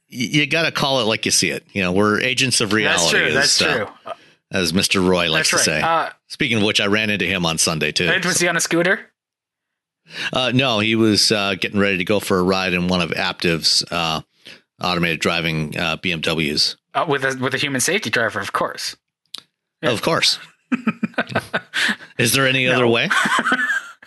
you 0.09 0.47
got 0.47 0.64
to 0.64 0.72
call 0.72 1.01
it 1.01 1.05
like 1.05 1.24
you 1.24 1.31
see 1.31 1.51
it. 1.51 1.64
You 1.72 1.83
know, 1.83 1.93
we're 1.93 2.20
agents 2.20 2.61
of 2.61 2.72
reality. 2.72 3.03
That's 3.03 3.11
true. 3.11 3.27
As, 3.27 3.35
that's 3.35 3.59
true. 3.59 3.89
Uh, 4.05 4.12
as 4.51 4.72
Mr. 4.72 5.07
Roy 5.07 5.31
likes 5.31 5.51
to 5.51 5.59
say. 5.59 5.81
Uh, 5.81 6.11
Speaking 6.29 6.59
of 6.59 6.64
which, 6.64 6.81
I 6.81 6.87
ran 6.87 7.11
into 7.11 7.24
him 7.24 7.47
on 7.47 7.59
Sunday 7.59 7.93
too. 7.93 8.07
Was 8.09 8.37
so. 8.37 8.45
he 8.45 8.49
on 8.49 8.57
a 8.57 8.61
scooter? 8.61 9.11
Uh, 10.33 10.53
no, 10.55 10.79
he 10.79 10.95
was 10.95 11.33
uh, 11.33 11.55
getting 11.55 11.81
ready 11.81 11.99
to 11.99 12.05
go 12.05 12.21
for 12.21 12.39
a 12.39 12.43
ride 12.43 12.73
in 12.73 12.89
one 12.89 13.01
of 13.01 13.11
Aptiv's 13.11 13.85
uh, 13.91 14.21
automated 14.83 15.21
driving 15.21 15.77
uh, 15.77 15.97
BMWs 15.97 16.77
with 17.09 17.25
a 17.25 17.39
with 17.41 17.55
a 17.55 17.59
human 17.59 17.81
safety 17.81 18.11
driver, 18.11 18.41
of 18.41 18.53
course. 18.53 18.97
Yeah. 19.83 19.91
Of 19.91 20.03
course. 20.03 20.39
Is 22.19 22.33
there 22.33 22.47
any 22.47 22.67
no. 22.67 22.73
other 22.73 22.87
way? 22.87 23.09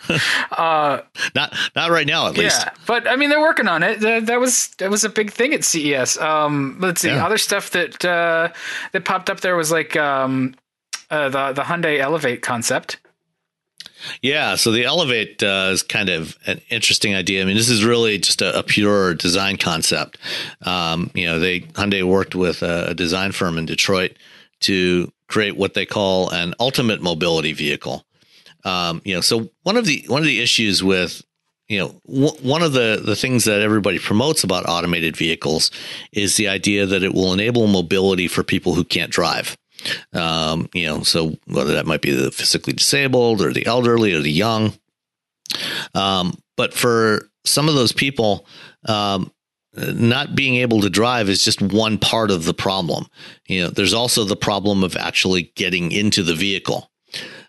uh, 0.52 1.00
not 1.34 1.54
not 1.76 1.90
right 1.90 2.06
now, 2.06 2.28
at 2.28 2.36
yeah, 2.36 2.44
least. 2.44 2.66
but 2.86 3.06
I 3.06 3.16
mean, 3.16 3.30
they're 3.30 3.40
working 3.40 3.68
on 3.68 3.82
it. 3.82 4.00
That, 4.00 4.26
that 4.26 4.40
was 4.40 4.68
that 4.78 4.90
was 4.90 5.04
a 5.04 5.08
big 5.08 5.30
thing 5.30 5.52
at 5.54 5.64
CES. 5.64 6.18
Um, 6.18 6.78
let's 6.80 7.02
see, 7.02 7.08
yeah. 7.08 7.24
other 7.24 7.38
stuff 7.38 7.70
that 7.70 8.04
uh, 8.04 8.48
that 8.92 9.04
popped 9.04 9.30
up 9.30 9.40
there 9.40 9.56
was 9.56 9.70
like 9.70 9.96
um, 9.96 10.54
uh, 11.10 11.28
the 11.28 11.52
the 11.52 11.62
Hyundai 11.62 11.98
Elevate 11.98 12.42
concept. 12.42 12.98
Yeah, 14.22 14.56
so 14.56 14.70
the 14.70 14.84
Elevate 14.84 15.42
uh, 15.42 15.70
is 15.72 15.82
kind 15.82 16.08
of 16.08 16.36
an 16.46 16.60
interesting 16.70 17.14
idea. 17.14 17.42
I 17.42 17.44
mean, 17.44 17.56
this 17.56 17.68
is 17.68 17.84
really 17.84 18.18
just 18.18 18.42
a, 18.42 18.58
a 18.58 18.62
pure 18.62 19.14
design 19.14 19.56
concept. 19.56 20.18
Um, 20.62 21.10
you 21.14 21.26
know, 21.26 21.38
they 21.38 21.60
Hyundai 21.60 22.02
worked 22.02 22.34
with 22.34 22.62
a, 22.62 22.94
design 22.94 23.32
firm 23.32 23.56
in 23.56 23.66
Detroit 23.66 24.12
to 24.60 25.10
create 25.28 25.56
what 25.56 25.74
they 25.74 25.86
call 25.86 26.28
an 26.30 26.54
ultimate 26.60 27.00
mobility 27.00 27.52
vehicle. 27.52 28.04
Um, 28.64 29.00
you 29.04 29.14
know, 29.14 29.20
so 29.20 29.50
one 29.62 29.76
of 29.76 29.86
the 29.86 30.04
one 30.08 30.20
of 30.20 30.26
the 30.26 30.40
issues 30.40 30.82
with 30.82 31.22
you 31.68 31.78
know 31.78 32.00
w- 32.06 32.36
one 32.42 32.62
of 32.62 32.72
the 32.72 33.00
the 33.02 33.16
things 33.16 33.44
that 33.44 33.62
everybody 33.62 33.98
promotes 33.98 34.44
about 34.44 34.68
automated 34.68 35.16
vehicles 35.16 35.70
is 36.12 36.36
the 36.36 36.48
idea 36.48 36.84
that 36.84 37.02
it 37.02 37.14
will 37.14 37.32
enable 37.32 37.66
mobility 37.68 38.28
for 38.28 38.42
people 38.42 38.74
who 38.74 38.84
can't 38.84 39.10
drive. 39.10 39.56
Um, 40.12 40.68
you 40.74 40.86
know, 40.86 41.02
so 41.02 41.36
whether 41.46 41.74
that 41.74 41.86
might 41.86 42.02
be 42.02 42.12
the 42.12 42.30
physically 42.30 42.72
disabled 42.72 43.40
or 43.40 43.52
the 43.52 43.66
elderly 43.66 44.14
or 44.14 44.20
the 44.20 44.30
young. 44.30 44.72
Um, 45.94 46.38
but 46.56 46.74
for 46.74 47.28
some 47.44 47.68
of 47.68 47.74
those 47.74 47.92
people, 47.92 48.46
um, 48.86 49.32
not 49.74 50.34
being 50.34 50.56
able 50.56 50.80
to 50.80 50.90
drive 50.90 51.28
is 51.28 51.44
just 51.44 51.62
one 51.62 51.98
part 51.98 52.30
of 52.30 52.44
the 52.44 52.54
problem. 52.54 53.06
You 53.46 53.62
know, 53.62 53.68
there's 53.68 53.94
also 53.94 54.24
the 54.24 54.36
problem 54.36 54.82
of 54.82 54.96
actually 54.96 55.52
getting 55.54 55.92
into 55.92 56.22
the 56.22 56.34
vehicle. 56.34 56.90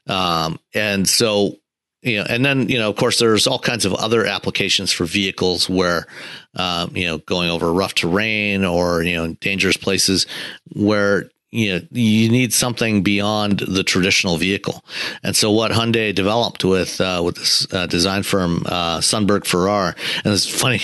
Um, 0.08 0.60
and 0.74 1.08
so, 1.08 1.58
you 2.04 2.18
know, 2.18 2.26
and 2.30 2.44
then, 2.44 2.70
you 2.70 2.80
know, 2.80 2.90
of 2.90 2.96
course, 2.96 3.20
there's 3.20 3.48
all 3.48 3.60
kinds 3.60 3.86
of 3.86 3.94
other 3.94 4.26
applications 4.26 4.92
for 4.92 5.06
vehicles 5.06 5.70
where, 5.70 6.08
um, 6.56 6.96
you 6.96 7.06
know, 7.06 7.20
going 7.20 7.50
over 7.50 7.72
rough 7.72 7.94
terrain 7.94 8.66
or, 8.66 9.04
you 9.04 9.16
know, 9.16 9.34
dangerous 9.40 9.78
places 9.78 10.26
where 10.74 11.30
you 11.52 11.74
know, 11.74 11.86
you 11.92 12.30
need 12.30 12.54
something 12.54 13.04
beyond 13.04 13.60
the 13.60 13.84
traditional 13.84 14.38
vehicle. 14.38 14.86
And 15.22 15.36
so 15.36 15.52
what 15.52 15.72
Hyundai 15.72 16.16
developed 16.16 16.64
with 16.64 17.02
uh, 17.02 17.22
with 17.24 17.36
this 17.36 17.68
uh, 17.74 17.88
design 17.88 18.24
firm 18.24 18.64
uh, 18.66 19.00
Sundberg 19.00 19.42
Ferar, 19.42 19.96
and 20.24 20.34
it's 20.34 20.48
funny, 20.48 20.80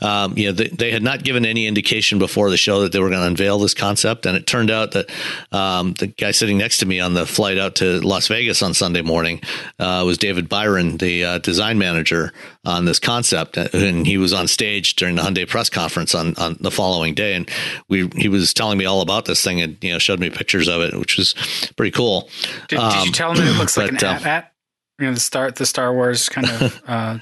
um, 0.00 0.36
you 0.36 0.46
know, 0.46 0.52
they, 0.52 0.68
they, 0.68 0.90
had 0.90 1.04
not 1.04 1.22
given 1.22 1.46
any 1.46 1.68
indication 1.68 2.18
before 2.18 2.50
the 2.50 2.56
show 2.56 2.80
that 2.80 2.90
they 2.90 2.98
were 2.98 3.08
going 3.08 3.20
to 3.20 3.26
unveil 3.26 3.60
this 3.60 3.74
concept, 3.74 4.26
and 4.26 4.36
it 4.36 4.48
turned 4.48 4.70
out 4.70 4.92
that 4.92 5.08
um, 5.52 5.92
the 5.94 6.08
guy 6.08 6.32
sitting 6.32 6.58
next 6.58 6.78
to 6.78 6.86
me 6.86 6.98
on 6.98 7.14
the 7.14 7.24
flight 7.24 7.56
out 7.56 7.76
to 7.76 8.00
Las 8.00 8.26
Vegas 8.26 8.62
on 8.62 8.74
Sunday 8.74 9.02
morning 9.02 9.40
uh, 9.78 10.02
was 10.04 10.18
David 10.18 10.48
Byron, 10.48 10.96
the 10.96 11.24
uh, 11.24 11.38
design 11.38 11.78
manager 11.78 12.32
on 12.64 12.84
this 12.84 12.98
concept, 12.98 13.56
and 13.56 14.06
he 14.06 14.18
was 14.18 14.32
on 14.32 14.46
stage 14.46 14.94
during 14.96 15.16
the 15.16 15.22
Hyundai 15.22 15.48
press 15.48 15.70
conference 15.70 16.14
on, 16.14 16.34
on 16.36 16.56
the 16.60 16.70
following 16.70 17.14
day, 17.14 17.34
and 17.34 17.50
we 17.88 18.08
he 18.16 18.28
was 18.28 18.52
telling 18.52 18.76
me 18.76 18.84
all 18.84 19.00
about 19.00 19.24
this 19.24 19.42
thing, 19.42 19.60
and 19.60 19.82
you 19.82 19.92
know 19.92 19.98
showed 19.98 20.20
me 20.20 20.28
pictures 20.28 20.68
of 20.68 20.82
it, 20.82 20.94
which 20.94 21.16
was 21.16 21.34
pretty 21.76 21.90
cool. 21.90 22.28
Did, 22.68 22.78
um, 22.78 22.92
did 22.92 22.96
you 23.02 23.08
um, 23.08 23.12
tell 23.12 23.34
him 23.34 23.46
it 23.46 23.58
looks 23.58 23.76
but, 23.76 23.92
like 23.92 24.02
an 24.02 24.08
uh, 24.08 24.28
at 24.28 24.52
You 24.98 25.06
know 25.06 25.14
the 25.14 25.20
star 25.20 25.50
the 25.50 25.66
Star 25.66 25.92
Wars 25.92 26.28
kind 26.28 26.48
of. 26.48 26.82
Uh... 26.86 27.18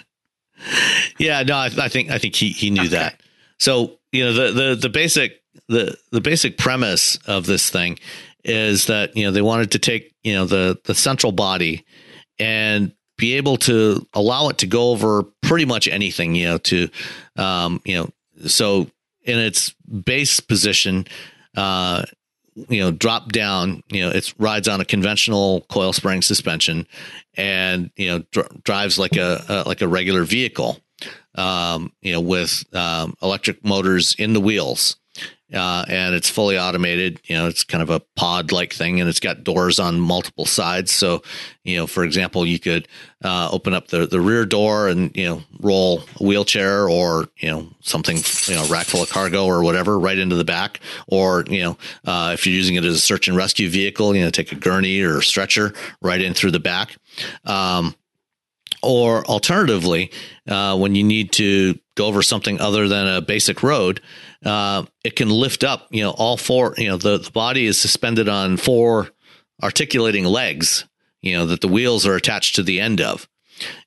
yeah, 1.19 1.45
no, 1.45 1.55
I, 1.55 1.71
I, 1.79 1.89
think 1.89 2.11
I 2.11 2.19
think 2.19 2.35
he 2.35 2.49
he 2.49 2.71
knew 2.71 2.81
okay. 2.81 2.91
that. 2.91 3.21
So 3.61 3.99
you 4.11 4.25
know 4.25 4.33
the 4.33 4.53
the 4.53 4.75
the 4.75 4.89
basic 4.89 5.41
the 5.69 5.97
the 6.11 6.21
basic 6.21 6.59
premise 6.59 7.17
of 7.27 7.47
this 7.47 7.71
thing 7.71 7.99
is 8.43 8.87
that 8.87 9.17
you 9.17 9.25
know 9.25 9.31
they 9.31 9.43
wanted 9.43 9.71
to 9.73 9.79
take 9.79 10.15
you 10.25 10.35
know 10.35 10.47
the 10.47 10.81
the 10.85 10.95
central 10.95 11.31
body 11.31 11.85
and 12.41 12.93
be 13.19 13.35
able 13.35 13.57
to 13.59 14.07
allow 14.15 14.49
it 14.49 14.59
to 14.59 14.67
go 14.67 14.91
over 14.91 15.25
pretty 15.43 15.67
much 15.67 15.87
anything, 15.89 16.35
you 16.35 16.47
know, 16.47 16.59
to, 16.59 16.89
um, 17.37 17.83
you 17.85 17.97
know, 17.97 18.09
so 18.47 18.89
in 19.25 19.39
its 19.39 19.75
base 20.05 20.41
position, 20.41 21.07
uh, 21.57 22.05
you 22.69 22.81
know, 22.81 22.91
drop 22.91 23.31
down, 23.31 23.83
you 23.89 24.01
know, 24.01 24.11
it 24.11 24.33
rides 24.39 24.69
on 24.69 24.81
a 24.81 24.85
conventional 24.85 25.63
coil 25.69 25.93
spring 25.93 26.23
suspension 26.23 26.87
and, 27.37 27.91
you 27.97 28.09
know, 28.09 28.25
dr- 28.31 28.63
drives 28.63 28.99
like 28.99 29.17
a, 29.17 29.45
a, 29.49 29.69
like 29.69 29.83
a 29.83 29.89
regular 29.89 30.25
vehicle, 30.25 30.79
um, 31.35 31.93
you 32.01 32.13
know, 32.13 32.21
with, 32.21 32.65
um, 32.75 33.15
electric 33.21 33.65
motors 33.65 34.15
in 34.19 34.33
the 34.33 34.41
wheels 34.41 34.97
uh, 35.53 35.85
and 35.89 36.15
it's 36.15 36.29
fully 36.29 36.59
automated. 36.59 37.21
You 37.25 37.37
know, 37.37 37.47
it's 37.47 37.65
kind 37.65 37.83
of 37.83 37.91
a 37.91 38.01
pod 38.17 38.53
like 38.53 38.73
thing, 38.73 39.01
and 39.01 39.09
it's 39.09 39.21
got 39.21 39.45
doors 39.45 39.79
on 39.79 39.99
multiple 40.01 40.45
sides. 40.45 40.93
So, 40.93 41.23
you 41.65 41.77
know, 41.77 41.87
for 41.87 42.05
example, 42.05 42.45
you 42.45 42.59
could 42.59 42.87
uh, 43.25 43.49
open 43.51 43.73
up 43.73 43.89
the, 43.89 44.07
the 44.07 44.21
rear 44.21 44.45
door 44.45 44.89
and 44.89 45.17
you 45.17 45.25
know 45.25 45.43
roll 45.61 46.03
a 46.21 46.23
wheelchair 46.23 46.89
or 46.89 47.29
you 47.39 47.51
know 47.51 47.67
something 47.81 48.19
you 48.47 48.55
know 48.55 48.67
rack 48.69 48.87
full 48.87 49.03
of 49.03 49.11
cargo 49.11 49.47
or 49.47 49.63
whatever 49.63 49.99
right 49.99 50.19
into 50.19 50.37
the 50.37 50.45
back. 50.45 50.81
Or 51.07 51.45
you 51.49 51.63
know, 51.63 51.79
uh, 52.05 52.33
if 52.35 52.47
you're 52.47 52.55
using 52.55 52.75
it 52.75 52.85
as 52.85 52.95
a 52.95 53.01
search 53.01 53.29
and 53.29 53.37
rescue 53.37 53.69
vehicle, 53.71 54.15
you 54.15 54.23
know, 54.23 54.31
take 54.31 54.53
a 54.53 54.57
gurney 54.57 55.01
or 55.01 55.23
stretcher 55.23 55.73
right 56.03 56.21
in 56.21 56.35
through 56.35 56.51
the 56.51 56.61
back. 56.61 56.97
Um, 57.45 57.95
or 58.83 59.25
alternatively, 59.27 60.11
uh, 60.47 60.77
when 60.77 60.95
you 60.95 61.05
need 61.05 61.33
to 61.33 61.79
go 61.97 62.07
over 62.07 62.23
something 62.23 62.61
other 62.61 62.89
than 62.89 63.07
a 63.07 63.21
basic 63.21 63.63
road, 63.63 64.01
uh, 64.45 64.85
it 65.05 65.17
can 65.17 65.31
lift 65.31 65.65
up. 65.65 65.89
You 65.91 66.05
know, 66.05 66.11
all 66.11 66.37
four. 66.37 66.75
You 66.77 66.89
know, 66.89 66.97
the 66.97 67.19
the 67.19 67.31
body 67.31 67.67
is 67.67 67.79
suspended 67.79 68.29
on 68.29 68.57
four 68.57 69.09
articulating 69.63 70.25
legs. 70.25 70.85
You 71.21 71.37
know 71.37 71.47
that 71.47 71.61
the 71.61 71.69
wheels 71.69 72.07
are 72.07 72.15
attached 72.15 72.57
to 72.57 72.63
the 72.63 72.81
end 72.81 73.01
of, 73.01 73.29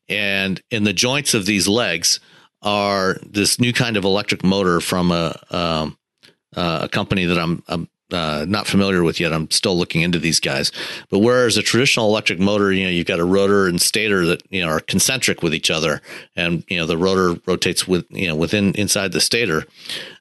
and 0.09 0.61
in 0.69 0.83
the 0.83 0.93
joints 0.93 1.33
of 1.33 1.45
these 1.45 1.67
legs 1.67 2.19
are 2.61 3.17
this 3.27 3.59
new 3.59 3.73
kind 3.73 3.97
of 3.97 4.03
electric 4.03 4.43
motor 4.43 4.81
from 4.81 5.11
a 5.11 5.39
um, 5.49 5.97
uh, 6.55 6.81
a 6.83 6.89
company 6.89 7.25
that 7.25 7.39
I'm, 7.39 7.63
I'm 7.67 7.87
uh, 8.13 8.45
not 8.47 8.67
familiar 8.67 9.03
with 9.03 9.19
yet. 9.19 9.33
I'm 9.33 9.49
still 9.51 9.77
looking 9.77 10.01
into 10.01 10.19
these 10.19 10.39
guys. 10.39 10.71
But 11.09 11.19
whereas 11.19 11.57
a 11.57 11.63
traditional 11.63 12.07
electric 12.07 12.39
motor, 12.39 12.71
you 12.71 12.85
know, 12.85 12.89
you've 12.89 13.07
got 13.07 13.19
a 13.19 13.25
rotor 13.25 13.67
and 13.67 13.81
stator 13.81 14.25
that 14.27 14.43
you 14.49 14.61
know 14.61 14.69
are 14.69 14.79
concentric 14.79 15.43
with 15.43 15.53
each 15.53 15.71
other, 15.71 16.01
and 16.35 16.63
you 16.67 16.79
know 16.79 16.85
the 16.85 16.97
rotor 16.97 17.39
rotates 17.45 17.87
with 17.87 18.05
you 18.09 18.27
know 18.27 18.35
within 18.35 18.73
inside 18.75 19.11
the 19.11 19.21
stator. 19.21 19.65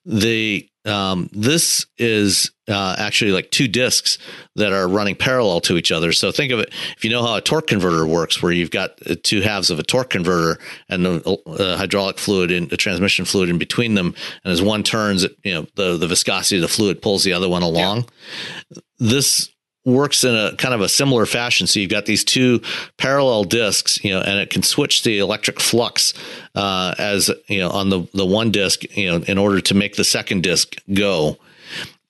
The 0.05 0.69
um, 0.87 1.29
this 1.33 1.87
is 1.99 2.51
uh, 2.69 2.97
actually 2.99 3.33
like 3.33 3.51
two 3.51 3.69
discs 3.69 4.19
that 4.57 4.73
are 4.73 4.89
running 4.89 5.15
parallel 5.15 5.61
to 5.61 5.77
each 5.77 5.93
other. 5.93 6.13
So 6.13 6.33
think 6.33 6.53
of 6.53 6.59
it 6.59 6.73
if 6.97 7.05
you 7.05 7.11
know 7.11 7.23
how 7.23 7.37
a 7.37 7.41
torque 7.41 7.67
converter 7.67 8.07
works, 8.07 8.43
where 8.43 8.53
you've 8.53 8.71
got 8.71 8.93
uh, 9.07 9.17
two 9.23 9.43
halves 9.43 9.71
of 9.71 9.79
a 9.79 9.83
torque 9.83 10.11
converter 10.11 10.59
and 10.89 11.05
the 11.05 11.39
uh, 11.47 11.77
hydraulic 11.77 12.19
fluid 12.19 12.51
and 12.51 12.71
the 12.71 12.77
transmission 12.77 13.25
fluid 13.25 13.51
in 13.51 13.59
between 13.59 13.95
them, 13.95 14.15
and 14.45 14.53
as 14.53 14.63
one 14.63 14.83
turns, 14.83 15.25
it 15.25 15.37
you 15.45 15.55
know 15.55 15.67
the 15.75 15.97
the 15.97 16.07
viscosity 16.07 16.57
of 16.57 16.63
the 16.63 16.69
fluid 16.69 17.03
pulls 17.03 17.25
the 17.25 17.33
other 17.33 17.49
one 17.49 17.63
along. 17.63 18.07
Yeah. 18.71 18.79
This 18.99 19.51
works 19.85 20.25
in 20.25 20.35
a 20.35 20.55
kind 20.57 20.75
of 20.75 20.81
a 20.81 20.89
similar 20.89 21.27
fashion. 21.27 21.67
So 21.67 21.81
you've 21.81 21.91
got 21.91 22.07
these 22.07 22.25
two 22.25 22.61
parallel 22.99 23.45
discs, 23.45 24.03
you 24.05 24.11
know, 24.11 24.21
and 24.21 24.39
it 24.39 24.51
can 24.51 24.63
switch 24.63 25.03
the 25.03 25.19
electric 25.19 25.61
flux 25.61 26.15
uh, 26.55 26.95
as 26.99 27.31
you 27.49 27.59
know 27.59 27.71
on 27.71 27.89
the 27.89 28.07
the 28.13 28.27
one 28.27 28.51
disc, 28.51 28.85
you 28.97 29.11
know, 29.11 29.25
in 29.25 29.39
order 29.39 29.61
to 29.61 29.75
make 29.75 29.97
the 29.97 30.05
second 30.05 30.43
disc 30.43 30.77
go. 30.93 31.39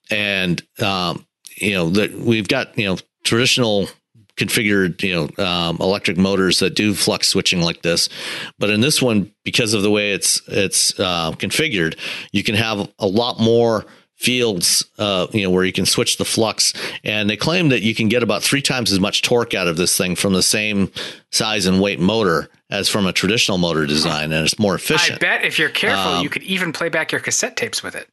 And 0.09 0.61
um, 0.81 1.25
you 1.55 1.73
know 1.73 1.89
that 1.91 2.13
we've 2.13 2.47
got 2.47 2.77
you 2.77 2.85
know 2.85 2.97
traditional 3.23 3.87
configured, 4.35 5.03
you 5.03 5.13
know, 5.37 5.43
um, 5.45 5.77
electric 5.79 6.17
motors 6.17 6.59
that 6.59 6.73
do 6.73 6.93
flux 6.93 7.27
switching 7.27 7.61
like 7.61 7.81
this. 7.81 8.09
But 8.57 8.69
in 8.69 8.81
this 8.81 9.01
one, 9.01 9.31
because 9.43 9.73
of 9.73 9.83
the 9.83 9.91
way 9.91 10.13
it's 10.13 10.41
it's 10.47 10.99
uh, 10.99 11.31
configured, 11.33 11.97
you 12.31 12.43
can 12.43 12.55
have 12.55 12.89
a 12.99 13.07
lot 13.07 13.39
more 13.39 13.85
fields, 14.21 14.85
uh, 14.99 15.25
you 15.31 15.41
know, 15.41 15.49
where 15.49 15.65
you 15.65 15.73
can 15.73 15.85
switch 15.85 16.17
the 16.17 16.25
flux. 16.25 16.73
And 17.03 17.27
they 17.27 17.35
claim 17.35 17.69
that 17.69 17.81
you 17.81 17.95
can 17.95 18.07
get 18.07 18.21
about 18.21 18.43
three 18.43 18.61
times 18.61 18.91
as 18.91 18.99
much 18.99 19.23
torque 19.23 19.55
out 19.55 19.67
of 19.67 19.77
this 19.77 19.97
thing 19.97 20.15
from 20.15 20.33
the 20.33 20.43
same 20.43 20.91
size 21.31 21.65
and 21.65 21.81
weight 21.81 21.99
motor 21.99 22.49
as 22.69 22.87
from 22.87 23.07
a 23.07 23.13
traditional 23.13 23.57
motor 23.57 23.85
design, 23.85 24.31
and 24.31 24.45
it's 24.45 24.59
more 24.59 24.75
efficient. 24.75 25.15
I 25.15 25.17
bet 25.17 25.43
if 25.43 25.57
you're 25.57 25.69
careful, 25.69 26.13
um, 26.13 26.23
you 26.23 26.29
could 26.29 26.43
even 26.43 26.71
play 26.71 26.87
back 26.87 27.11
your 27.11 27.19
cassette 27.19 27.57
tapes 27.57 27.81
with 27.81 27.95
it. 27.95 28.07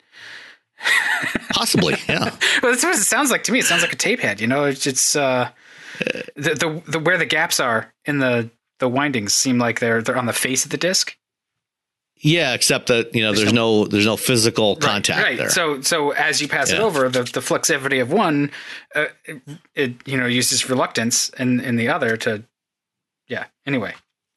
Possibly, 1.50 1.94
yeah. 2.08 2.34
well, 2.62 2.72
that's 2.72 2.82
what 2.82 2.96
it 2.96 3.02
sounds 3.02 3.30
like 3.30 3.44
to 3.44 3.52
me. 3.52 3.58
It 3.58 3.66
sounds 3.66 3.82
like 3.82 3.92
a 3.92 3.96
tape 3.96 4.20
head. 4.20 4.40
You 4.40 4.46
know, 4.46 4.64
it's, 4.64 4.86
it's 4.86 5.14
uh, 5.14 5.50
the, 6.36 6.54
the 6.54 6.82
the 6.86 6.98
where 6.98 7.18
the 7.18 7.26
gaps 7.26 7.60
are 7.60 7.92
in 8.04 8.18
the 8.18 8.50
the 8.78 8.88
windings 8.88 9.34
seem 9.34 9.58
like 9.58 9.80
they're 9.80 10.02
they're 10.02 10.16
on 10.16 10.26
the 10.26 10.32
face 10.32 10.64
of 10.64 10.70
the 10.70 10.76
disc. 10.76 11.16
Yeah, 12.20 12.54
except 12.54 12.88
that 12.88 13.14
you 13.14 13.22
know 13.22 13.28
there's, 13.28 13.42
there's 13.42 13.52
no, 13.52 13.82
no, 13.82 13.88
there's 13.88 14.06
no 14.06 14.16
physical 14.16 14.76
contact 14.76 15.22
right, 15.22 15.30
right. 15.30 15.38
there. 15.38 15.50
So 15.50 15.80
so 15.82 16.10
as 16.10 16.40
you 16.40 16.48
pass 16.48 16.70
yeah. 16.70 16.78
it 16.78 16.82
over, 16.82 17.08
the, 17.08 17.22
the 17.22 17.40
flexivity 17.40 18.02
of 18.02 18.10
one, 18.10 18.50
uh, 18.94 19.06
it, 19.24 19.40
it, 19.74 19.94
you 20.06 20.16
know 20.16 20.26
uses 20.26 20.68
reluctance 20.68 21.28
in 21.30 21.60
in 21.60 21.76
the 21.76 21.88
other 21.88 22.16
to, 22.18 22.42
yeah. 23.28 23.44
Anyway, 23.66 23.94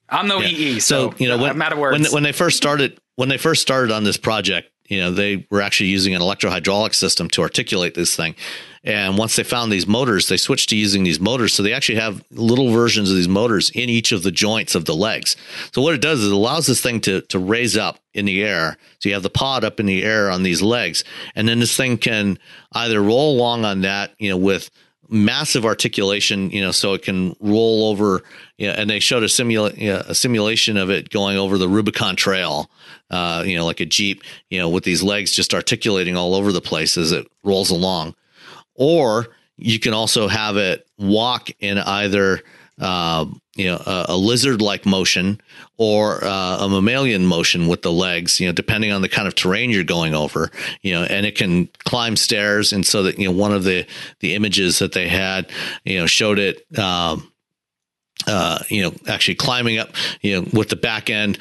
I'm 0.10 0.28
no 0.28 0.40
yeah. 0.40 0.48
EE, 0.48 0.80
so, 0.80 1.10
so, 1.10 1.16
you 1.18 1.28
know 1.28 1.38
when, 1.38 1.52
I'm 1.52 1.62
out 1.62 1.74
of 1.74 1.80
words. 1.80 2.00
When 2.00 2.12
when 2.12 2.24
they 2.24 2.34
first 2.34 2.58
started 2.58 3.00
when 3.16 3.30
they 3.30 3.38
first 3.38 3.62
started 3.62 3.92
on 3.92 4.04
this 4.04 4.18
project, 4.18 4.70
you 4.92 5.00
know 5.00 5.10
they 5.10 5.48
were 5.50 5.62
actually 5.62 5.90
using 5.90 6.14
an 6.14 6.22
electrohydraulic 6.22 6.94
system 6.94 7.30
to 7.30 7.42
articulate 7.42 7.96
this 7.96 8.14
thing. 8.14 8.36
And 8.84 9.18
once 9.18 9.36
they 9.36 9.44
found 9.44 9.72
these 9.72 9.88
motors 9.88 10.28
they 10.28 10.36
switched 10.36 10.70
to 10.70 10.76
using 10.76 11.04
these 11.04 11.20
motors. 11.20 11.54
So 11.54 11.64
they 11.64 11.72
actually 11.72 12.00
have 12.00 12.24
little 12.32 12.72
versions 12.72 13.10
of 13.10 13.16
these 13.16 13.30
motors 13.30 13.70
in 13.70 13.90
each 13.90 14.12
of 14.12 14.24
the 14.24 14.32
joints 14.32 14.76
of 14.76 14.84
the 14.84 14.94
legs. 14.94 15.38
So 15.72 15.82
what 15.82 15.94
it 15.94 16.02
does 16.02 16.20
is 16.20 16.28
it 16.28 16.34
allows 16.34 16.68
this 16.68 16.82
thing 16.82 17.00
to 17.02 17.22
to 17.22 17.40
raise 17.40 17.78
up 17.78 18.00
in 18.14 18.26
the 18.26 18.44
air. 18.44 18.78
So 19.00 19.08
you 19.08 19.16
have 19.16 19.24
the 19.24 19.30
pod 19.30 19.64
up 19.64 19.80
in 19.80 19.86
the 19.86 20.04
air 20.04 20.30
on 20.30 20.44
these 20.44 20.62
legs. 20.62 21.06
And 21.36 21.48
then 21.48 21.60
this 21.60 21.78
thing 21.78 21.98
can 21.98 22.38
either 22.74 23.02
roll 23.02 23.34
along 23.36 23.64
on 23.64 23.82
that 23.82 24.14
you 24.20 24.30
know 24.30 24.38
with 24.38 24.70
massive 25.12 25.66
articulation, 25.66 26.50
you 26.50 26.62
know, 26.62 26.72
so 26.72 26.94
it 26.94 27.04
can 27.04 27.36
roll 27.40 27.90
over. 27.90 28.24
You 28.58 28.68
know, 28.68 28.74
and 28.74 28.90
they 28.90 29.00
showed 29.00 29.24
a 29.24 29.28
simula- 29.28 29.78
you 29.78 29.94
know, 29.94 30.04
a 30.08 30.16
simulation 30.16 30.78
of 30.78 30.90
it 30.90 31.10
going 31.10 31.38
over 31.38 31.58
the 31.58 31.68
Rubicon 31.68 32.16
Trail, 32.16 32.72
uh, 33.10 33.44
you 33.46 33.56
know, 33.58 33.66
like 33.66 33.82
a 33.82 33.86
jeep, 33.86 34.24
you 34.50 34.58
know, 34.58 34.70
with 34.70 34.84
these 34.84 35.04
legs 35.04 35.32
just 35.32 35.54
articulating 35.54 36.16
all 36.16 36.34
over 36.34 36.52
the 36.52 36.62
place 36.62 36.98
as 36.98 37.12
it 37.12 37.28
rolls 37.44 37.70
along. 37.70 38.16
Or 38.76 39.28
you 39.58 39.80
can 39.80 39.94
also 39.94 40.28
have 40.28 40.58
it 40.58 40.88
walk 40.98 41.50
in 41.60 41.78
either 41.78 42.42
uh, 42.82 43.26
you 43.56 43.66
know 43.66 43.82
a, 43.86 44.06
a 44.10 44.18
lizard-like 44.18 44.86
motion 44.86 45.40
or 45.78 46.24
uh, 46.24 46.58
a 46.60 46.70
mammalian 46.70 47.26
motion 47.26 47.68
with 47.68 47.82
the 47.82 47.92
legs 47.92 48.40
you 48.40 48.48
know 48.48 48.54
depending 48.54 48.92
on 48.92 49.02
the 49.02 49.10
kind 49.10 49.28
of 49.28 49.36
terrain 49.36 49.70
you're 49.70 49.84
going 49.84 50.14
over 50.14 50.50
you 50.82 50.94
know 50.94 51.04
and 51.04 51.26
it 51.26 51.36
can 51.36 51.68
climb 51.86 52.16
stairs 52.16 52.74
and 52.74 52.86
so 52.86 53.04
that 53.04 53.20
you 53.20 53.26
know 53.26 53.38
one 53.38 53.54
of 53.54 53.64
the 53.64 53.86
the 54.20 54.36
images 54.36 54.80
that 54.80 54.94
they 54.94 55.08
had 55.08 55.50
you 55.86 56.00
know 56.00 56.06
showed 56.06 56.40
it 56.40 56.66
um, 56.78 57.32
uh, 58.28 58.60
you 58.70 58.84
know, 58.84 58.94
actually 59.08 59.36
climbing 59.36 59.80
up, 59.80 59.90
you 60.22 60.40
know, 60.40 60.48
with 60.54 60.70
the 60.70 60.76
back 60.76 61.10
end, 61.10 61.38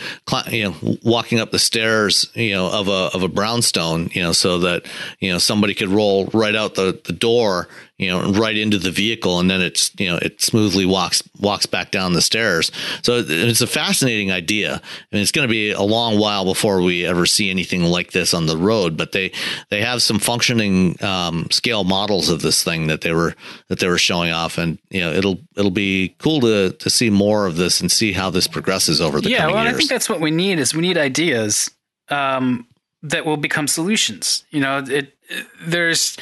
you 0.51 0.65
know, 0.65 0.97
walking 1.03 1.39
up 1.39 1.51
the 1.51 1.59
stairs, 1.59 2.31
you 2.35 2.53
know, 2.53 2.71
of 2.71 2.89
a 2.89 3.11
of 3.15 3.23
a 3.23 3.29
brownstone, 3.29 4.09
you 4.13 4.23
know, 4.23 4.33
so 4.33 4.61
that 4.61 4.87
you 5.19 5.31
know 5.31 5.39
somebody 5.39 5.75
could 5.75 5.89
roll 5.89 6.27
right 6.33 6.55
out 6.55 6.75
the 6.75 7.01
the 7.05 7.13
door, 7.13 7.69
you 8.01 8.09
know, 8.11 8.33
right 8.33 8.57
into 8.57 8.79
the 8.79 8.91
vehicle, 8.91 9.41
and 9.41 9.51
then 9.51 9.61
it's 9.61 9.91
you 9.99 10.09
know 10.09 10.17
it 10.23 10.41
smoothly 10.41 10.87
walks 10.87 11.23
walks 11.39 11.67
back 11.67 11.91
down 11.91 12.15
the 12.15 12.23
stairs. 12.23 12.73
So 13.03 13.23
it's 13.27 13.61
a 13.61 13.67
fascinating 13.67 14.33
idea. 14.33 14.77
I 14.77 15.15
mean, 15.15 15.21
it's 15.21 15.33
going 15.33 15.47
to 15.47 15.53
be 15.53 15.71
a 15.73 15.83
long 15.83 16.19
while 16.19 16.47
before 16.47 16.81
we 16.81 17.05
ever 17.05 17.27
see 17.27 17.51
anything 17.51 17.85
like 17.85 18.13
this 18.13 18.33
on 18.33 18.47
the 18.47 18.57
road, 18.57 18.97
but 18.97 19.13
they 19.13 19.33
they 19.69 19.83
have 19.83 20.03
some 20.03 20.19
functioning 20.19 20.97
um, 21.05 21.49
scale 21.51 21.85
models 21.85 22.31
of 22.31 22.41
this 22.41 22.65
thing 22.65 22.87
that 22.87 23.03
they 23.03 23.13
were 23.13 23.35
that 23.69 23.81
they 23.81 23.89
were 23.89 23.99
showing 23.99 24.33
off, 24.33 24.57
and 24.57 24.79
you 24.89 25.01
know 25.01 25.13
it'll 25.13 25.39
it'll 25.57 25.71
be 25.71 26.15
cool 26.19 26.41
to 26.41 26.71
to 26.71 26.89
see 26.89 27.11
more 27.11 27.47
of 27.47 27.57
this 27.57 27.83
and 27.83 27.93
see 27.93 28.13
how 28.13 28.31
this 28.31 28.47
progresses 28.47 29.03
over 29.03 29.21
the 29.21 29.29
years. 29.29 29.41
yeah. 29.41 29.47
well, 29.47 29.63
years. 29.63 29.75
I 29.75 29.77
think 29.77 29.91
that's 29.91 30.09
what 30.09 30.21
we 30.21 30.31
need 30.31 30.59
is 30.59 30.75
we 30.75 30.81
need 30.81 30.97
ideas. 30.97 31.71
Um, 32.09 32.67
that 33.03 33.25
will 33.25 33.37
become 33.37 33.67
solutions. 33.67 34.45
You 34.51 34.61
know, 34.61 34.85
it 34.87 35.15
there's 35.61 36.17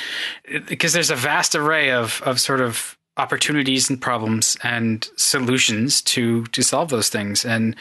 because 0.67 0.93
there's 0.93 1.11
a 1.11 1.17
vast 1.17 1.55
array 1.55 1.91
of 1.91 2.23
of 2.25 2.41
sort 2.41 2.61
of 2.61 2.97
opportunities 3.17 3.91
and 3.91 4.01
problems 4.01 4.57
and 4.63 5.11
solutions 5.17 6.01
to 6.03 6.45
to 6.47 6.63
solve 6.63 6.89
those 6.89 7.09
things. 7.09 7.45
And 7.45 7.77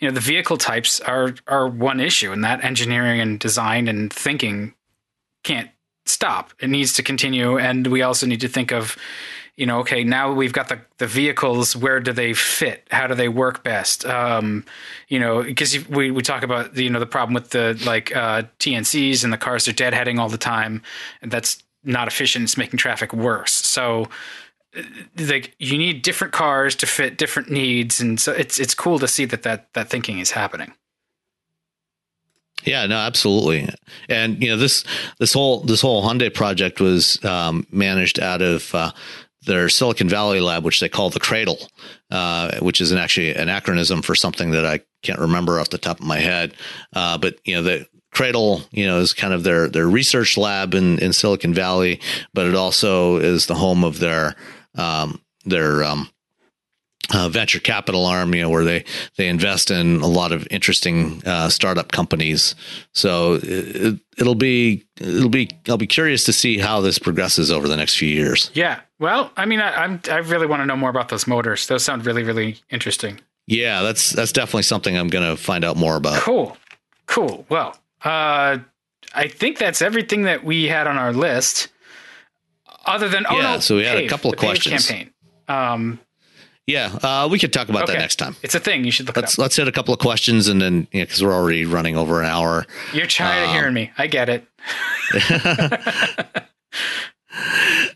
you 0.00 0.08
know, 0.08 0.14
the 0.14 0.20
vehicle 0.20 0.56
types 0.56 1.00
are 1.00 1.34
are 1.46 1.68
one 1.68 2.00
issue, 2.00 2.32
and 2.32 2.44
that 2.44 2.64
engineering 2.64 3.20
and 3.20 3.38
design 3.38 3.88
and 3.88 4.12
thinking 4.12 4.74
can't 5.44 5.70
stop. 6.06 6.52
It 6.60 6.68
needs 6.68 6.92
to 6.94 7.02
continue, 7.02 7.58
and 7.58 7.86
we 7.86 8.02
also 8.02 8.26
need 8.26 8.40
to 8.40 8.48
think 8.48 8.72
of 8.72 8.96
you 9.60 9.66
know, 9.66 9.80
okay, 9.80 10.04
now 10.04 10.32
we've 10.32 10.54
got 10.54 10.70
the, 10.70 10.80
the 10.96 11.06
vehicles. 11.06 11.76
Where 11.76 12.00
do 12.00 12.14
they 12.14 12.32
fit? 12.32 12.88
How 12.90 13.06
do 13.06 13.14
they 13.14 13.28
work 13.28 13.62
best? 13.62 14.06
Um, 14.06 14.64
you 15.08 15.20
know, 15.20 15.42
because 15.42 15.86
we, 15.86 16.10
we 16.10 16.22
talk 16.22 16.42
about 16.42 16.74
you 16.78 16.88
know 16.88 16.98
the 16.98 17.04
problem 17.04 17.34
with 17.34 17.50
the 17.50 17.78
like 17.84 18.16
uh, 18.16 18.44
TNCs 18.58 19.22
and 19.22 19.30
the 19.30 19.36
cars 19.36 19.68
are 19.68 19.74
deadheading 19.74 20.18
all 20.18 20.30
the 20.30 20.38
time, 20.38 20.80
and 21.20 21.30
that's 21.30 21.62
not 21.84 22.08
efficient. 22.08 22.44
It's 22.44 22.56
making 22.56 22.78
traffic 22.78 23.12
worse. 23.12 23.52
So, 23.52 24.08
uh, 24.74 24.82
like, 25.18 25.54
you 25.58 25.76
need 25.76 26.00
different 26.00 26.32
cars 26.32 26.74
to 26.76 26.86
fit 26.86 27.18
different 27.18 27.50
needs, 27.50 28.00
and 28.00 28.18
so 28.18 28.32
it's 28.32 28.58
it's 28.58 28.74
cool 28.74 28.98
to 28.98 29.06
see 29.06 29.26
that 29.26 29.42
that 29.42 29.74
that 29.74 29.90
thinking 29.90 30.20
is 30.20 30.30
happening. 30.30 30.72
Yeah, 32.64 32.86
no, 32.86 32.96
absolutely. 32.96 33.68
And 34.08 34.42
you 34.42 34.48
know 34.48 34.56
this 34.56 34.84
this 35.18 35.34
whole 35.34 35.60
this 35.60 35.82
whole 35.82 36.02
Hyundai 36.02 36.32
project 36.32 36.80
was 36.80 37.22
um, 37.26 37.66
managed 37.70 38.18
out 38.18 38.40
of 38.40 38.74
uh, 38.74 38.92
their 39.46 39.68
Silicon 39.68 40.08
Valley 40.08 40.40
lab, 40.40 40.64
which 40.64 40.80
they 40.80 40.88
call 40.88 41.10
the 41.10 41.20
Cradle, 41.20 41.58
uh, 42.10 42.58
which 42.60 42.80
is 42.80 42.92
an 42.92 42.98
actually 42.98 43.34
an 43.34 43.48
acronym 43.48 44.04
for 44.04 44.14
something 44.14 44.50
that 44.50 44.66
I 44.66 44.80
can't 45.02 45.18
remember 45.18 45.58
off 45.58 45.70
the 45.70 45.78
top 45.78 46.00
of 46.00 46.06
my 46.06 46.18
head. 46.18 46.54
Uh, 46.94 47.16
but 47.18 47.38
you 47.44 47.54
know, 47.54 47.62
the 47.62 47.86
Cradle, 48.12 48.62
you 48.70 48.86
know, 48.86 48.98
is 48.98 49.14
kind 49.14 49.32
of 49.32 49.44
their 49.44 49.68
their 49.68 49.88
research 49.88 50.36
lab 50.36 50.74
in 50.74 50.98
in 50.98 51.12
Silicon 51.12 51.54
Valley, 51.54 52.00
but 52.34 52.46
it 52.46 52.54
also 52.54 53.16
is 53.16 53.46
the 53.46 53.54
home 53.54 53.84
of 53.84 53.98
their 53.98 54.34
um, 54.76 55.20
their 55.44 55.84
um, 55.84 56.10
uh, 57.12 57.28
venture 57.28 57.60
capital 57.60 58.06
arm, 58.06 58.34
you 58.34 58.42
know, 58.42 58.50
where 58.50 58.64
they 58.64 58.84
they 59.16 59.28
invest 59.28 59.70
in 59.70 60.00
a 60.00 60.06
lot 60.06 60.32
of 60.32 60.46
interesting 60.50 61.22
uh, 61.24 61.48
startup 61.48 61.92
companies. 61.92 62.54
So 62.92 63.38
it, 63.42 64.00
will 64.18 64.34
be 64.34 64.84
it'll 65.00 65.28
be 65.28 65.50
I'll 65.68 65.76
be 65.76 65.86
curious 65.86 66.24
to 66.24 66.32
see 66.32 66.58
how 66.58 66.80
this 66.80 66.98
progresses 66.98 67.50
over 67.50 67.68
the 67.68 67.76
next 67.76 67.96
few 67.96 68.08
years. 68.08 68.50
Yeah, 68.54 68.80
well, 69.00 69.32
I 69.36 69.46
mean, 69.46 69.60
I, 69.60 69.84
am 69.84 70.00
I 70.10 70.18
really 70.18 70.46
want 70.46 70.60
to 70.60 70.66
know 70.66 70.76
more 70.76 70.90
about 70.90 71.08
those 71.08 71.26
motors. 71.26 71.66
Those 71.66 71.82
sound 71.82 72.06
really 72.06 72.22
really 72.22 72.58
interesting. 72.70 73.18
Yeah, 73.46 73.82
that's 73.82 74.10
that's 74.10 74.30
definitely 74.30 74.62
something 74.62 74.96
I'm 74.96 75.08
going 75.08 75.28
to 75.28 75.36
find 75.36 75.64
out 75.64 75.76
more 75.76 75.96
about. 75.96 76.20
Cool, 76.20 76.56
cool. 77.06 77.46
Well, 77.48 77.76
uh, 78.04 78.58
I 79.14 79.28
think 79.28 79.58
that's 79.58 79.82
everything 79.82 80.22
that 80.22 80.44
we 80.44 80.68
had 80.68 80.86
on 80.86 80.98
our 80.98 81.12
list. 81.12 81.68
Other 82.84 83.08
than 83.08 83.26
oh 83.28 83.36
yeah, 83.36 83.54
no, 83.54 83.60
so 83.60 83.76
we 83.76 83.84
had 83.84 83.96
Pave, 83.96 84.06
a 84.06 84.08
couple 84.08 84.30
of 84.30 84.38
questions. 84.38 84.86
Campaign. 84.86 85.12
Um, 85.48 85.98
yeah, 86.66 86.96
uh, 87.02 87.28
we 87.30 87.38
could 87.38 87.52
talk 87.52 87.68
about 87.68 87.84
okay. 87.84 87.94
that 87.94 87.98
next 87.98 88.16
time. 88.16 88.36
It's 88.42 88.54
a 88.54 88.60
thing. 88.60 88.84
You 88.84 88.90
should 88.90 89.06
look. 89.06 89.16
Let's 89.16 89.38
let's 89.38 89.56
hit 89.56 89.66
a 89.66 89.72
couple 89.72 89.94
of 89.94 90.00
questions 90.00 90.46
and 90.46 90.60
then 90.60 90.86
because 90.92 91.20
you 91.20 91.26
know, 91.26 91.32
we're 91.32 91.38
already 91.40 91.64
running 91.64 91.96
over 91.96 92.20
an 92.20 92.26
hour. 92.26 92.66
You're 92.92 93.06
tired 93.06 93.44
um, 93.44 93.48
of 93.48 93.56
hearing 93.56 93.74
me. 93.74 93.90
I 93.96 94.06
get 94.06 94.28
it. 94.28 94.46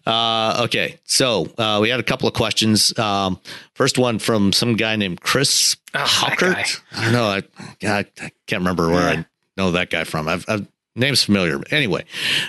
uh, 0.07 0.63
okay, 0.65 0.99
so 1.05 1.49
uh, 1.59 1.79
we 1.81 1.89
had 1.89 2.01
a 2.01 2.05
couple 2.05 2.29
of 2.29 2.35
questions. 2.35 2.97
Um, 2.99 3.41
first 3.75 3.99
one 3.99 4.19
from 4.19 4.53
some 4.53 4.77
guy 4.77 4.97
named 4.97 5.21
Chris 5.21 5.77
oh, 5.95 5.99
Hawkert. 5.99 6.81
I 6.93 7.05
don't 7.05 7.13
know. 7.13 7.25
I, 7.25 7.43
I, 7.83 7.99
I 8.21 8.33
can't 8.47 8.61
remember 8.61 8.89
where 8.89 9.13
yeah. 9.13 9.21
I 9.21 9.27
know 9.57 9.73
that 9.73 9.91
guy 9.91 10.05
from. 10.05 10.29
I've, 10.29 10.45
I've 10.49 10.67
Name's 10.97 11.25
familiar. 11.25 11.61
Anyway, 11.71 12.05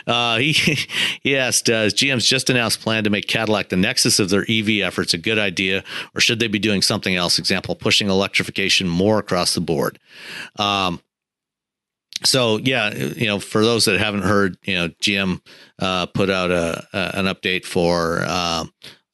uh, 0.05 0.37
he 0.37 0.53
he 1.21 1.35
asked, 1.35 1.67
uh, 1.69 1.85
GM's 1.85 2.27
just 2.27 2.49
announced 2.49 2.81
plan 2.81 3.03
to 3.03 3.09
make 3.09 3.27
Cadillac 3.27 3.69
the 3.69 3.75
nexus 3.75 4.19
of 4.19 4.29
their 4.29 4.45
EV 4.47 4.81
efforts 4.81 5.15
a 5.15 5.17
good 5.17 5.39
idea, 5.39 5.83
or 6.13 6.21
should 6.21 6.39
they 6.39 6.47
be 6.47 6.59
doing 6.59 6.83
something 6.83 7.15
else? 7.15 7.39
Example, 7.39 7.75
pushing 7.75 8.07
electrification 8.07 8.87
more 8.87 9.17
across 9.17 9.55
the 9.55 9.61
board. 9.61 9.97
Um, 10.57 11.01
so 12.23 12.57
yeah, 12.57 12.93
you 12.93 13.27
know, 13.27 13.39
for 13.39 13.63
those 13.63 13.85
that 13.85 13.99
haven't 13.99 14.23
heard, 14.23 14.57
you 14.63 14.75
know, 14.75 14.89
GM 14.89 15.41
uh, 15.79 16.05
put 16.07 16.29
out 16.29 16.51
a, 16.51 16.87
a, 16.93 17.19
an 17.19 17.25
update 17.25 17.65
for 17.65 18.23
uh, 18.25 18.65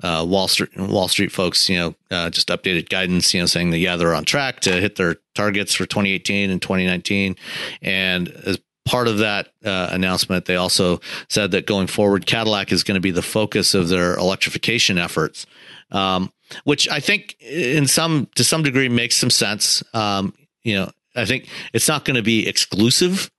uh, 0.04 0.26
Wall 0.28 0.48
Street 0.48 0.78
Wall 0.78 1.08
Street 1.08 1.32
folks, 1.32 1.68
you 1.68 1.78
know, 1.78 1.96
uh, 2.12 2.30
just 2.30 2.50
updated 2.50 2.90
guidance, 2.90 3.34
you 3.34 3.40
know, 3.40 3.46
saying 3.46 3.72
that 3.72 3.80
yeah, 3.80 3.96
they're 3.96 4.14
on 4.14 4.26
track 4.26 4.60
to 4.62 4.74
hit 4.74 4.96
their 4.96 5.16
targets 5.36 5.74
for 5.74 5.86
2018 5.86 6.50
and 6.50 6.62
2019, 6.62 7.36
and 7.82 8.30
as 8.30 8.60
part 8.86 9.08
of 9.08 9.20
that 9.20 9.50
uh, 9.64 9.90
announcement, 9.92 10.46
they 10.46 10.56
also 10.56 11.00
said 11.30 11.52
that 11.52 11.68
going 11.68 11.88
forward, 11.88 12.26
Cadillac 12.26 12.72
is 12.72 12.84
going 12.84 12.96
to 12.96 13.02
be 13.02 13.12
the 13.12 13.22
focus 13.22 13.74
of 13.74 13.90
their 13.90 14.16
electrification 14.16 14.98
efforts, 14.98 15.46
um, 15.92 16.32
which 16.64 16.90
I 16.90 17.00
think, 17.00 17.36
in 17.40 17.88
some 17.88 18.28
to 18.36 18.44
some 18.44 18.64
degree, 18.64 18.90
makes 18.90 19.16
some 19.16 19.30
sense. 19.30 19.84
Um, 19.94 20.34
you 20.64 20.76
know, 20.76 20.92
I 21.16 21.26
think 21.26 21.48
it's 21.74 21.88
not 21.88 22.06
going 22.06 22.16
to 22.16 22.24
be 22.24 22.48
exclusive. 22.48 23.30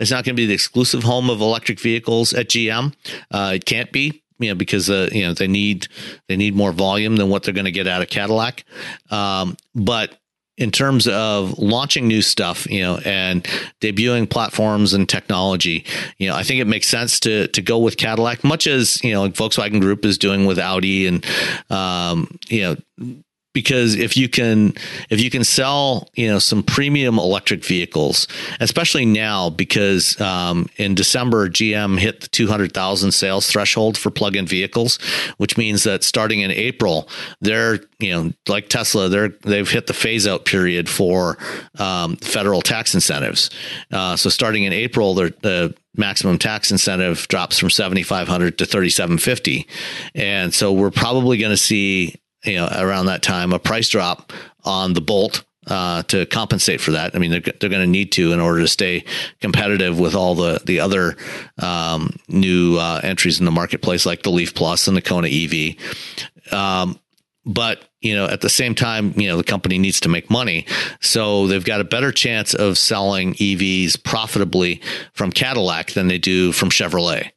It's 0.00 0.10
not 0.10 0.24
going 0.24 0.36
to 0.36 0.40
be 0.40 0.46
the 0.46 0.54
exclusive 0.54 1.02
home 1.02 1.28
of 1.28 1.40
electric 1.40 1.80
vehicles 1.80 2.32
at 2.32 2.48
GM. 2.48 2.94
Uh, 3.30 3.52
it 3.56 3.64
can't 3.64 3.90
be, 3.90 4.22
you 4.38 4.48
know, 4.50 4.54
because 4.54 4.88
uh, 4.88 5.08
you 5.12 5.22
know 5.26 5.34
they 5.34 5.48
need 5.48 5.88
they 6.28 6.36
need 6.36 6.54
more 6.54 6.72
volume 6.72 7.16
than 7.16 7.28
what 7.28 7.42
they're 7.42 7.54
going 7.54 7.64
to 7.64 7.72
get 7.72 7.88
out 7.88 8.02
of 8.02 8.08
Cadillac. 8.08 8.64
Um, 9.10 9.56
but 9.74 10.18
in 10.58 10.72
terms 10.72 11.06
of 11.06 11.56
launching 11.58 12.08
new 12.08 12.20
stuff, 12.20 12.68
you 12.70 12.80
know, 12.80 12.98
and 13.04 13.44
debuting 13.80 14.28
platforms 14.28 14.92
and 14.92 15.08
technology, 15.08 15.84
you 16.18 16.28
know, 16.28 16.34
I 16.34 16.42
think 16.42 16.60
it 16.60 16.66
makes 16.66 16.88
sense 16.88 17.20
to 17.20 17.48
to 17.48 17.62
go 17.62 17.78
with 17.78 17.96
Cadillac, 17.96 18.44
much 18.44 18.66
as 18.66 19.02
you 19.02 19.12
know, 19.12 19.28
Volkswagen 19.30 19.80
Group 19.80 20.04
is 20.04 20.18
doing 20.18 20.46
with 20.46 20.58
Audi, 20.58 21.06
and 21.06 21.24
um, 21.70 22.38
you 22.48 22.62
know, 22.62 23.14
because 23.58 23.96
if 23.96 24.16
you 24.16 24.28
can 24.28 24.72
if 25.10 25.20
you 25.20 25.28
can 25.30 25.42
sell 25.42 26.08
you 26.14 26.28
know 26.28 26.38
some 26.38 26.62
premium 26.62 27.18
electric 27.18 27.64
vehicles 27.64 28.28
especially 28.60 29.04
now 29.04 29.50
because 29.50 30.20
um, 30.20 30.68
in 30.76 30.94
december 30.94 31.48
gm 31.48 31.98
hit 31.98 32.20
the 32.20 32.28
200000 32.28 33.10
sales 33.10 33.48
threshold 33.50 33.98
for 33.98 34.12
plug-in 34.12 34.46
vehicles 34.46 35.00
which 35.38 35.56
means 35.58 35.82
that 35.82 36.04
starting 36.04 36.38
in 36.38 36.52
april 36.52 37.08
they're 37.40 37.80
you 37.98 38.12
know 38.12 38.32
like 38.46 38.68
tesla 38.68 39.08
they're 39.08 39.30
they've 39.42 39.68
hit 39.68 39.88
the 39.88 39.92
phase 39.92 40.24
out 40.24 40.44
period 40.44 40.88
for 40.88 41.36
um, 41.80 42.14
federal 42.16 42.62
tax 42.62 42.94
incentives. 42.94 43.50
Uh, 43.90 44.14
so 44.14 44.30
starting 44.30 44.62
in 44.62 44.72
april 44.72 45.14
the 45.14 45.74
maximum 45.96 46.38
tax 46.38 46.70
incentive 46.70 47.26
drops 47.26 47.58
from 47.58 47.70
7500 47.70 48.56
to 48.56 48.64
3750 48.64 49.66
and 50.14 50.54
so 50.54 50.72
we're 50.72 50.92
probably 50.92 51.38
going 51.38 51.50
to 51.50 51.56
see 51.56 52.14
you 52.48 52.56
know 52.56 52.68
around 52.72 53.06
that 53.06 53.22
time 53.22 53.52
a 53.52 53.58
price 53.58 53.88
drop 53.88 54.32
on 54.64 54.94
the 54.94 55.00
Bolt 55.00 55.44
uh, 55.68 56.02
to 56.04 56.26
compensate 56.26 56.80
for 56.80 56.92
that. 56.92 57.14
I 57.14 57.18
mean, 57.18 57.30
they're, 57.30 57.40
they're 57.40 57.70
going 57.70 57.82
to 57.82 57.86
need 57.86 58.12
to 58.12 58.32
in 58.32 58.40
order 58.40 58.60
to 58.60 58.68
stay 58.68 59.04
competitive 59.40 59.98
with 59.98 60.14
all 60.14 60.34
the 60.34 60.60
the 60.64 60.80
other 60.80 61.16
um, 61.58 62.16
new 62.28 62.78
uh, 62.78 63.00
entries 63.02 63.38
in 63.38 63.44
the 63.44 63.50
marketplace, 63.50 64.06
like 64.06 64.22
the 64.22 64.30
Leaf 64.30 64.54
Plus 64.54 64.88
and 64.88 64.96
the 64.96 65.02
Kona 65.02 65.28
EV. 65.28 65.76
Um, 66.52 66.98
but 67.44 67.84
you 68.00 68.14
know, 68.14 68.26
at 68.26 68.40
the 68.40 68.50
same 68.50 68.74
time, 68.74 69.12
you 69.18 69.28
know, 69.28 69.36
the 69.36 69.44
company 69.44 69.78
needs 69.78 70.00
to 70.00 70.08
make 70.08 70.30
money, 70.30 70.66
so 71.00 71.46
they've 71.46 71.64
got 71.64 71.80
a 71.80 71.84
better 71.84 72.12
chance 72.12 72.54
of 72.54 72.78
selling 72.78 73.34
EVs 73.34 74.02
profitably 74.02 74.80
from 75.12 75.32
Cadillac 75.32 75.92
than 75.92 76.08
they 76.08 76.18
do 76.18 76.52
from 76.52 76.70
Chevrolet. 76.70 77.30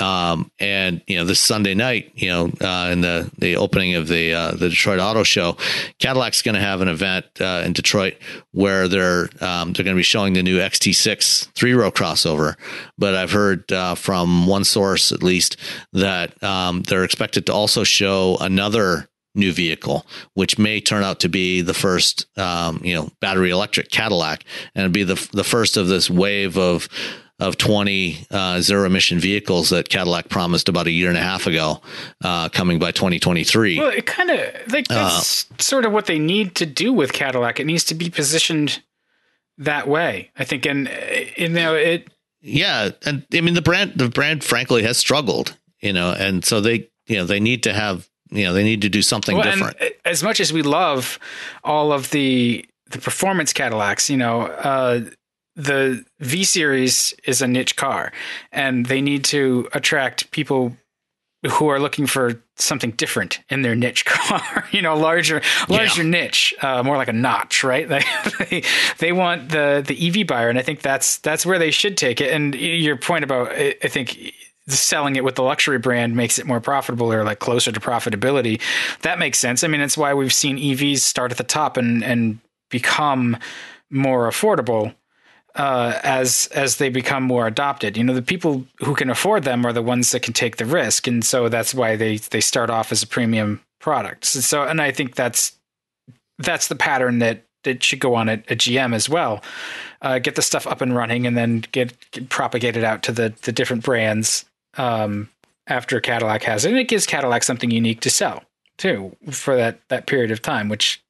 Um, 0.00 0.50
and 0.58 1.02
you 1.06 1.16
know, 1.16 1.24
this 1.24 1.40
Sunday 1.40 1.74
night, 1.74 2.12
you 2.14 2.28
know, 2.28 2.52
uh, 2.60 2.90
in 2.92 3.00
the 3.00 3.30
the 3.38 3.56
opening 3.56 3.94
of 3.94 4.08
the 4.08 4.34
uh, 4.34 4.50
the 4.52 4.68
Detroit 4.68 5.00
Auto 5.00 5.22
Show, 5.22 5.56
Cadillac's 5.98 6.42
going 6.42 6.54
to 6.54 6.60
have 6.60 6.80
an 6.80 6.88
event 6.88 7.26
uh, 7.40 7.62
in 7.64 7.72
Detroit 7.72 8.14
where 8.52 8.88
they're 8.88 9.28
um, 9.40 9.72
they're 9.72 9.84
going 9.84 9.96
to 9.96 9.98
be 9.98 10.02
showing 10.02 10.34
the 10.34 10.42
new 10.42 10.58
XT6 10.58 11.52
three 11.52 11.72
row 11.72 11.90
crossover. 11.90 12.56
But 12.96 13.14
I've 13.14 13.32
heard 13.32 13.70
uh, 13.72 13.94
from 13.94 14.46
one 14.46 14.64
source 14.64 15.12
at 15.12 15.22
least 15.22 15.56
that 15.92 16.40
um, 16.42 16.82
they're 16.82 17.04
expected 17.04 17.46
to 17.46 17.52
also 17.52 17.84
show 17.84 18.36
another 18.40 19.08
new 19.34 19.52
vehicle, 19.52 20.06
which 20.34 20.58
may 20.58 20.80
turn 20.80 21.02
out 21.02 21.20
to 21.20 21.28
be 21.28 21.60
the 21.60 21.74
first, 21.74 22.26
um, 22.38 22.80
you 22.84 22.94
know, 22.94 23.10
battery 23.20 23.50
electric 23.50 23.90
Cadillac, 23.90 24.44
and 24.74 24.92
be 24.92 25.04
the 25.04 25.28
the 25.32 25.44
first 25.44 25.76
of 25.76 25.88
this 25.88 26.10
wave 26.10 26.58
of 26.58 26.88
of 27.40 27.56
20 27.56 28.26
uh, 28.30 28.60
zero 28.60 28.84
emission 28.84 29.18
vehicles 29.18 29.70
that 29.70 29.88
Cadillac 29.88 30.28
promised 30.28 30.68
about 30.68 30.86
a 30.86 30.90
year 30.90 31.08
and 31.08 31.16
a 31.16 31.22
half 31.22 31.46
ago, 31.46 31.80
uh, 32.24 32.48
coming 32.48 32.78
by 32.78 32.90
2023. 32.90 33.78
Well, 33.78 33.90
it 33.90 34.06
kind 34.06 34.30
of 34.30 34.38
like 34.72 34.88
that's 34.88 35.46
uh, 35.50 35.54
sort 35.58 35.84
of 35.84 35.92
what 35.92 36.06
they 36.06 36.18
need 36.18 36.56
to 36.56 36.66
do 36.66 36.92
with 36.92 37.12
Cadillac. 37.12 37.60
It 37.60 37.66
needs 37.66 37.84
to 37.84 37.94
be 37.94 38.10
positioned 38.10 38.82
that 39.58 39.88
way, 39.88 40.30
I 40.36 40.44
think, 40.44 40.66
and 40.66 40.90
you 41.36 41.48
know 41.48 41.74
it. 41.74 42.08
Yeah, 42.40 42.90
and 43.04 43.24
I 43.32 43.40
mean 43.40 43.54
the 43.54 43.62
brand, 43.62 43.92
the 43.96 44.08
brand, 44.08 44.42
frankly, 44.42 44.82
has 44.82 44.96
struggled, 44.96 45.56
you 45.80 45.92
know, 45.92 46.12
and 46.12 46.44
so 46.44 46.60
they, 46.60 46.88
you 47.06 47.16
know, 47.16 47.24
they 47.24 47.40
need 47.40 47.64
to 47.64 47.72
have, 47.72 48.08
you 48.30 48.44
know, 48.44 48.52
they 48.52 48.62
need 48.62 48.82
to 48.82 48.88
do 48.88 49.02
something 49.02 49.36
well, 49.36 49.44
different. 49.44 49.76
As 50.04 50.22
much 50.22 50.40
as 50.40 50.52
we 50.52 50.62
love 50.62 51.18
all 51.62 51.92
of 51.92 52.10
the 52.10 52.64
the 52.90 52.98
performance 52.98 53.52
Cadillacs, 53.52 54.08
you 54.08 54.16
know, 54.16 54.42
uh, 54.42 55.00
the 55.58 56.04
V 56.20 56.44
series 56.44 57.12
is 57.24 57.42
a 57.42 57.48
niche 57.48 57.76
car, 57.76 58.12
and 58.52 58.86
they 58.86 59.00
need 59.00 59.24
to 59.24 59.68
attract 59.72 60.30
people 60.30 60.76
who 61.46 61.68
are 61.68 61.78
looking 61.78 62.06
for 62.06 62.40
something 62.56 62.92
different 62.92 63.40
in 63.48 63.62
their 63.62 63.74
niche 63.74 64.04
car. 64.04 64.64
you 64.70 64.80
know, 64.80 64.96
larger, 64.96 65.42
larger 65.68 66.02
yeah. 66.02 66.08
niche, 66.08 66.54
uh, 66.62 66.82
more 66.82 66.96
like 66.96 67.08
a 67.08 67.12
notch, 67.12 67.62
right? 67.64 67.88
They, 67.88 68.02
they, 68.50 68.62
they 68.98 69.12
want 69.12 69.50
the 69.50 69.84
the 69.86 70.08
EV 70.08 70.26
buyer, 70.28 70.48
and 70.48 70.58
I 70.58 70.62
think 70.62 70.80
that's 70.80 71.18
that's 71.18 71.44
where 71.44 71.58
they 71.58 71.72
should 71.72 71.96
take 71.96 72.20
it. 72.20 72.32
And 72.32 72.54
your 72.54 72.96
point 72.96 73.24
about, 73.24 73.50
I 73.50 73.88
think 73.88 74.32
selling 74.68 75.16
it 75.16 75.24
with 75.24 75.34
the 75.34 75.42
luxury 75.42 75.78
brand 75.78 76.14
makes 76.14 76.38
it 76.38 76.46
more 76.46 76.60
profitable 76.60 77.12
or 77.12 77.24
like 77.24 77.40
closer 77.40 77.72
to 77.72 77.80
profitability. 77.80 78.60
That 79.00 79.18
makes 79.18 79.38
sense. 79.38 79.64
I 79.64 79.66
mean, 79.66 79.80
it's 79.80 79.96
why 79.96 80.14
we've 80.14 80.32
seen 80.32 80.56
EVs 80.56 80.98
start 80.98 81.32
at 81.32 81.38
the 81.38 81.44
top 81.44 81.76
and 81.76 82.04
and 82.04 82.38
become 82.70 83.36
more 83.90 84.28
affordable 84.28 84.94
uh, 85.58 85.98
as 86.04 86.48
as 86.54 86.76
they 86.76 86.88
become 86.88 87.24
more 87.24 87.46
adopted. 87.46 87.96
You 87.96 88.04
know, 88.04 88.14
the 88.14 88.22
people 88.22 88.64
who 88.78 88.94
can 88.94 89.10
afford 89.10 89.42
them 89.42 89.66
are 89.66 89.72
the 89.72 89.82
ones 89.82 90.12
that 90.12 90.22
can 90.22 90.32
take 90.32 90.56
the 90.56 90.64
risk, 90.64 91.06
and 91.06 91.24
so 91.24 91.48
that's 91.48 91.74
why 91.74 91.96
they 91.96 92.16
they 92.16 92.40
start 92.40 92.70
off 92.70 92.92
as 92.92 93.02
a 93.02 93.06
premium 93.06 93.60
product. 93.80 94.24
So, 94.24 94.62
and 94.62 94.80
I 94.80 94.92
think 94.92 95.16
that's 95.16 95.52
that's 96.38 96.68
the 96.68 96.76
pattern 96.76 97.18
that 97.18 97.44
that 97.64 97.82
should 97.82 97.98
go 97.98 98.14
on 98.14 98.28
at, 98.28 98.50
at 98.50 98.58
GM 98.58 98.94
as 98.94 99.08
well. 99.08 99.42
Uh, 100.00 100.20
get 100.20 100.36
the 100.36 100.42
stuff 100.42 100.66
up 100.66 100.80
and 100.80 100.94
running, 100.94 101.26
and 101.26 101.36
then 101.36 101.64
get, 101.72 101.92
get 102.12 102.28
propagated 102.28 102.84
out 102.84 103.02
to 103.02 103.12
the 103.12 103.34
the 103.42 103.52
different 103.52 103.82
brands 103.82 104.44
um, 104.76 105.28
after 105.66 106.00
Cadillac 106.00 106.44
has 106.44 106.64
it. 106.64 106.70
And 106.70 106.78
it 106.78 106.88
gives 106.88 107.04
Cadillac 107.04 107.42
something 107.42 107.72
unique 107.72 108.00
to 108.02 108.10
sell 108.10 108.44
too 108.76 109.16
for 109.32 109.56
that 109.56 109.80
that 109.88 110.06
period 110.06 110.30
of 110.30 110.40
time, 110.40 110.68
which 110.68 111.02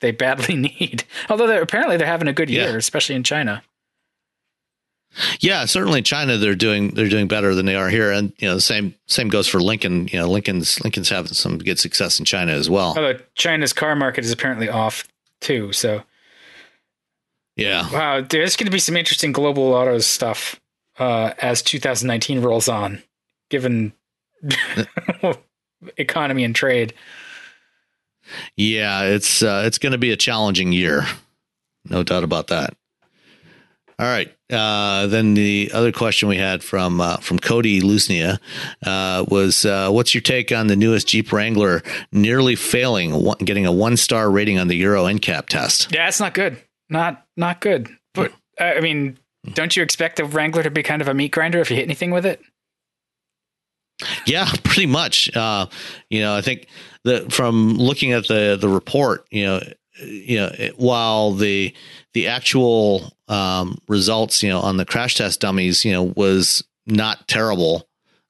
they 0.00 0.12
badly 0.12 0.54
need. 0.80 1.02
Although 1.28 1.48
they're, 1.48 1.62
apparently 1.62 1.96
they're 1.96 2.06
having 2.06 2.28
a 2.28 2.32
good 2.32 2.50
year, 2.50 2.70
yeah. 2.70 2.76
especially 2.76 3.16
in 3.16 3.24
China. 3.24 3.64
Yeah, 5.40 5.64
certainly 5.64 6.02
China 6.02 6.36
they're 6.36 6.54
doing 6.54 6.90
they're 6.90 7.08
doing 7.08 7.28
better 7.28 7.54
than 7.54 7.66
they 7.66 7.74
are 7.74 7.88
here, 7.88 8.10
and 8.10 8.32
you 8.38 8.48
know 8.48 8.54
the 8.54 8.60
same 8.60 8.94
same 9.06 9.28
goes 9.28 9.48
for 9.48 9.60
Lincoln. 9.60 10.08
You 10.08 10.18
know 10.18 10.30
Lincoln's 10.30 10.82
Lincoln's 10.82 11.08
having 11.08 11.32
some 11.32 11.58
good 11.58 11.78
success 11.78 12.18
in 12.18 12.24
China 12.24 12.52
as 12.52 12.68
well. 12.68 12.88
Although 12.88 13.18
China's 13.34 13.72
car 13.72 13.96
market 13.96 14.24
is 14.24 14.32
apparently 14.32 14.68
off 14.68 15.06
too, 15.40 15.72
so 15.72 16.02
yeah. 17.56 17.90
Wow, 17.90 18.20
there's 18.20 18.56
going 18.56 18.66
to 18.66 18.72
be 18.72 18.78
some 18.78 18.96
interesting 18.96 19.32
global 19.32 19.72
auto 19.72 19.98
stuff 19.98 20.60
uh, 20.98 21.32
as 21.38 21.62
2019 21.62 22.42
rolls 22.42 22.68
on, 22.68 23.02
given 23.48 23.94
economy 25.96 26.44
and 26.44 26.54
trade. 26.54 26.92
Yeah, 28.56 29.04
it's 29.04 29.42
uh, 29.42 29.62
it's 29.66 29.78
going 29.78 29.92
to 29.92 29.98
be 29.98 30.10
a 30.10 30.16
challenging 30.16 30.72
year, 30.72 31.06
no 31.88 32.02
doubt 32.02 32.24
about 32.24 32.48
that. 32.48 32.76
All 33.98 34.06
right. 34.06 34.35
Uh, 34.48 35.08
then 35.08 35.34
the 35.34 35.70
other 35.74 35.90
question 35.90 36.28
we 36.28 36.36
had 36.36 36.62
from 36.62 37.00
uh, 37.00 37.16
from 37.16 37.38
Cody 37.38 37.80
Lusnia 37.80 38.38
uh, 38.84 39.24
was, 39.28 39.64
uh, 39.64 39.90
"What's 39.90 40.14
your 40.14 40.20
take 40.20 40.52
on 40.52 40.68
the 40.68 40.76
newest 40.76 41.08
Jeep 41.08 41.32
Wrangler 41.32 41.82
nearly 42.12 42.54
failing, 42.54 43.32
getting 43.38 43.66
a 43.66 43.72
one 43.72 43.96
star 43.96 44.30
rating 44.30 44.58
on 44.58 44.68
the 44.68 44.76
Euro 44.76 45.06
NCAP 45.06 45.46
test?" 45.46 45.92
Yeah, 45.92 46.06
it's 46.06 46.20
not 46.20 46.32
good. 46.32 46.58
Not 46.88 47.26
not 47.36 47.60
good. 47.60 47.88
But 48.14 48.32
I 48.60 48.80
mean, 48.80 49.18
don't 49.52 49.76
you 49.76 49.82
expect 49.82 50.16
the 50.16 50.24
Wrangler 50.24 50.62
to 50.62 50.70
be 50.70 50.84
kind 50.84 51.02
of 51.02 51.08
a 51.08 51.14
meat 51.14 51.32
grinder 51.32 51.60
if 51.60 51.70
you 51.70 51.76
hit 51.76 51.84
anything 51.84 52.12
with 52.12 52.24
it? 52.24 52.40
Yeah, 54.26 54.48
pretty 54.62 54.86
much. 54.86 55.34
Uh, 55.34 55.66
you 56.08 56.20
know, 56.20 56.36
I 56.36 56.40
think 56.40 56.68
that 57.04 57.32
from 57.32 57.74
looking 57.74 58.12
at 58.12 58.28
the 58.28 58.56
the 58.60 58.68
report, 58.68 59.26
you 59.30 59.44
know, 59.44 59.60
you 60.00 60.36
know, 60.36 60.52
while 60.76 61.32
the 61.32 61.74
the 62.16 62.28
actual 62.28 63.12
um, 63.28 63.76
results, 63.88 64.42
you 64.42 64.48
know, 64.48 64.60
on 64.60 64.78
the 64.78 64.86
crash 64.86 65.16
test 65.16 65.38
dummies, 65.38 65.84
you 65.84 65.92
know, 65.92 66.14
was 66.16 66.64
not 66.86 67.28
terrible, 67.28 67.86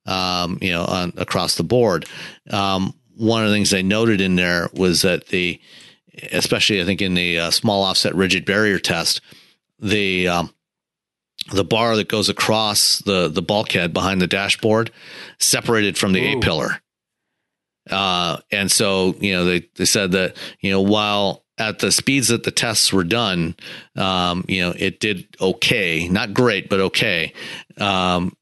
um, 0.06 0.58
you 0.60 0.72
know, 0.72 0.84
on, 0.84 1.12
across 1.16 1.54
the 1.54 1.62
board. 1.62 2.04
Um, 2.50 2.92
one 3.16 3.44
of 3.44 3.48
the 3.48 3.54
things 3.54 3.70
they 3.70 3.84
noted 3.84 4.20
in 4.20 4.34
there 4.34 4.68
was 4.74 5.02
that 5.02 5.28
the, 5.28 5.60
especially 6.32 6.82
I 6.82 6.84
think 6.84 7.00
in 7.00 7.14
the 7.14 7.38
uh, 7.38 7.50
small 7.52 7.84
offset 7.84 8.16
rigid 8.16 8.44
barrier 8.44 8.80
test, 8.80 9.20
the 9.78 10.26
um, 10.26 10.52
the 11.52 11.62
bar 11.62 11.94
that 11.94 12.08
goes 12.08 12.28
across 12.28 12.98
the 13.06 13.28
the 13.28 13.42
bulkhead 13.42 13.92
behind 13.92 14.20
the 14.20 14.26
dashboard 14.26 14.90
separated 15.38 15.96
from 15.96 16.12
the 16.12 16.32
A 16.32 16.40
pillar 16.40 16.82
Uh, 17.88 18.38
and 18.50 18.68
so, 18.68 19.14
you 19.20 19.32
know, 19.32 19.44
they, 19.44 19.60
they 19.76 19.84
said 19.84 20.10
that, 20.10 20.36
you 20.60 20.72
know, 20.72 20.80
while 20.80 21.44
at 21.58 21.78
the 21.78 21.90
speeds 21.90 22.28
that 22.28 22.44
the 22.44 22.50
tests 22.50 22.92
were 22.92 23.04
done, 23.04 23.54
um, 23.96 24.44
you 24.48 24.60
know, 24.60 24.74
it 24.76 25.00
did 25.00 25.26
okay, 25.40 26.08
not 26.08 26.34
great, 26.34 26.68
but 26.68 26.80
okay. 26.80 27.32
Um, 27.78 28.36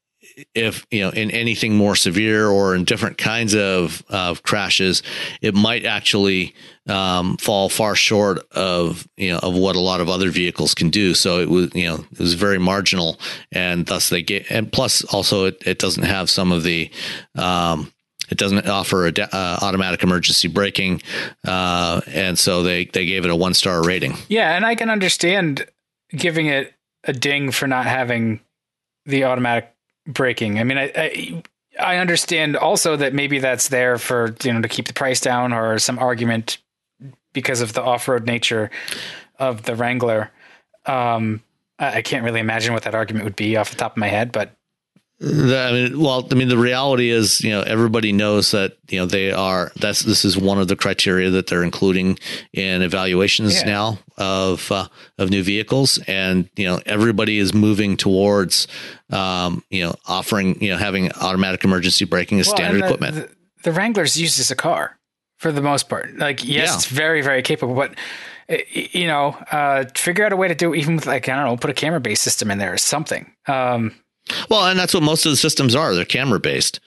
if 0.53 0.85
you 0.91 1.01
know 1.01 1.09
in 1.09 1.31
anything 1.31 1.75
more 1.75 1.95
severe 1.95 2.47
or 2.47 2.75
in 2.75 2.83
different 2.83 3.17
kinds 3.17 3.55
of 3.55 4.03
of 4.09 4.43
crashes, 4.43 5.01
it 5.41 5.55
might 5.55 5.85
actually 5.85 6.53
um, 6.87 7.37
fall 7.37 7.69
far 7.69 7.95
short 7.95 8.39
of 8.51 9.07
you 9.17 9.31
know 9.31 9.39
of 9.39 9.55
what 9.55 9.75
a 9.75 9.79
lot 9.79 10.01
of 10.01 10.09
other 10.09 10.29
vehicles 10.29 10.73
can 10.73 10.89
do. 10.89 11.13
So 11.13 11.39
it 11.39 11.49
was 11.49 11.73
you 11.73 11.87
know 11.87 12.05
it 12.11 12.19
was 12.19 12.33
very 12.33 12.59
marginal, 12.59 13.19
and 13.51 13.85
thus 13.85 14.09
they 14.09 14.21
get 14.21 14.49
and 14.49 14.71
plus 14.71 15.03
also 15.05 15.45
it, 15.45 15.61
it 15.65 15.79
doesn't 15.79 16.03
have 16.03 16.29
some 16.29 16.51
of 16.51 16.63
the 16.63 16.91
um, 17.35 17.91
it 18.29 18.37
doesn't 18.37 18.67
offer 18.67 19.07
a 19.07 19.11
uh, 19.11 19.59
automatic 19.61 20.03
emergency 20.03 20.47
braking, 20.47 21.01
uh, 21.45 22.01
and 22.07 22.37
so 22.37 22.63
they 22.63 22.85
they 22.85 23.05
gave 23.05 23.25
it 23.25 23.31
a 23.31 23.35
one 23.35 23.53
star 23.53 23.83
rating. 23.83 24.15
Yeah, 24.27 24.55
and 24.55 24.65
I 24.65 24.75
can 24.75 24.89
understand 24.89 25.65
giving 26.11 26.47
it 26.47 26.73
a 27.03 27.13
ding 27.13 27.51
for 27.51 27.67
not 27.67 27.85
having 27.85 28.39
the 29.05 29.25
automatic 29.25 29.73
braking. 30.07 30.59
I 30.59 30.63
mean, 30.63 30.77
I, 30.77 30.91
I 30.95 31.43
I 31.79 31.97
understand 31.97 32.55
also 32.55 32.95
that 32.95 33.13
maybe 33.13 33.39
that's 33.39 33.69
there 33.69 33.97
for 33.97 34.35
you 34.43 34.53
know 34.53 34.61
to 34.61 34.67
keep 34.67 34.87
the 34.87 34.93
price 34.93 35.19
down 35.19 35.53
or 35.53 35.79
some 35.79 35.99
argument 35.99 36.57
because 37.33 37.61
of 37.61 37.73
the 37.73 37.83
off 37.83 38.07
road 38.07 38.25
nature 38.25 38.71
of 39.39 39.63
the 39.63 39.75
Wrangler. 39.75 40.31
Um, 40.85 41.41
I 41.77 42.01
can't 42.01 42.23
really 42.23 42.39
imagine 42.39 42.73
what 42.73 42.83
that 42.83 42.95
argument 42.95 43.25
would 43.25 43.35
be 43.35 43.57
off 43.57 43.69
the 43.69 43.75
top 43.75 43.93
of 43.93 43.97
my 43.97 44.07
head, 44.07 44.31
but 44.31 44.51
I 45.21 45.71
mean, 45.71 45.99
well, 45.99 46.27
I 46.29 46.35
mean, 46.35 46.49
the 46.49 46.57
reality 46.57 47.09
is, 47.09 47.41
you 47.41 47.49
know, 47.49 47.61
everybody 47.61 48.11
knows 48.11 48.51
that 48.51 48.77
you 48.89 48.99
know 48.99 49.05
they 49.05 49.31
are. 49.31 49.71
That's 49.77 50.01
this 50.01 50.25
is 50.25 50.37
one 50.37 50.59
of 50.59 50.67
the 50.67 50.75
criteria 50.75 51.29
that 51.29 51.47
they're 51.47 51.63
including 51.63 52.19
in 52.51 52.81
evaluations 52.81 53.61
yeah. 53.61 53.65
now 53.65 53.99
of 54.17 54.69
uh, 54.73 54.87
of 55.17 55.29
new 55.29 55.41
vehicles, 55.41 55.99
and 56.05 56.49
you 56.57 56.65
know, 56.65 56.81
everybody 56.85 57.37
is 57.37 57.53
moving 57.53 57.95
towards, 57.95 58.67
um, 59.09 59.63
you 59.69 59.85
know, 59.85 59.95
offering 60.05 60.61
you 60.61 60.71
know 60.71 60.77
having 60.77 61.09
automatic 61.13 61.63
emergency 61.63 62.03
braking 62.03 62.41
as 62.41 62.47
well, 62.47 62.57
standard 62.57 62.81
the, 62.81 62.85
equipment. 62.85 63.15
The, 63.15 63.29
the 63.63 63.71
Wrangler's 63.71 64.17
used 64.17 64.37
as 64.41 64.51
a 64.51 64.55
car 64.55 64.99
for 65.37 65.53
the 65.53 65.61
most 65.61 65.87
part. 65.87 66.13
Like, 66.17 66.43
yes, 66.43 66.67
yeah. 66.67 66.75
it's 66.75 66.87
very 66.87 67.21
very 67.21 67.41
capable, 67.41 67.73
but 67.73 67.95
eh, 68.49 68.63
you 68.91 69.07
know, 69.07 69.29
uh, 69.49 69.85
figure 69.95 70.25
out 70.25 70.33
a 70.33 70.35
way 70.35 70.49
to 70.49 70.55
do 70.55 70.73
it 70.73 70.79
even 70.79 70.97
with 70.97 71.05
like 71.05 71.29
I 71.29 71.37
don't 71.37 71.45
know, 71.45 71.55
put 71.55 71.69
a 71.69 71.73
camera 71.73 72.01
based 72.01 72.21
system 72.21 72.51
in 72.51 72.57
there 72.57 72.73
or 72.73 72.77
something. 72.77 73.31
Um, 73.47 73.95
well, 74.49 74.67
and 74.67 74.79
that's 74.79 74.93
what 74.93 75.03
most 75.03 75.25
of 75.25 75.31
the 75.31 75.35
systems 75.35 75.75
are. 75.75 75.93
They're 75.93 76.05
camera 76.05 76.39
based, 76.39 76.79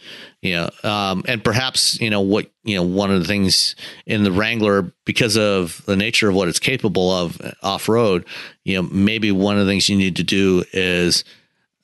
you 0.43 0.55
know, 0.57 0.71
um, 0.83 1.23
and 1.29 1.43
perhaps 1.43 2.01
you 2.01 2.11
know 2.11 2.21
what 2.21 2.51
you 2.65 2.77
know. 2.77 2.83
One 2.83 3.11
of 3.11 3.21
the 3.21 3.27
things 3.27 3.77
in 4.07 4.25
the 4.25 4.33
Wrangler, 4.33 4.93
because 5.05 5.37
of 5.37 5.83
the 5.87 5.97
nature 5.97 6.29
of 6.29 6.35
what 6.35 6.49
it's 6.49 6.59
capable 6.59 7.11
of 7.13 7.41
off 7.63 7.89
road, 7.89 8.25
you 8.65 8.77
know, 8.77 8.89
maybe 8.91 9.31
one 9.31 9.59
of 9.59 9.67
the 9.67 9.71
things 9.71 9.89
you 9.89 9.97
need 9.97 10.17
to 10.17 10.25
do 10.25 10.65
is, 10.73 11.25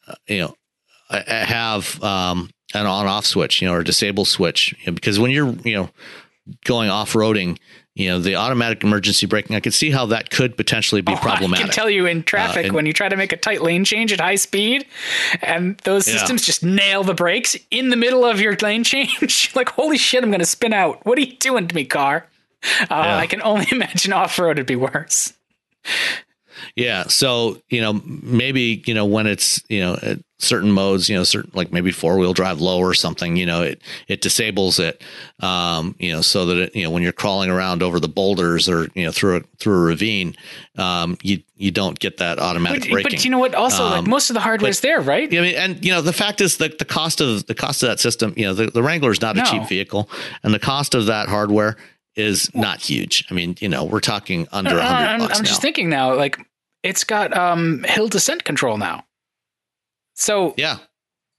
uh, 0.09 0.15
you 0.27 0.41
know, 0.41 0.55
have 1.11 2.03
um, 2.03 2.51
an 2.75 2.87
on 2.87 3.07
off 3.07 3.27
switch, 3.27 3.63
you 3.63 3.69
know, 3.69 3.75
or 3.75 3.85
disable 3.85 4.25
switch, 4.25 4.75
you 4.81 4.87
know, 4.87 4.93
because 4.93 5.19
when 5.19 5.31
you're 5.31 5.55
you 5.65 5.77
know 5.77 5.91
going 6.65 6.91
off 6.91 7.13
roading, 7.13 7.59
you 7.95 8.09
know 8.09 8.19
the 8.19 8.35
automatic 8.35 8.83
emergency 8.83 9.27
braking. 9.27 9.55
I 9.55 9.61
could 9.61 9.75
see 9.75 9.91
how 9.91 10.07
that 10.07 10.31
could 10.31 10.57
potentially 10.57 11.01
be 11.01 11.13
oh, 11.13 11.17
problematic 11.17 11.65
i 11.65 11.69
can 11.69 11.75
tell 11.75 11.89
you 11.89 12.07
in 12.07 12.23
traffic 12.23 12.65
uh, 12.65 12.67
and, 12.69 12.75
when 12.75 12.87
you 12.87 12.93
try 12.93 13.09
to 13.09 13.17
make 13.17 13.33
a 13.33 13.37
tight 13.37 13.63
lane 13.63 13.85
change 13.85 14.13
at 14.13 14.21
high 14.21 14.35
speed 14.35 14.87
and 15.43 15.79
those 15.79 16.07
yeah. 16.07 16.15
systems 16.15 16.45
just 16.45 16.65
nail 16.65 17.05
the 17.05 17.15
brakes 17.15 17.57
in 17.71 17.91
the 17.91 17.97
middle 17.97 18.25
of 18.25 18.41
your 18.41 18.57
lane 18.57 18.85
change. 18.85 19.53
Like 19.55 19.71
holy 19.71 19.99
shit 19.99 20.23
i'm 20.23 20.31
gonna 20.31 20.45
spin 20.45 20.73
out. 20.73 21.05
What 21.07 21.19
are 21.19 21.23
you 21.23 21.37
doing 21.37 21.69
to 21.69 21.75
me 21.75 21.85
car? 21.85 22.27
Uh, 22.81 22.87
yeah. 22.91 23.17
i 23.19 23.27
can 23.27 23.43
only 23.43 23.67
imagine 23.73 24.13
off-road 24.13 24.57
would 24.57 24.67
be 24.67 24.77
worse 24.77 25.35
yeah. 26.77 27.05
So, 27.09 27.61
you 27.69 27.81
know, 27.81 28.01
maybe, 28.05 28.83
you 28.87 28.95
know, 28.95 29.05
when 29.05 29.27
it's, 29.27 29.63
you 29.69 29.81
know, 29.81 29.99
certain 30.39 30.71
modes, 30.71 31.09
you 31.09 31.17
know, 31.17 31.25
certain 31.25 31.51
like 31.55 31.73
maybe 31.73 31.91
four 31.91 32.19
wheel 32.19 32.33
drive 32.33 32.61
low 32.61 32.79
or 32.79 32.93
something, 32.93 33.37
you 33.37 33.47
know, 33.47 33.63
it, 33.63 33.81
it 34.09 34.21
disables 34.21 34.79
it, 34.79 35.03
um, 35.41 35.95
you 35.99 36.13
know, 36.13 36.21
so 36.21 36.47
that 36.47 36.59
it, 36.59 36.77
you 36.77 36.83
know, 36.83 36.91
when 36.91 37.03
you're 37.03 37.13
crawling 37.13 37.51
around 37.51 37.83
over 37.83 37.99
the 37.99 38.09
boulders 38.09 38.69
or, 38.69 38.89
you 38.95 39.05
know, 39.05 39.13
through 39.13 39.37
a, 39.37 39.41
through 39.59 39.77
a 39.77 39.85
ravine, 39.87 40.37
um, 40.77 41.17
you, 41.23 41.43
you 41.57 41.71
don't 41.71 41.99
get 41.99 42.19
that 42.19 42.39
automatic 42.39 42.83
but, 42.83 42.91
braking. 42.91 43.13
But 43.13 43.25
you 43.25 43.31
know 43.31 43.39
what? 43.39 43.55
Also, 43.55 43.85
um, 43.85 43.91
like 43.93 44.07
most 44.07 44.31
of 44.31 44.35
the 44.35 44.41
hardware 44.41 44.71
is 44.71 44.81
there, 44.81 45.01
right? 45.01 45.31
Yeah. 45.31 45.41
I 45.41 45.43
mean, 45.43 45.55
and 45.57 45.85
you 45.85 45.93
know, 45.93 46.03
the 46.03 46.13
fact 46.13 46.41
is 46.41 46.59
that 46.59 46.79
the 46.79 46.85
cost 46.85 47.21
of 47.21 47.47
the 47.47 47.55
cost 47.55 47.83
of 47.83 47.89
that 47.89 48.01
system, 48.01 48.35
you 48.37 48.45
know, 48.45 48.55
the, 48.55 48.67
the 48.67 48.83
Wrangler 48.83 49.13
is 49.13 49.21
not 49.21 49.37
no. 49.37 49.43
a 49.43 49.47
cheap 49.47 49.69
vehicle 49.69 50.11
and 50.43 50.53
the 50.53 50.59
cost 50.59 50.95
of 50.95 51.07
that 51.07 51.29
hardware 51.29 51.77
is 52.17 52.55
not 52.55 52.81
huge. 52.81 53.25
I 53.31 53.35
mean, 53.35 53.57
you 53.61 53.69
know, 53.69 53.85
we're 53.85 54.01
talking 54.01 54.47
under 54.53 54.79
a 54.79 54.83
hundred 54.83 55.25
I'm, 55.25 55.33
I'm 55.33 55.45
just 55.45 55.63
thinking 55.63 55.89
now, 55.89 56.15
like 56.15 56.39
it's 56.85 57.03
got 57.03 57.37
um, 57.37 57.83
hill 57.85 58.07
descent 58.07 58.45
control 58.45 58.77
now. 58.77 59.05
So 60.15 60.55
yeah, 60.57 60.79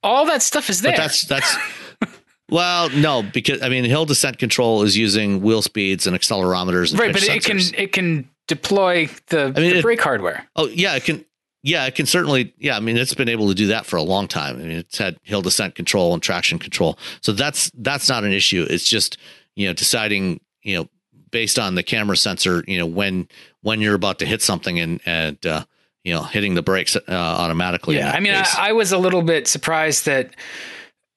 all 0.02 0.26
that 0.26 0.42
stuff 0.42 0.68
is 0.68 0.82
there. 0.82 0.92
But 0.92 0.98
that's 0.98 1.22
that's. 1.22 1.56
well, 2.50 2.90
no, 2.90 3.22
because 3.22 3.62
I 3.62 3.70
mean, 3.70 3.84
hill 3.84 4.04
descent 4.04 4.38
control 4.38 4.82
is 4.82 4.96
using 4.98 5.40
wheel 5.40 5.62
speeds 5.62 6.06
and 6.06 6.14
accelerometers. 6.14 6.90
And 6.90 7.00
right, 7.00 7.12
but 7.12 7.22
it 7.22 7.44
can 7.44 7.60
it 7.78 7.92
can 7.92 8.28
deploy 8.48 9.08
the, 9.28 9.52
I 9.56 9.60
mean, 9.60 9.76
the 9.76 9.82
brake 9.82 10.02
hardware. 10.02 10.46
Oh 10.56 10.66
yeah, 10.66 10.96
it 10.96 11.04
can. 11.04 11.24
Yeah, 11.62 11.86
it 11.86 11.94
can 11.94 12.06
certainly. 12.06 12.52
Yeah, 12.58 12.76
I 12.76 12.80
mean, 12.80 12.96
it's 12.96 13.14
been 13.14 13.28
able 13.28 13.48
to 13.48 13.54
do 13.54 13.68
that 13.68 13.86
for 13.86 13.96
a 13.96 14.02
long 14.02 14.28
time. 14.28 14.56
I 14.56 14.58
mean, 14.58 14.70
it's 14.70 14.98
had 14.98 15.16
hill 15.22 15.42
descent 15.42 15.74
control 15.74 16.12
and 16.12 16.22
traction 16.22 16.58
control, 16.58 16.98
so 17.22 17.32
that's 17.32 17.70
that's 17.74 18.08
not 18.08 18.24
an 18.24 18.32
issue. 18.32 18.66
It's 18.68 18.88
just 18.88 19.16
you 19.54 19.66
know 19.66 19.72
deciding 19.72 20.40
you 20.62 20.76
know 20.76 20.88
based 21.30 21.58
on 21.58 21.74
the 21.74 21.82
camera 21.82 22.16
sensor, 22.16 22.64
you 22.66 22.78
know, 22.78 22.86
when 22.86 23.28
when 23.66 23.80
you're 23.80 23.96
about 23.96 24.20
to 24.20 24.24
hit 24.24 24.40
something 24.42 24.78
and 24.78 25.00
and 25.04 25.44
uh, 25.44 25.64
you 26.04 26.14
know 26.14 26.22
hitting 26.22 26.54
the 26.54 26.62
brakes 26.62 26.94
uh, 26.94 27.02
automatically. 27.08 27.96
Yeah, 27.96 28.12
I 28.12 28.20
mean, 28.20 28.32
I, 28.32 28.46
I, 28.56 28.72
was 28.72 28.92
a 28.92 28.98
little 28.98 29.22
bit 29.22 29.48
surprised 29.48 30.06
that 30.06 30.36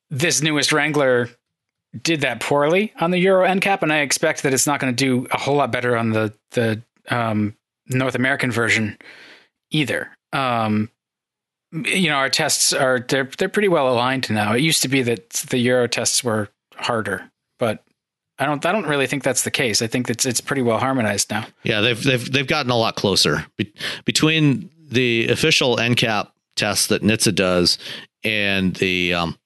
this 0.09 0.41
newest 0.41 0.71
Wrangler 0.71 1.30
did 2.01 2.21
that 2.21 2.39
poorly 2.39 2.91
on 2.99 3.11
the 3.11 3.19
Euro 3.19 3.47
NCAP, 3.47 3.84
and 3.84 3.93
I 3.93 3.99
expect 3.99 4.41
that 4.41 4.53
it's 4.53 4.65
not 4.65 4.80
going 4.80 4.95
to 4.95 4.97
do 4.97 5.27
a 5.30 5.38
whole 5.38 5.57
lot 5.57 5.71
better 5.71 5.95
on 5.95 6.09
the 6.09 6.34
the 6.51 6.81
um, 7.11 7.55
North 7.88 8.15
American 8.15 8.51
version 8.51 8.97
either. 9.69 10.09
Um, 10.34 10.89
you 11.71 12.09
know, 12.09 12.15
our 12.15 12.30
tests 12.31 12.73
are 12.73 12.99
they're 12.99 13.30
they're 13.38 13.47
pretty 13.47 13.69
well 13.69 13.93
aligned 13.93 14.27
now. 14.31 14.53
It 14.53 14.61
used 14.61 14.81
to 14.81 14.88
be 14.88 15.03
that 15.03 15.30
the 15.51 15.59
Euro 15.59 15.88
tests 15.88 16.23
were 16.23 16.49
harder, 16.77 17.30
but 17.59 17.84
I 18.39 18.45
don't. 18.45 18.65
I 18.65 18.71
don't 18.71 18.87
really 18.87 19.07
think 19.07 19.23
that's 19.23 19.43
the 19.43 19.51
case. 19.51 19.81
I 19.81 19.87
think 19.87 20.09
it's 20.09 20.25
it's 20.25 20.41
pretty 20.41 20.61
well 20.61 20.79
harmonized 20.79 21.29
now. 21.29 21.45
Yeah, 21.63 21.81
they've 21.81 22.01
they've 22.01 22.31
they've 22.31 22.47
gotten 22.47 22.71
a 22.71 22.77
lot 22.77 22.95
closer 22.95 23.45
Be- 23.57 23.73
between 24.05 24.69
the 24.89 25.27
official 25.27 25.75
NCAP 25.77 26.29
test 26.55 26.89
that 26.89 27.03
NHTSA 27.03 27.35
does 27.35 27.77
and 28.23 28.75
the 28.77 29.13
um, 29.13 29.37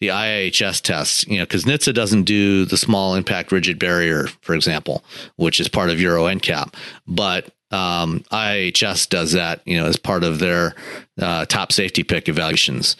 the 0.00 0.08
IIHS 0.08 0.80
tests. 0.80 1.26
You 1.26 1.38
know, 1.38 1.44
because 1.44 1.64
NHTSA 1.64 1.92
doesn't 1.94 2.24
do 2.24 2.64
the 2.64 2.78
small 2.78 3.14
impact 3.14 3.52
rigid 3.52 3.78
barrier, 3.78 4.28
for 4.40 4.54
example, 4.54 5.04
which 5.36 5.60
is 5.60 5.68
part 5.68 5.90
of 5.90 6.00
Euro 6.00 6.24
NCAP, 6.24 6.74
but 7.06 7.52
um, 7.70 8.20
IIHS 8.32 9.08
does 9.08 9.32
that, 9.32 9.60
you 9.66 9.78
know, 9.78 9.86
as 9.86 9.98
part 9.98 10.24
of 10.24 10.38
their 10.38 10.74
uh, 11.20 11.44
top 11.44 11.72
safety 11.72 12.02
pick 12.02 12.28
evaluations. 12.28 12.96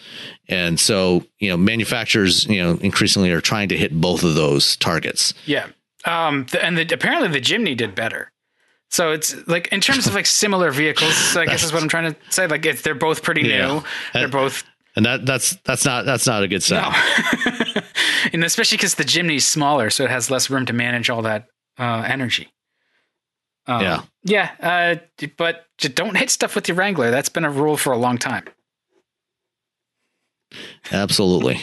And 0.49 0.79
so, 0.79 1.23
you 1.37 1.49
know, 1.49 1.57
manufacturers, 1.57 2.45
you 2.45 2.61
know, 2.61 2.77
increasingly 2.81 3.31
are 3.31 3.39
trying 3.39 3.69
to 3.69 3.77
hit 3.77 3.93
both 4.01 4.23
of 4.23 4.33
those 4.33 4.75
targets. 4.77 5.33
Yeah. 5.45 5.67
Um, 6.05 6.47
the, 6.51 6.63
and 6.63 6.77
the, 6.77 6.91
apparently 6.91 7.29
the 7.29 7.39
Jimny 7.39 7.77
did 7.77 7.93
better. 7.93 8.31
So 8.89 9.11
it's 9.11 9.47
like 9.47 9.67
in 9.67 9.81
terms 9.81 10.07
of 10.07 10.15
like 10.15 10.25
similar 10.25 10.71
vehicles, 10.71 11.13
so 11.13 11.41
I 11.41 11.45
guess 11.45 11.63
is 11.63 11.71
what 11.71 11.83
I'm 11.83 11.89
trying 11.89 12.11
to 12.11 12.19
say. 12.31 12.47
Like 12.47 12.65
it's, 12.65 12.81
they're 12.81 12.95
both 12.95 13.21
pretty 13.21 13.43
new. 13.43 13.49
Yeah. 13.49 13.83
They're 14.13 14.23
and, 14.23 14.31
both, 14.31 14.63
and 14.95 15.05
that 15.05 15.27
that's 15.27 15.55
that's 15.63 15.85
not 15.85 16.05
that's 16.05 16.25
not 16.25 16.41
a 16.41 16.47
good 16.47 16.63
sign. 16.63 16.91
No. 16.91 17.81
and 18.33 18.43
especially 18.43 18.77
because 18.77 18.95
the 18.95 19.03
Jimny's 19.03 19.45
smaller, 19.45 19.91
so 19.91 20.05
it 20.05 20.09
has 20.09 20.31
less 20.31 20.49
room 20.49 20.65
to 20.65 20.73
manage 20.73 21.11
all 21.11 21.21
that 21.21 21.45
uh, 21.77 22.03
energy. 22.07 22.51
Um, 23.67 23.81
yeah. 23.81 24.01
Yeah. 24.23 24.99
Uh, 25.19 25.27
but 25.37 25.67
don't 25.79 26.17
hit 26.17 26.31
stuff 26.31 26.55
with 26.55 26.67
your 26.67 26.75
Wrangler. 26.75 27.11
That's 27.11 27.29
been 27.29 27.45
a 27.45 27.51
rule 27.51 27.77
for 27.77 27.93
a 27.93 27.97
long 27.97 28.17
time. 28.17 28.45
Absolutely. 30.91 31.59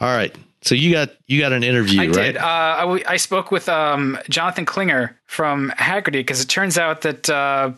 All 0.00 0.14
right. 0.14 0.34
So 0.62 0.74
you 0.74 0.92
got 0.92 1.10
you 1.26 1.40
got 1.40 1.52
an 1.52 1.62
interview, 1.62 2.02
I 2.02 2.06
right? 2.06 2.32
Did. 2.32 2.36
Uh, 2.38 2.42
I, 2.44 3.02
I 3.06 3.16
spoke 3.18 3.50
with 3.50 3.68
um, 3.68 4.18
Jonathan 4.28 4.66
Klinger 4.66 5.16
from 5.26 5.70
Hagerty 5.78 6.12
because 6.12 6.40
it 6.40 6.48
turns 6.48 6.76
out 6.76 7.02
that 7.02 7.30
uh, 7.30 7.72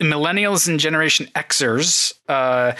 millennials 0.00 0.68
and 0.68 0.80
Generation 0.80 1.26
Xers 1.34 2.14
uh, 2.28 2.72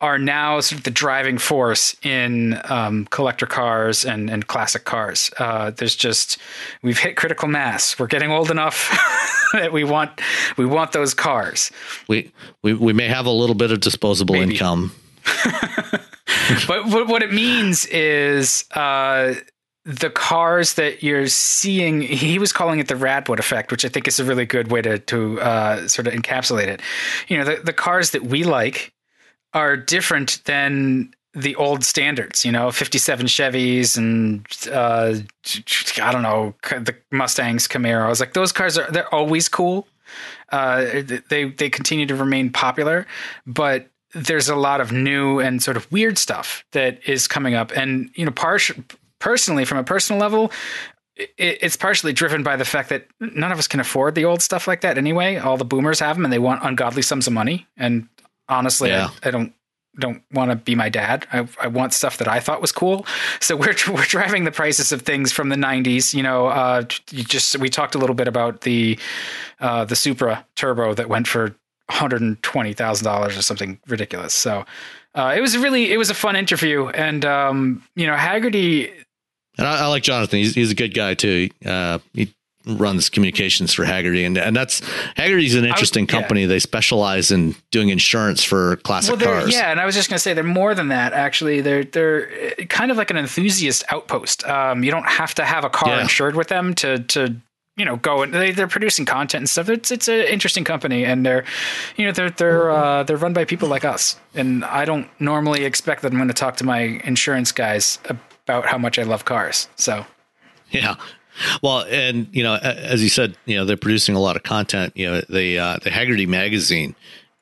are 0.00 0.18
now 0.18 0.58
sort 0.60 0.78
of 0.78 0.84
the 0.84 0.90
driving 0.90 1.38
force 1.38 1.94
in 2.02 2.60
um, 2.64 3.06
collector 3.06 3.46
cars 3.46 4.04
and, 4.04 4.30
and 4.30 4.46
classic 4.48 4.84
cars. 4.84 5.30
Uh, 5.38 5.70
there's 5.70 5.94
just 5.94 6.38
we've 6.82 6.98
hit 6.98 7.16
critical 7.16 7.48
mass. 7.48 7.98
We're 7.98 8.06
getting 8.06 8.30
old 8.30 8.50
enough 8.50 8.90
that 9.52 9.72
we 9.72 9.84
want 9.84 10.20
we 10.56 10.64
want 10.64 10.92
those 10.92 11.14
cars. 11.14 11.70
We 12.08 12.32
we 12.62 12.72
we 12.74 12.92
may 12.92 13.08
have 13.08 13.26
a 13.26 13.30
little 13.30 13.54
bit 13.54 13.70
of 13.70 13.80
disposable 13.80 14.34
Maybe. 14.34 14.54
income. 14.54 14.92
but, 16.66 16.88
what 17.08 17.22
it 17.22 17.32
means 17.32 17.86
is 17.86 18.64
uh, 18.72 19.34
the 19.84 20.10
cars 20.10 20.74
that 20.74 21.02
you're 21.02 21.26
seeing, 21.26 22.02
he 22.02 22.38
was 22.38 22.52
calling 22.52 22.78
it 22.78 22.88
the 22.88 22.94
Radwood 22.94 23.38
effect, 23.38 23.70
which 23.70 23.84
I 23.84 23.88
think 23.88 24.06
is 24.06 24.20
a 24.20 24.24
really 24.24 24.46
good 24.46 24.70
way 24.70 24.82
to 24.82 24.98
to 24.98 25.40
uh, 25.40 25.88
sort 25.88 26.06
of 26.06 26.14
encapsulate 26.14 26.68
it. 26.68 26.80
You 27.28 27.38
know, 27.38 27.44
the, 27.44 27.62
the 27.62 27.72
cars 27.72 28.10
that 28.10 28.24
we 28.24 28.44
like 28.44 28.92
are 29.54 29.76
different 29.76 30.42
than 30.44 31.12
the 31.34 31.56
old 31.56 31.82
standards, 31.84 32.44
you 32.44 32.52
know, 32.52 32.70
57 32.70 33.26
Chevys 33.26 33.96
and 33.96 34.46
uh, 34.70 35.14
I 36.02 36.12
don't 36.12 36.22
know, 36.22 36.54
the 36.62 36.94
Mustangs, 37.10 37.66
Camaros. 37.66 38.20
Like 38.20 38.34
those 38.34 38.52
cars 38.52 38.76
are 38.76 38.90
they're 38.90 39.12
always 39.14 39.48
cool. 39.48 39.86
Uh, 40.50 41.02
they 41.28 41.44
they 41.44 41.70
continue 41.70 42.04
to 42.06 42.14
remain 42.14 42.50
popular, 42.50 43.06
but 43.46 43.88
there's 44.14 44.48
a 44.48 44.56
lot 44.56 44.80
of 44.80 44.92
new 44.92 45.38
and 45.40 45.62
sort 45.62 45.76
of 45.76 45.90
weird 45.90 46.18
stuff 46.18 46.64
that 46.72 47.00
is 47.06 47.26
coming 47.26 47.54
up. 47.54 47.72
And 47.76 48.10
you 48.14 48.24
know, 48.24 48.30
partial 48.30 48.76
personally, 49.18 49.64
from 49.64 49.78
a 49.78 49.84
personal 49.84 50.20
level, 50.20 50.52
it, 51.16 51.30
it's 51.38 51.76
partially 51.76 52.12
driven 52.12 52.42
by 52.42 52.56
the 52.56 52.64
fact 52.64 52.88
that 52.90 53.06
none 53.20 53.52
of 53.52 53.58
us 53.58 53.68
can 53.68 53.80
afford 53.80 54.14
the 54.14 54.24
old 54.24 54.42
stuff 54.42 54.66
like 54.66 54.82
that 54.82 54.98
anyway. 54.98 55.36
All 55.36 55.56
the 55.56 55.64
boomers 55.64 56.00
have 56.00 56.16
them, 56.16 56.24
and 56.24 56.32
they 56.32 56.38
want 56.38 56.62
ungodly 56.64 57.02
sums 57.02 57.26
of 57.26 57.32
money. 57.32 57.66
And 57.76 58.08
honestly, 58.48 58.90
yeah. 58.90 59.10
I, 59.22 59.28
I 59.28 59.30
don't 59.30 59.54
don't 59.98 60.22
want 60.32 60.50
to 60.50 60.56
be 60.56 60.74
my 60.74 60.88
dad. 60.88 61.26
I, 61.32 61.46
I 61.60 61.66
want 61.66 61.92
stuff 61.92 62.16
that 62.18 62.28
I 62.28 62.40
thought 62.40 62.62
was 62.62 62.72
cool. 62.72 63.06
So 63.40 63.56
we're 63.56 63.74
we're 63.88 64.04
driving 64.04 64.44
the 64.44 64.52
prices 64.52 64.92
of 64.92 65.02
things 65.02 65.32
from 65.32 65.48
the 65.48 65.56
'90s. 65.56 66.14
You 66.14 66.22
know, 66.22 66.48
uh, 66.48 66.84
you 67.10 67.24
just 67.24 67.58
we 67.58 67.68
talked 67.68 67.94
a 67.94 67.98
little 67.98 68.16
bit 68.16 68.28
about 68.28 68.62
the 68.62 68.98
uh, 69.60 69.84
the 69.84 69.96
Supra 69.96 70.46
Turbo 70.56 70.94
that 70.94 71.08
went 71.08 71.28
for 71.28 71.54
one 71.86 71.98
hundred 71.98 72.22
and 72.22 72.42
twenty 72.42 72.72
thousand 72.72 73.04
dollars 73.04 73.36
or 73.36 73.42
something 73.42 73.78
ridiculous. 73.86 74.34
So 74.34 74.64
uh, 75.14 75.34
it 75.36 75.40
was 75.40 75.56
really 75.56 75.92
it 75.92 75.96
was 75.96 76.10
a 76.10 76.14
fun 76.14 76.36
interview, 76.36 76.88
and 76.88 77.24
um, 77.24 77.82
you 77.94 78.06
know 78.06 78.16
Hagerty. 78.16 78.90
And 79.58 79.66
I, 79.66 79.84
I, 79.84 79.86
like 79.86 80.02
Jonathan. 80.02 80.38
He's 80.38 80.54
he's 80.54 80.70
a 80.70 80.74
good 80.74 80.94
guy 80.94 81.14
too. 81.14 81.50
Uh, 81.64 81.98
he 82.14 82.34
runs 82.66 83.10
communications 83.10 83.74
for 83.74 83.84
Hagerty 83.84 84.24
and 84.24 84.38
and 84.38 84.54
that's 84.54 84.80
Hagerty's 85.16 85.54
an 85.54 85.64
interesting 85.64 86.04
was, 86.04 86.12
company. 86.12 86.42
Yeah. 86.42 86.46
They 86.48 86.58
specialize 86.58 87.30
in 87.30 87.54
doing 87.70 87.88
insurance 87.88 88.44
for 88.44 88.76
classic 88.76 89.18
well, 89.18 89.40
cars. 89.40 89.52
Yeah, 89.52 89.70
and 89.70 89.80
I 89.80 89.86
was 89.86 89.94
just 89.94 90.08
going 90.08 90.16
to 90.16 90.20
say 90.20 90.32
they're 90.32 90.44
more 90.44 90.74
than 90.74 90.88
that. 90.88 91.12
Actually, 91.12 91.60
they're 91.60 91.84
they're 91.84 92.54
uh, 92.60 92.64
kind 92.66 92.90
of 92.90 92.96
like 92.96 93.10
an 93.10 93.16
enthusiast 93.16 93.84
outpost. 93.90 94.44
Um, 94.46 94.84
you 94.84 94.90
don't 94.90 95.06
have 95.06 95.34
to 95.34 95.44
have 95.44 95.64
a 95.64 95.70
car 95.70 95.96
yeah. 95.96 96.02
insured 96.02 96.36
with 96.36 96.48
them 96.48 96.74
to 96.76 97.00
to 97.00 97.36
you 97.76 97.84
know 97.84 97.96
go 97.96 98.22
and 98.22 98.34
they, 98.34 98.50
they're 98.50 98.68
producing 98.68 99.04
content 99.04 99.42
and 99.42 99.50
stuff. 99.50 99.68
It's 99.68 99.90
it's 99.90 100.08
an 100.08 100.20
interesting 100.26 100.64
company, 100.64 101.04
and 101.04 101.24
they're 101.24 101.44
you 101.96 102.06
know 102.06 102.12
they're 102.12 102.30
they're 102.30 102.70
uh, 102.70 103.02
they're 103.04 103.16
run 103.16 103.32
by 103.32 103.44
people 103.44 103.68
like 103.68 103.84
us. 103.84 104.16
And 104.34 104.64
I 104.64 104.84
don't 104.84 105.08
normally 105.20 105.64
expect 105.64 106.02
that 106.02 106.12
I'm 106.12 106.18
going 106.18 106.28
to 106.28 106.34
talk 106.34 106.56
to 106.58 106.64
my 106.64 107.00
insurance 107.04 107.52
guys 107.52 107.98
about 108.04 108.66
how 108.66 108.78
much 108.78 108.98
I 108.98 109.02
love 109.04 109.24
cars. 109.24 109.68
So 109.76 110.04
yeah, 110.70 110.96
well, 111.62 111.84
and 111.88 112.28
you 112.32 112.42
know, 112.42 112.56
as 112.56 113.02
you 113.02 113.08
said, 113.08 113.36
you 113.46 113.56
know, 113.56 113.64
they're 113.64 113.76
producing 113.76 114.14
a 114.14 114.20
lot 114.20 114.36
of 114.36 114.42
content. 114.42 114.92
You 114.96 115.10
know, 115.10 115.20
the 115.28 115.58
uh, 115.58 115.78
the 115.82 115.90
Hagerty 115.90 116.28
magazine 116.28 116.94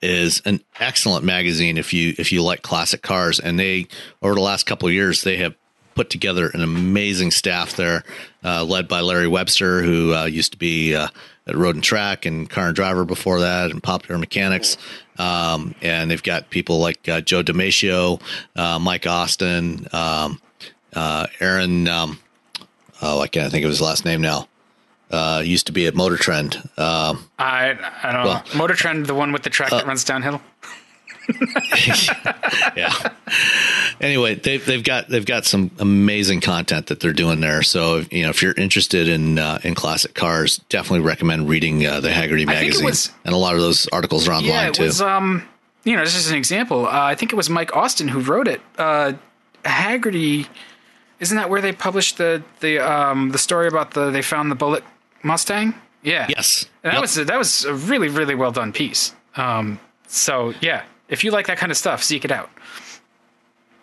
is 0.02 0.40
an 0.44 0.61
excellent 0.78 1.24
magazine 1.24 1.77
if 1.77 1.93
you 1.93 2.15
if 2.19 2.32
you 2.32 2.43
like 2.43 2.62
classic 2.62 3.02
cars. 3.02 3.40
And 3.40 3.59
they 3.59 3.89
over 4.23 4.35
the 4.35 4.40
last 4.40 4.66
couple 4.66 4.89
of 4.89 4.94
years, 4.94 5.23
they 5.23 5.36
have 5.39 5.55
put 6.01 6.09
together 6.09 6.48
an 6.55 6.62
amazing 6.62 7.31
staff 7.31 7.77
there, 7.77 8.02
uh, 8.43 8.64
led 8.64 8.89
by 8.89 9.02
Larry 9.02 9.28
Webster, 9.28 9.82
who 9.82 10.14
uh, 10.14 10.24
used 10.24 10.52
to 10.52 10.56
be 10.56 10.94
uh, 10.94 11.09
at 11.47 11.55
Road 11.55 11.74
and 11.74 11.85
Track 11.85 12.24
and 12.24 12.48
Car 12.48 12.68
and 12.68 12.74
Driver 12.74 13.05
before 13.05 13.40
that, 13.40 13.70
and 13.70 13.82
Popular 13.82 14.16
Mechanics. 14.16 14.78
Um, 15.18 15.74
and 15.82 16.10
they've 16.10 16.22
got 16.22 16.48
people 16.48 16.78
like 16.78 17.06
uh, 17.06 17.20
Joe 17.20 17.43
DeMatio, 17.43 18.18
uh, 18.56 18.78
Mike 18.78 19.06
Austin, 19.06 19.89
um, 19.93 20.40
Aaron. 20.94 21.86
Um, 21.86 22.18
oh, 23.02 23.20
I 23.20 23.27
can't 23.27 23.52
think 23.52 23.66
of 23.66 23.68
his 23.68 23.82
last 23.82 24.06
name 24.06 24.22
now. 24.22 24.48
Uh, 25.10 25.43
used 25.44 25.66
to 25.66 25.72
be 25.72 25.86
at 25.86 25.94
Motor 25.94 26.16
Trend. 26.16 26.56
Um, 26.78 27.28
I 27.39 27.77
I 28.02 28.12
don't 28.12 28.24
well, 28.24 28.43
know. 28.47 28.59
Motor 28.59 28.74
Trend, 28.74 29.05
the 29.05 29.14
one 29.14 29.32
with 29.32 29.43
the 29.43 29.51
track 29.51 29.70
uh, 29.70 29.77
that 29.77 29.86
runs 29.86 30.02
downhill. 30.05 30.40
yeah. 32.77 32.93
Anyway, 34.01 34.35
they've 34.35 34.65
they've 34.65 34.85
got 34.85 35.09
they've 35.09 35.27
got 35.27 35.44
some 35.44 35.70
amazing 35.78 36.40
content 36.40 36.86
that 36.86 37.01
they're 37.01 37.12
doing 37.12 37.40
there. 37.40 37.62
So 37.62 38.05
you 38.11 38.23
know, 38.23 38.31
if 38.31 38.43
you're 38.43 38.55
interested 38.55 39.09
in 39.09 39.39
uh, 39.39 39.61
in 39.62 39.74
classic 39.74 40.15
cars, 40.15 40.59
definitely 40.69 41.07
recommend 41.07 41.48
reading 41.48 41.86
uh, 41.86 42.01
the 42.01 42.09
Hagerty 42.11 42.47
magazine. 42.47 42.85
Was, 42.85 43.11
and 43.24 43.35
a 43.35 43.39
lot 43.39 43.55
of 43.55 43.61
those 43.61 43.86
articles 43.89 44.28
are 44.28 44.32
online 44.32 44.48
yeah, 44.48 44.69
it 44.69 44.74
too. 44.74 44.85
Was, 44.85 45.01
um, 45.01 45.47
you 45.85 45.97
know, 45.97 46.05
just 46.05 46.16
as 46.16 46.31
an 46.31 46.36
example, 46.36 46.86
uh, 46.86 46.90
I 46.90 47.15
think 47.15 47.32
it 47.32 47.36
was 47.36 47.51
Mike 47.51 47.77
Austin 47.77 48.09
who 48.09 48.20
wrote 48.20 48.48
it. 48.48 48.61
Uh, 48.78 49.12
Hagerty 49.65 50.47
isn't 51.20 51.36
that 51.36 51.51
where 51.51 51.61
they 51.61 51.73
published 51.73 52.19
the 52.19 52.43
the 52.61 52.78
um 52.78 53.31
the 53.31 53.39
story 53.39 53.69
about 53.69 53.93
the 53.93 54.11
they 54.11 54.23
found 54.23 54.51
the 54.51 54.55
Bullitt 54.55 54.85
Mustang? 55.23 55.74
Yeah. 56.02 56.27
Yes. 56.28 56.66
And 56.82 56.93
that 56.93 56.94
yep. 56.94 57.02
was 57.02 57.15
that 57.15 57.39
was 57.39 57.65
a 57.65 57.74
really 57.74 58.09
really 58.09 58.35
well 58.35 58.51
done 58.51 58.73
piece. 58.73 59.15
Um. 59.36 59.78
So 60.09 60.55
yeah, 60.61 60.85
if 61.11 61.24
you 61.24 61.31
like 61.31 61.47
that 61.49 61.59
kind 61.59 61.70
of 61.70 61.77
stuff, 61.77 62.03
seek 62.03 62.24
it 62.24 62.32
out. 62.32 62.51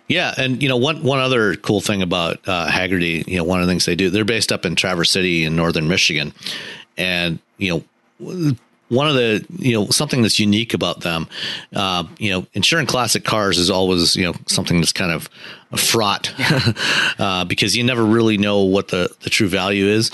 Yeah, 0.07 0.33
and 0.37 0.63
you 0.63 0.69
know 0.69 0.77
one 0.77 1.03
one 1.03 1.19
other 1.19 1.55
cool 1.55 1.81
thing 1.81 2.01
about 2.01 2.39
uh, 2.47 2.69
Hagerty, 2.69 3.27
you 3.27 3.37
know, 3.37 3.43
one 3.43 3.59
of 3.59 3.67
the 3.67 3.71
things 3.71 3.85
they 3.85 3.95
do, 3.95 4.09
they're 4.09 4.25
based 4.25 4.51
up 4.51 4.65
in 4.65 4.75
Traverse 4.75 5.11
City 5.11 5.43
in 5.43 5.55
northern 5.55 5.87
Michigan, 5.89 6.33
and 6.97 7.39
you 7.57 7.83
know 8.19 8.55
one 8.89 9.07
of 9.07 9.15
the 9.15 9.45
you 9.57 9.73
know 9.73 9.87
something 9.87 10.21
that's 10.21 10.39
unique 10.39 10.73
about 10.73 11.01
them 11.01 11.27
uh, 11.75 12.03
you 12.19 12.31
know 12.31 12.45
insuring 12.53 12.85
classic 12.87 13.23
cars 13.25 13.57
is 13.57 13.69
always 13.69 14.15
you 14.15 14.23
know 14.23 14.33
something 14.47 14.79
that's 14.79 14.93
kind 14.93 15.11
of 15.11 15.29
fraught 15.77 16.33
uh, 17.19 17.43
because 17.45 17.75
you 17.75 17.83
never 17.83 18.05
really 18.05 18.37
know 18.37 18.61
what 18.61 18.87
the 18.89 19.13
the 19.21 19.29
true 19.29 19.47
value 19.47 19.85
is 19.85 20.11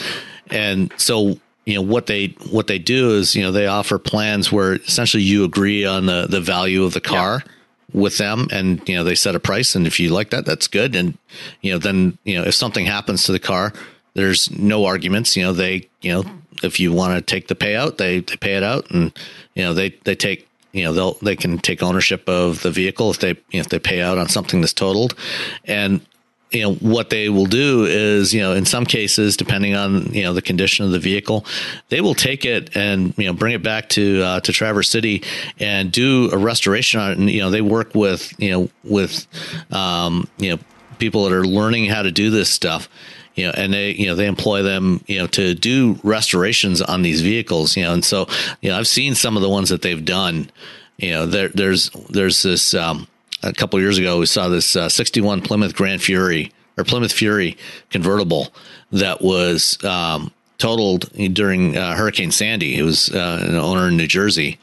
and 0.49 0.91
so 0.98 1.38
you 1.65 1.76
know 1.76 1.81
what 1.81 2.07
they 2.07 2.27
what 2.49 2.68
they 2.68 2.80
do 2.80 3.11
is 3.11 3.35
you 3.35 3.41
know 3.41 3.52
they 3.52 3.68
offer 3.68 3.98
plans 3.98 4.52
where 4.52 4.73
essentially 4.73 5.23
you 5.23 5.44
agree 5.44 5.85
on 5.85 6.06
the 6.06 6.27
the 6.30 6.41
value 6.41 6.84
of 6.84 6.94
the 6.94 7.02
car 7.02 7.44
yeah. 7.45 7.52
with 7.94 8.18
them 8.18 8.48
and 8.52 8.88
you 8.88 8.95
know 8.95 9.03
they 9.03 9.15
set 9.15 9.35
a 9.35 9.40
price 9.40 9.76
and 9.76 9.88
if 9.88 9.99
you 9.99 10.10
like 10.10 10.30
that 10.31 10.45
that's 10.45 10.68
good. 10.68 10.95
And 10.95 11.18
you 11.61 11.72
know 11.72 11.77
then 11.77 12.18
you 12.23 12.35
know 12.35 12.44
if 12.45 12.56
something 12.56 12.85
happens 12.85 13.23
to 13.23 13.31
the 13.31 13.40
car 13.40 13.73
there's 14.14 14.52
no 14.52 14.85
arguments. 14.85 15.35
You 15.35 15.44
know 15.44 15.53
they 15.53 15.88
you 16.02 16.11
know 16.11 16.23
if 16.64 16.80
you 16.80 16.91
want 16.91 17.15
to 17.15 17.22
take 17.22 17.48
the 17.48 17.56
payout, 17.56 17.98
they, 17.98 18.19
they 18.19 18.38
pay 18.38 18.56
it 18.56 18.64
out, 18.64 18.90
and 18.91 19.11
you 19.56 19.64
know 19.64 19.73
they 19.73 19.90
they 20.03 20.15
take 20.15 20.48
you 20.72 20.84
know 20.84 20.94
they'll 20.94 21.14
they 21.22 21.35
can 21.35 21.57
take 21.60 21.84
ownership 21.84 22.27
of 22.27 22.61
the 22.61 22.72
vehicle 22.72 23.11
if 23.11 23.19
they 23.19 23.30
you 23.30 23.35
know, 23.53 23.60
if 23.60 23.69
they 23.69 23.80
pay 23.80 24.02
out 24.02 24.18
on 24.18 24.30
something 24.30 24.61
that's 24.61 24.73
totaled, 24.73 25.15
and 25.65 26.02
you 26.53 26.61
know 26.61 26.75
what 26.75 27.09
they 27.09 27.30
will 27.30 27.45
do 27.45 27.85
is 27.85 28.34
you 28.34 28.39
know 28.39 28.53
in 28.53 28.65
some 28.65 28.85
cases 28.85 29.35
depending 29.35 29.75
on 29.75 30.13
you 30.13 30.23
know 30.23 30.34
the 30.34 30.41
condition 30.41 30.85
of 30.85 30.91
the 30.91 30.99
vehicle 30.99 31.45
they 31.89 31.99
will 31.99 32.13
take 32.13 32.45
it 32.45 32.75
and 32.75 33.17
you 33.17 33.25
know 33.25 33.34
bring 33.34 33.53
it 33.53 33.63
back 33.63 33.89
to 33.89 34.21
uh, 34.21 34.39
to 34.39 34.53
Traverse 34.53 34.89
City 34.89 35.23
and 35.59 35.91
do 35.91 36.30
a 36.31 36.38
restoration 36.38 36.99
on 36.99 37.11
it 37.11 37.17
and 37.17 37.30
you 37.30 37.41
know 37.41 37.49
they 37.49 37.61
work 37.61 37.95
with 37.95 38.34
you 38.39 38.51
know 38.51 38.69
with 38.84 39.27
um, 39.71 40.27
you 40.38 40.51
know 40.51 40.59
people 40.99 41.23
that 41.23 41.34
are 41.34 41.45
learning 41.45 41.85
how 41.85 42.03
to 42.03 42.11
do 42.11 42.30
this 42.30 42.49
stuff 42.49 42.88
you 43.35 43.47
know, 43.47 43.53
and 43.55 43.73
they, 43.73 43.91
you 43.91 44.05
know, 44.05 44.15
they 44.15 44.27
employ 44.27 44.61
them, 44.61 45.03
you 45.07 45.17
know, 45.17 45.27
to 45.27 45.55
do 45.55 45.99
restorations 46.03 46.81
on 46.81 47.01
these 47.01 47.21
vehicles, 47.21 47.75
you 47.75 47.84
know, 47.84 47.93
and 47.93 48.05
so, 48.05 48.27
you 48.61 48.69
know, 48.69 48.77
I've 48.77 48.88
seen 48.88 49.15
some 49.15 49.35
of 49.35 49.41
the 49.41 49.49
ones 49.49 49.69
that 49.69 49.81
they've 49.81 50.05
done, 50.05 50.51
you 50.97 51.11
know, 51.11 51.25
there, 51.25 51.49
there's, 51.49 51.89
there's 52.09 52.43
this, 52.43 52.73
um, 52.75 53.07
a 53.43 53.53
couple 53.53 53.79
years 53.79 53.97
ago, 53.97 54.19
we 54.19 54.25
saw 54.25 54.49
this 54.49 54.75
uh, 54.75 54.89
61 54.89 55.41
Plymouth 55.41 55.75
Grand 55.75 56.01
Fury 56.01 56.51
or 56.77 56.83
Plymouth 56.83 57.11
Fury 57.11 57.57
convertible 57.89 58.53
that 58.91 59.21
was, 59.21 59.83
um, 59.83 60.31
totaled 60.63 61.09
during 61.33 61.75
uh, 61.75 61.93
Hurricane 61.93 62.31
Sandy. 62.31 62.77
It 62.77 62.83
was 62.83 63.09
uh, 63.09 63.45
an 63.49 63.55
owner 63.55 63.89
in 63.89 63.97
New 63.97 64.07
Jersey, 64.07 64.59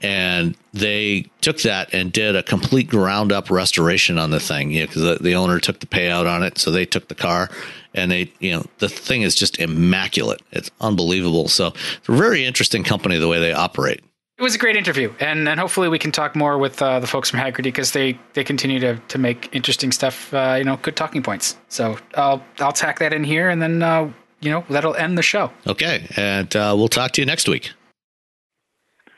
and 0.00 0.56
they 0.72 1.26
took 1.40 1.62
that 1.62 1.92
and 1.92 2.12
did 2.12 2.36
a 2.36 2.44
complete 2.44 2.88
ground 2.88 3.32
up 3.32 3.50
restoration 3.50 4.18
on 4.18 4.30
the 4.30 4.38
thing. 4.38 4.70
You 4.70 4.80
know, 4.82 4.86
because 4.86 5.02
the, 5.02 5.18
the, 5.20 5.34
owner 5.34 5.58
took 5.58 5.80
the 5.80 5.86
payout 5.86 6.32
on 6.32 6.44
it, 6.44 6.58
so 6.58 6.70
they 6.70 6.86
took 6.86 7.08
the 7.08 7.16
car 7.16 7.50
and 7.94 8.10
they, 8.10 8.32
you 8.38 8.52
know, 8.52 8.64
the 8.78 8.88
thing 8.88 9.22
is 9.22 9.34
just 9.34 9.58
immaculate. 9.58 10.40
It's 10.52 10.70
unbelievable. 10.80 11.48
So 11.48 11.68
it's 11.68 12.08
a 12.08 12.12
very 12.12 12.44
interesting 12.44 12.84
company 12.84 13.18
the 13.18 13.28
way 13.28 13.40
they 13.40 13.52
operate. 13.52 14.02
It 14.42 14.44
was 14.44 14.56
a 14.56 14.58
great 14.58 14.74
interview, 14.74 15.14
and 15.20 15.48
and 15.48 15.60
hopefully 15.60 15.88
we 15.88 16.00
can 16.00 16.10
talk 16.10 16.34
more 16.34 16.58
with 16.58 16.82
uh, 16.82 16.98
the 16.98 17.06
folks 17.06 17.30
from 17.30 17.38
Hagerty 17.38 17.62
because 17.62 17.92
they 17.92 18.18
they 18.32 18.42
continue 18.42 18.80
to 18.80 18.96
to 18.96 19.16
make 19.16 19.48
interesting 19.54 19.92
stuff. 19.92 20.34
Uh, 20.34 20.56
you 20.58 20.64
know, 20.64 20.78
good 20.78 20.96
talking 20.96 21.22
points. 21.22 21.56
So 21.68 21.96
I'll 22.16 22.42
I'll 22.58 22.72
tack 22.72 22.98
that 22.98 23.12
in 23.12 23.22
here, 23.22 23.50
and 23.50 23.62
then 23.62 23.84
uh, 23.84 24.10
you 24.40 24.50
know 24.50 24.64
that'll 24.68 24.96
end 24.96 25.16
the 25.16 25.22
show. 25.22 25.52
Okay, 25.68 26.08
and 26.16 26.56
uh, 26.56 26.74
we'll 26.76 26.88
talk 26.88 27.12
to 27.12 27.22
you 27.22 27.24
next 27.24 27.48
week. 27.48 27.70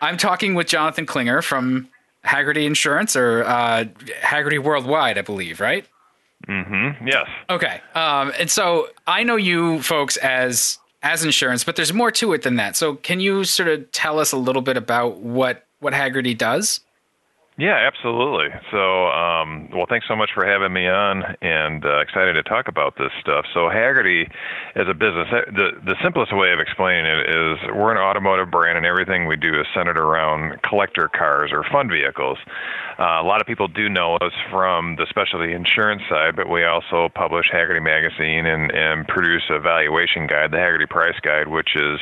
I'm 0.02 0.18
talking 0.18 0.54
with 0.54 0.66
Jonathan 0.66 1.06
Klinger 1.06 1.40
from 1.40 1.88
Hagerty 2.26 2.66
Insurance 2.66 3.16
or 3.16 3.44
uh, 3.44 3.84
Hagerty 4.20 4.58
Worldwide, 4.58 5.16
I 5.16 5.22
believe, 5.22 5.58
right? 5.58 5.86
Mm-hmm. 6.46 7.08
Yes. 7.08 7.26
Okay. 7.48 7.80
Um, 7.94 8.30
and 8.38 8.50
so 8.50 8.88
I 9.06 9.22
know 9.22 9.36
you 9.36 9.80
folks 9.80 10.18
as 10.18 10.78
as 11.04 11.22
insurance, 11.22 11.62
but 11.62 11.76
there's 11.76 11.92
more 11.92 12.10
to 12.10 12.32
it 12.32 12.42
than 12.42 12.56
that. 12.56 12.76
So 12.76 12.96
can 12.96 13.20
you 13.20 13.44
sort 13.44 13.68
of 13.68 13.92
tell 13.92 14.18
us 14.18 14.32
a 14.32 14.36
little 14.36 14.62
bit 14.62 14.76
about 14.76 15.18
what 15.18 15.66
what 15.78 15.92
Hagerty 15.92 16.36
does? 16.36 16.80
Yeah, 17.56 17.78
absolutely. 17.86 18.48
So, 18.72 19.06
um, 19.14 19.68
well, 19.70 19.86
thanks 19.88 20.08
so 20.08 20.16
much 20.16 20.30
for 20.34 20.44
having 20.44 20.72
me 20.72 20.88
on, 20.88 21.22
and 21.40 21.84
uh, 21.84 22.00
excited 22.00 22.32
to 22.32 22.42
talk 22.42 22.66
about 22.66 22.96
this 22.98 23.12
stuff. 23.20 23.44
So, 23.54 23.70
Hagerty, 23.70 24.28
as 24.74 24.88
a 24.90 24.94
business, 24.94 25.28
the 25.54 25.70
the 25.86 25.94
simplest 26.02 26.34
way 26.34 26.50
of 26.52 26.58
explaining 26.58 27.06
it 27.06 27.30
is 27.30 27.58
we're 27.76 27.92
an 27.92 27.98
automotive 27.98 28.50
brand, 28.50 28.76
and 28.76 28.84
everything 28.84 29.28
we 29.28 29.36
do 29.36 29.60
is 29.60 29.66
centered 29.72 29.98
around 29.98 30.62
collector 30.62 31.08
cars 31.08 31.50
or 31.52 31.62
fun 31.70 31.88
vehicles. 31.88 32.38
Uh, 32.98 33.20
a 33.20 33.26
lot 33.26 33.40
of 33.40 33.46
people 33.46 33.68
do 33.68 33.88
know 33.88 34.16
us 34.16 34.32
from 34.50 34.96
the 34.96 35.06
specialty 35.10 35.52
insurance 35.52 36.02
side, 36.08 36.36
but 36.36 36.48
we 36.48 36.64
also 36.64 37.08
publish 37.14 37.46
Hagerty 37.52 37.82
Magazine 37.82 38.46
and, 38.46 38.70
and 38.70 39.06
produce 39.08 39.42
a 39.50 39.58
valuation 39.58 40.26
guide, 40.26 40.50
the 40.50 40.56
Hagerty 40.58 40.88
Price 40.88 41.18
Guide, 41.22 41.48
which 41.48 41.74
is, 41.74 41.98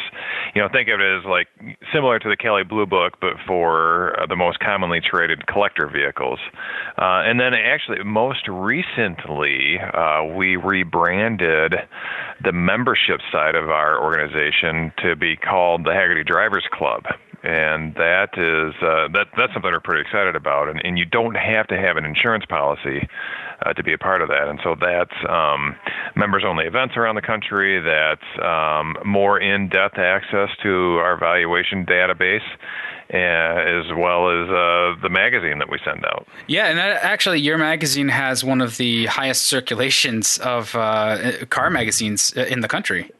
you 0.54 0.60
know, 0.60 0.68
think 0.68 0.88
of 0.88 1.00
it 1.00 1.18
as 1.18 1.24
like 1.24 1.48
similar 1.92 2.18
to 2.18 2.28
the 2.28 2.36
Kelley 2.36 2.64
Blue 2.64 2.86
Book, 2.86 3.14
but 3.20 3.34
for 3.46 4.18
uh, 4.20 4.26
the 4.26 4.36
most 4.36 4.58
commonly 4.60 5.00
traded 5.00 5.46
collector 5.46 5.88
vehicles. 5.88 6.38
Uh, 6.98 7.24
and 7.24 7.40
then 7.40 7.54
actually, 7.54 8.02
most 8.04 8.46
recently, 8.48 9.78
uh, 9.80 10.24
we 10.24 10.56
rebranded 10.56 11.74
the 12.44 12.52
membership 12.52 13.20
side 13.30 13.54
of 13.54 13.70
our 13.70 14.02
organization 14.02 14.92
to 14.98 15.16
be 15.16 15.36
called 15.36 15.84
the 15.84 15.90
Hagerty 15.90 16.26
Drivers 16.26 16.66
Club 16.72 17.04
and 17.42 17.94
that 17.94 18.30
is 18.36 18.74
uh, 18.82 19.08
that 19.12 19.26
that's 19.36 19.52
something 19.52 19.70
we're 19.70 19.80
pretty 19.80 20.02
excited 20.02 20.36
about. 20.36 20.68
And, 20.68 20.80
and 20.84 20.98
you 20.98 21.04
don't 21.04 21.34
have 21.34 21.66
to 21.68 21.76
have 21.78 21.96
an 21.96 22.04
insurance 22.04 22.44
policy 22.46 23.08
uh, 23.64 23.72
to 23.72 23.82
be 23.82 23.92
a 23.92 23.98
part 23.98 24.22
of 24.22 24.28
that. 24.28 24.48
And 24.48 24.60
so 24.62 24.76
that's 24.80 25.14
um, 25.28 25.76
members-only 26.16 26.66
events 26.66 26.96
around 26.96 27.14
the 27.14 27.22
country. 27.22 27.80
That's 27.80 28.44
um, 28.44 28.96
more 29.04 29.38
in-depth 29.40 29.98
access 29.98 30.50
to 30.62 30.98
our 30.98 31.18
valuation 31.18 31.84
database. 31.86 32.46
Uh, 33.12 33.16
as 33.16 33.92
well 33.94 34.30
as 34.30 34.48
uh, 34.48 34.98
the 35.02 35.10
magazine 35.10 35.58
that 35.58 35.68
we 35.68 35.78
send 35.84 36.02
out. 36.06 36.26
Yeah, 36.46 36.68
and 36.68 36.78
that, 36.78 37.04
actually, 37.04 37.40
your 37.40 37.58
magazine 37.58 38.08
has 38.08 38.42
one 38.42 38.62
of 38.62 38.78
the 38.78 39.04
highest 39.04 39.42
circulations 39.42 40.38
of 40.38 40.74
uh, 40.74 41.44
car 41.50 41.68
magazines 41.68 42.32
in 42.32 42.60
the 42.60 42.68
country. 42.68 43.10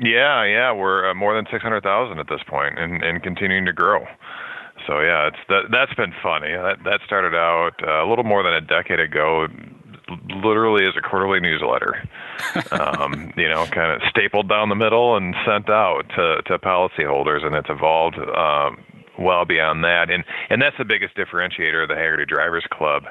Yeah, 0.00 0.44
yeah, 0.44 0.72
we're 0.72 1.10
uh, 1.10 1.14
more 1.14 1.34
than 1.34 1.46
six 1.50 1.62
hundred 1.62 1.82
thousand 1.82 2.18
at 2.18 2.28
this 2.28 2.40
point, 2.48 2.78
and 2.78 3.02
and 3.02 3.22
continuing 3.22 3.64
to 3.66 3.72
grow. 3.72 4.04
So 4.86 5.00
yeah, 5.00 5.28
it's 5.28 5.38
that 5.48 5.62
that's 5.70 5.94
been 5.94 6.12
funny. 6.22 6.52
That 6.52 6.78
that 6.84 7.00
started 7.06 7.34
out 7.34 7.72
uh, 7.82 8.04
a 8.04 8.06
little 8.08 8.24
more 8.24 8.42
than 8.42 8.52
a 8.52 8.60
decade 8.60 9.00
ago, 9.00 9.46
literally 10.28 10.86
as 10.86 10.94
a 10.96 11.00
quarterly 11.00 11.40
newsletter. 11.40 12.02
um, 12.72 13.32
you 13.36 13.48
know, 13.48 13.66
kind 13.66 13.90
of 13.92 14.02
stapled 14.10 14.48
down 14.48 14.68
the 14.68 14.74
middle 14.74 15.16
and 15.16 15.34
sent 15.46 15.70
out 15.70 16.02
to 16.16 16.42
to 16.46 16.58
policyholders, 16.58 17.44
and 17.44 17.54
it's 17.54 17.70
evolved 17.70 18.18
um, 18.18 18.78
well 19.18 19.44
beyond 19.44 19.84
that. 19.84 20.10
And 20.10 20.24
and 20.50 20.60
that's 20.60 20.76
the 20.78 20.84
biggest 20.84 21.16
differentiator 21.16 21.82
of 21.82 21.88
the 21.88 21.94
Hagerty 21.94 22.28
Drivers 22.28 22.66
Club. 22.70 23.04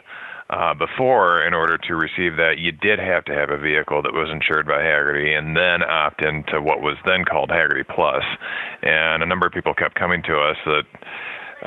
Uh, 0.47 0.75
before, 0.75 1.43
in 1.45 1.55
order 1.55 1.75
to 1.75 1.95
receive 1.95 2.37
that, 2.37 2.59
you 2.59 2.71
did 2.71 2.99
have 2.99 3.25
to 3.25 3.33
have 3.33 3.49
a 3.49 3.57
vehicle 3.57 4.03
that 4.03 4.13
was 4.13 4.29
insured 4.29 4.67
by 4.67 4.77
Hagerty 4.77 5.35
and 5.35 5.57
then 5.57 5.81
opt 5.81 6.23
into 6.23 6.61
what 6.61 6.81
was 6.81 6.97
then 7.05 7.25
called 7.25 7.49
Hagerty 7.49 7.83
Plus. 7.87 8.23
And 8.83 9.23
a 9.23 9.25
number 9.25 9.47
of 9.47 9.53
people 9.53 9.73
kept 9.73 9.95
coming 9.95 10.21
to 10.23 10.37
us 10.37 10.57
that 10.65 10.83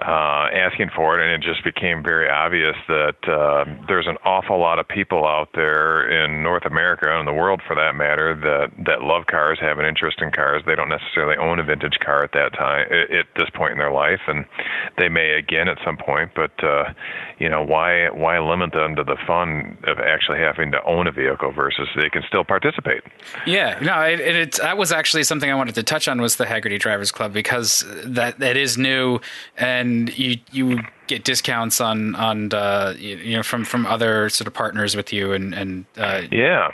uh, 0.07 0.49
asking 0.55 0.91
for 0.95 1.19
it, 1.19 1.25
and 1.25 1.33
it 1.33 1.47
just 1.47 1.65
became 1.65 2.03
very 2.03 2.29
obvious 2.29 2.77
that 2.89 3.17
uh, 3.29 3.65
there's 3.87 4.07
an 4.07 4.17
awful 4.25 4.59
lot 4.59 4.79
of 4.79 4.87
people 4.89 5.27
out 5.27 5.49
there 5.55 6.09
in 6.09 6.43
North 6.43 6.65
America 6.65 7.07
and 7.11 7.27
the 7.27 7.33
world, 7.33 7.61
for 7.67 7.75
that 7.75 7.95
matter, 7.95 8.35
that 8.35 8.85
that 8.87 9.03
love 9.03 9.27
cars, 9.27 9.59
have 9.61 9.79
an 9.79 9.85
interest 9.85 10.21
in 10.21 10.31
cars. 10.31 10.63
They 10.67 10.75
don't 10.75 10.89
necessarily 10.89 11.37
own 11.37 11.59
a 11.59 11.65
vintage 11.65 11.99
car 12.01 12.23
at 12.23 12.33
that 12.33 12.53
time, 12.55 12.87
at 12.93 13.27
this 13.37 13.51
point 13.55 13.73
in 13.73 13.79
their 13.79 13.93
life, 13.93 14.21
and 14.27 14.45
they 14.97 15.09
may 15.09 15.33
again 15.33 15.69
at 15.69 15.79
some 15.85 15.97
point. 15.97 16.31
But 16.35 16.53
uh, 16.63 16.93
you 17.39 17.49
know, 17.49 17.63
why 17.63 18.09
why 18.11 18.39
limit 18.39 18.73
them 18.73 18.97
to 18.97 19.05
the 19.05 19.17
fun 19.27 19.79
of 19.85 19.99
actually 19.99 20.39
having 20.39 20.71
to 20.73 20.83
own 20.85 21.07
a 21.07 21.13
vehicle 21.13 21.53
versus 21.53 21.89
they 21.97 22.09
can 22.09 22.23
still 22.27 22.45
participate? 22.45 23.03
Yeah, 23.47 23.79
no, 23.81 24.01
it, 24.03 24.21
it, 24.21 24.53
that 24.63 24.79
was 24.79 24.93
actually 24.93 25.25
something 25.25 25.51
I 25.51 25.55
wanted 25.55 25.75
to 25.77 25.83
touch 25.83 26.09
on 26.09 26.21
was 26.21 26.37
the 26.37 26.45
Hagerty 26.45 26.79
Drivers 26.79 27.11
Club 27.11 27.33
because 27.33 27.85
that 28.05 28.39
that 28.39 28.57
is 28.57 28.79
new 28.79 29.21
and 29.57 29.88
and 29.89 30.19
you 30.19 30.37
you 30.53 30.81
get 31.07 31.25
discounts 31.25 31.81
on 31.81 32.15
on 32.15 32.53
uh, 32.53 32.95
you 32.99 33.37
know 33.37 33.43
from 33.43 33.65
from 33.65 33.87
other 33.87 34.29
sort 34.29 34.47
of 34.47 34.55
partners 34.55 34.95
with 34.95 35.13
you 35.13 35.33
and 35.33 35.55
and 35.55 35.85
uh, 35.97 36.23
yeah. 36.31 36.69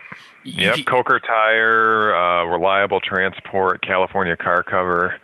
Yep, 0.46 0.84
Coker 0.84 1.20
Tire, 1.20 2.14
uh, 2.14 2.44
Reliable 2.44 3.00
Transport, 3.00 3.80
California 3.80 4.36
Car 4.36 4.62
Cover, 4.62 5.18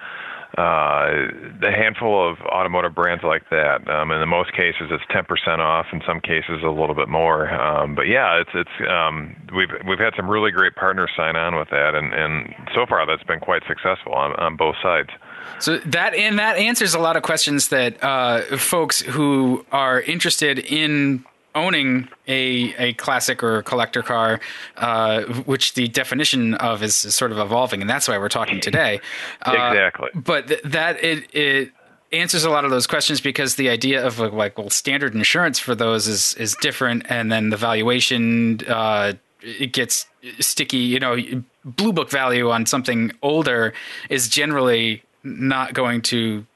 uh, 0.58 1.28
a 1.62 1.70
handful 1.70 2.28
of 2.28 2.38
automotive 2.40 2.94
brands 2.94 3.22
like 3.22 3.48
that. 3.50 3.86
Um, 3.88 4.10
in 4.10 4.20
the 4.20 4.26
most 4.26 4.52
cases, 4.52 4.90
it's 4.90 5.04
10% 5.12 5.58
off. 5.58 5.86
In 5.92 6.02
some 6.06 6.20
cases, 6.20 6.62
a 6.64 6.70
little 6.70 6.94
bit 6.94 7.08
more. 7.08 7.50
Um, 7.52 7.94
but 7.94 8.08
yeah, 8.08 8.40
it's 8.40 8.50
it's 8.54 8.90
um, 8.90 9.36
we've 9.54 9.70
we've 9.86 9.98
had 9.98 10.14
some 10.16 10.28
really 10.28 10.50
great 10.50 10.74
partners 10.74 11.10
sign 11.16 11.36
on 11.36 11.56
with 11.56 11.68
that, 11.70 11.94
and 11.94 12.12
and 12.12 12.54
so 12.74 12.84
far 12.86 13.06
that's 13.06 13.22
been 13.22 13.40
quite 13.40 13.62
successful 13.68 14.12
on 14.12 14.32
on 14.36 14.56
both 14.56 14.76
sides. 14.82 15.10
So 15.58 15.78
that 15.78 16.14
and 16.14 16.38
that 16.38 16.56
answers 16.56 16.94
a 16.94 16.98
lot 16.98 17.16
of 17.16 17.22
questions 17.22 17.68
that 17.68 18.02
uh, 18.02 18.56
folks 18.56 19.00
who 19.00 19.64
are 19.72 20.00
interested 20.00 20.58
in 20.58 21.24
owning 21.54 22.08
a 22.28 22.74
a 22.78 22.92
classic 22.94 23.42
or 23.42 23.62
collector 23.62 24.02
car, 24.02 24.40
uh, 24.76 25.22
which 25.22 25.74
the 25.74 25.88
definition 25.88 26.54
of 26.54 26.82
is, 26.82 27.04
is, 27.04 27.14
sort 27.14 27.32
of 27.32 27.38
evolving, 27.38 27.80
and 27.80 27.90
that's 27.90 28.08
why 28.08 28.18
we're 28.18 28.28
talking 28.28 28.60
today. 28.60 29.00
Uh, 29.46 29.52
exactly. 29.52 30.10
But 30.14 30.48
th- 30.48 30.62
that 30.64 31.02
it 31.02 31.34
it 31.34 31.72
answers 32.12 32.44
a 32.44 32.50
lot 32.50 32.64
of 32.64 32.70
those 32.70 32.86
questions 32.86 33.20
because 33.20 33.56
the 33.56 33.68
idea 33.68 34.04
of 34.04 34.18
like 34.18 34.56
well 34.56 34.70
standard 34.70 35.14
insurance 35.14 35.58
for 35.58 35.74
those 35.74 36.06
is 36.06 36.34
is 36.34 36.56
different, 36.60 37.06
and 37.10 37.30
then 37.30 37.50
the 37.50 37.56
valuation 37.56 38.60
uh, 38.68 39.12
it 39.42 39.72
gets 39.72 40.06
sticky. 40.38 40.78
You 40.78 41.00
know, 41.00 41.16
blue 41.64 41.92
book 41.92 42.10
value 42.10 42.50
on 42.50 42.66
something 42.66 43.12
older 43.22 43.72
is 44.08 44.28
generally 44.28 45.02
not 45.22 45.74
going 45.74 46.02
to 46.02 46.46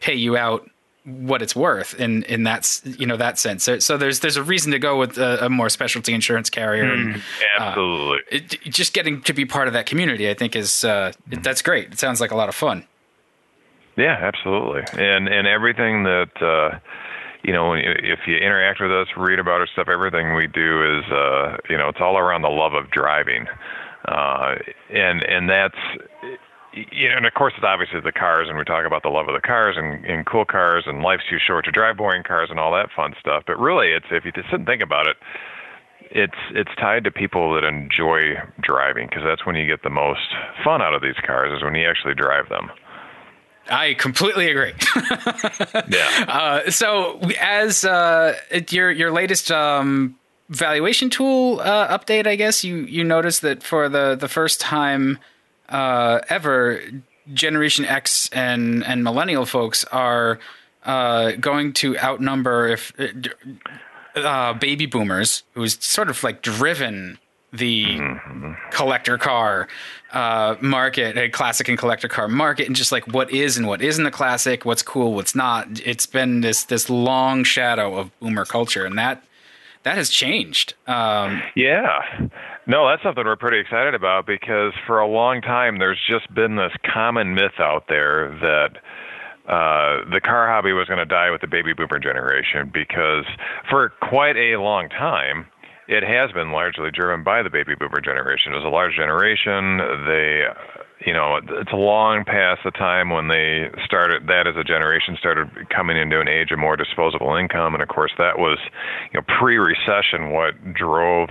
pay 0.00 0.14
you 0.14 0.36
out 0.36 0.68
what 1.04 1.40
it's 1.40 1.56
worth 1.56 1.98
in 1.98 2.22
in 2.24 2.42
that 2.44 2.80
you 2.84 3.06
know 3.06 3.16
that 3.16 3.38
sense. 3.38 3.64
So, 3.64 3.78
so 3.78 3.96
there's 3.96 4.20
there's 4.20 4.36
a 4.36 4.42
reason 4.42 4.72
to 4.72 4.78
go 4.78 4.98
with 4.98 5.18
a, 5.18 5.46
a 5.46 5.48
more 5.48 5.68
specialty 5.68 6.12
insurance 6.12 6.50
carrier. 6.50 6.84
Mm, 6.84 7.14
and, 7.14 7.22
absolutely. 7.58 8.18
Uh, 8.18 8.36
it, 8.36 8.60
just 8.64 8.92
getting 8.92 9.22
to 9.22 9.32
be 9.32 9.44
part 9.44 9.66
of 9.66 9.74
that 9.74 9.86
community, 9.86 10.28
I 10.28 10.34
think, 10.34 10.54
is 10.54 10.84
uh, 10.84 11.12
it, 11.30 11.42
that's 11.42 11.62
great. 11.62 11.92
It 11.92 11.98
sounds 11.98 12.20
like 12.20 12.30
a 12.30 12.36
lot 12.36 12.48
of 12.48 12.54
fun. 12.54 12.84
Yeah, 13.96 14.18
absolutely. 14.20 14.82
And 14.92 15.28
and 15.28 15.46
everything 15.46 16.04
that. 16.04 16.30
Uh, 16.40 16.78
you 17.42 17.54
know, 17.54 17.72
if 17.72 18.18
you 18.26 18.36
interact 18.36 18.82
with 18.82 18.92
us, 18.92 19.06
read 19.16 19.38
about 19.38 19.60
our 19.60 19.66
stuff, 19.66 19.88
everything 19.88 20.34
we 20.34 20.46
do 20.46 20.98
is, 20.98 21.10
uh, 21.10 21.56
you 21.70 21.76
know, 21.78 21.88
it's 21.88 21.98
all 21.98 22.18
around 22.18 22.42
the 22.42 22.50
love 22.50 22.74
of 22.74 22.90
driving, 22.90 23.46
uh, 24.04 24.56
and 24.90 25.22
and 25.22 25.48
that's 25.48 25.78
you 26.72 27.08
know, 27.08 27.16
and 27.16 27.26
of 27.26 27.34
course, 27.34 27.52
it's 27.56 27.64
obviously 27.64 28.00
the 28.00 28.12
cars, 28.12 28.48
and 28.48 28.56
we 28.56 28.64
talk 28.64 28.86
about 28.86 29.02
the 29.02 29.08
love 29.08 29.28
of 29.28 29.34
the 29.34 29.46
cars 29.46 29.76
and, 29.76 30.04
and 30.04 30.26
cool 30.26 30.44
cars, 30.44 30.84
and 30.86 31.02
life's 31.02 31.24
too 31.28 31.38
short 31.44 31.64
to 31.64 31.70
drive 31.70 31.96
boring 31.96 32.22
cars 32.22 32.48
and 32.50 32.60
all 32.60 32.72
that 32.72 32.88
fun 32.94 33.14
stuff. 33.18 33.42
But 33.46 33.58
really, 33.58 33.88
it's 33.88 34.06
if 34.10 34.24
you 34.24 34.32
sit 34.34 34.52
and 34.52 34.66
think 34.66 34.82
about 34.82 35.06
it, 35.06 35.16
it's 36.10 36.38
it's 36.52 36.70
tied 36.78 37.04
to 37.04 37.10
people 37.10 37.54
that 37.54 37.64
enjoy 37.64 38.34
driving 38.60 39.08
because 39.08 39.22
that's 39.24 39.44
when 39.46 39.56
you 39.56 39.66
get 39.66 39.82
the 39.82 39.90
most 39.90 40.34
fun 40.64 40.82
out 40.82 40.94
of 40.94 41.02
these 41.02 41.18
cars 41.26 41.52
is 41.56 41.62
when 41.62 41.74
you 41.74 41.88
actually 41.88 42.14
drive 42.14 42.48
them. 42.48 42.70
I 43.68 43.94
completely 43.94 44.50
agree. 44.50 44.72
yeah. 45.88 46.24
Uh, 46.28 46.70
so, 46.70 47.20
as 47.40 47.84
uh, 47.84 48.36
your 48.70 48.90
your 48.90 49.12
latest 49.12 49.50
um, 49.50 50.16
valuation 50.48 51.10
tool 51.10 51.60
uh, 51.60 51.96
update, 51.96 52.26
I 52.26 52.36
guess 52.36 52.64
you 52.64 52.78
you 52.78 53.04
noticed 53.04 53.42
that 53.42 53.62
for 53.62 53.88
the 53.88 54.16
the 54.16 54.28
first 54.28 54.60
time 54.60 55.18
uh, 55.70 56.20
ever, 56.28 56.80
Generation 57.32 57.84
X 57.84 58.28
and 58.32 58.84
and 58.84 59.04
millennial 59.04 59.46
folks 59.46 59.84
are 59.84 60.38
uh, 60.84 61.32
going 61.32 61.72
to 61.74 61.98
outnumber 61.98 62.68
if 62.68 62.92
uh, 64.16 64.52
baby 64.54 64.86
boomers, 64.86 65.42
who's 65.54 65.82
sort 65.84 66.10
of 66.10 66.22
like 66.24 66.42
driven 66.42 67.18
the 67.52 67.84
mm-hmm. 67.84 68.52
collector 68.70 69.18
car 69.18 69.68
uh, 70.12 70.56
market, 70.60 71.16
a 71.16 71.28
classic 71.28 71.68
and 71.68 71.78
collector 71.78 72.08
car 72.08 72.28
market, 72.28 72.66
and 72.66 72.76
just 72.76 72.92
like 72.92 73.06
what 73.08 73.30
is 73.30 73.56
and 73.56 73.66
what 73.66 73.82
isn't 73.82 74.06
a 74.06 74.10
classic, 74.10 74.64
what's 74.64 74.82
cool, 74.82 75.14
what's 75.14 75.34
not. 75.34 75.80
It's 75.84 76.06
been 76.06 76.40
this 76.40 76.64
this 76.64 76.88
long 76.88 77.44
shadow 77.44 77.96
of 77.96 78.18
boomer 78.20 78.44
culture, 78.44 78.84
and 78.84 78.98
that 78.98 79.24
that 79.82 79.96
has 79.96 80.10
changed. 80.10 80.74
Um, 80.86 81.42
yeah, 81.54 82.28
no, 82.66 82.88
that's 82.88 83.02
something 83.02 83.24
we're 83.24 83.36
pretty 83.36 83.58
excited 83.58 83.94
about 83.94 84.26
because 84.26 84.72
for 84.86 85.00
a 85.00 85.06
long 85.06 85.40
time 85.40 85.78
there's 85.78 86.00
just 86.08 86.32
been 86.34 86.56
this 86.56 86.72
common 86.92 87.34
myth 87.34 87.58
out 87.58 87.84
there 87.88 88.30
that 88.40 88.76
uh, 89.50 90.08
the 90.10 90.20
car 90.20 90.48
hobby 90.48 90.72
was 90.72 90.86
going 90.86 90.98
to 90.98 91.04
die 91.04 91.30
with 91.30 91.40
the 91.40 91.46
baby 91.46 91.72
boomer 91.72 91.98
generation 91.98 92.70
because 92.72 93.24
for 93.68 93.92
quite 94.00 94.36
a 94.36 94.56
long 94.56 94.88
time 94.88 95.46
it 95.88 96.04
has 96.04 96.30
been 96.30 96.52
largely 96.52 96.90
driven 96.92 97.24
by 97.24 97.42
the 97.42 97.50
baby 97.50 97.74
boomer 97.74 98.00
generation. 98.00 98.52
It 98.52 98.56
was 98.56 98.64
a 98.64 98.68
large 98.68 98.94
generation. 98.94 99.78
They 100.06 100.46
you 101.06 101.14
know, 101.14 101.40
it's 101.42 101.72
long 101.72 102.24
past 102.24 102.60
the 102.62 102.70
time 102.70 103.08
when 103.08 103.28
they 103.28 103.70
started 103.84 104.26
that 104.26 104.46
as 104.46 104.54
a 104.56 104.64
generation 104.64 105.16
started 105.18 105.48
coming 105.70 105.96
into 105.96 106.20
an 106.20 106.28
age 106.28 106.50
of 106.50 106.58
more 106.58 106.76
disposable 106.76 107.34
income, 107.36 107.74
and 107.74 107.82
of 107.82 107.88
course 107.88 108.12
that 108.18 108.38
was, 108.38 108.58
you 109.12 109.18
know, 109.18 109.24
pre-recession 109.38 110.30
what 110.30 110.52
drove 110.74 111.30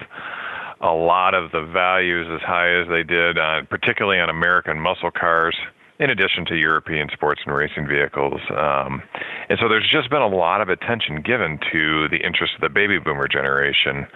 a 0.82 0.94
lot 0.94 1.34
of 1.34 1.52
the 1.52 1.62
values 1.62 2.28
as 2.34 2.42
high 2.42 2.70
as 2.82 2.88
they 2.88 3.04
did, 3.04 3.38
on, 3.38 3.66
particularly 3.68 4.20
on 4.20 4.30
American 4.30 4.80
muscle 4.80 5.12
cars 5.12 5.56
in 6.00 6.10
addition 6.10 6.46
to 6.46 6.56
European 6.56 7.10
sports 7.12 7.42
and 7.46 7.54
racing 7.54 7.86
vehicles. 7.86 8.40
Um, 8.52 9.04
and 9.50 9.60
so 9.60 9.68
there's 9.68 9.90
just 9.90 10.10
been 10.10 10.22
a 10.22 10.30
lot 10.30 10.62
of 10.62 10.70
attention 10.70 11.22
given 11.22 11.60
to 11.74 12.08
the 12.08 12.26
interest 12.26 12.54
of 12.56 12.62
the 12.62 12.70
baby 12.70 12.98
boomer 13.00 13.28
generation 13.28 14.08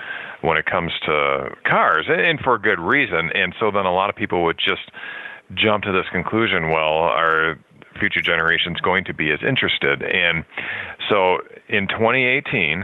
when 0.42 0.58
it 0.58 0.66
comes 0.66 0.94
to 1.06 1.50
cars, 1.66 2.06
and 2.08 2.40
for 2.40 2.58
good 2.58 2.80
reason. 2.80 3.32
And 3.36 3.54
so 3.60 3.70
then 3.70 3.86
a 3.86 3.94
lot 3.94 4.10
of 4.10 4.16
people 4.16 4.44
would 4.46 4.58
just 4.58 4.92
jump 5.54 5.84
to 5.84 5.92
this 5.92 6.08
conclusion 6.12 6.70
well, 6.70 7.04
are 7.04 7.60
future 8.00 8.22
generations 8.22 8.80
going 8.80 9.04
to 9.04 9.14
be 9.14 9.32
as 9.32 9.40
interested? 9.48 10.02
And 10.04 10.46
so 11.10 11.40
in 11.68 11.88
2018, 11.90 12.84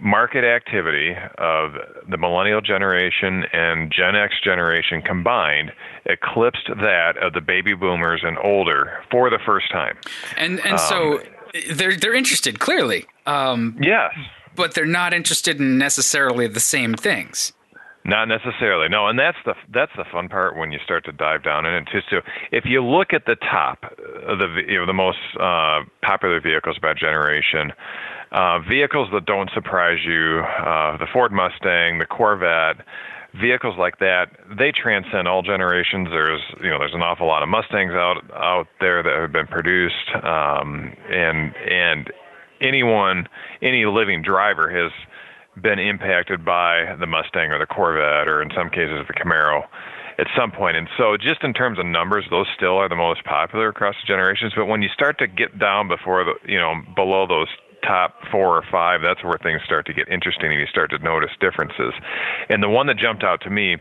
market 0.00 0.44
activity 0.44 1.14
of 1.38 1.72
the 2.08 2.16
millennial 2.16 2.60
generation 2.60 3.44
and 3.52 3.92
Gen 3.92 4.16
X 4.16 4.34
generation 4.42 5.02
combined 5.02 5.72
eclipsed 6.06 6.68
that 6.68 7.16
of 7.22 7.32
the 7.32 7.40
baby 7.40 7.74
boomers 7.74 8.22
and 8.24 8.38
older 8.38 9.02
for 9.10 9.30
the 9.30 9.38
first 9.44 9.70
time. 9.70 9.96
And 10.36 10.60
and 10.60 10.72
um, 10.72 10.78
so 10.78 11.20
they're 11.72 11.96
they're 11.96 12.14
interested 12.14 12.58
clearly. 12.58 13.06
Um, 13.26 13.76
yes, 13.80 14.12
but 14.56 14.74
they're 14.74 14.86
not 14.86 15.12
interested 15.12 15.58
in 15.58 15.78
necessarily 15.78 16.46
the 16.46 16.60
same 16.60 16.94
things. 16.94 17.52
Not 18.02 18.28
necessarily, 18.28 18.88
no, 18.88 19.08
and 19.08 19.18
that's 19.18 19.36
the 19.44 19.54
that's 19.74 19.92
the 19.94 20.06
fun 20.10 20.30
part 20.30 20.56
when 20.56 20.72
you 20.72 20.78
start 20.82 21.04
to 21.04 21.12
dive 21.12 21.44
down 21.44 21.66
in 21.66 21.74
it 21.74 21.88
too. 21.92 22.00
So 22.08 22.20
if 22.50 22.64
you 22.64 22.82
look 22.82 23.12
at 23.12 23.26
the 23.26 23.36
top 23.36 23.82
the 23.98 24.62
you 24.66 24.78
know 24.78 24.86
the 24.86 24.94
most 24.94 25.18
uh, 25.38 25.82
popular 26.02 26.40
vehicles 26.40 26.78
by 26.78 26.94
generation, 26.94 27.72
uh, 28.32 28.60
vehicles 28.60 29.08
that 29.12 29.26
don't 29.26 29.50
surprise 29.54 29.98
you, 30.04 30.40
uh, 30.40 30.96
the 30.98 31.06
Ford 31.12 31.32
Mustang, 31.32 31.98
the 31.98 32.06
Corvette, 32.06 32.84
vehicles 33.38 33.76
like 33.78 33.98
that, 33.98 34.30
they 34.58 34.72
transcend 34.72 35.28
all 35.28 35.42
generations. 35.42 36.08
There's 36.10 36.42
you 36.62 36.70
know 36.70 36.78
there's 36.78 36.94
an 36.94 37.02
awful 37.02 37.26
lot 37.26 37.42
of 37.42 37.48
Mustangs 37.48 37.92
out 37.92 38.18
out 38.34 38.66
there 38.80 39.02
that 39.02 39.12
have 39.12 39.32
been 39.32 39.46
produced, 39.46 40.10
um, 40.22 40.94
and 41.08 41.54
and 41.56 42.10
anyone, 42.60 43.28
any 43.62 43.84
living 43.86 44.22
driver 44.22 44.70
has 44.70 44.92
been 45.60 45.78
impacted 45.78 46.44
by 46.44 46.96
the 46.98 47.06
Mustang 47.06 47.50
or 47.50 47.58
the 47.58 47.66
Corvette, 47.66 48.28
or 48.28 48.42
in 48.42 48.50
some 48.54 48.70
cases 48.70 49.04
the 49.06 49.14
Camaro 49.14 49.62
at 50.18 50.26
some 50.36 50.50
point. 50.50 50.76
And 50.76 50.88
so, 50.96 51.16
just 51.16 51.42
in 51.42 51.52
terms 51.52 51.78
of 51.78 51.86
numbers, 51.86 52.24
those 52.30 52.46
still 52.54 52.76
are 52.76 52.88
the 52.88 52.96
most 52.96 53.24
popular 53.24 53.68
across 53.68 53.94
the 54.00 54.06
generations. 54.06 54.52
But 54.54 54.66
when 54.66 54.82
you 54.82 54.88
start 54.88 55.18
to 55.18 55.26
get 55.26 55.58
down 55.58 55.88
before 55.88 56.24
the, 56.24 56.34
you 56.46 56.58
know, 56.58 56.74
below 56.94 57.26
those 57.26 57.48
top 57.82 58.14
four 58.30 58.56
or 58.56 58.64
five, 58.70 59.00
that's 59.02 59.22
where 59.24 59.38
things 59.42 59.60
start 59.64 59.86
to 59.86 59.92
get 59.92 60.08
interesting 60.08 60.50
and 60.50 60.60
you 60.60 60.66
start 60.66 60.90
to 60.90 60.98
notice 60.98 61.30
differences. 61.40 61.92
And 62.48 62.62
the 62.62 62.68
one 62.68 62.86
that 62.86 62.96
jumped 62.96 63.24
out 63.24 63.40
to 63.42 63.50
me, 63.50 63.76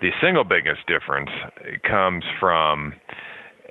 the 0.00 0.10
single 0.20 0.44
biggest 0.44 0.86
difference 0.86 1.30
comes 1.88 2.24
from 2.40 2.94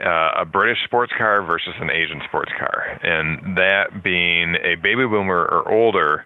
uh, 0.04 0.42
a 0.42 0.46
British 0.46 0.84
sports 0.84 1.14
car 1.18 1.44
versus 1.44 1.74
an 1.80 1.90
Asian 1.90 2.22
sports 2.28 2.52
car, 2.58 3.00
and 3.04 3.58
that 3.58 4.04
being 4.04 4.56
a 4.64 4.76
baby 4.76 5.06
boomer 5.06 5.46
or 5.46 5.72
older 5.72 6.26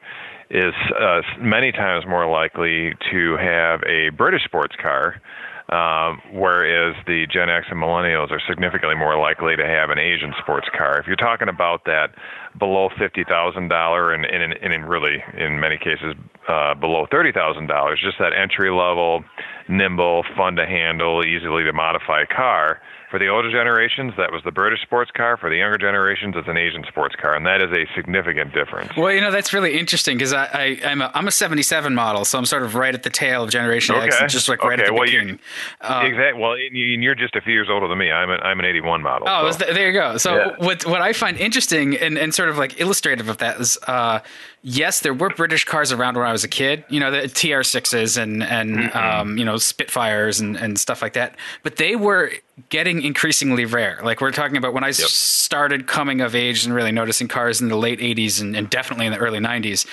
is 0.49 0.73
uh, 0.97 1.21
many 1.41 1.73
times 1.73 2.05
more 2.07 2.25
likely 2.29 2.93
to 3.11 3.35
have 3.37 3.81
a 3.83 4.09
British 4.15 4.45
sports 4.45 4.75
car 4.81 5.21
um, 5.69 6.21
whereas 6.31 6.95
the 7.05 7.27
Gen 7.27 7.49
X 7.49 7.67
and 7.69 7.79
millennials 7.79 8.31
are 8.31 8.41
significantly 8.47 8.95
more 8.95 9.19
likely 9.19 9.55
to 9.55 9.65
have 9.65 9.89
an 9.89 9.99
Asian 9.99 10.33
sports 10.41 10.67
car. 10.77 10.99
If 10.99 11.07
you're 11.07 11.17
talking 11.17 11.49
about 11.49 11.83
that 11.85 12.15
below 12.57 12.89
fifty 12.97 13.23
thousand 13.23 13.67
dollar, 13.67 14.13
and 14.13 14.25
and 14.25 14.53
in 14.53 14.85
really 14.85 15.23
in 15.37 15.59
many 15.59 15.77
cases 15.77 16.15
uh, 16.47 16.73
below 16.75 17.05
thirty 17.11 17.31
thousand 17.31 17.67
dollars, 17.67 17.99
just 18.01 18.17
that 18.19 18.31
entry 18.33 18.71
level, 18.71 19.23
nimble, 19.67 20.23
fun 20.37 20.55
to 20.55 20.65
handle, 20.65 21.25
easily 21.25 21.63
to 21.63 21.73
modify 21.73 22.23
car 22.25 22.81
for 23.09 23.19
the 23.19 23.27
older 23.27 23.49
generations, 23.49 24.13
that 24.17 24.31
was 24.31 24.43
the 24.43 24.51
British 24.51 24.81
sports 24.81 25.11
car. 25.11 25.37
For 25.37 25.49
the 25.49 25.57
younger 25.57 25.77
generations, 25.77 26.35
it's 26.37 26.47
an 26.47 26.57
Asian 26.57 26.83
sports 26.87 27.15
car, 27.15 27.35
and 27.35 27.45
that 27.45 27.61
is 27.61 27.71
a 27.71 27.85
significant 27.95 28.53
difference. 28.53 28.91
Well, 28.97 29.13
you 29.13 29.21
know 29.21 29.31
that's 29.31 29.53
really 29.53 29.79
interesting 29.79 30.17
because 30.17 30.33
I, 30.33 30.45
I 30.45 30.63
am 30.83 31.01
a, 31.01 31.11
I'm 31.13 31.27
a 31.27 31.31
'77 31.31 31.95
model, 31.95 32.25
so 32.25 32.37
I'm 32.37 32.45
sort 32.45 32.63
of 32.63 32.75
right 32.75 32.93
at 32.93 33.03
the 33.03 33.09
tail 33.09 33.43
of 33.43 33.49
Generation 33.49 33.95
okay. 33.95 34.07
X, 34.07 34.33
just 34.33 34.49
like 34.49 34.63
right 34.63 34.73
okay. 34.73 34.83
at 34.83 34.87
the 34.87 34.93
well, 34.93 35.05
beginning. 35.05 35.39
Uh, 35.79 36.03
exactly. 36.05 36.41
Well, 36.41 36.57
you're 36.57 37.15
just 37.15 37.35
a 37.35 37.41
few 37.41 37.53
years 37.53 37.69
older 37.69 37.87
than 37.87 37.97
me. 37.97 38.11
I'm 38.11 38.29
an 38.29 38.41
I'm 38.41 38.59
an 38.59 38.65
'81 38.65 39.01
model. 39.01 39.27
Oh, 39.29 39.51
so. 39.51 39.57
there 39.73 39.87
you 39.87 39.93
go. 39.93 40.17
So 40.17 40.35
yeah. 40.35 40.55
what 40.57 40.85
what 40.85 41.01
I 41.01 41.13
find 41.13 41.37
interesting 41.37 41.95
and, 41.97 42.17
and 42.17 42.35
sort 42.35 42.49
of 42.49 42.57
like 42.57 42.79
illustrative 42.81 43.29
of 43.29 43.37
that 43.37 43.59
is, 43.59 43.77
uh, 43.87 44.19
yes, 44.61 44.99
there 45.01 45.13
were 45.13 45.29
British 45.29 45.63
cars 45.65 45.91
around 45.91 46.17
when 46.17 46.25
I 46.25 46.31
was 46.31 46.43
a 46.43 46.47
kid. 46.47 46.83
You 46.89 46.99
know, 46.99 47.11
the 47.11 47.21
TR6s 47.23 48.21
and 48.21 48.43
and 48.43 48.77
mm-hmm. 48.77 48.97
um, 48.97 49.37
you 49.37 49.45
know 49.45 49.57
Spitfires 49.57 50.39
and 50.39 50.55
and 50.55 50.79
stuff 50.79 51.01
like 51.01 51.13
that. 51.13 51.35
But 51.63 51.77
they 51.77 51.95
were 51.95 52.31
getting 52.69 53.01
increasingly 53.01 53.65
rare. 53.65 53.99
Like 54.03 54.21
we're 54.21 54.31
talking 54.31 54.57
about 54.57 54.73
when 54.73 54.83
I 54.83 54.87
yep. 54.87 54.95
started 54.95 55.87
coming 55.87 56.21
of 56.21 56.35
age 56.35 56.65
and 56.65 56.73
really 56.73 56.91
noticing 56.91 57.27
cars 57.27 57.61
in 57.61 57.69
the 57.69 57.77
late 57.77 57.99
80s 57.99 58.41
and, 58.41 58.55
and 58.55 58.69
definitely 58.69 59.05
in 59.05 59.11
the 59.11 59.19
early 59.19 59.39
90s, 59.39 59.85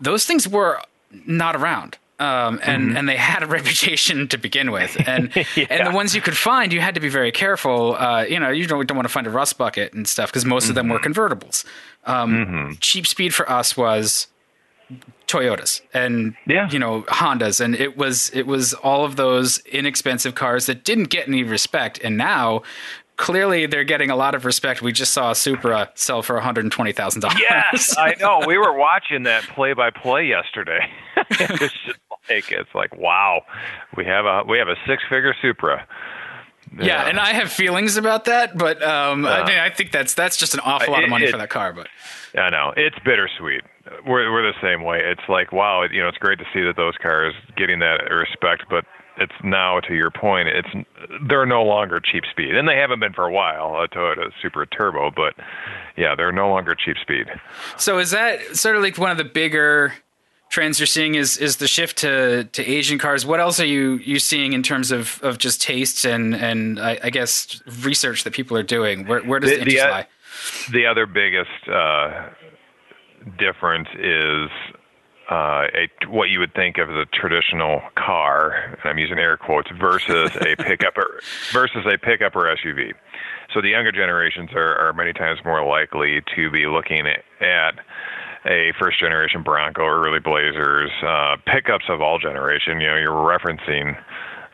those 0.00 0.24
things 0.24 0.48
were 0.48 0.80
not 1.26 1.54
around. 1.56 1.98
Um, 2.18 2.60
and 2.62 2.82
mm-hmm. 2.82 2.96
and 2.96 3.08
they 3.08 3.16
had 3.16 3.42
a 3.42 3.46
reputation 3.58 4.26
to 4.28 4.38
begin 4.38 4.70
with, 4.70 4.96
and 5.06 5.34
yeah. 5.56 5.66
and 5.68 5.86
the 5.86 5.90
ones 5.94 6.14
you 6.14 6.22
could 6.22 6.36
find, 6.36 6.72
you 6.72 6.80
had 6.80 6.94
to 6.94 7.00
be 7.00 7.10
very 7.10 7.30
careful. 7.30 7.94
Uh, 7.94 8.22
you 8.22 8.40
know, 8.40 8.50
you 8.50 8.66
don't, 8.66 8.86
don't 8.86 8.96
want 8.96 9.06
to 9.06 9.12
find 9.12 9.26
a 9.26 9.30
rust 9.30 9.58
bucket 9.58 9.92
and 9.92 10.08
stuff 10.08 10.30
because 10.30 10.46
most 10.46 10.64
mm-hmm. 10.64 10.70
of 10.70 10.74
them 10.76 10.88
were 10.88 10.98
mm-hmm. 10.98 11.12
convertibles. 11.12 11.64
Um, 12.04 12.32
mm-hmm. 12.32 12.72
Cheap 12.80 13.06
speed 13.06 13.34
for 13.34 13.50
us 13.50 13.76
was 13.76 14.28
Toyotas 15.26 15.80
and 15.92 16.36
yeah. 16.46 16.70
you 16.70 16.78
know 16.78 17.02
Hondas 17.02 17.60
and 17.60 17.74
it 17.74 17.96
was 17.96 18.30
it 18.30 18.46
was 18.46 18.72
all 18.74 19.04
of 19.04 19.16
those 19.16 19.58
inexpensive 19.66 20.36
cars 20.36 20.66
that 20.66 20.84
didn't 20.84 21.08
get 21.08 21.26
any 21.26 21.42
respect 21.42 21.98
and 22.04 22.16
now 22.16 22.62
clearly 23.16 23.66
they're 23.66 23.84
getting 23.84 24.10
a 24.10 24.16
lot 24.16 24.34
of 24.34 24.44
respect. 24.44 24.82
We 24.82 24.92
just 24.92 25.12
saw 25.12 25.30
a 25.30 25.34
Supra 25.34 25.90
sell 25.94 26.22
for 26.22 26.38
$120,000. 26.38 27.38
Yes, 27.38 27.96
I 27.98 28.14
know. 28.20 28.42
We 28.46 28.58
were 28.58 28.72
watching 28.78 29.24
that 29.24 29.42
play 29.44 29.72
by 29.72 29.90
play 29.90 30.26
yesterday. 30.26 30.80
it's 31.16 31.58
just 31.58 31.98
like 32.28 32.50
it's 32.52 32.74
like 32.74 32.96
wow. 32.96 33.42
We 33.96 34.04
have 34.04 34.26
a 34.26 34.42
we 34.48 34.58
have 34.58 34.68
a 34.68 34.76
six-figure 34.86 35.34
Supra. 35.40 35.86
Yeah. 36.78 36.84
yeah, 36.84 37.08
and 37.08 37.20
I 37.20 37.32
have 37.32 37.52
feelings 37.52 37.96
about 37.96 38.24
that, 38.24 38.58
but 38.58 38.82
um, 38.82 39.24
uh, 39.24 39.28
I 39.28 39.46
mean, 39.46 39.56
I 39.56 39.70
think 39.70 39.92
that's 39.92 40.14
that's 40.14 40.36
just 40.36 40.52
an 40.52 40.60
awful 40.60 40.92
lot 40.92 41.04
of 41.04 41.10
money 41.10 41.26
it, 41.26 41.30
for 41.30 41.38
that 41.38 41.48
car. 41.48 41.72
But 41.72 41.88
I 42.36 42.50
know 42.50 42.74
it's 42.76 42.98
bittersweet 43.04 43.62
we're 44.06 44.32
we're 44.32 44.42
the 44.42 44.58
same 44.62 44.82
way. 44.82 45.00
It's 45.02 45.28
like 45.28 45.52
wow, 45.52 45.84
you 45.90 46.02
know, 46.02 46.08
it's 46.08 46.18
great 46.18 46.38
to 46.38 46.44
see 46.52 46.62
that 46.62 46.76
those 46.76 46.94
cars 47.00 47.34
getting 47.56 47.78
that 47.80 48.10
respect, 48.10 48.64
but 48.68 48.84
it's 49.18 49.32
now 49.42 49.80
to 49.80 49.94
your 49.94 50.10
point, 50.10 50.48
it's 50.48 50.68
they're 51.28 51.46
no 51.46 51.62
longer 51.62 52.00
cheap 52.00 52.24
speed, 52.30 52.54
and 52.54 52.68
they 52.68 52.76
haven't 52.76 53.00
been 53.00 53.12
for 53.12 53.24
a 53.24 53.32
while. 53.32 53.80
A 53.80 53.88
Toyota 53.88 54.30
Supra 54.42 54.66
Turbo, 54.66 55.10
but 55.10 55.34
yeah, 55.96 56.14
they're 56.14 56.32
no 56.32 56.50
longer 56.50 56.74
cheap 56.74 56.96
speed. 57.00 57.26
So 57.76 57.98
is 57.98 58.10
that 58.10 58.56
sort 58.56 58.76
of 58.76 58.82
like 58.82 58.98
one 58.98 59.10
of 59.10 59.16
the 59.16 59.24
bigger 59.24 59.94
trends 60.48 60.78
you're 60.78 60.86
seeing? 60.86 61.14
Is 61.14 61.36
is 61.36 61.56
the 61.56 61.68
shift 61.68 61.98
to 61.98 62.44
to 62.44 62.64
Asian 62.64 62.98
cars? 62.98 63.26
What 63.26 63.40
else 63.40 63.60
are 63.60 63.66
you 63.66 63.96
you 63.96 64.18
seeing 64.18 64.52
in 64.52 64.62
terms 64.62 64.90
of 64.90 65.20
of 65.22 65.38
just 65.38 65.60
tastes 65.60 66.04
and 66.04 66.34
and 66.34 66.80
I, 66.80 66.98
I 67.04 67.10
guess 67.10 67.62
research 67.82 68.24
that 68.24 68.32
people 68.32 68.56
are 68.56 68.62
doing? 68.62 69.06
Where 69.06 69.20
where 69.20 69.40
does 69.40 69.50
the, 69.50 69.56
the 69.56 69.62
interest 69.62 69.84
the, 69.84 69.90
lie? 69.90 70.06
The 70.72 70.86
other 70.86 71.06
biggest 71.06 71.68
uh, 71.68 72.28
difference 73.38 73.88
is 73.98 74.50
uh, 75.30 75.66
a 75.74 75.88
what 76.08 76.28
you 76.28 76.38
would 76.38 76.54
think 76.54 76.78
of 76.78 76.88
as 76.90 76.96
a 76.96 77.06
traditional 77.06 77.80
car, 77.96 78.52
and 78.52 78.80
I'm 78.84 78.98
using 78.98 79.18
air 79.18 79.36
quotes, 79.36 79.70
versus 79.78 80.30
a 80.36 80.56
pickup 80.56 80.96
or, 80.96 81.20
versus 81.52 81.84
a 81.84 81.98
pickup 81.98 82.36
or 82.36 82.44
SUV. 82.56 82.92
So 83.52 83.60
the 83.60 83.70
younger 83.70 83.92
generations 83.92 84.50
are, 84.54 84.76
are 84.76 84.92
many 84.92 85.12
times 85.12 85.40
more 85.44 85.66
likely 85.66 86.20
to 86.34 86.50
be 86.50 86.66
looking 86.66 87.06
at 87.40 87.74
a 88.46 88.72
first 88.78 88.98
generation 89.00 89.42
Bronco, 89.42 89.84
early 89.84 90.20
Blazers, 90.20 90.90
uh, 91.02 91.36
pickups 91.46 91.86
of 91.88 92.00
all 92.00 92.18
generation. 92.18 92.80
You 92.80 92.86
know, 92.86 92.96
you're 92.96 93.10
referencing 93.10 93.96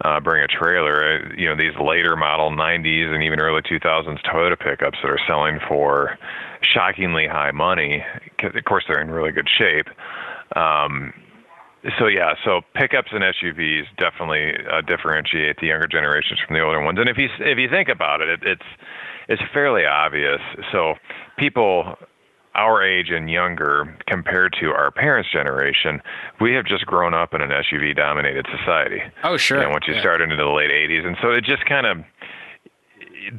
uh, 0.04 0.20
bring 0.20 0.42
a 0.42 0.48
trailer. 0.48 1.20
Uh, 1.20 1.34
you 1.36 1.48
know, 1.48 1.56
these 1.56 1.74
later 1.80 2.16
model 2.16 2.50
90s 2.50 3.12
and 3.12 3.22
even 3.22 3.40
early 3.40 3.62
2000s 3.62 4.20
Toyota 4.22 4.58
pickups 4.58 4.98
that 5.02 5.10
are 5.10 5.20
selling 5.26 5.58
for 5.68 6.18
shockingly 6.62 7.26
high 7.26 7.52
money. 7.52 8.04
Of 8.42 8.64
course, 8.64 8.84
they're 8.88 9.00
in 9.00 9.10
really 9.10 9.32
good 9.32 9.48
shape. 9.48 9.86
Um, 10.56 11.12
so 11.98 12.06
yeah, 12.06 12.34
so 12.44 12.60
pickups 12.74 13.10
and 13.12 13.22
SUVs 13.22 13.84
definitely 13.98 14.54
uh, 14.70 14.82
differentiate 14.82 15.56
the 15.60 15.68
younger 15.68 15.88
generations 15.88 16.38
from 16.46 16.54
the 16.54 16.62
older 16.62 16.80
ones. 16.82 16.98
And 16.98 17.08
if 17.08 17.18
you 17.18 17.28
if 17.40 17.58
you 17.58 17.68
think 17.68 17.88
about 17.88 18.20
it, 18.20 18.28
it 18.28 18.40
it's 18.44 18.66
it's 19.28 19.42
fairly 19.52 19.84
obvious. 19.84 20.40
So 20.70 20.94
people 21.38 21.96
our 22.54 22.82
age 22.84 23.10
and 23.10 23.30
younger 23.30 23.96
compared 24.06 24.54
to 24.60 24.70
our 24.70 24.90
parents' 24.90 25.30
generation, 25.32 26.02
we 26.40 26.52
have 26.54 26.66
just 26.66 26.84
grown 26.86 27.14
up 27.14 27.32
in 27.34 27.40
an 27.40 27.50
SUV 27.50 27.96
dominated 27.96 28.46
society. 28.58 29.00
Oh, 29.24 29.36
sure. 29.36 29.62
And 29.62 29.72
once 29.72 29.86
you 29.86 29.94
yeah. 29.94 30.00
start 30.00 30.20
into 30.20 30.36
the 30.36 30.46
late 30.46 30.70
80s. 30.70 31.06
And 31.06 31.16
so 31.22 31.30
it 31.30 31.44
just 31.44 31.64
kind 31.66 31.86
of 31.86 31.98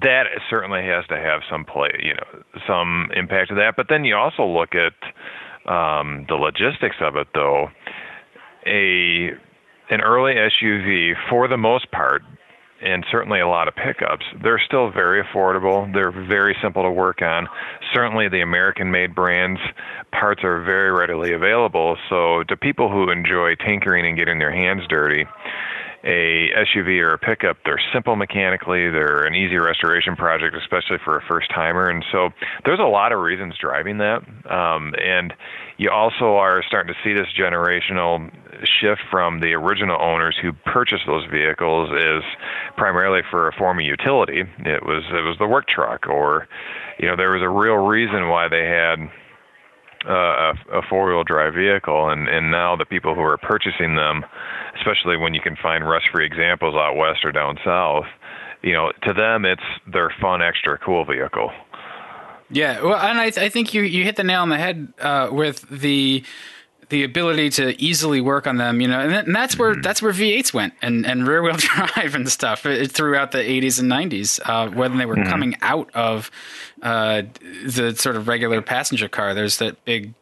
that 0.01 0.23
certainly 0.49 0.81
has 0.83 1.05
to 1.07 1.17
have 1.17 1.41
some 1.49 1.65
play, 1.65 1.91
you 2.01 2.13
know, 2.13 2.43
some 2.65 3.09
impact 3.15 3.51
of 3.51 3.57
that. 3.57 3.75
But 3.75 3.87
then 3.89 4.05
you 4.05 4.15
also 4.15 4.45
look 4.45 4.73
at 4.75 4.93
um, 5.71 6.25
the 6.27 6.35
logistics 6.35 6.97
of 7.01 7.15
it, 7.15 7.27
though. 7.33 7.69
A 8.65 9.31
an 9.89 10.01
early 10.01 10.35
SUV, 10.35 11.13
for 11.29 11.47
the 11.47 11.57
most 11.57 11.91
part, 11.91 12.23
and 12.83 13.05
certainly 13.09 13.39
a 13.39 13.47
lot 13.47 13.67
of 13.67 13.75
pickups, 13.75 14.25
they're 14.41 14.61
still 14.65 14.91
very 14.91 15.23
affordable. 15.23 15.91
They're 15.93 16.11
very 16.11 16.55
simple 16.61 16.83
to 16.83 16.91
work 16.91 17.21
on. 17.21 17.47
Certainly, 17.93 18.29
the 18.29 18.41
American 18.41 18.91
made 18.91 19.15
brands, 19.15 19.59
parts 20.11 20.43
are 20.43 20.61
very 20.63 20.91
readily 20.91 21.33
available. 21.33 21.97
So, 22.09 22.43
to 22.43 22.57
people 22.57 22.91
who 22.91 23.09
enjoy 23.09 23.55
tinkering 23.55 24.05
and 24.05 24.17
getting 24.17 24.39
their 24.39 24.51
hands 24.51 24.81
dirty, 24.89 25.25
a 26.03 26.49
SUV 26.51 26.99
or 26.99 27.13
a 27.13 27.17
pickup, 27.17 27.57
they're 27.63 27.79
simple 27.93 28.15
mechanically, 28.15 28.89
they're 28.89 29.23
an 29.23 29.35
easy 29.35 29.55
restoration 29.55 30.15
project, 30.15 30.55
especially 30.55 30.97
for 31.03 31.17
a 31.17 31.21
first 31.21 31.49
timer. 31.49 31.89
And 31.89 32.03
so 32.11 32.29
there's 32.65 32.79
a 32.79 32.83
lot 32.83 33.13
of 33.13 33.19
reasons 33.19 33.55
driving 33.57 33.99
that. 33.99 34.23
Um, 34.51 34.93
and 35.01 35.33
you 35.77 35.89
also 35.89 36.35
are 36.35 36.61
starting 36.67 36.93
to 36.93 36.99
see 37.03 37.13
this 37.13 37.27
generational 37.37 38.29
shift 38.65 39.01
from 39.09 39.39
the 39.39 39.53
original 39.53 39.97
owners 40.01 40.37
who 40.41 40.53
purchased 40.65 41.03
those 41.07 41.25
vehicles 41.31 41.89
is 41.91 42.23
primarily 42.75 43.21
for 43.29 43.47
a 43.47 43.53
form 43.53 43.79
of 43.79 43.85
utility. 43.85 44.43
It 44.59 44.85
was 44.85 45.03
it 45.09 45.23
was 45.23 45.37
the 45.39 45.47
work 45.47 45.67
truck 45.67 46.07
or 46.07 46.47
you 46.99 47.07
know 47.07 47.15
there 47.15 47.31
was 47.31 47.41
a 47.41 47.49
real 47.49 47.75
reason 47.75 48.29
why 48.29 48.47
they 48.49 48.65
had 48.65 49.09
uh, 50.07 50.53
a, 50.71 50.81
four-wheel 50.89 51.23
drive 51.23 51.53
vehicle, 51.53 52.09
and 52.09 52.27
and 52.27 52.51
now 52.51 52.75
the 52.75 52.85
people 52.85 53.15
who 53.15 53.21
are 53.21 53.37
purchasing 53.37 53.95
them, 53.95 54.25
especially 54.77 55.17
when 55.17 55.33
you 55.33 55.41
can 55.41 55.55
find 55.55 55.87
rust-free 55.87 56.25
examples 56.25 56.75
out 56.75 56.95
west 56.95 57.23
or 57.23 57.31
down 57.31 57.57
south, 57.63 58.05
you 58.61 58.73
know, 58.73 58.91
to 59.03 59.13
them 59.13 59.45
it's 59.45 59.63
their 59.91 60.13
fun, 60.21 60.41
extra 60.41 60.77
cool 60.77 61.05
vehicle. 61.05 61.51
Yeah, 62.49 62.81
well, 62.81 62.97
and 62.97 63.19
I, 63.19 63.25
I 63.25 63.49
think 63.49 63.73
you 63.73 63.81
you 63.81 64.03
hit 64.03 64.15
the 64.15 64.23
nail 64.23 64.41
on 64.41 64.49
the 64.49 64.57
head 64.57 64.93
uh, 64.99 65.29
with 65.31 65.67
the 65.69 66.23
the 66.89 67.03
ability 67.03 67.49
to 67.51 67.81
easily 67.81 68.21
work 68.21 68.47
on 68.47 68.57
them, 68.57 68.81
you 68.81 68.87
know, 68.87 68.99
and, 68.99 69.13
and 69.13 69.35
that's 69.35 69.57
where 69.57 69.73
mm-hmm. 69.73 69.81
that's 69.81 70.01
where 70.01 70.11
V8s 70.11 70.53
went 70.53 70.73
and 70.81 71.05
and 71.05 71.27
rear 71.27 71.41
wheel 71.41 71.55
drive 71.57 72.15
and 72.15 72.29
stuff 72.29 72.65
uh, 72.65 72.85
throughout 72.85 73.31
the 73.31 73.39
80s 73.39 73.79
and 73.79 73.91
90s 73.91 74.39
uh, 74.45 74.69
when 74.69 74.97
they 74.97 75.05
were 75.05 75.15
mm-hmm. 75.15 75.29
coming 75.29 75.55
out 75.61 75.89
of 75.93 76.31
uh, 76.81 77.23
the 77.65 77.95
sort 77.95 78.15
of 78.15 78.27
regular 78.27 78.61
passenger 78.61 79.07
car. 79.07 79.33
There's 79.33 79.57
that 79.57 79.83
big 79.85 80.13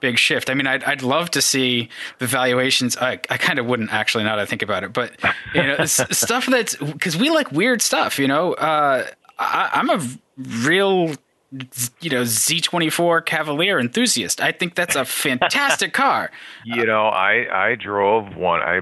big 0.00 0.18
shift. 0.18 0.50
I 0.50 0.54
mean, 0.54 0.66
I'd 0.66 0.84
I'd 0.84 1.02
love 1.02 1.30
to 1.30 1.42
see 1.42 1.88
the 2.18 2.26
valuations. 2.26 2.96
I 2.96 3.12
I 3.30 3.38
kind 3.38 3.58
of 3.58 3.66
wouldn't 3.66 3.92
actually 3.92 4.24
now 4.24 4.36
that 4.36 4.42
I 4.42 4.46
think 4.46 4.62
about 4.62 4.84
it, 4.84 4.92
but 4.92 5.12
you 5.54 5.62
know, 5.62 5.84
stuff 5.86 6.46
that's 6.46 6.76
because 6.76 7.16
we 7.16 7.30
like 7.30 7.50
weird 7.52 7.80
stuff. 7.80 8.18
You 8.18 8.28
know, 8.28 8.52
uh, 8.54 9.06
I, 9.38 9.70
I'm 9.72 9.90
a 9.90 10.00
real 10.36 11.14
you 12.00 12.10
know 12.10 12.22
Z24 12.22 13.24
Cavalier 13.24 13.78
enthusiast. 13.78 14.40
I 14.40 14.52
think 14.52 14.74
that's 14.74 14.96
a 14.96 15.04
fantastic 15.04 15.92
car. 15.92 16.30
You 16.64 16.82
uh, 16.82 16.86
know, 16.86 17.06
I 17.06 17.70
I 17.70 17.74
drove 17.76 18.36
one 18.36 18.60
I 18.60 18.80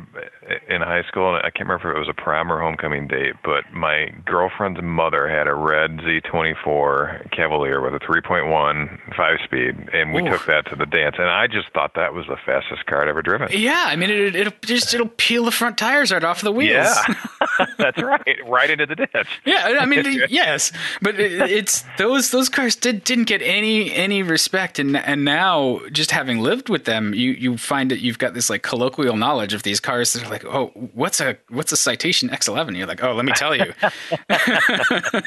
in 0.68 0.80
high 0.80 1.02
school. 1.04 1.34
I 1.34 1.50
can't 1.50 1.68
remember 1.68 1.90
if 1.90 1.96
it 1.96 1.98
was 1.98 2.08
a 2.08 2.14
prom 2.14 2.50
or 2.50 2.60
homecoming 2.60 3.08
date, 3.08 3.34
but 3.44 3.64
my 3.72 4.12
girlfriend's 4.24 4.80
mother 4.82 5.28
had 5.28 5.46
a 5.46 5.54
red 5.54 5.98
Z24 5.98 7.30
Cavalier 7.30 7.80
with 7.80 7.94
a 7.94 8.04
3.1 8.04 9.14
five 9.16 9.38
speed, 9.44 9.88
and 9.92 10.12
we 10.12 10.22
Ooh. 10.22 10.30
took 10.30 10.46
that 10.46 10.66
to 10.70 10.76
the 10.76 10.86
dance. 10.86 11.16
And 11.18 11.28
I 11.28 11.46
just 11.46 11.70
thought 11.72 11.94
that 11.94 12.14
was 12.14 12.26
the 12.26 12.36
fastest 12.44 12.86
car 12.86 13.02
I'd 13.02 13.08
ever 13.08 13.22
driven. 13.22 13.48
Yeah, 13.52 13.84
I 13.86 13.96
mean, 13.96 14.10
it, 14.10 14.34
it'll 14.34 14.52
just 14.62 14.94
it'll 14.94 15.08
peel 15.08 15.44
the 15.44 15.50
front 15.50 15.78
tires 15.78 16.12
right 16.12 16.24
off 16.24 16.40
the 16.40 16.52
wheels. 16.52 16.86
Yeah, 16.86 17.14
that's 17.78 18.02
right, 18.02 18.38
right 18.46 18.70
into 18.70 18.86
the 18.86 18.96
ditch. 18.96 19.40
Yeah, 19.44 19.78
I 19.80 19.86
mean, 19.86 20.22
yes, 20.28 20.72
but 21.00 21.18
it, 21.18 21.32
it's 21.50 21.84
those 21.98 22.30
those 22.30 22.48
cars 22.48 22.61
did 22.70 23.04
didn't 23.04 23.24
get 23.24 23.42
any 23.42 23.92
any 23.92 24.22
respect, 24.22 24.78
and 24.78 24.96
and 24.96 25.24
now 25.24 25.80
just 25.90 26.10
having 26.10 26.40
lived 26.40 26.68
with 26.68 26.84
them, 26.84 27.14
you 27.14 27.32
you 27.32 27.56
find 27.56 27.90
that 27.90 28.00
you've 28.00 28.18
got 28.18 28.34
this 28.34 28.50
like 28.50 28.62
colloquial 28.62 29.16
knowledge 29.16 29.54
of 29.54 29.62
these 29.62 29.80
cars 29.80 30.12
that 30.12 30.24
are 30.24 30.30
like, 30.30 30.44
oh, 30.44 30.68
what's 30.94 31.20
a 31.20 31.36
what's 31.48 31.72
a 31.72 31.76
citation 31.76 32.28
X11? 32.28 32.76
You're 32.76 32.86
like, 32.86 33.02
oh, 33.02 33.14
let 33.14 33.24
me 33.24 33.32
tell 33.32 33.54
you, 33.56 33.72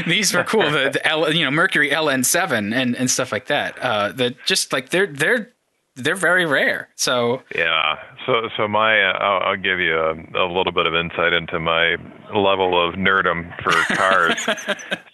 these 0.06 0.34
were 0.34 0.44
cool. 0.44 0.70
The, 0.70 0.90
the 0.90 1.06
L, 1.06 1.32
you 1.32 1.44
know 1.44 1.50
Mercury 1.50 1.90
LN7 1.90 2.74
and 2.74 2.96
and 2.96 3.10
stuff 3.10 3.32
like 3.32 3.46
that. 3.46 3.78
Uh, 3.78 4.12
that 4.12 4.36
just 4.46 4.72
like 4.72 4.90
they're 4.90 5.06
they're 5.06 5.52
they're 5.96 6.16
very 6.16 6.46
rare. 6.46 6.88
So 6.96 7.42
yeah, 7.54 7.96
so 8.26 8.48
so 8.56 8.68
my 8.68 9.02
uh, 9.02 9.12
I'll, 9.18 9.50
I'll, 9.50 9.56
give 9.56 9.80
you 9.80 9.96
a, 9.96 10.12
a, 10.12 10.46
little 10.46 10.72
bit 10.72 10.86
of 10.86 10.94
insight 10.94 11.32
into 11.32 11.58
my 11.58 11.96
level 12.38 12.76
of 12.76 12.94
nerdum 12.94 13.50
for 13.62 13.72
cars. 13.94 14.38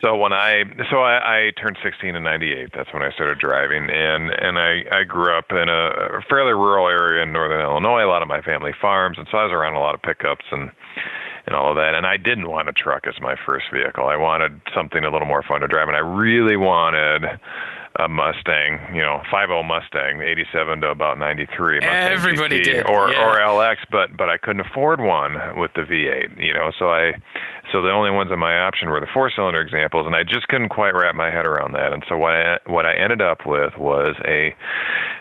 so 0.00 0.16
when 0.16 0.32
I 0.32 0.64
so 0.90 0.98
I, 0.98 1.48
I 1.48 1.50
turned 1.60 1.78
16 1.82 2.14
in 2.14 2.22
'98. 2.22 2.70
That's 2.74 2.92
when 2.92 3.02
I 3.02 3.10
started 3.12 3.38
driving, 3.38 3.88
and 3.90 4.30
and 4.30 4.58
I 4.58 4.84
I 4.90 5.04
grew 5.04 5.36
up 5.36 5.50
in 5.50 5.68
a 5.68 6.20
fairly 6.28 6.52
rural 6.52 6.88
area 6.88 7.22
in 7.22 7.32
northern 7.32 7.60
Illinois. 7.60 8.04
A 8.04 8.08
lot 8.08 8.22
of 8.22 8.28
my 8.28 8.40
family 8.40 8.72
farms, 8.80 9.18
and 9.18 9.26
so 9.30 9.38
I 9.38 9.44
was 9.44 9.52
around 9.52 9.74
a 9.74 9.80
lot 9.80 9.94
of 9.94 10.02
pickups 10.02 10.44
and 10.50 10.70
and 11.46 11.54
all 11.54 11.70
of 11.70 11.76
that. 11.76 11.94
And 11.94 12.06
I 12.06 12.16
didn't 12.16 12.48
want 12.48 12.68
a 12.68 12.72
truck 12.72 13.06
as 13.06 13.14
my 13.20 13.36
first 13.46 13.66
vehicle. 13.72 14.06
I 14.06 14.16
wanted 14.16 14.60
something 14.74 15.04
a 15.04 15.10
little 15.10 15.28
more 15.28 15.42
fun 15.42 15.60
to 15.60 15.68
drive, 15.68 15.88
and 15.88 15.96
I 15.96 16.00
really 16.00 16.56
wanted 16.56 17.22
a 17.98 18.08
Mustang, 18.08 18.94
you 18.94 19.02
know, 19.02 19.22
50 19.30 19.62
Mustang, 19.64 20.20
87 20.20 20.80
to 20.80 20.88
about 20.88 21.18
93. 21.18 21.80
Mustang 21.80 21.94
Everybody 21.94 22.60
GT, 22.60 22.64
did, 22.64 22.86
or 22.90 23.10
yeah. 23.10 23.24
or 23.24 23.38
LX, 23.38 23.76
but 23.90 24.16
but 24.16 24.28
I 24.28 24.38
couldn't 24.38 24.60
afford 24.60 25.00
one 25.00 25.34
with 25.58 25.72
the 25.74 25.82
V8, 25.82 26.42
you 26.42 26.52
know. 26.52 26.72
So 26.78 26.90
I, 26.90 27.12
so 27.72 27.82
the 27.82 27.90
only 27.90 28.10
ones 28.10 28.30
in 28.32 28.38
my 28.38 28.58
option 28.58 28.90
were 28.90 29.00
the 29.00 29.06
four-cylinder 29.12 29.60
examples, 29.60 30.06
and 30.06 30.14
I 30.14 30.22
just 30.22 30.48
couldn't 30.48 30.68
quite 30.68 30.94
wrap 30.94 31.14
my 31.14 31.30
head 31.30 31.46
around 31.46 31.72
that. 31.72 31.92
And 31.92 32.04
so 32.08 32.16
what 32.16 32.34
I 32.34 32.58
what 32.66 32.86
I 32.86 32.94
ended 32.94 33.22
up 33.22 33.46
with 33.46 33.76
was 33.78 34.14
a 34.24 34.54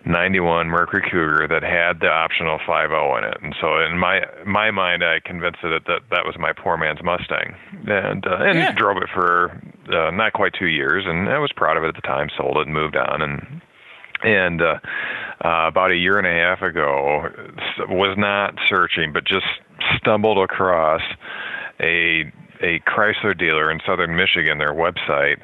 91 0.06 0.68
Mercury 0.68 1.02
Cougar 1.10 1.48
that 1.50 1.64
had 1.64 2.00
the 2.00 2.10
optional 2.10 2.60
50 2.60 2.72
in 3.18 3.24
it. 3.24 3.38
And 3.42 3.56
so 3.60 3.80
in 3.80 3.98
my 3.98 4.22
my 4.46 4.72
mind, 4.72 5.04
I 5.04 5.20
convinced 5.24 5.60
it 5.64 5.70
that 5.70 5.88
that, 5.88 6.02
that 6.12 6.26
was 6.26 6.36
my 6.38 6.54
poor 6.54 6.78
man's 6.78 7.04
Mustang, 7.04 7.56
and 7.88 8.26
uh, 8.26 8.38
and 8.40 8.60
yeah. 8.60 8.72
drove 8.74 8.98
it 8.98 9.10
for 9.14 9.62
uh, 9.90 10.12
not 10.12 10.34
quite 10.34 10.54
two 10.58 10.68
years, 10.68 11.06
and 11.08 11.30
I 11.30 11.40
was 11.40 11.52
proud 11.56 11.78
of 11.78 11.84
it 11.84 11.88
at 11.88 11.96
the 11.96 12.02
time. 12.02 12.30
Sold 12.38 12.58
it 12.58 12.68
and 12.68 12.74
moved 12.74 12.96
on, 12.96 13.22
and 13.22 13.62
and 14.24 14.62
uh, 14.62 14.80
uh, 15.44 15.68
about 15.68 15.92
a 15.92 15.96
year 15.96 16.18
and 16.18 16.28
a 16.28 16.32
half 16.32 16.62
ago, 16.62 17.30
was 17.90 18.16
not 18.18 18.56
searching, 18.68 19.14
but 19.14 19.26
just 19.26 19.46
stumbled 19.98 20.38
across 20.38 21.02
a 21.80 22.32
a 22.62 22.80
Chrysler 22.88 23.38
dealer 23.38 23.72
in 23.72 23.80
southern 23.86 24.16
Michigan, 24.16 24.58
their 24.58 24.74
website. 24.74 25.42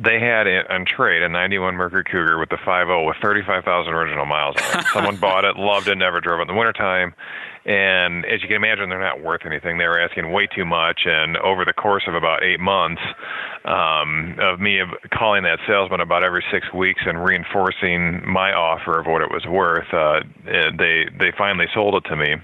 They 0.00 0.18
had 0.18 0.46
it 0.46 0.68
on 0.70 0.84
trade 0.86 1.22
a 1.22 1.28
91 1.28 1.76
Mercury 1.76 2.04
Cougar 2.04 2.38
with 2.38 2.48
the 2.48 2.56
5.0 2.56 3.06
with 3.06 3.16
35,000 3.22 3.92
original 3.92 4.26
miles 4.26 4.56
on 4.56 4.80
it. 4.80 4.86
Someone 4.92 5.16
bought 5.16 5.44
it, 5.44 5.56
loved 5.56 5.88
it, 5.88 5.96
never 5.96 6.20
drove 6.20 6.40
it 6.40 6.42
in 6.42 6.48
the 6.48 6.54
wintertime. 6.54 7.14
And 7.64 8.24
as 8.24 8.40
you 8.42 8.48
can 8.48 8.56
imagine, 8.56 8.88
they're 8.88 9.00
not 9.00 9.22
worth 9.22 9.42
anything. 9.44 9.78
They 9.78 9.86
were 9.86 10.00
asking 10.00 10.32
way 10.32 10.46
too 10.46 10.64
much. 10.64 11.00
And 11.04 11.36
over 11.38 11.64
the 11.64 11.72
course 11.72 12.04
of 12.06 12.14
about 12.14 12.42
eight 12.42 12.60
months 12.60 13.02
um, 13.64 14.36
of 14.40 14.60
me 14.60 14.80
calling 15.12 15.42
that 15.42 15.58
salesman 15.66 16.00
about 16.00 16.22
every 16.22 16.44
six 16.50 16.72
weeks 16.72 17.02
and 17.04 17.22
reinforcing 17.22 18.26
my 18.26 18.52
offer 18.52 18.98
of 18.98 19.06
what 19.06 19.22
it 19.22 19.30
was 19.30 19.44
worth, 19.46 19.92
uh, 19.92 20.20
they 20.46 21.06
they 21.18 21.32
finally 21.36 21.66
sold 21.74 21.94
it 21.94 22.08
to 22.08 22.16
me. 22.16 22.36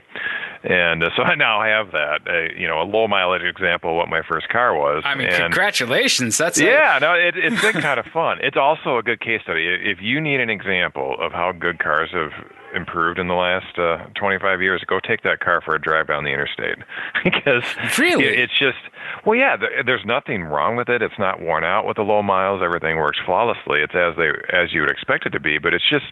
And 0.65 1.05
uh, 1.05 1.11
so 1.15 1.23
I 1.23 1.35
now 1.35 1.63
have 1.63 1.93
that, 1.93 2.21
uh, 2.27 2.59
you 2.59 2.67
know, 2.67 2.81
a 2.81 2.85
low 2.89 3.07
mileage 3.07 3.43
example 3.43 3.91
of 3.91 3.97
what 3.97 4.09
my 4.09 4.23
first 4.27 4.49
car 4.49 4.75
was. 4.75 5.03
I 5.05 5.15
mean, 5.15 5.29
and, 5.29 5.43
congratulations! 5.43 6.39
That's 6.39 6.59
yeah, 6.59 6.97
a- 6.97 7.01
no, 7.01 7.13
it, 7.13 7.37
it's 7.37 7.61
been 7.61 7.83
kind 7.83 8.01
of 8.01 8.07
fun. 8.07 8.39
It's 8.41 8.57
also 8.57 8.97
a 8.97 9.03
good 9.03 9.21
case 9.21 9.43
study. 9.43 9.67
If 9.67 9.99
you 10.01 10.21
need 10.21 10.41
an 10.41 10.49
example 10.49 11.17
of 11.21 11.33
how 11.33 11.53
good 11.53 11.79
cars 11.79 12.11
have 12.13 12.33
improved 12.75 13.19
in 13.19 13.29
the 13.29 13.35
last 13.35 13.79
uh, 13.79 14.07
25 14.15 14.61
years, 14.61 14.83
go 14.87 15.01
take 15.01 15.23
that 15.23 15.41
car 15.41 15.61
for 15.61 15.75
a 15.75 15.81
drive 15.81 16.09
down 16.09 16.25
the 16.25 16.31
interstate 16.31 16.79
because 17.25 17.65
really 17.99 18.25
it's 18.25 18.57
just 18.59 18.79
well, 19.25 19.39
yeah, 19.39 19.57
there's 19.85 20.05
nothing 20.05 20.43
wrong 20.43 20.77
with 20.77 20.89
it. 20.89 21.03
It's 21.03 21.19
not 21.19 21.41
worn 21.41 21.65
out 21.65 21.87
with 21.87 21.97
the 21.97 22.03
low 22.03 22.23
miles. 22.23 22.61
Everything 22.63 22.97
works 22.97 23.19
flawlessly. 23.25 23.81
It's 23.81 23.95
as 23.95 24.17
they 24.17 24.31
as 24.53 24.73
you 24.73 24.83
would 24.83 24.91
expect 24.91 25.27
it 25.27 25.31
to 25.31 25.41
be. 25.41 25.59
But 25.59 25.75
it's 25.75 25.89
just 25.89 26.07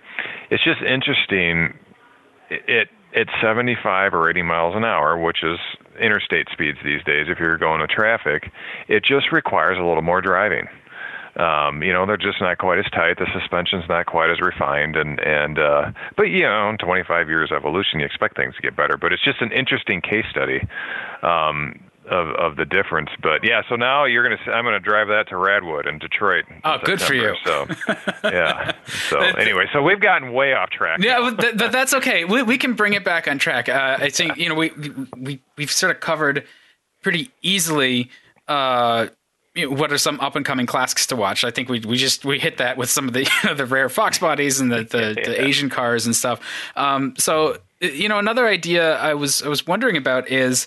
it's 0.50 0.64
just 0.64 0.80
interesting. 0.82 1.78
It 2.50 2.88
at 3.14 3.26
75 3.42 4.14
or 4.14 4.30
80 4.30 4.42
miles 4.42 4.74
an 4.74 4.84
hour, 4.84 5.18
which 5.18 5.42
is 5.42 5.58
interstate 6.00 6.48
speeds 6.50 6.78
these 6.82 7.04
days 7.04 7.26
if 7.28 7.38
you're 7.38 7.58
going 7.58 7.80
to 7.80 7.86
traffic, 7.86 8.50
it 8.88 9.04
just 9.04 9.30
requires 9.32 9.76
a 9.78 9.82
little 9.82 10.02
more 10.02 10.22
driving 10.22 10.66
um, 11.36 11.82
you 11.82 11.92
know, 11.92 12.04
they're 12.04 12.16
just 12.16 12.40
not 12.40 12.58
quite 12.58 12.78
as 12.78 12.84
tight. 12.92 13.18
The 13.18 13.26
suspension's 13.32 13.84
not 13.88 14.06
quite 14.06 14.30
as 14.30 14.40
refined, 14.40 14.96
and 14.96 15.18
and 15.20 15.58
uh, 15.58 15.92
but 16.16 16.24
you 16.24 16.42
know, 16.42 16.68
in 16.68 16.78
25 16.78 17.28
years 17.28 17.50
evolution, 17.50 18.00
you 18.00 18.06
expect 18.06 18.36
things 18.36 18.54
to 18.56 18.62
get 18.62 18.76
better. 18.76 18.96
But 18.98 19.12
it's 19.12 19.24
just 19.24 19.40
an 19.40 19.50
interesting 19.52 20.00
case 20.00 20.26
study. 20.30 20.60
Um, 21.22 21.80
of 22.10 22.28
of 22.34 22.56
the 22.56 22.64
difference. 22.64 23.10
But 23.22 23.44
yeah, 23.44 23.62
so 23.68 23.76
now 23.76 24.04
you're 24.04 24.22
gonna 24.22 24.52
I'm 24.52 24.64
gonna 24.64 24.80
drive 24.80 25.08
that 25.08 25.28
to 25.28 25.36
Radwood 25.36 25.88
in 25.88 25.98
Detroit. 25.98 26.44
In 26.48 26.60
oh, 26.64 26.78
good 26.82 27.00
for 27.00 27.14
you. 27.14 27.34
So 27.44 27.66
yeah. 28.24 28.72
So 29.08 29.18
anyway, 29.20 29.66
so 29.72 29.82
we've 29.82 30.00
gotten 30.00 30.32
way 30.32 30.52
off 30.52 30.70
track. 30.70 30.98
Yeah, 31.00 31.32
but 31.36 31.58
th- 31.58 31.70
that's 31.70 31.94
okay. 31.94 32.24
We 32.24 32.42
we 32.42 32.58
can 32.58 32.74
bring 32.74 32.94
it 32.94 33.04
back 33.04 33.28
on 33.28 33.38
track. 33.38 33.68
Uh, 33.68 33.98
I 34.00 34.10
think 34.10 34.36
you 34.36 34.48
know 34.48 34.54
we 34.54 34.72
we 35.16 35.40
we've 35.56 35.70
sort 35.70 35.94
of 35.94 36.00
covered 36.00 36.44
pretty 37.02 37.30
easily. 37.40 38.10
Uh, 38.48 39.06
you 39.54 39.68
know, 39.68 39.76
what 39.76 39.92
are 39.92 39.98
some 39.98 40.18
up 40.20 40.36
and 40.36 40.44
coming 40.44 40.66
classics 40.66 41.06
to 41.08 41.16
watch? 41.16 41.44
I 41.44 41.50
think 41.50 41.68
we 41.68 41.80
we 41.80 41.96
just 41.96 42.24
we 42.24 42.38
hit 42.38 42.58
that 42.58 42.76
with 42.76 42.90
some 42.90 43.06
of 43.06 43.14
the 43.14 43.20
you 43.42 43.48
know, 43.48 43.54
the 43.54 43.66
rare 43.66 43.88
Fox 43.88 44.18
bodies 44.18 44.60
and 44.60 44.70
the 44.72 44.84
the, 44.84 45.14
yeah. 45.16 45.26
the 45.26 45.44
Asian 45.44 45.68
cars 45.68 46.06
and 46.06 46.16
stuff. 46.16 46.40
Um, 46.76 47.14
so 47.18 47.58
you 47.80 48.08
know, 48.08 48.18
another 48.18 48.46
idea 48.46 48.96
I 48.98 49.14
was 49.14 49.42
I 49.42 49.48
was 49.48 49.66
wondering 49.66 49.96
about 49.96 50.30
is 50.30 50.66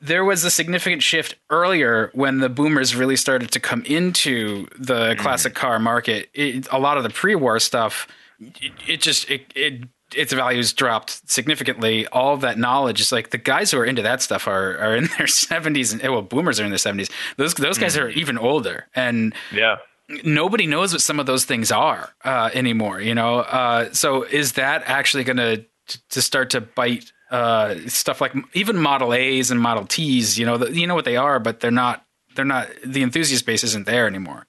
there 0.00 0.24
was 0.24 0.44
a 0.44 0.50
significant 0.50 1.02
shift 1.02 1.36
earlier 1.50 2.10
when 2.14 2.38
the 2.38 2.48
boomers 2.48 2.96
really 2.96 3.16
started 3.16 3.50
to 3.52 3.60
come 3.60 3.82
into 3.84 4.66
the 4.78 5.14
mm. 5.14 5.18
classic 5.18 5.54
car 5.54 5.78
market. 5.78 6.28
It, 6.34 6.66
a 6.72 6.78
lot 6.78 6.96
of 6.96 7.02
the 7.02 7.10
pre-war 7.10 7.60
stuff, 7.60 8.08
it, 8.40 8.72
it 8.86 9.00
just 9.00 9.30
it, 9.30 9.52
it 9.54 9.84
its 10.14 10.32
values 10.32 10.72
dropped 10.72 11.28
significantly. 11.30 12.06
All 12.08 12.36
that 12.38 12.58
knowledge 12.58 13.00
is 13.00 13.12
like 13.12 13.30
the 13.30 13.38
guys 13.38 13.70
who 13.70 13.78
are 13.78 13.84
into 13.84 14.02
that 14.02 14.22
stuff 14.22 14.46
are 14.46 14.78
are 14.78 14.96
in 14.96 15.08
their 15.18 15.26
seventies 15.26 15.92
and 15.92 16.02
well, 16.02 16.22
boomers 16.22 16.60
are 16.60 16.64
in 16.64 16.70
their 16.70 16.78
seventies. 16.78 17.10
Those 17.36 17.54
those 17.54 17.78
guys 17.78 17.96
mm. 17.96 18.02
are 18.02 18.08
even 18.10 18.38
older, 18.38 18.86
and 18.94 19.34
yeah, 19.52 19.76
nobody 20.24 20.66
knows 20.66 20.92
what 20.92 21.02
some 21.02 21.20
of 21.20 21.26
those 21.26 21.44
things 21.44 21.70
are 21.70 22.10
uh, 22.24 22.50
anymore. 22.54 23.00
You 23.00 23.14
know, 23.14 23.40
uh, 23.40 23.92
so 23.92 24.22
is 24.22 24.52
that 24.52 24.82
actually 24.86 25.24
going 25.24 25.36
to 25.36 25.64
to 26.10 26.22
start 26.22 26.50
to 26.50 26.60
bite 26.60 27.12
uh, 27.30 27.76
stuff 27.86 28.20
like 28.20 28.34
even 28.54 28.78
Model 28.78 29.12
A's 29.12 29.50
and 29.50 29.60
Model 29.60 29.86
T's. 29.86 30.38
You 30.38 30.46
know, 30.46 30.58
the, 30.58 30.72
you 30.72 30.86
know 30.86 30.94
what 30.94 31.04
they 31.04 31.16
are, 31.16 31.38
but 31.38 31.60
they're 31.60 31.70
not. 31.70 32.04
They're 32.34 32.44
not. 32.44 32.68
The 32.84 33.02
enthusiast 33.02 33.46
base 33.46 33.64
isn't 33.64 33.86
there 33.86 34.06
anymore. 34.06 34.46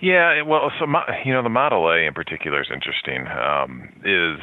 Yeah, 0.00 0.42
well, 0.42 0.70
so 0.78 0.86
you 1.24 1.32
know, 1.32 1.42
the 1.42 1.50
Model 1.50 1.90
A 1.90 2.06
in 2.06 2.14
particular 2.14 2.62
is 2.62 2.68
interesting. 2.72 3.26
Um, 3.26 3.90
is 4.02 4.38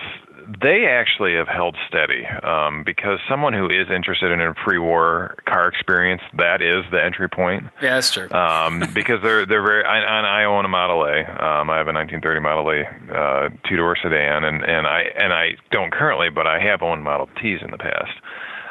they 0.61 0.85
actually 0.85 1.35
have 1.35 1.47
held 1.47 1.75
steady 1.87 2.25
um, 2.25 2.83
because 2.83 3.19
someone 3.29 3.53
who 3.53 3.65
is 3.65 3.87
interested 3.93 4.31
in 4.31 4.39
a 4.39 4.53
pre-war 4.53 5.35
car 5.45 5.67
experience, 5.67 6.21
that 6.37 6.61
is 6.61 6.85
the 6.91 7.03
entry 7.03 7.29
point. 7.29 7.65
Yeah, 7.81 7.95
that's 7.95 8.13
true. 8.13 8.29
Um, 8.31 8.83
because 8.93 9.21
they're 9.21 9.45
they're 9.45 9.61
very. 9.61 9.83
I, 9.83 10.21
I 10.21 10.45
own 10.45 10.65
a 10.65 10.69
Model 10.69 11.03
A. 11.03 11.19
Um, 11.19 11.69
I 11.69 11.77
have 11.77 11.87
a 11.87 11.93
1930 11.93 12.39
Model 12.39 12.71
A 12.71 13.13
uh, 13.13 13.49
two-door 13.67 13.97
sedan, 14.01 14.43
and 14.43 14.63
and 14.63 14.87
I 14.87 15.01
and 15.19 15.33
I 15.33 15.57
don't 15.71 15.91
currently, 15.91 16.29
but 16.29 16.47
I 16.47 16.59
have 16.59 16.81
owned 16.81 17.03
Model 17.03 17.29
Ts 17.41 17.61
in 17.61 17.71
the 17.71 17.77
past. 17.77 18.13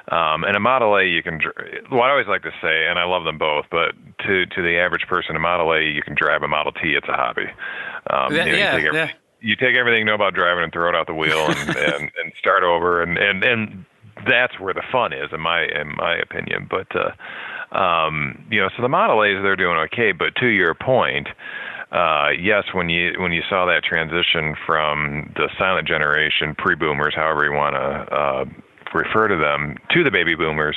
Um, 0.08 0.44
and 0.44 0.56
a 0.56 0.60
Model 0.60 0.96
A, 0.96 1.04
you 1.04 1.22
can. 1.22 1.40
What 1.90 2.06
I 2.06 2.10
always 2.10 2.28
like 2.28 2.42
to 2.42 2.52
say, 2.62 2.86
and 2.88 2.98
I 2.98 3.04
love 3.04 3.24
them 3.24 3.38
both, 3.38 3.66
but 3.70 3.92
to 4.26 4.46
to 4.46 4.62
the 4.62 4.78
average 4.78 5.06
person, 5.08 5.36
a 5.36 5.40
Model 5.40 5.72
A, 5.72 5.82
you 5.82 6.00
can 6.02 6.14
drive 6.14 6.42
a 6.42 6.48
Model 6.48 6.72
T. 6.72 6.94
It's 6.96 7.08
a 7.08 7.12
hobby. 7.12 7.46
Um, 8.08 8.34
yeah, 8.34 8.44
you 8.44 8.52
know, 8.52 8.58
yeah, 8.58 8.92
yeah 8.92 9.10
you 9.46 9.54
take 9.54 9.76
everything 9.76 10.00
you 10.00 10.04
know 10.04 10.14
about 10.14 10.34
driving 10.34 10.64
and 10.64 10.72
throw 10.72 10.88
it 10.88 10.94
out 10.94 11.06
the 11.06 11.14
wheel 11.14 11.46
and 11.46 11.58
and, 11.76 12.10
and 12.18 12.32
start 12.38 12.62
over. 12.64 13.02
And 13.02 13.16
and 13.16 13.44
and 13.44 13.84
that's 14.26 14.58
where 14.58 14.74
the 14.74 14.82
fun 14.90 15.12
is 15.12 15.30
in 15.32 15.40
my 15.40 15.62
in 15.62 15.94
my 15.96 16.16
opinion. 16.16 16.66
But 16.68 16.88
uh 16.94 17.12
um 17.76 18.44
you 18.50 18.60
know 18.60 18.68
so 18.76 18.82
the 18.82 18.88
model 18.88 19.22
a's 19.22 19.42
they're 19.42 19.56
doing 19.56 19.78
okay. 19.78 20.12
But 20.12 20.34
to 20.36 20.48
your 20.48 20.74
point 20.74 21.28
uh 21.92 22.30
yes 22.38 22.64
when 22.72 22.88
you 22.88 23.14
when 23.18 23.32
you 23.32 23.42
saw 23.48 23.64
that 23.66 23.84
transition 23.84 24.56
from 24.66 25.32
the 25.36 25.48
silent 25.56 25.86
generation 25.86 26.54
pre-boomers 26.58 27.14
however 27.14 27.44
you 27.44 27.52
want 27.52 27.74
to 27.74 28.14
uh 28.14 28.44
refer 28.92 29.28
to 29.28 29.36
them 29.36 29.76
to 29.90 30.02
the 30.02 30.10
baby 30.10 30.34
boomers 30.34 30.76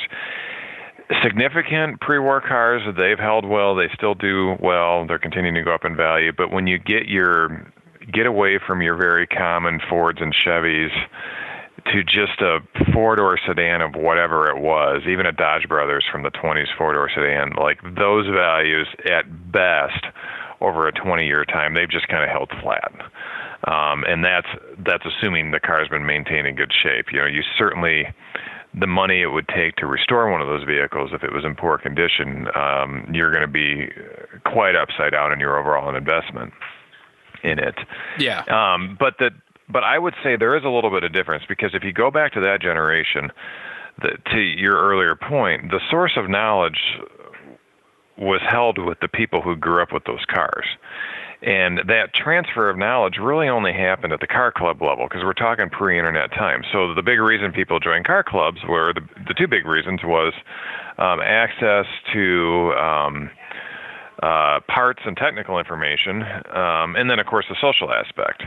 significant 1.24 2.00
pre-war 2.00 2.40
cars 2.40 2.82
they've 2.96 3.18
held 3.18 3.44
well. 3.44 3.74
They 3.74 3.88
still 3.94 4.14
do 4.14 4.56
well. 4.60 5.06
They're 5.06 5.18
continuing 5.18 5.56
to 5.56 5.62
go 5.62 5.74
up 5.74 5.84
in 5.84 5.96
value. 5.96 6.32
But 6.36 6.52
when 6.52 6.68
you 6.68 6.78
get 6.78 7.08
your 7.08 7.66
get 8.12 8.26
away 8.26 8.58
from 8.66 8.82
your 8.82 8.96
very 8.96 9.26
common 9.26 9.80
Fords 9.88 10.20
and 10.20 10.34
Chevys 10.34 10.90
to 11.92 12.04
just 12.04 12.40
a 12.40 12.58
four 12.92 13.16
door 13.16 13.38
sedan 13.46 13.80
of 13.80 13.94
whatever 13.94 14.48
it 14.50 14.60
was, 14.60 15.02
even 15.08 15.26
a 15.26 15.32
Dodge 15.32 15.66
Brothers 15.68 16.04
from 16.10 16.22
the 16.22 16.30
20s 16.30 16.66
four 16.76 16.92
door 16.92 17.10
sedan, 17.14 17.52
like 17.58 17.80
those 17.82 18.26
values 18.26 18.86
at 19.06 19.24
best 19.52 20.04
over 20.60 20.88
a 20.88 20.92
20 20.92 21.26
year 21.26 21.44
time, 21.44 21.74
they've 21.74 21.90
just 21.90 22.08
kind 22.08 22.22
of 22.22 22.28
held 22.28 22.50
flat. 22.62 22.92
Um, 23.68 24.04
and 24.04 24.24
that's 24.24 24.48
that's 24.86 25.04
assuming 25.04 25.50
the 25.50 25.60
car's 25.60 25.88
been 25.88 26.06
maintained 26.06 26.46
in 26.46 26.54
good 26.54 26.72
shape. 26.82 27.06
You 27.12 27.20
know, 27.20 27.26
you 27.26 27.42
certainly 27.58 28.04
the 28.72 28.86
money 28.86 29.20
it 29.20 29.26
would 29.26 29.48
take 29.48 29.76
to 29.76 29.86
restore 29.86 30.30
one 30.30 30.40
of 30.40 30.46
those 30.46 30.64
vehicles 30.64 31.10
if 31.12 31.24
it 31.24 31.32
was 31.32 31.44
in 31.44 31.56
poor 31.56 31.76
condition, 31.76 32.46
um, 32.54 33.04
you're 33.12 33.32
going 33.32 33.42
to 33.42 33.48
be 33.48 33.88
quite 34.46 34.76
upside 34.76 35.10
down 35.10 35.32
in 35.32 35.40
your 35.40 35.58
overall 35.58 35.94
investment 35.94 36.52
in 37.42 37.58
it. 37.58 37.74
Yeah. 38.18 38.44
Um, 38.48 38.96
but 38.98 39.14
the 39.18 39.30
but 39.68 39.84
I 39.84 39.98
would 39.98 40.14
say 40.22 40.36
there 40.36 40.56
is 40.56 40.64
a 40.64 40.68
little 40.68 40.90
bit 40.90 41.04
of 41.04 41.12
difference 41.12 41.44
because 41.48 41.70
if 41.74 41.84
you 41.84 41.92
go 41.92 42.10
back 42.10 42.32
to 42.32 42.40
that 42.40 42.60
generation, 42.60 43.30
the, 44.02 44.18
to 44.32 44.38
your 44.40 44.76
earlier 44.76 45.14
point, 45.14 45.70
the 45.70 45.80
source 45.90 46.12
of 46.16 46.28
knowledge 46.28 46.80
was 48.18 48.40
held 48.48 48.78
with 48.78 48.98
the 49.00 49.08
people 49.08 49.40
who 49.40 49.56
grew 49.56 49.82
up 49.82 49.92
with 49.92 50.04
those 50.04 50.24
cars. 50.28 50.66
And 51.42 51.78
that 51.88 52.12
transfer 52.12 52.68
of 52.68 52.76
knowledge 52.76 53.14
really 53.18 53.48
only 53.48 53.72
happened 53.72 54.12
at 54.12 54.20
the 54.20 54.26
car 54.26 54.52
club 54.52 54.82
level 54.82 55.06
because 55.08 55.24
we're 55.24 55.32
talking 55.32 55.70
pre-internet 55.70 56.32
time. 56.32 56.62
So 56.70 56.92
the 56.92 57.02
big 57.02 57.18
reason 57.18 57.50
people 57.52 57.80
joined 57.80 58.04
car 58.04 58.22
clubs 58.22 58.58
were 58.68 58.92
the, 58.92 59.00
the 59.26 59.32
two 59.32 59.48
big 59.48 59.64
reasons 59.64 60.00
was 60.04 60.34
um, 60.98 61.20
access 61.20 61.86
to 62.12 62.74
um, 62.76 63.30
uh, 64.22 64.60
parts 64.68 65.00
and 65.04 65.16
technical 65.16 65.58
information, 65.58 66.22
um, 66.54 66.96
and 66.96 67.08
then 67.08 67.18
of 67.18 67.26
course 67.26 67.46
the 67.48 67.56
social 67.60 67.92
aspect. 67.92 68.42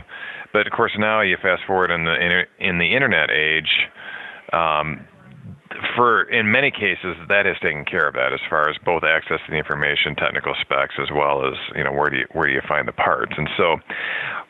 But 0.52 0.66
of 0.66 0.72
course 0.72 0.92
now 0.98 1.20
you 1.20 1.36
fast 1.40 1.62
forward 1.66 1.90
in 1.90 2.04
the 2.04 2.44
in 2.60 2.78
the 2.78 2.94
internet 2.94 3.30
age. 3.30 3.88
Um, 4.52 5.06
for 5.96 6.22
in 6.30 6.52
many 6.52 6.70
cases 6.70 7.16
that 7.28 7.46
has 7.46 7.56
taken 7.60 7.84
care 7.84 8.06
of 8.06 8.14
that 8.14 8.32
as 8.32 8.40
far 8.48 8.68
as 8.70 8.76
both 8.84 9.02
access 9.02 9.40
to 9.44 9.50
the 9.50 9.56
information, 9.56 10.14
technical 10.14 10.54
specs, 10.60 10.94
as 11.02 11.08
well 11.12 11.46
as 11.46 11.54
you 11.74 11.82
know 11.82 11.92
where 11.92 12.08
do 12.10 12.18
you 12.18 12.26
where 12.32 12.46
do 12.46 12.52
you 12.52 12.62
find 12.68 12.86
the 12.86 12.92
parts, 12.92 13.32
and 13.36 13.48
so 13.56 13.76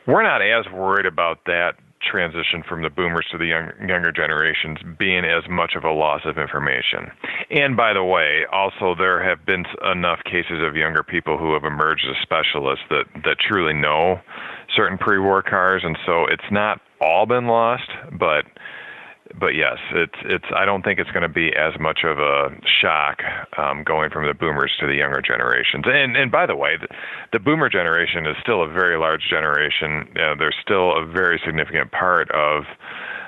we're 0.07 0.23
not 0.23 0.41
as 0.41 0.65
worried 0.71 1.05
about 1.05 1.39
that 1.45 1.73
transition 2.09 2.63
from 2.67 2.81
the 2.81 2.89
boomers 2.89 3.25
to 3.31 3.37
the 3.37 3.45
young, 3.45 3.71
younger 3.87 4.11
generations 4.11 4.79
being 4.97 5.25
as 5.25 5.43
much 5.49 5.73
of 5.75 5.83
a 5.83 5.91
loss 5.91 6.21
of 6.25 6.37
information. 6.37 7.11
And 7.49 7.75
by 7.75 7.93
the 7.93 8.03
way, 8.03 8.45
also 8.51 8.95
there 8.95 9.23
have 9.23 9.45
been 9.45 9.65
enough 9.91 10.19
cases 10.25 10.61
of 10.61 10.75
younger 10.75 11.03
people 11.03 11.37
who 11.37 11.53
have 11.53 11.63
emerged 11.63 12.05
as 12.09 12.15
specialists 12.21 12.85
that, 12.89 13.05
that 13.23 13.37
truly 13.39 13.73
know 13.73 14.19
certain 14.75 14.97
pre-war 14.97 15.41
cars, 15.43 15.81
and 15.83 15.97
so 16.05 16.25
it's 16.25 16.51
not 16.51 16.81
all 17.01 17.25
been 17.25 17.47
lost, 17.47 17.89
but 18.17 18.45
but 19.39 19.55
yes, 19.55 19.77
it's 19.91 20.19
it's. 20.25 20.45
I 20.55 20.65
don't 20.65 20.83
think 20.83 20.99
it's 20.99 21.09
going 21.11 21.23
to 21.23 21.29
be 21.29 21.49
as 21.55 21.73
much 21.79 22.01
of 22.03 22.19
a 22.19 22.49
shock 22.81 23.21
um, 23.57 23.83
going 23.83 24.11
from 24.11 24.27
the 24.27 24.33
boomers 24.33 24.71
to 24.79 24.87
the 24.87 24.93
younger 24.93 25.21
generations. 25.21 25.85
And 25.87 26.15
and 26.15 26.31
by 26.31 26.45
the 26.45 26.55
way, 26.55 26.77
the, 26.79 26.87
the 27.33 27.39
boomer 27.39 27.69
generation 27.69 28.27
is 28.27 28.35
still 28.41 28.61
a 28.61 28.67
very 28.67 28.97
large 28.99 29.23
generation. 29.29 30.07
Uh, 30.15 30.35
they're 30.37 30.53
still 30.61 30.95
a 30.95 31.05
very 31.05 31.41
significant 31.43 31.91
part 31.91 32.29
of 32.31 32.65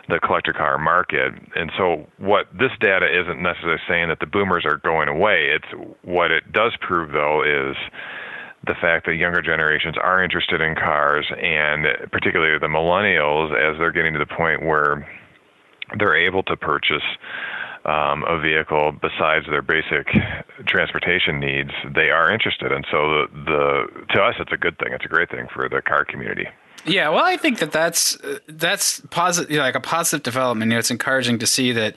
the 0.07 0.19
collector 0.19 0.53
car 0.53 0.77
market. 0.77 1.33
And 1.55 1.71
so, 1.77 2.07
what 2.17 2.45
this 2.53 2.71
data 2.79 3.07
isn't 3.07 3.41
necessarily 3.41 3.81
saying 3.87 4.09
that 4.09 4.19
the 4.19 4.27
boomers 4.27 4.65
are 4.65 4.77
going 4.77 5.07
away. 5.07 5.49
It's 5.49 5.67
what 6.03 6.31
it 6.31 6.51
does 6.53 6.73
prove, 6.79 7.11
though, 7.11 7.41
is 7.43 7.75
the 8.65 8.75
fact 8.79 9.05
that 9.07 9.15
younger 9.15 9.41
generations 9.41 9.95
are 10.01 10.23
interested 10.23 10.61
in 10.61 10.75
cars, 10.75 11.25
and 11.41 11.85
particularly 12.11 12.57
the 12.59 12.67
millennials, 12.67 13.51
as 13.51 13.77
they're 13.77 13.91
getting 13.91 14.13
to 14.13 14.19
the 14.19 14.25
point 14.25 14.63
where 14.63 15.07
they're 15.97 16.15
able 16.15 16.43
to 16.43 16.55
purchase 16.55 17.03
um, 17.85 18.26
a 18.27 18.39
vehicle 18.39 18.91
besides 18.91 19.45
their 19.47 19.61
basic 19.61 20.07
transportation 20.65 21.39
needs, 21.39 21.72
they 21.95 22.09
are 22.09 22.31
interested. 22.31 22.72
And 22.72 22.85
so 22.91 22.97
the, 22.97 23.27
the 23.45 24.05
to 24.14 24.22
us, 24.22 24.35
it's 24.39 24.51
a 24.51 24.57
good 24.57 24.77
thing. 24.77 24.91
It's 24.91 25.05
a 25.05 25.09
great 25.09 25.30
thing 25.30 25.47
for 25.53 25.69
the 25.69 25.81
car 25.81 26.03
community. 26.03 26.47
Yeah, 26.85 27.09
well, 27.09 27.23
I 27.23 27.38
think 27.38 27.59
that 27.59 27.72
that's 27.72 28.18
that's 28.47 29.01
positive, 29.09 29.51
you 29.51 29.57
know, 29.57 29.64
like 29.64 29.76
a 29.76 29.81
positive 29.81 30.23
development. 30.23 30.69
You 30.69 30.76
know, 30.76 30.80
it's 30.80 30.91
encouraging 30.91 31.39
to 31.39 31.47
see 31.47 31.72
that 31.73 31.95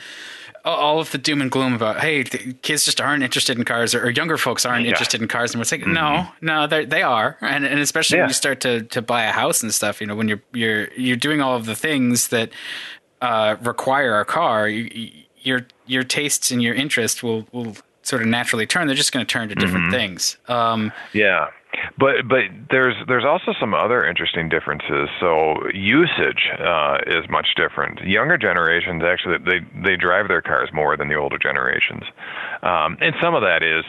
all 0.64 1.00
of 1.00 1.10
the 1.10 1.18
doom 1.18 1.40
and 1.40 1.50
gloom 1.50 1.74
about 1.74 2.00
hey, 2.00 2.24
kids 2.24 2.84
just 2.84 3.00
aren't 3.00 3.22
interested 3.22 3.56
in 3.56 3.64
cars, 3.64 3.94
or, 3.94 4.04
or 4.04 4.10
younger 4.10 4.36
folks 4.36 4.66
aren't 4.66 4.84
yeah. 4.84 4.90
interested 4.90 5.20
in 5.20 5.28
cars, 5.28 5.52
and 5.52 5.60
we're 5.60 5.64
saying 5.64 5.82
mm-hmm. 5.82 5.92
no, 5.92 6.28
no, 6.40 6.66
they 6.66 7.02
are, 7.02 7.36
and 7.40 7.64
and 7.64 7.80
especially 7.80 8.18
yeah. 8.18 8.24
when 8.24 8.30
you 8.30 8.34
start 8.34 8.60
to 8.60 8.82
to 8.82 9.02
buy 9.02 9.24
a 9.24 9.32
house 9.32 9.62
and 9.62 9.72
stuff. 9.72 10.00
You 10.00 10.06
know, 10.06 10.16
when 10.16 10.28
you're 10.28 10.42
you're 10.52 10.92
you're 10.94 11.16
doing 11.16 11.40
all 11.40 11.56
of 11.56 11.66
the 11.66 11.76
things 11.76 12.28
that 12.28 12.50
uh, 13.20 13.56
require 13.62 14.20
a 14.20 14.24
car, 14.24 14.68
you, 14.68 15.10
your 15.42 15.66
your 15.86 16.02
tastes 16.02 16.50
and 16.50 16.62
your 16.62 16.74
interest 16.74 17.22
will 17.22 17.46
will 17.52 17.76
sort 18.02 18.22
of 18.22 18.28
naturally 18.28 18.66
turn. 18.66 18.86
They're 18.86 18.96
just 18.96 19.12
going 19.12 19.24
to 19.24 19.30
turn 19.30 19.48
to 19.48 19.54
different 19.54 19.86
mm-hmm. 19.86 19.94
things. 19.94 20.36
Um, 20.48 20.92
yeah. 21.12 21.48
But 21.98 22.28
but 22.28 22.44
there's 22.70 22.96
there's 23.06 23.24
also 23.24 23.52
some 23.58 23.74
other 23.74 24.04
interesting 24.04 24.48
differences. 24.48 25.08
So 25.20 25.68
usage 25.72 26.50
uh, 26.58 26.98
is 27.06 27.28
much 27.30 27.54
different. 27.56 28.00
Younger 28.00 28.36
generations 28.36 29.02
actually 29.04 29.38
they 29.38 29.60
they 29.82 29.96
drive 29.96 30.28
their 30.28 30.42
cars 30.42 30.70
more 30.72 30.96
than 30.96 31.08
the 31.08 31.14
older 31.14 31.38
generations, 31.38 32.02
um, 32.62 32.98
and 33.00 33.14
some 33.22 33.34
of 33.34 33.42
that 33.42 33.62
is, 33.62 33.84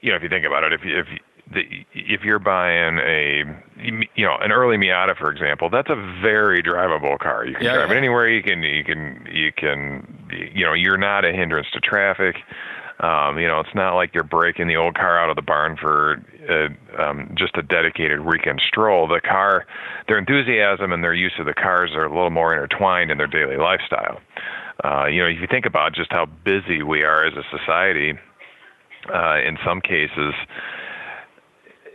you 0.00 0.10
know, 0.10 0.16
if 0.16 0.22
you 0.22 0.28
think 0.28 0.46
about 0.46 0.62
it, 0.62 0.72
if 0.72 0.84
you, 0.84 0.96
if 0.96 1.06
the, 1.52 1.62
if 1.92 2.22
you're 2.22 2.38
buying 2.38 2.98
a 2.98 3.44
you 4.14 4.24
know 4.24 4.36
an 4.40 4.50
early 4.50 4.76
Miata 4.76 5.16
for 5.16 5.30
example 5.30 5.68
that's 5.70 5.90
a 5.90 5.96
very 6.22 6.62
drivable 6.62 7.18
car 7.18 7.44
you 7.44 7.54
can 7.54 7.64
yeah, 7.64 7.74
drive 7.74 7.90
yeah. 7.90 7.94
it 7.94 7.98
anywhere 7.98 8.28
you 8.28 8.42
can 8.42 8.62
you 8.62 8.82
can 8.82 9.28
you 9.30 9.52
can 9.52 10.26
you 10.54 10.64
know 10.64 10.72
you're 10.72 10.96
not 10.96 11.24
a 11.24 11.32
hindrance 11.32 11.68
to 11.72 11.80
traffic 11.80 12.36
Um, 13.00 13.40
you 13.40 13.48
know, 13.48 13.58
it's 13.58 13.74
not 13.74 13.96
like 13.96 14.14
you're 14.14 14.22
breaking 14.22 14.68
the 14.68 14.76
old 14.76 14.94
car 14.94 15.18
out 15.18 15.28
of 15.28 15.34
the 15.34 15.42
barn 15.42 15.76
for 15.76 16.22
a, 16.48 16.68
um, 16.96 17.34
just 17.36 17.56
a 17.56 17.62
dedicated 17.62 18.20
weekend 18.20 18.62
stroll. 18.64 19.08
The 19.08 19.20
car, 19.20 19.66
their 20.06 20.16
enthusiasm 20.16 20.92
and 20.92 21.02
their 21.02 21.12
use 21.12 21.32
of 21.40 21.46
the 21.46 21.54
cars 21.54 21.90
are 21.96 22.04
a 22.04 22.08
little 22.08 22.30
more 22.30 22.54
intertwined 22.54 23.10
in 23.10 23.18
their 23.18 23.26
daily 23.26 23.56
lifestyle. 23.56 24.20
Uh, 24.84 25.06
you 25.06 25.20
know, 25.20 25.26
if 25.26 25.40
you 25.40 25.48
think 25.50 25.66
about 25.66 25.92
just 25.92 26.12
how 26.12 26.26
busy 26.44 26.84
we 26.84 27.02
are 27.02 27.26
as 27.26 27.34
a 27.34 27.42
society, 27.50 28.14
uh, 29.12 29.38
in 29.44 29.58
some 29.66 29.80
cases, 29.80 30.32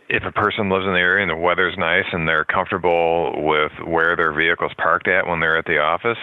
if 0.10 0.24
a 0.24 0.32
person 0.32 0.70
lives 0.70 0.86
in 0.86 0.94
the 0.94 1.00
area 1.00 1.22
and 1.22 1.30
the 1.30 1.36
weather's 1.36 1.78
nice 1.78 2.06
and 2.12 2.28
they're 2.28 2.46
comfortable 2.46 3.34
with 3.38 3.72
where 3.86 4.16
their 4.16 4.34
vehicle's 4.34 4.74
parked 4.78 5.08
at 5.08 5.28
when 5.28 5.40
they're 5.40 5.58
at 5.58 5.66
the 5.66 5.78
office, 5.78 6.18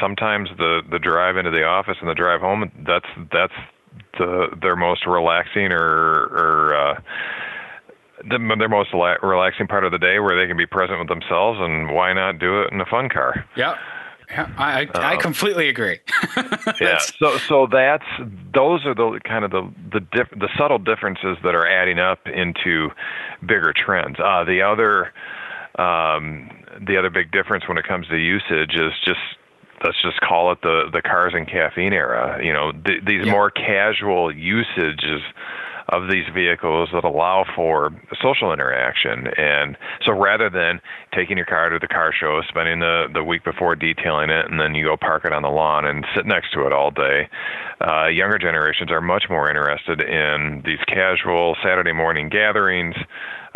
sometimes 0.00 0.48
the 0.58 0.82
the 0.90 0.98
drive 0.98 1.36
into 1.36 1.50
the 1.50 1.64
office 1.64 1.96
and 2.00 2.08
the 2.08 2.14
drive 2.14 2.40
home 2.40 2.70
that's 2.86 3.06
that's 3.32 3.52
the 4.18 4.48
their 4.60 4.76
most 4.76 5.06
relaxing 5.06 5.72
or 5.72 5.80
or 5.80 6.74
uh 6.74 7.00
the, 8.28 8.38
their 8.58 8.68
most 8.68 8.90
relaxing 8.92 9.66
part 9.66 9.84
of 9.84 9.92
the 9.92 9.98
day 9.98 10.18
where 10.18 10.36
they 10.38 10.46
can 10.46 10.56
be 10.56 10.66
present 10.66 10.98
with 10.98 11.08
themselves 11.08 11.58
and 11.60 11.94
why 11.94 12.12
not 12.12 12.38
do 12.38 12.60
it 12.60 12.72
in 12.72 12.80
a 12.80 12.84
fun 12.84 13.08
car? 13.08 13.46
Yeah, 13.56 13.76
I 14.36 14.86
I 14.94 15.14
um, 15.14 15.20
completely 15.20 15.68
agree. 15.68 16.00
yeah, 16.80 16.98
so 16.98 17.38
so 17.38 17.66
that's 17.70 18.04
those 18.54 18.84
are 18.86 18.94
the 18.94 19.20
kind 19.24 19.44
of 19.44 19.50
the 19.50 19.70
the 19.92 20.00
diff, 20.00 20.28
the 20.30 20.48
subtle 20.56 20.78
differences 20.78 21.36
that 21.42 21.54
are 21.54 21.66
adding 21.66 21.98
up 21.98 22.26
into 22.26 22.90
bigger 23.40 23.72
trends. 23.76 24.18
Uh, 24.18 24.44
the 24.44 24.62
other 24.62 25.12
um, 25.78 26.50
the 26.86 26.96
other 26.96 27.10
big 27.10 27.32
difference 27.32 27.66
when 27.68 27.78
it 27.78 27.84
comes 27.84 28.06
to 28.08 28.16
usage 28.16 28.74
is 28.74 28.92
just 29.04 29.20
let's 29.84 30.00
just 30.02 30.20
call 30.20 30.52
it 30.52 30.62
the 30.62 30.84
the 30.92 31.02
cars 31.02 31.32
and 31.34 31.48
caffeine 31.48 31.92
era. 31.92 32.38
You 32.44 32.52
know, 32.52 32.72
th- 32.72 33.04
these 33.04 33.26
yeah. 33.26 33.32
more 33.32 33.50
casual 33.50 34.34
usages 34.34 35.22
of 35.90 36.08
these 36.08 36.24
vehicles 36.32 36.88
that 36.92 37.04
allow 37.04 37.44
for 37.54 37.90
social 38.22 38.52
interaction. 38.52 39.26
And 39.36 39.76
so 40.06 40.12
rather 40.12 40.48
than 40.48 40.80
taking 41.14 41.36
your 41.36 41.46
car 41.46 41.68
to 41.68 41.78
the 41.78 41.88
car 41.88 42.12
show, 42.18 42.40
spending 42.48 42.80
the, 42.80 43.06
the 43.12 43.24
week 43.24 43.44
before 43.44 43.74
detailing 43.74 44.30
it, 44.30 44.50
and 44.50 44.60
then 44.60 44.74
you 44.74 44.86
go 44.86 44.96
park 44.96 45.24
it 45.24 45.32
on 45.32 45.42
the 45.42 45.48
lawn 45.48 45.84
and 45.84 46.06
sit 46.14 46.26
next 46.26 46.52
to 46.54 46.66
it 46.66 46.72
all 46.72 46.90
day, 46.90 47.28
uh, 47.86 48.06
younger 48.06 48.38
generations 48.38 48.90
are 48.90 49.00
much 49.00 49.24
more 49.28 49.48
interested 49.48 50.00
in 50.00 50.62
these 50.64 50.80
casual 50.86 51.56
Saturday 51.62 51.92
morning 51.92 52.28
gatherings. 52.28 52.94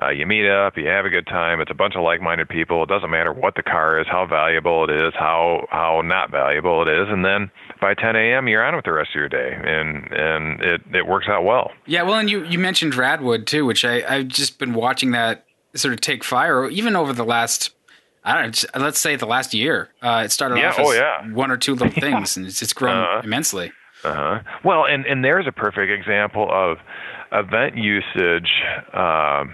Uh, 0.03 0.11
you 0.11 0.27
meet 0.27 0.49
up, 0.49 0.77
you 0.77 0.87
have 0.89 1.05
a 1.05 1.09
good 1.09 1.27
time. 1.27 1.61
It's 1.61 1.71
a 1.71 1.75
bunch 1.75 1.95
of 1.95 2.03
like-minded 2.03 2.49
people. 2.49 2.83
It 2.83 2.89
doesn't 2.89 3.11
matter 3.11 3.33
what 3.33 3.55
the 3.55 3.63
car 3.63 4.01
is, 4.01 4.07
how 4.09 4.27
valuable 4.27 4.83
it 4.85 4.91
is, 4.91 5.15
how 5.15 5.67
how 5.71 6.03
not 6.05 6.31
valuable 6.31 6.83
it 6.83 6.89
is, 6.89 7.09
and 7.09 7.25
then 7.25 7.51
by 7.81 7.95
10 7.95 8.17
a.m. 8.17 8.49
you're 8.49 8.65
on 8.65 8.75
with 8.75 8.85
the 8.85 8.93
rest 8.93 9.11
of 9.11 9.15
your 9.15 9.29
day, 9.29 9.53
and 9.55 10.13
and 10.13 10.61
it 10.63 10.81
it 10.93 11.07
works 11.07 11.27
out 11.29 11.45
well. 11.45 11.71
Yeah, 11.87 12.03
well, 12.03 12.19
and 12.19 12.29
you 12.29 12.45
you 12.45 12.59
mentioned 12.59 12.95
Radwood 12.95 13.47
too, 13.47 13.65
which 13.65 13.85
I 13.85 14.03
I've 14.03 14.29
just 14.29 14.59
been 14.59 14.75
watching 14.75 15.13
that 15.13 15.47
sort 15.75 15.95
of 15.95 16.01
take 16.01 16.25
fire, 16.25 16.69
even 16.69 16.97
over 16.97 17.13
the 17.13 17.25
last 17.25 17.71
I 18.25 18.43
don't 18.43 18.75
know, 18.75 18.81
let's 18.81 18.99
say 18.99 19.17
the 19.17 19.27
last 19.27 19.55
year. 19.55 19.91
Uh, 20.03 20.23
it 20.25 20.33
started 20.33 20.59
yeah, 20.59 20.71
off 20.71 20.79
oh, 20.79 20.91
as 20.91 20.97
yeah. 20.97 21.33
one 21.33 21.51
or 21.51 21.57
two 21.57 21.75
little 21.75 21.91
things, 22.01 22.37
and 22.37 22.47
it's, 22.47 22.63
it's 22.63 22.73
grown 22.73 22.97
uh, 22.97 23.21
immensely. 23.23 23.71
Uh-huh. 24.03 24.41
Well, 24.65 24.87
and 24.87 25.07
and 25.07 25.25
there's 25.25 25.47
a 25.47 25.53
perfect 25.53 25.93
example 25.93 26.49
of 26.51 26.79
event 27.33 27.77
usage. 27.77 28.51
Uh, 28.93 29.45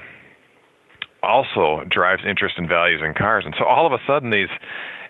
also 1.23 1.85
drives 1.89 2.23
interest 2.27 2.57
and 2.59 2.69
values 2.69 3.01
in 3.05 3.15
cars, 3.15 3.45
and 3.45 3.55
so 3.59 3.65
all 3.65 3.87
of 3.87 3.93
a 3.93 3.99
sudden 4.07 4.31
these 4.31 4.49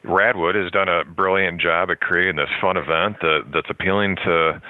Radwood 0.05 0.55
has 0.55 0.71
done 0.73 0.89
a 0.89 1.05
brilliant 1.05 1.61
job 1.61 1.91
at 1.91 2.01
creating 2.01 2.37
this 2.37 2.49
fun 2.61 2.77
event 2.77 3.17
that 3.21 3.43
that's 3.53 3.69
appealing 3.69 4.17
to 4.25 4.63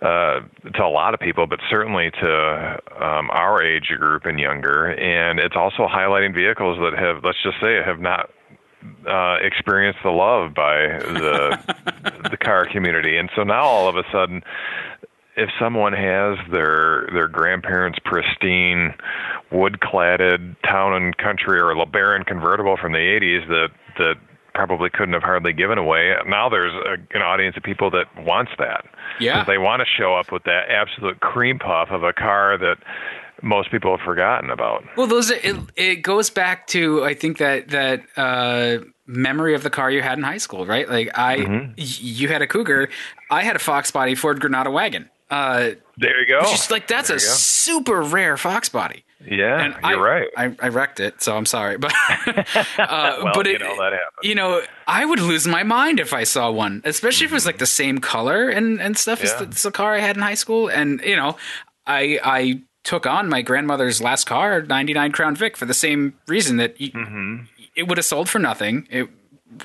uh, 0.00 0.40
to 0.74 0.82
a 0.82 0.88
lot 0.88 1.12
of 1.12 1.20
people, 1.20 1.46
but 1.46 1.60
certainly 1.68 2.10
to 2.10 2.80
um, 2.98 3.28
our 3.30 3.62
age 3.62 3.88
group 3.98 4.24
and 4.24 4.40
younger. 4.40 4.86
And 4.86 5.38
it's 5.38 5.56
also 5.56 5.86
highlighting 5.86 6.34
vehicles 6.34 6.78
that 6.78 6.98
have, 6.98 7.22
let's 7.22 7.42
just 7.42 7.60
say, 7.60 7.82
have 7.84 8.00
not 8.00 8.30
uh, 9.06 9.36
experienced 9.42 10.00
the 10.02 10.10
love 10.10 10.54
by 10.54 10.86
the 10.86 12.28
the 12.30 12.38
car 12.38 12.66
community. 12.66 13.18
And 13.18 13.28
so 13.36 13.42
now 13.42 13.62
all 13.62 13.88
of 13.88 13.96
a 13.96 14.04
sudden, 14.10 14.42
if 15.40 15.48
someone 15.58 15.94
has 15.94 16.36
their 16.50 17.08
their 17.12 17.26
grandparents' 17.26 17.98
pristine 18.04 18.94
wood 19.50 19.78
cladded 19.80 20.54
town 20.62 20.92
and 20.92 21.16
country 21.16 21.58
or 21.58 21.70
a 21.70 21.74
LeBaron 21.74 22.26
convertible 22.26 22.76
from 22.76 22.92
the 22.92 22.98
80s 22.98 23.48
that 23.48 23.68
that 23.98 24.14
probably 24.54 24.90
couldn't 24.90 25.14
have 25.14 25.22
hardly 25.22 25.54
given 25.54 25.78
away. 25.78 26.12
Now 26.26 26.48
there's 26.50 26.74
a, 26.74 27.16
an 27.16 27.22
audience 27.22 27.56
of 27.56 27.62
people 27.62 27.90
that 27.92 28.06
wants 28.24 28.52
that. 28.58 28.84
Yeah. 29.18 29.44
They 29.44 29.58
want 29.58 29.80
to 29.80 29.86
show 29.86 30.14
up 30.14 30.30
with 30.30 30.44
that 30.44 30.68
absolute 30.68 31.20
cream 31.20 31.58
puff 31.58 31.88
of 31.90 32.02
a 32.02 32.12
car 32.12 32.58
that 32.58 32.76
most 33.42 33.70
people 33.70 33.96
have 33.96 34.04
forgotten 34.04 34.50
about. 34.50 34.84
Well, 34.96 35.06
those 35.06 35.30
it, 35.30 35.56
it 35.76 35.96
goes 36.02 36.28
back 36.28 36.66
to 36.68 37.02
I 37.04 37.14
think 37.14 37.38
that 37.38 37.68
that 37.68 38.02
uh, 38.16 38.84
memory 39.06 39.54
of 39.54 39.62
the 39.62 39.70
car 39.70 39.90
you 39.90 40.02
had 40.02 40.18
in 40.18 40.24
high 40.24 40.38
school, 40.38 40.66
right? 40.66 40.88
Like 40.88 41.16
I, 41.16 41.38
mm-hmm. 41.38 41.72
you 41.76 42.28
had 42.28 42.42
a 42.42 42.46
Cougar, 42.46 42.90
I 43.30 43.42
had 43.42 43.56
a 43.56 43.60
Fox 43.60 43.90
body 43.90 44.14
Ford 44.14 44.40
Granada 44.40 44.70
wagon. 44.70 45.08
Uh, 45.30 45.70
there 45.96 46.20
you 46.20 46.26
go. 46.26 46.40
Just 46.42 46.70
like 46.70 46.88
that's 46.88 47.08
there 47.08 47.16
a 47.16 47.20
super 47.20 48.02
rare 48.02 48.36
Fox 48.36 48.68
body. 48.68 49.04
Yeah, 49.24 49.64
and 49.64 49.74
you're 49.84 50.08
I, 50.08 50.20
right. 50.20 50.28
I, 50.34 50.56
I, 50.60 50.68
wrecked 50.68 50.98
it, 50.98 51.22
so 51.22 51.36
I'm 51.36 51.44
sorry, 51.44 51.76
but 51.76 51.92
uh, 52.08 52.54
well, 52.78 53.32
but 53.34 53.46
it, 53.46 53.52
you 53.52 53.58
know 53.58 53.76
that 53.76 53.92
happens. 53.92 54.22
You 54.22 54.34
know, 54.34 54.62
I 54.86 55.04
would 55.04 55.20
lose 55.20 55.46
my 55.46 55.62
mind 55.62 56.00
if 56.00 56.14
I 56.14 56.24
saw 56.24 56.50
one, 56.50 56.80
especially 56.86 57.26
if 57.26 57.32
it 57.32 57.34
was 57.34 57.44
like 57.44 57.58
the 57.58 57.66
same 57.66 57.98
color 57.98 58.48
and 58.48 58.80
and 58.80 58.96
stuff 58.96 59.22
yeah. 59.22 59.26
as 59.26 59.36
the, 59.36 59.68
the 59.68 59.70
car 59.70 59.94
I 59.94 59.98
had 59.98 60.16
in 60.16 60.22
high 60.22 60.34
school. 60.34 60.68
And 60.68 61.02
you 61.02 61.16
know, 61.16 61.36
I 61.86 62.18
I 62.24 62.62
took 62.82 63.06
on 63.06 63.28
my 63.28 63.42
grandmother's 63.42 64.00
last 64.00 64.24
car, 64.24 64.62
'99 64.62 65.12
Crown 65.12 65.36
Vic, 65.36 65.56
for 65.56 65.66
the 65.66 65.74
same 65.74 66.14
reason 66.26 66.56
that 66.56 66.78
mm-hmm. 66.78 67.44
it 67.76 67.88
would 67.88 67.98
have 67.98 68.06
sold 68.06 68.28
for 68.28 68.38
nothing. 68.38 68.88
It, 68.90 69.10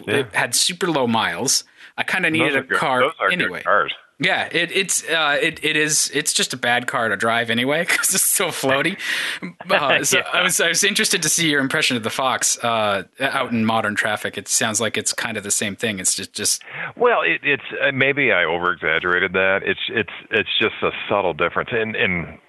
yeah. 0.05 0.15
it 0.15 0.35
had 0.35 0.53
super 0.53 0.87
low 0.91 1.07
miles. 1.07 1.63
I 1.97 2.03
kind 2.03 2.25
of 2.25 2.33
needed 2.33 2.57
a 2.57 2.61
good. 2.61 2.77
car 2.77 3.13
anyway. 3.31 3.63
cars. 3.63 3.93
Yeah, 4.17 4.47
it, 4.49 4.71
it's 4.71 5.03
uh, 5.09 5.37
it 5.41 5.63
it 5.63 5.75
is 5.75 6.09
it's 6.13 6.31
just 6.31 6.53
a 6.53 6.57
bad 6.57 6.87
car 6.87 7.09
to 7.09 7.17
drive 7.17 7.49
anyway 7.49 7.81
because 7.87 8.13
it's 8.13 8.25
so 8.25 8.47
floaty. 8.47 8.97
Uh, 9.69 10.03
so 10.03 10.19
yeah. 10.19 10.23
I 10.31 10.41
was 10.41 10.61
I 10.61 10.69
was 10.69 10.83
interested 10.83 11.21
to 11.23 11.29
see 11.29 11.49
your 11.49 11.59
impression 11.59 11.97
of 11.97 12.03
the 12.03 12.09
Fox 12.09 12.57
uh, 12.63 13.03
out 13.19 13.51
in 13.51 13.65
modern 13.65 13.95
traffic. 13.95 14.37
It 14.37 14.47
sounds 14.47 14.79
like 14.79 14.95
it's 14.97 15.11
kind 15.11 15.37
of 15.37 15.43
the 15.43 15.51
same 15.51 15.75
thing. 15.75 15.99
It's 15.99 16.15
just 16.15 16.33
just 16.33 16.63
well, 16.95 17.21
it, 17.21 17.41
it's 17.43 17.63
uh, 17.81 17.91
maybe 17.91 18.31
I 18.31 18.45
over 18.45 18.71
exaggerated 18.71 19.33
that. 19.33 19.61
It's 19.63 19.79
it's 19.89 20.13
it's 20.31 20.49
just 20.59 20.75
a 20.81 20.91
subtle 21.09 21.33
difference 21.33 21.69
in 21.71 21.95
in 21.95 22.39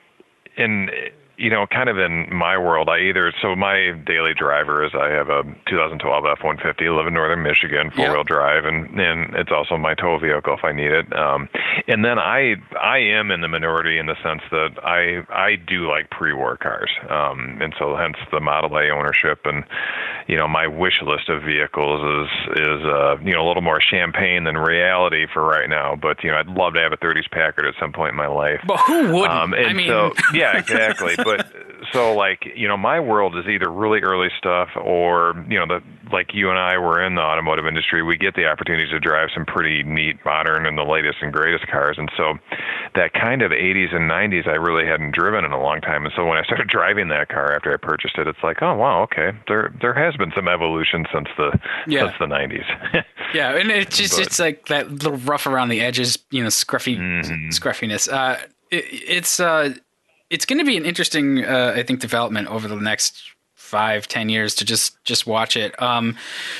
in 0.56 0.90
you 1.38 1.50
know, 1.50 1.66
kind 1.66 1.88
of 1.88 1.98
in 1.98 2.28
my 2.32 2.56
world, 2.56 2.88
I 2.88 2.98
either 3.00 3.32
so 3.42 3.54
my 3.54 3.92
daily 4.06 4.32
driver 4.32 4.84
is 4.84 4.92
I 4.94 5.10
have 5.10 5.28
a 5.28 5.42
2012 5.68 6.24
F150, 6.24 6.96
live 6.96 7.06
in 7.06 7.14
northern 7.14 7.42
Michigan, 7.42 7.90
four 7.90 8.12
wheel 8.12 8.24
drive, 8.24 8.64
and 8.64 8.98
and 8.98 9.34
it's 9.36 9.52
also 9.52 9.76
my 9.76 9.94
tow 9.94 10.18
vehicle 10.18 10.54
if 10.54 10.64
I 10.64 10.72
need 10.72 10.92
it. 10.92 11.12
Um, 11.14 11.48
and 11.88 12.04
then 12.04 12.18
I 12.18 12.54
I 12.80 12.98
am 12.98 13.30
in 13.30 13.42
the 13.42 13.48
minority 13.48 13.98
in 13.98 14.06
the 14.06 14.16
sense 14.22 14.42
that 14.50 14.78
I 14.82 15.26
I 15.28 15.56
do 15.56 15.88
like 15.88 16.08
pre-war 16.10 16.56
cars, 16.56 16.90
um, 17.10 17.58
and 17.60 17.74
so 17.78 17.96
hence 17.96 18.16
the 18.32 18.40
Model 18.40 18.76
A 18.78 18.88
ownership, 18.90 19.40
and 19.44 19.64
you 20.28 20.36
know 20.36 20.48
my 20.48 20.66
wish 20.66 21.02
list 21.02 21.28
of 21.28 21.42
vehicles 21.42 22.00
is 22.00 22.58
is 22.58 22.84
uh, 22.84 23.16
you 23.22 23.32
know 23.32 23.44
a 23.44 23.46
little 23.46 23.62
more 23.62 23.80
champagne 23.80 24.44
than 24.44 24.56
reality 24.56 25.26
for 25.32 25.44
right 25.44 25.68
now. 25.68 25.96
But 25.96 26.24
you 26.24 26.30
know 26.30 26.38
I'd 26.38 26.48
love 26.48 26.74
to 26.74 26.80
have 26.80 26.92
a 26.92 26.96
30s 26.96 27.30
Packard 27.30 27.66
at 27.66 27.74
some 27.78 27.92
point 27.92 28.10
in 28.10 28.16
my 28.16 28.28
life. 28.28 28.60
But 28.66 28.78
who 28.80 29.12
wouldn't? 29.12 29.30
Um, 29.30 29.52
and 29.52 29.66
I 29.66 29.72
mean, 29.74 29.88
so 29.88 30.12
yeah, 30.32 30.56
exactly 30.56 31.14
but 31.26 31.52
so 31.92 32.14
like 32.14 32.46
you 32.54 32.66
know 32.66 32.76
my 32.76 33.00
world 33.00 33.36
is 33.36 33.46
either 33.46 33.70
really 33.70 34.00
early 34.00 34.28
stuff 34.38 34.68
or 34.76 35.34
you 35.48 35.58
know 35.58 35.66
the 35.66 35.82
like 36.12 36.32
you 36.32 36.50
and 36.50 36.58
I 36.58 36.78
were 36.78 37.02
in 37.02 37.16
the 37.16 37.20
automotive 37.20 37.66
industry 37.66 38.02
we 38.02 38.16
get 38.16 38.34
the 38.34 38.46
opportunities 38.46 38.90
to 38.90 39.00
drive 39.00 39.28
some 39.34 39.44
pretty 39.44 39.82
neat 39.82 40.16
modern 40.24 40.66
and 40.66 40.78
the 40.78 40.84
latest 40.84 41.18
and 41.20 41.32
greatest 41.32 41.66
cars. 41.66 41.96
And 41.98 42.10
so 42.16 42.34
that 42.94 43.12
kind 43.12 43.42
of 43.42 43.50
80s 43.50 43.94
and 43.94 44.10
90s 44.10 44.46
I 44.46 44.54
really 44.54 44.86
hadn't 44.86 45.12
driven 45.12 45.44
in 45.44 45.52
a 45.52 45.60
long 45.60 45.80
time. 45.80 46.04
And 46.04 46.14
so 46.16 46.24
when 46.24 46.38
I 46.38 46.44
started 46.44 46.68
driving 46.76 47.08
that 47.08 47.28
car 47.28 47.52
after 47.52 47.72
I 47.72 47.76
purchased 47.76 48.18
it 48.18 48.28
it's 48.28 48.42
like 48.42 48.62
oh 48.62 48.74
wow 48.76 49.02
okay. 49.02 49.32
There 49.48 49.74
there 49.80 49.94
has 49.94 50.16
been 50.16 50.32
some 50.34 50.48
evolution 50.48 51.06
since 51.12 51.28
the 51.36 51.58
yeah. 51.86 52.06
since 52.06 52.14
the 52.20 52.26
90s 52.26 53.04
yeah 53.34 53.56
and 53.56 53.70
it's 53.70 53.96
just 53.96 54.16
but, 54.16 54.26
it's 54.26 54.38
like 54.38 54.66
that 54.66 54.90
little 54.90 55.18
rough 55.18 55.46
around 55.46 55.68
the 55.68 55.80
edges 55.80 56.18
you 56.30 56.42
know 56.42 56.48
scruffy 56.48 56.96
mm-hmm. 56.96 57.50
scruffiness. 57.50 58.08
Uh 58.08 58.40
it, 58.70 58.84
it's 58.90 59.40
uh 59.40 59.74
it's 60.30 60.44
going 60.44 60.58
to 60.58 60.64
be 60.64 60.76
an 60.76 60.84
interesting, 60.84 61.44
uh, 61.44 61.74
I 61.76 61.82
think, 61.82 62.00
development 62.00 62.48
over 62.48 62.68
the 62.68 62.76
next 62.76 63.22
five, 63.54 64.06
ten 64.06 64.28
years 64.28 64.54
to 64.56 64.64
just 64.64 65.02
just 65.04 65.26
watch 65.26 65.56
it. 65.56 65.80
Um, 65.82 66.16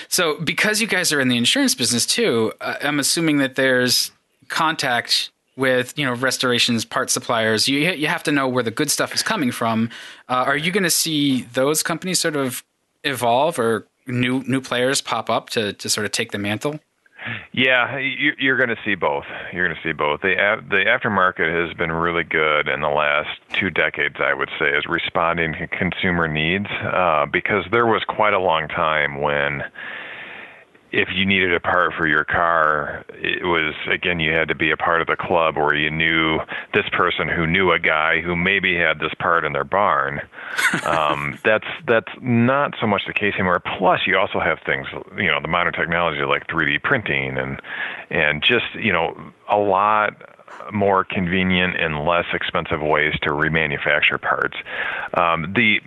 so 0.09 0.41
because 0.41 0.81
you 0.81 0.87
guys 0.87 1.13
are 1.13 1.21
in 1.21 1.29
the 1.29 1.37
insurance 1.37 1.75
business 1.75 2.07
too, 2.07 2.53
uh, 2.61 2.75
I'm 2.83 2.99
assuming 2.99 3.39
that 3.39 3.55
there's 3.55 4.11
contact 4.49 5.31
with 5.57 5.99
you 5.99 6.05
know 6.05 6.15
restorations 6.15 6.85
part 6.85 7.11
suppliers. 7.11 7.69
You 7.69 7.79
you 7.93 8.09
have 8.09 8.23
to 8.25 8.33
know 8.33 8.49
where 8.49 8.63
the 8.63 8.71
good 8.71 8.91
stuff 8.91 9.15
is 9.15 9.23
coming 9.23 9.53
from. 9.53 9.91
Uh, 10.29 10.45
are 10.47 10.57
you 10.57 10.71
going 10.73 10.85
to 10.85 10.91
see 10.91 11.43
those 11.43 11.83
companies 11.83 12.19
sort 12.19 12.37
of 12.37 12.65
evolve 13.05 13.59
or 13.59 13.87
new 14.07 14.43
new 14.45 14.61
players 14.61 15.01
pop 15.01 15.31
up 15.31 15.51
to 15.51 15.73
to 15.75 15.89
sort 15.89 16.05
of 16.05 16.13
take 16.13 16.33
the 16.33 16.39
mantle 16.39 16.81
Yeah, 17.53 17.99
you're 17.99 18.57
going 18.57 18.69
to 18.69 18.79
see 18.85 18.95
both. 18.95 19.25
You're 19.53 19.67
going 19.67 19.77
to 19.77 19.89
see 19.89 19.93
both. 19.93 20.21
The 20.21 20.37
the 20.69 20.85
aftermarket 20.85 21.51
has 21.53 21.77
been 21.77 21.93
really 21.93 22.25
good 22.25 22.69
in 22.69 22.81
the 22.81 22.89
last 22.89 23.31
two 23.53 23.71
decades, 23.71 24.17
I 24.19 24.35
would 24.35 24.51
say, 24.59 24.71
is 24.71 24.87
responding 24.87 25.53
to 25.55 25.67
consumer 25.67 26.29
needs 26.29 26.67
uh, 26.83 27.27
because 27.27 27.65
there 27.71 27.87
was 27.87 28.05
quite 28.05 28.35
a 28.35 28.39
long 28.39 28.69
time 28.69 29.21
when 29.21 29.63
if 30.97 31.11
you 31.15 31.27
needed 31.27 31.53
a 31.53 31.61
part 31.61 31.93
for 31.93 32.07
your 32.07 32.25
car, 32.25 33.05
it 33.11 33.45
was 33.45 33.75
again 33.87 34.19
you 34.19 34.33
had 34.33 34.49
to 34.49 34.55
be 34.55 34.71
a 34.71 34.79
part 34.79 35.03
of 35.03 35.07
the 35.07 35.17
club 35.17 35.59
or 35.59 35.75
you 35.75 35.91
knew 35.91 36.39
this 36.73 36.89
person 36.91 37.29
who 37.29 37.47
knew 37.47 37.71
a 37.71 37.79
guy 37.79 38.23
who 38.23 38.35
maybe 38.35 38.75
had 38.75 38.99
this 38.99 39.13
part 39.19 39.45
in 39.45 39.53
their 39.53 39.65
barn. 39.65 40.23
um, 40.85 41.39
that's 41.45 41.67
that's 41.87 42.11
not 42.23 42.75
so 42.81 42.87
much 42.87 43.03
the 43.07 43.13
case 43.13 43.35
anymore. 43.35 43.61
Plus, 43.79 44.01
you 44.07 44.17
also 44.17 44.41
have 44.41 44.59
things, 44.65 44.87
you 45.19 45.27
know, 45.27 45.39
the 45.41 45.49
modern 45.49 45.75
technology 45.75 46.23
like 46.23 46.47
3D 46.47 46.83
printing 46.83 47.37
and 47.37 47.61
and 48.09 48.43
just 48.43 48.75
you 48.75 48.93
know 48.93 49.15
a 49.51 49.59
lot 49.59 50.15
more 50.73 51.05
convenient 51.05 51.77
and 51.79 52.07
less 52.07 52.25
expensive 52.33 52.81
ways 52.81 53.13
to 53.21 53.31
remanufacture 53.31 54.21
parts. 54.21 54.57
Um, 55.13 55.53
the 55.55 55.81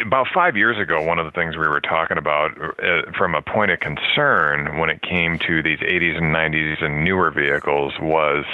about 0.00 0.26
five 0.32 0.56
years 0.56 0.78
ago, 0.78 1.02
one 1.02 1.18
of 1.18 1.24
the 1.24 1.30
things 1.30 1.56
we 1.56 1.66
were 1.68 1.80
talking 1.80 2.18
about 2.18 2.50
uh, 2.60 3.10
from 3.16 3.34
a 3.34 3.42
point 3.42 3.70
of 3.70 3.80
concern 3.80 4.78
when 4.78 4.90
it 4.90 5.02
came 5.02 5.38
to 5.46 5.62
these 5.62 5.78
80s 5.78 6.16
and 6.16 6.34
90s 6.34 6.84
and 6.84 7.04
newer 7.04 7.30
vehicles 7.30 7.94
was 8.00 8.44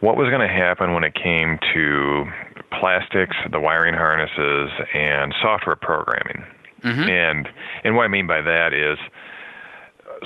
what 0.00 0.16
was 0.16 0.28
going 0.28 0.46
to 0.46 0.52
happen 0.52 0.94
when 0.94 1.04
it 1.04 1.14
came 1.14 1.58
to 1.74 2.24
plastics, 2.78 3.36
the 3.50 3.60
wiring 3.60 3.94
harnesses, 3.94 4.70
and 4.94 5.34
software 5.42 5.76
programming. 5.76 6.44
Mm-hmm. 6.82 7.10
And 7.10 7.48
and 7.84 7.96
what 7.96 8.04
I 8.04 8.08
mean 8.08 8.26
by 8.26 8.40
that 8.40 8.72
is. 8.72 8.98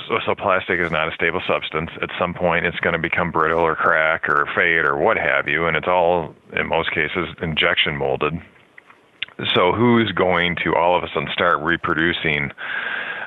So, 0.09 0.19
so 0.25 0.35
plastic 0.35 0.77
is 0.81 0.91
not 0.91 1.07
a 1.07 1.15
stable 1.15 1.41
substance. 1.47 1.89
At 2.01 2.09
some 2.19 2.33
point, 2.33 2.65
it's 2.65 2.81
going 2.81 2.91
to 2.91 2.99
become 2.99 3.31
brittle 3.31 3.61
or 3.61 3.77
crack 3.77 4.27
or 4.27 4.45
fade 4.53 4.83
or 4.83 4.97
what 4.97 5.15
have 5.15 5.47
you, 5.47 5.67
and 5.67 5.77
it's 5.77 5.87
all, 5.87 6.35
in 6.51 6.67
most 6.67 6.91
cases, 6.91 7.29
injection 7.41 7.95
molded 7.95 8.33
so 9.53 9.73
who's 9.73 10.11
going 10.11 10.55
to 10.63 10.75
all 10.75 10.97
of 10.97 11.03
a 11.03 11.07
sudden 11.13 11.29
start 11.33 11.61
reproducing 11.61 12.51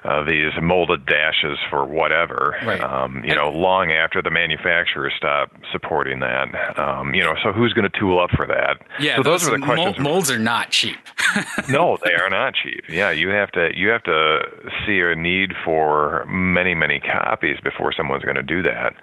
uh, 0.09 0.25
these 0.25 0.53
molded 0.63 1.05
dashes 1.05 1.59
for 1.69 1.85
whatever, 1.85 2.57
right. 2.65 2.81
um, 2.81 3.23
you 3.25 3.35
know, 3.35 3.51
long 3.51 3.93
after 3.93 4.23
the 4.23 4.31
manufacturers 4.31 5.13
stop 5.17 5.53
supporting 5.71 6.21
that. 6.21 6.79
Um, 6.79 7.15
you 7.15 7.23
know, 7.23 7.35
so 7.43 7.53
who's 7.53 7.75
going 7.75 7.91
to 7.91 7.99
tool 7.99 8.19
up 8.19 8.31
for 8.31 8.47
that? 8.47 8.79
Yeah, 8.99 9.17
so 9.17 9.23
those, 9.23 9.43
those 9.43 9.51
are 9.51 9.59
the 9.59 9.65
questions. 9.65 9.99
molds 9.99 10.31
are 10.31 10.39
not 10.39 10.71
cheap. 10.71 10.97
no, 11.69 11.99
they 12.05 12.15
are 12.15 12.31
not 12.31 12.55
cheap. 12.55 12.85
Yeah, 12.89 13.11
you 13.11 13.29
have 13.29 13.51
to 13.53 13.71
you 13.75 13.89
have 13.89 14.03
to 14.05 14.41
see 14.87 15.01
a 15.01 15.15
need 15.15 15.53
for 15.65 16.25
many 16.27 16.75
many 16.75 17.01
copies 17.01 17.59
before 17.63 17.93
someone's 17.93 18.25
going 18.25 18.37
to 18.37 18.43
do 18.43 18.63
that. 18.63 18.95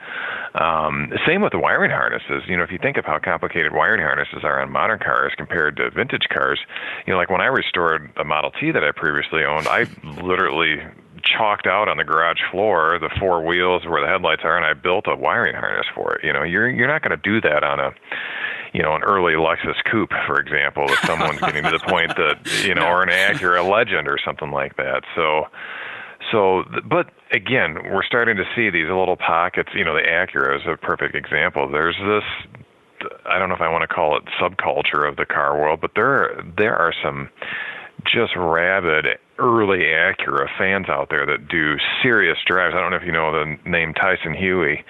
Um, 0.55 1.11
same 1.27 1.41
with 1.41 1.51
the 1.51 1.59
wiring 1.59 1.91
harnesses. 1.91 2.43
You 2.47 2.57
know, 2.57 2.63
if 2.63 2.71
you 2.71 2.79
think 2.81 2.97
of 2.97 3.05
how 3.05 3.19
complicated 3.19 3.73
wiring 3.73 4.01
harnesses 4.01 4.43
are 4.43 4.61
on 4.61 4.71
modern 4.71 4.99
cars 4.99 5.33
compared 5.35 5.75
to 5.77 5.91
vintage 5.91 6.27
cars, 6.33 6.59
you 7.05 7.13
know, 7.13 7.19
like 7.19 7.29
when 7.29 7.41
I 7.41 7.47
restored 7.47 8.11
a 8.17 8.23
Model 8.23 8.51
T 8.51 8.71
that 8.71 8.83
I 8.83 8.91
previously 8.91 9.43
owned, 9.43 9.67
I 9.67 9.85
literally 10.21 10.77
chalked 11.25 11.67
out 11.67 11.89
on 11.89 11.97
the 11.97 12.03
garage 12.03 12.41
floor 12.51 12.97
the 12.99 13.09
four 13.19 13.43
wheels 13.43 13.85
where 13.85 14.01
the 14.01 14.07
headlights 14.07 14.41
are, 14.43 14.55
and 14.55 14.65
I 14.65 14.73
built 14.73 15.05
a 15.07 15.15
wiring 15.15 15.55
harness 15.55 15.87
for 15.93 16.15
it. 16.15 16.23
You 16.23 16.33
know, 16.33 16.43
you're 16.43 16.69
you're 16.69 16.87
not 16.87 17.01
going 17.01 17.17
to 17.17 17.23
do 17.23 17.41
that 17.41 17.63
on 17.63 17.79
a 17.79 17.91
you 18.75 18.83
know, 18.83 18.93
an 18.93 19.03
early 19.03 19.33
Lexus 19.33 19.81
coupe, 19.89 20.11
for 20.27 20.37
example, 20.37 20.83
if 20.89 20.99
someone's 21.05 21.39
getting 21.39 21.63
to 21.63 21.71
the 21.71 21.79
point 21.79 22.13
that, 22.17 22.65
you 22.65 22.75
know, 22.75 22.85
or 22.87 23.03
an 23.03 23.09
Acura 23.09 23.63
Legend 23.63 24.05
or 24.05 24.17
something 24.23 24.51
like 24.51 24.75
that. 24.75 25.03
So, 25.15 25.45
so, 26.29 26.65
but 26.83 27.09
again, 27.31 27.77
we're 27.93 28.03
starting 28.03 28.35
to 28.35 28.43
see 28.53 28.69
these 28.69 28.89
little 28.89 29.15
pockets. 29.15 29.69
You 29.73 29.85
know, 29.85 29.93
the 29.93 30.01
Acura 30.01 30.57
is 30.57 30.63
a 30.67 30.75
perfect 30.75 31.15
example. 31.15 31.69
There's 31.71 31.95
this, 31.95 33.09
I 33.25 33.39
don't 33.39 33.47
know 33.47 33.55
if 33.55 33.61
I 33.61 33.71
want 33.71 33.83
to 33.83 33.87
call 33.87 34.17
it 34.17 34.23
subculture 34.41 35.07
of 35.07 35.15
the 35.15 35.25
car 35.25 35.57
world, 35.57 35.79
but 35.79 35.91
there 35.95 36.43
there 36.57 36.75
are 36.75 36.93
some 37.01 37.29
just 38.03 38.35
rabid 38.35 39.05
early 39.39 39.79
Acura 39.79 40.47
fans 40.57 40.87
out 40.89 41.09
there 41.09 41.25
that 41.25 41.47
do 41.47 41.75
serious 42.01 42.37
drives. 42.45 42.73
I 42.75 42.81
don't 42.81 42.91
know 42.91 42.97
if 42.97 43.03
you 43.03 43.11
know 43.11 43.31
the 43.31 43.69
name 43.69 43.93
Tyson 43.93 44.33
Hugie. 44.33 44.83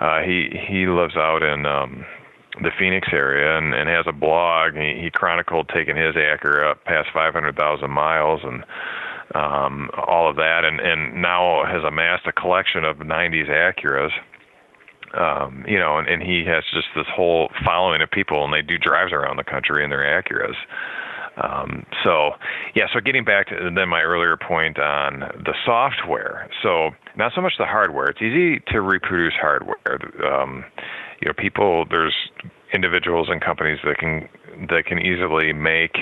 Uh, 0.00 0.20
he 0.22 0.50
he 0.68 0.86
lives 0.86 1.16
out 1.16 1.42
in 1.42 1.66
um, 1.66 2.04
the 2.62 2.70
Phoenix 2.78 3.08
area 3.12 3.56
and, 3.56 3.74
and 3.74 3.88
has 3.88 4.06
a 4.06 4.12
blog. 4.12 4.74
He, 4.74 5.00
he 5.02 5.10
chronicled 5.10 5.70
taking 5.74 5.96
his 5.96 6.14
Acura 6.14 6.72
up 6.72 6.84
past 6.84 7.08
500,000 7.12 7.90
miles 7.90 8.40
and 8.44 8.64
um, 9.34 9.90
all 10.06 10.30
of 10.30 10.36
that, 10.36 10.64
and 10.64 10.80
and 10.80 11.20
now 11.20 11.64
has 11.64 11.82
amassed 11.82 12.26
a 12.26 12.32
collection 12.32 12.84
of 12.84 12.98
90s 12.98 13.48
Acuras. 13.48 14.12
Um, 15.14 15.64
you 15.66 15.78
know, 15.78 15.98
and, 15.98 16.08
and 16.08 16.22
he 16.22 16.44
has 16.46 16.62
just 16.72 16.88
this 16.94 17.06
whole 17.14 17.50
following 17.64 18.02
of 18.02 18.10
people, 18.10 18.44
and 18.44 18.52
they 18.52 18.62
do 18.62 18.78
drives 18.78 19.12
around 19.12 19.36
the 19.36 19.44
country 19.44 19.82
in 19.82 19.90
their 19.90 20.04
Acuras. 20.04 20.56
Um, 21.36 21.84
so, 22.02 22.30
yeah, 22.74 22.86
so 22.92 23.00
getting 23.00 23.24
back 23.24 23.48
to 23.48 23.70
then 23.74 23.88
my 23.88 24.00
earlier 24.00 24.36
point 24.36 24.78
on 24.78 25.20
the 25.20 25.54
software. 25.64 26.48
So, 26.62 26.90
not 27.16 27.32
so 27.34 27.40
much 27.40 27.54
the 27.58 27.66
hardware. 27.66 28.06
It's 28.06 28.22
easy 28.22 28.60
to 28.72 28.80
reproduce 28.80 29.34
hardware. 29.34 29.76
Um, 30.24 30.64
you 31.20 31.28
know, 31.28 31.34
people, 31.36 31.84
there's 31.90 32.14
individuals 32.72 33.28
and 33.30 33.40
companies 33.40 33.78
that 33.84 33.98
can 33.98 34.28
that 34.68 34.86
can 34.86 34.98
easily 34.98 35.52
make 35.52 35.96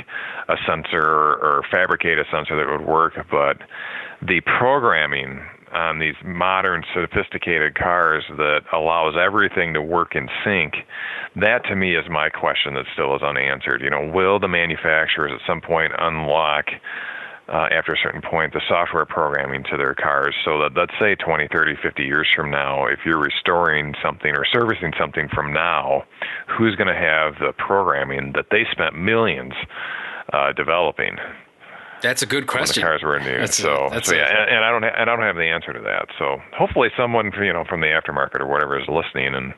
a 0.49 0.55
sensor 0.67 1.03
or, 1.03 1.35
or 1.43 1.63
fabricate 1.71 2.19
a 2.19 2.25
sensor 2.31 2.57
that 2.57 2.71
would 2.71 2.87
work, 2.87 3.15
but 3.29 3.59
the 4.23 4.41
programming 4.59 5.45
on 5.75 5.99
these 5.99 6.15
modern 6.25 6.85
sophisticated 6.95 7.75
cars 7.75 8.25
that 8.37 8.61
allows 8.73 9.15
everything 9.21 9.75
to 9.75 9.83
work 9.83 10.15
in 10.15 10.29
sync 10.45 10.75
that 11.37 11.65
to 11.65 11.75
me 11.75 11.97
is 11.97 12.05
my 12.09 12.29
question 12.29 12.75
that 12.75 12.87
still 12.93 13.15
is 13.17 13.23
unanswered. 13.23 13.83
You 13.83 13.91
know 13.91 14.11
will 14.13 14.39
the 14.39 14.49
manufacturers 14.49 15.33
at 15.35 15.47
some 15.47 15.61
point 15.61 15.93
unlock 15.99 16.67
uh, 17.49 17.69
after 17.71 17.93
a 17.93 17.99
certain 18.03 18.23
point 18.23 18.53
the 18.53 18.63
software 18.69 19.05
programming 19.05 19.65
to 19.65 19.77
their 19.77 19.95
cars 19.95 20.35
so 20.45 20.61
that 20.61 20.71
let's 20.77 20.95
say 20.99 21.15
20 21.15 21.49
30 21.53 21.75
50 21.83 22.03
years 22.03 22.27
from 22.35 22.51
now 22.51 22.87
if 22.87 23.01
you're 23.05 23.21
restoring 23.21 23.95
something 24.03 24.33
or 24.35 24.45
servicing 24.47 24.93
something 24.99 25.29
from 25.29 25.53
now 25.53 26.05
who's 26.57 26.75
going 26.77 26.89
to 26.89 26.95
have 26.95 27.35
the 27.41 27.53
programming 27.59 28.33
that 28.35 28.47
they 28.51 28.65
spent 28.73 28.97
millions 28.97 29.53
uh, 30.33 30.53
developing 30.53 31.17
that's 32.05 32.23
a 32.23 32.27
good 32.27 32.47
question. 32.47 32.83
When 32.83 32.93
the 32.93 32.99
cars 32.99 33.03
were 33.03 33.19
new, 33.19 33.41
that's 33.41 33.57
so, 33.57 33.89
a, 33.91 34.05
so 34.05 34.15
yeah, 34.15 34.29
and, 34.29 34.57
and, 34.57 34.65
I 34.65 34.71
don't, 34.71 34.83
ha- 34.83 34.95
and 34.99 35.09
I 35.09 35.17
don't 35.17 35.25
have 35.25 35.37
the 35.37 35.49
answer 35.49 35.73
to 35.73 35.81
that. 35.81 36.09
So 36.19 36.37
hopefully, 36.53 36.91
someone 36.97 37.33
you 37.41 37.53
know 37.53 37.65
from 37.65 37.81
the 37.81 37.87
aftermarket 37.87 38.41
or 38.41 38.47
whatever 38.47 38.79
is 38.79 38.87
listening 38.89 39.35
and 39.35 39.55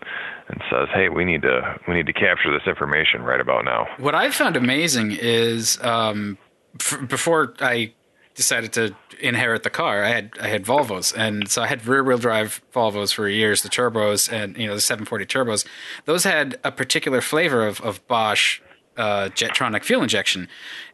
and 0.48 0.62
says, 0.70 0.88
"Hey, 0.94 1.08
we 1.08 1.24
need 1.24 1.42
to 1.42 1.76
we 1.88 1.94
need 1.94 2.06
to 2.06 2.12
capture 2.12 2.52
this 2.52 2.66
information 2.66 3.22
right 3.22 3.40
about 3.40 3.64
now." 3.64 3.86
What 3.98 4.14
I've 4.14 4.34
found 4.34 4.56
amazing 4.56 5.10
is 5.12 5.82
um, 5.82 6.38
f- 6.80 7.06
before 7.08 7.54
I 7.60 7.92
decided 8.36 8.72
to 8.74 8.94
inherit 9.20 9.64
the 9.64 9.70
car, 9.70 10.04
I 10.04 10.10
had 10.10 10.30
I 10.40 10.46
had 10.46 10.64
Volvos, 10.64 11.12
and 11.16 11.48
so 11.48 11.62
I 11.62 11.66
had 11.66 11.84
rear 11.84 12.04
wheel 12.04 12.18
drive 12.18 12.62
Volvos 12.72 13.12
for 13.12 13.28
years, 13.28 13.62
the 13.62 13.68
turbos 13.68 14.32
and 14.32 14.56
you 14.56 14.68
know 14.68 14.74
the 14.76 14.80
740 14.80 15.26
turbos. 15.26 15.66
Those 16.04 16.22
had 16.22 16.60
a 16.62 16.70
particular 16.70 17.20
flavor 17.20 17.66
of 17.66 17.80
of 17.80 18.06
Bosch 18.06 18.60
uh, 18.96 19.28
Jetronic 19.34 19.84
fuel 19.84 20.02
injection, 20.02 20.48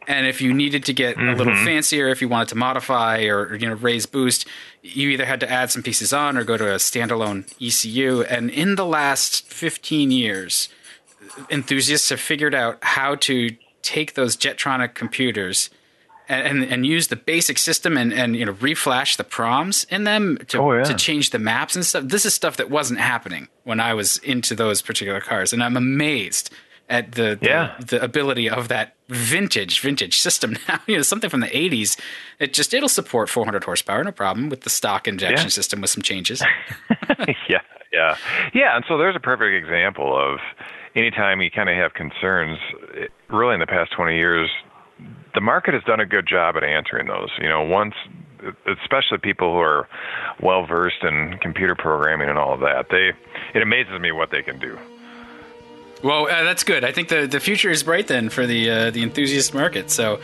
and 0.07 0.27
if 0.27 0.41
you 0.41 0.53
needed 0.53 0.85
to 0.87 0.93
get 0.93 1.17
mm-hmm. 1.17 1.29
a 1.29 1.37
little 1.37 1.53
mm-hmm. 1.53 1.65
fancier, 1.65 2.09
if 2.09 2.21
you 2.21 2.29
wanted 2.29 2.49
to 2.49 2.57
modify 2.57 3.23
or 3.25 3.55
you 3.55 3.69
know 3.69 3.75
raise 3.75 4.07
boost, 4.07 4.47
you 4.83 5.11
either 5.11 5.25
had 5.25 5.41
to 5.41 5.51
add 5.51 5.71
some 5.71 5.83
pieces 5.83 6.13
on 6.13 6.37
or 6.37 6.45
go 6.45 6.57
to 6.57 6.73
a 6.73 6.77
standalone 6.77 7.45
ECU. 7.61 8.23
And 8.23 8.51
in 8.51 8.75
the 8.75 8.87
last 8.87 9.47
15 9.47 10.11
years, 10.11 10.69
enthusiasts 11.51 12.09
have 12.11 12.21
figured 12.21 12.55
out 12.55 12.79
how 12.83 13.15
to 13.17 13.51
take 13.83 14.15
those 14.15 14.37
Jetronic 14.37 14.95
computers 14.95 15.71
and, 16.29 16.63
and, 16.63 16.73
and 16.73 16.87
use 16.87 17.09
the 17.09 17.17
basic 17.17 17.59
system 17.59 17.97
and, 17.97 18.13
and 18.13 18.37
you 18.37 18.45
know 18.45 18.55
reflash 18.55 19.17
the 19.17 19.25
proms 19.25 19.85
in 19.85 20.05
them 20.05 20.39
to, 20.49 20.59
oh, 20.59 20.73
yeah. 20.73 20.85
to 20.85 20.95
change 20.95 21.31
the 21.31 21.39
maps 21.39 21.77
and 21.77 21.85
stuff. 21.85 22.05
This 22.05 22.25
is 22.25 22.35
stuff 22.35 22.57
that 22.57 22.71
wasn't 22.71 23.01
happening 23.01 23.49
when 23.65 23.81
I 23.81 23.95
was 23.95 24.19
into 24.19 24.55
those 24.55 24.83
particular 24.83 25.21
cars, 25.21 25.53
and 25.53 25.63
I'm 25.63 25.77
amazed 25.77 26.51
at 26.93 27.13
the, 27.13 27.39
yeah. 27.41 27.75
the, 27.81 27.87
the 27.87 28.05
ability 28.05 28.51
of 28.51 28.69
that 28.69 28.95
vintage 29.09 29.81
vintage 29.81 30.19
system 30.19 30.57
now. 30.69 30.79
You 30.87 30.97
know 30.97 31.03
something 31.03 31.31
from 31.31 31.41
the 31.41 31.49
80s 31.49 31.99
it 32.39 32.53
just 32.53 32.73
it'll 32.73 32.89
support 32.89 33.29
400 33.29 33.65
horsepower 33.65 34.05
no 34.05 34.13
problem 34.13 34.49
with 34.49 34.61
the 34.61 34.71
stock 34.71 35.09
injection 35.09 35.47
yeah. 35.47 35.51
system 35.51 35.81
with 35.81 35.91
some 35.91 36.03
changes. 36.03 36.43
Yeah 37.49 37.61
yeah. 37.93 38.17
Yeah 38.55 38.77
and 38.77 38.85
so 38.89 38.97
there's 38.97 39.17
a 39.17 39.21
perfect 39.21 39.55
example 39.55 40.17
of 40.17 40.39
anytime 40.95 41.41
you 41.41 41.51
kind 41.51 41.69
of 41.69 41.77
have 41.77 41.95
concerns 41.95 42.59
really 43.29 43.55
in 43.55 43.61
the 43.61 43.67
past 43.67 43.93
20 43.93 44.17
years 44.17 44.51
the 45.35 45.41
market 45.41 45.75
has 45.75 45.83
done 45.85 46.01
a 46.01 46.07
good 46.07 46.27
job 46.27 46.57
at 46.57 46.65
answering 46.65 47.07
those. 47.07 47.31
You 47.39 47.49
know 47.49 47.63
once 47.63 47.95
especially 48.67 49.19
people 49.19 49.53
who 49.53 49.61
are 49.61 49.89
well 50.43 50.67
versed 50.67 51.03
in 51.03 51.39
computer 51.41 51.75
programming 51.75 52.29
and 52.29 52.39
all 52.39 52.55
of 52.55 52.61
that 52.61 52.87
they 52.91 53.13
it 53.55 53.63
amazes 53.63 54.01
me 54.01 54.11
what 54.11 54.31
they 54.31 54.43
can 54.43 54.59
do 54.59 54.79
well, 56.03 56.29
uh, 56.29 56.45
that's 56.45 56.65
good. 56.65 56.85
I 56.85 56.93
think 56.93 57.09
the, 57.09 57.27
the 57.27 57.41
future 57.41 57.71
is 57.71 57.83
bright 57.83 58.07
then 58.07 58.29
for 58.29 58.47
the 58.47 58.71
uh, 58.71 58.91
the 58.91 59.03
enthusiast 59.03 59.55
market. 59.55 59.91
So, 59.91 60.15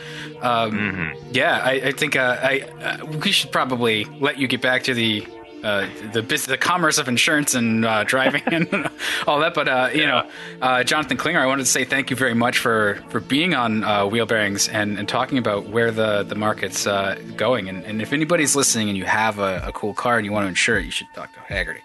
um, 0.41 0.71
mm-hmm. 0.71 1.29
yeah, 1.31 1.61
I, 1.63 1.71
I 1.71 1.91
think 1.91 2.15
uh, 2.15 2.37
I 2.41 2.61
uh, 2.81 3.05
we 3.05 3.31
should 3.31 3.51
probably 3.51 4.05
let 4.05 4.37
you 4.37 4.47
get 4.47 4.61
back 4.61 4.83
to 4.83 4.93
the 4.93 5.25
uh, 5.63 5.87
the 6.13 6.21
the 6.21 6.57
commerce 6.57 6.97
of 6.97 7.07
insurance 7.07 7.53
and 7.53 7.85
uh, 7.85 8.03
driving 8.03 8.41
and 8.47 8.89
all 9.27 9.39
that. 9.39 9.53
But 9.53 9.67
uh, 9.67 9.89
you 9.93 10.05
know, 10.05 10.29
uh, 10.61 10.83
Jonathan 10.83 11.17
Klinger, 11.17 11.39
I 11.39 11.45
wanted 11.45 11.63
to 11.63 11.69
say 11.69 11.85
thank 11.85 12.09
you 12.09 12.15
very 12.15 12.33
much 12.33 12.59
for 12.59 13.03
for 13.09 13.19
being 13.19 13.53
on 13.53 13.83
uh, 13.83 14.05
Wheel 14.05 14.25
Bearings 14.25 14.67
and, 14.69 14.97
and 14.97 15.07
talking 15.07 15.37
about 15.37 15.67
where 15.67 15.91
the 15.91 16.23
the 16.23 16.35
market's 16.35 16.87
uh, 16.87 17.19
going. 17.35 17.69
And, 17.69 17.83
and 17.83 18.01
if 18.01 18.13
anybody's 18.13 18.55
listening 18.55 18.89
and 18.89 18.97
you 18.97 19.05
have 19.05 19.39
a, 19.39 19.63
a 19.67 19.71
cool 19.71 19.93
car 19.93 20.17
and 20.17 20.25
you 20.25 20.31
want 20.31 20.45
to 20.45 20.49
insure 20.49 20.79
it, 20.79 20.85
you 20.85 20.91
should 20.91 21.07
talk 21.13 21.33
to 21.33 21.39
Hagerty. 21.53 21.81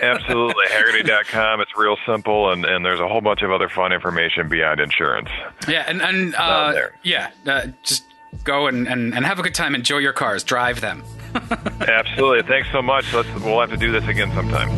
Absolutely. 0.00 0.66
Hagerty.com. 0.66 1.60
It's 1.60 1.76
real 1.76 1.96
simple, 2.06 2.50
and, 2.52 2.64
and 2.64 2.84
there's 2.84 3.00
a 3.00 3.08
whole 3.08 3.20
bunch 3.20 3.42
of 3.42 3.50
other 3.50 3.68
fun 3.68 3.92
information 3.92 4.48
beyond 4.48 4.80
insurance. 4.80 5.28
Yeah, 5.68 5.84
and, 5.86 6.00
and 6.02 6.34
uh, 6.34 6.74
yeah, 7.02 7.30
uh, 7.46 7.68
just 7.82 8.04
go 8.44 8.66
and, 8.66 8.86
and, 8.86 9.14
and 9.14 9.24
have 9.24 9.38
a 9.38 9.42
good 9.42 9.54
time. 9.54 9.74
Enjoy 9.74 9.98
your 9.98 10.12
cars. 10.12 10.44
Drive 10.44 10.80
them. 10.80 11.04
Absolutely. 11.80 12.42
Thanks 12.48 12.68
so 12.72 12.82
much. 12.82 13.12
Let's, 13.12 13.28
we'll 13.40 13.60
have 13.60 13.70
to 13.70 13.76
do 13.76 13.92
this 13.92 14.06
again 14.06 14.32
sometime. 14.34 14.70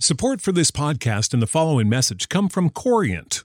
Support 0.00 0.40
for 0.40 0.50
this 0.50 0.72
podcast 0.72 1.32
and 1.32 1.40
the 1.40 1.46
following 1.46 1.88
message 1.88 2.28
come 2.28 2.48
from 2.48 2.70
Corient 2.70 3.44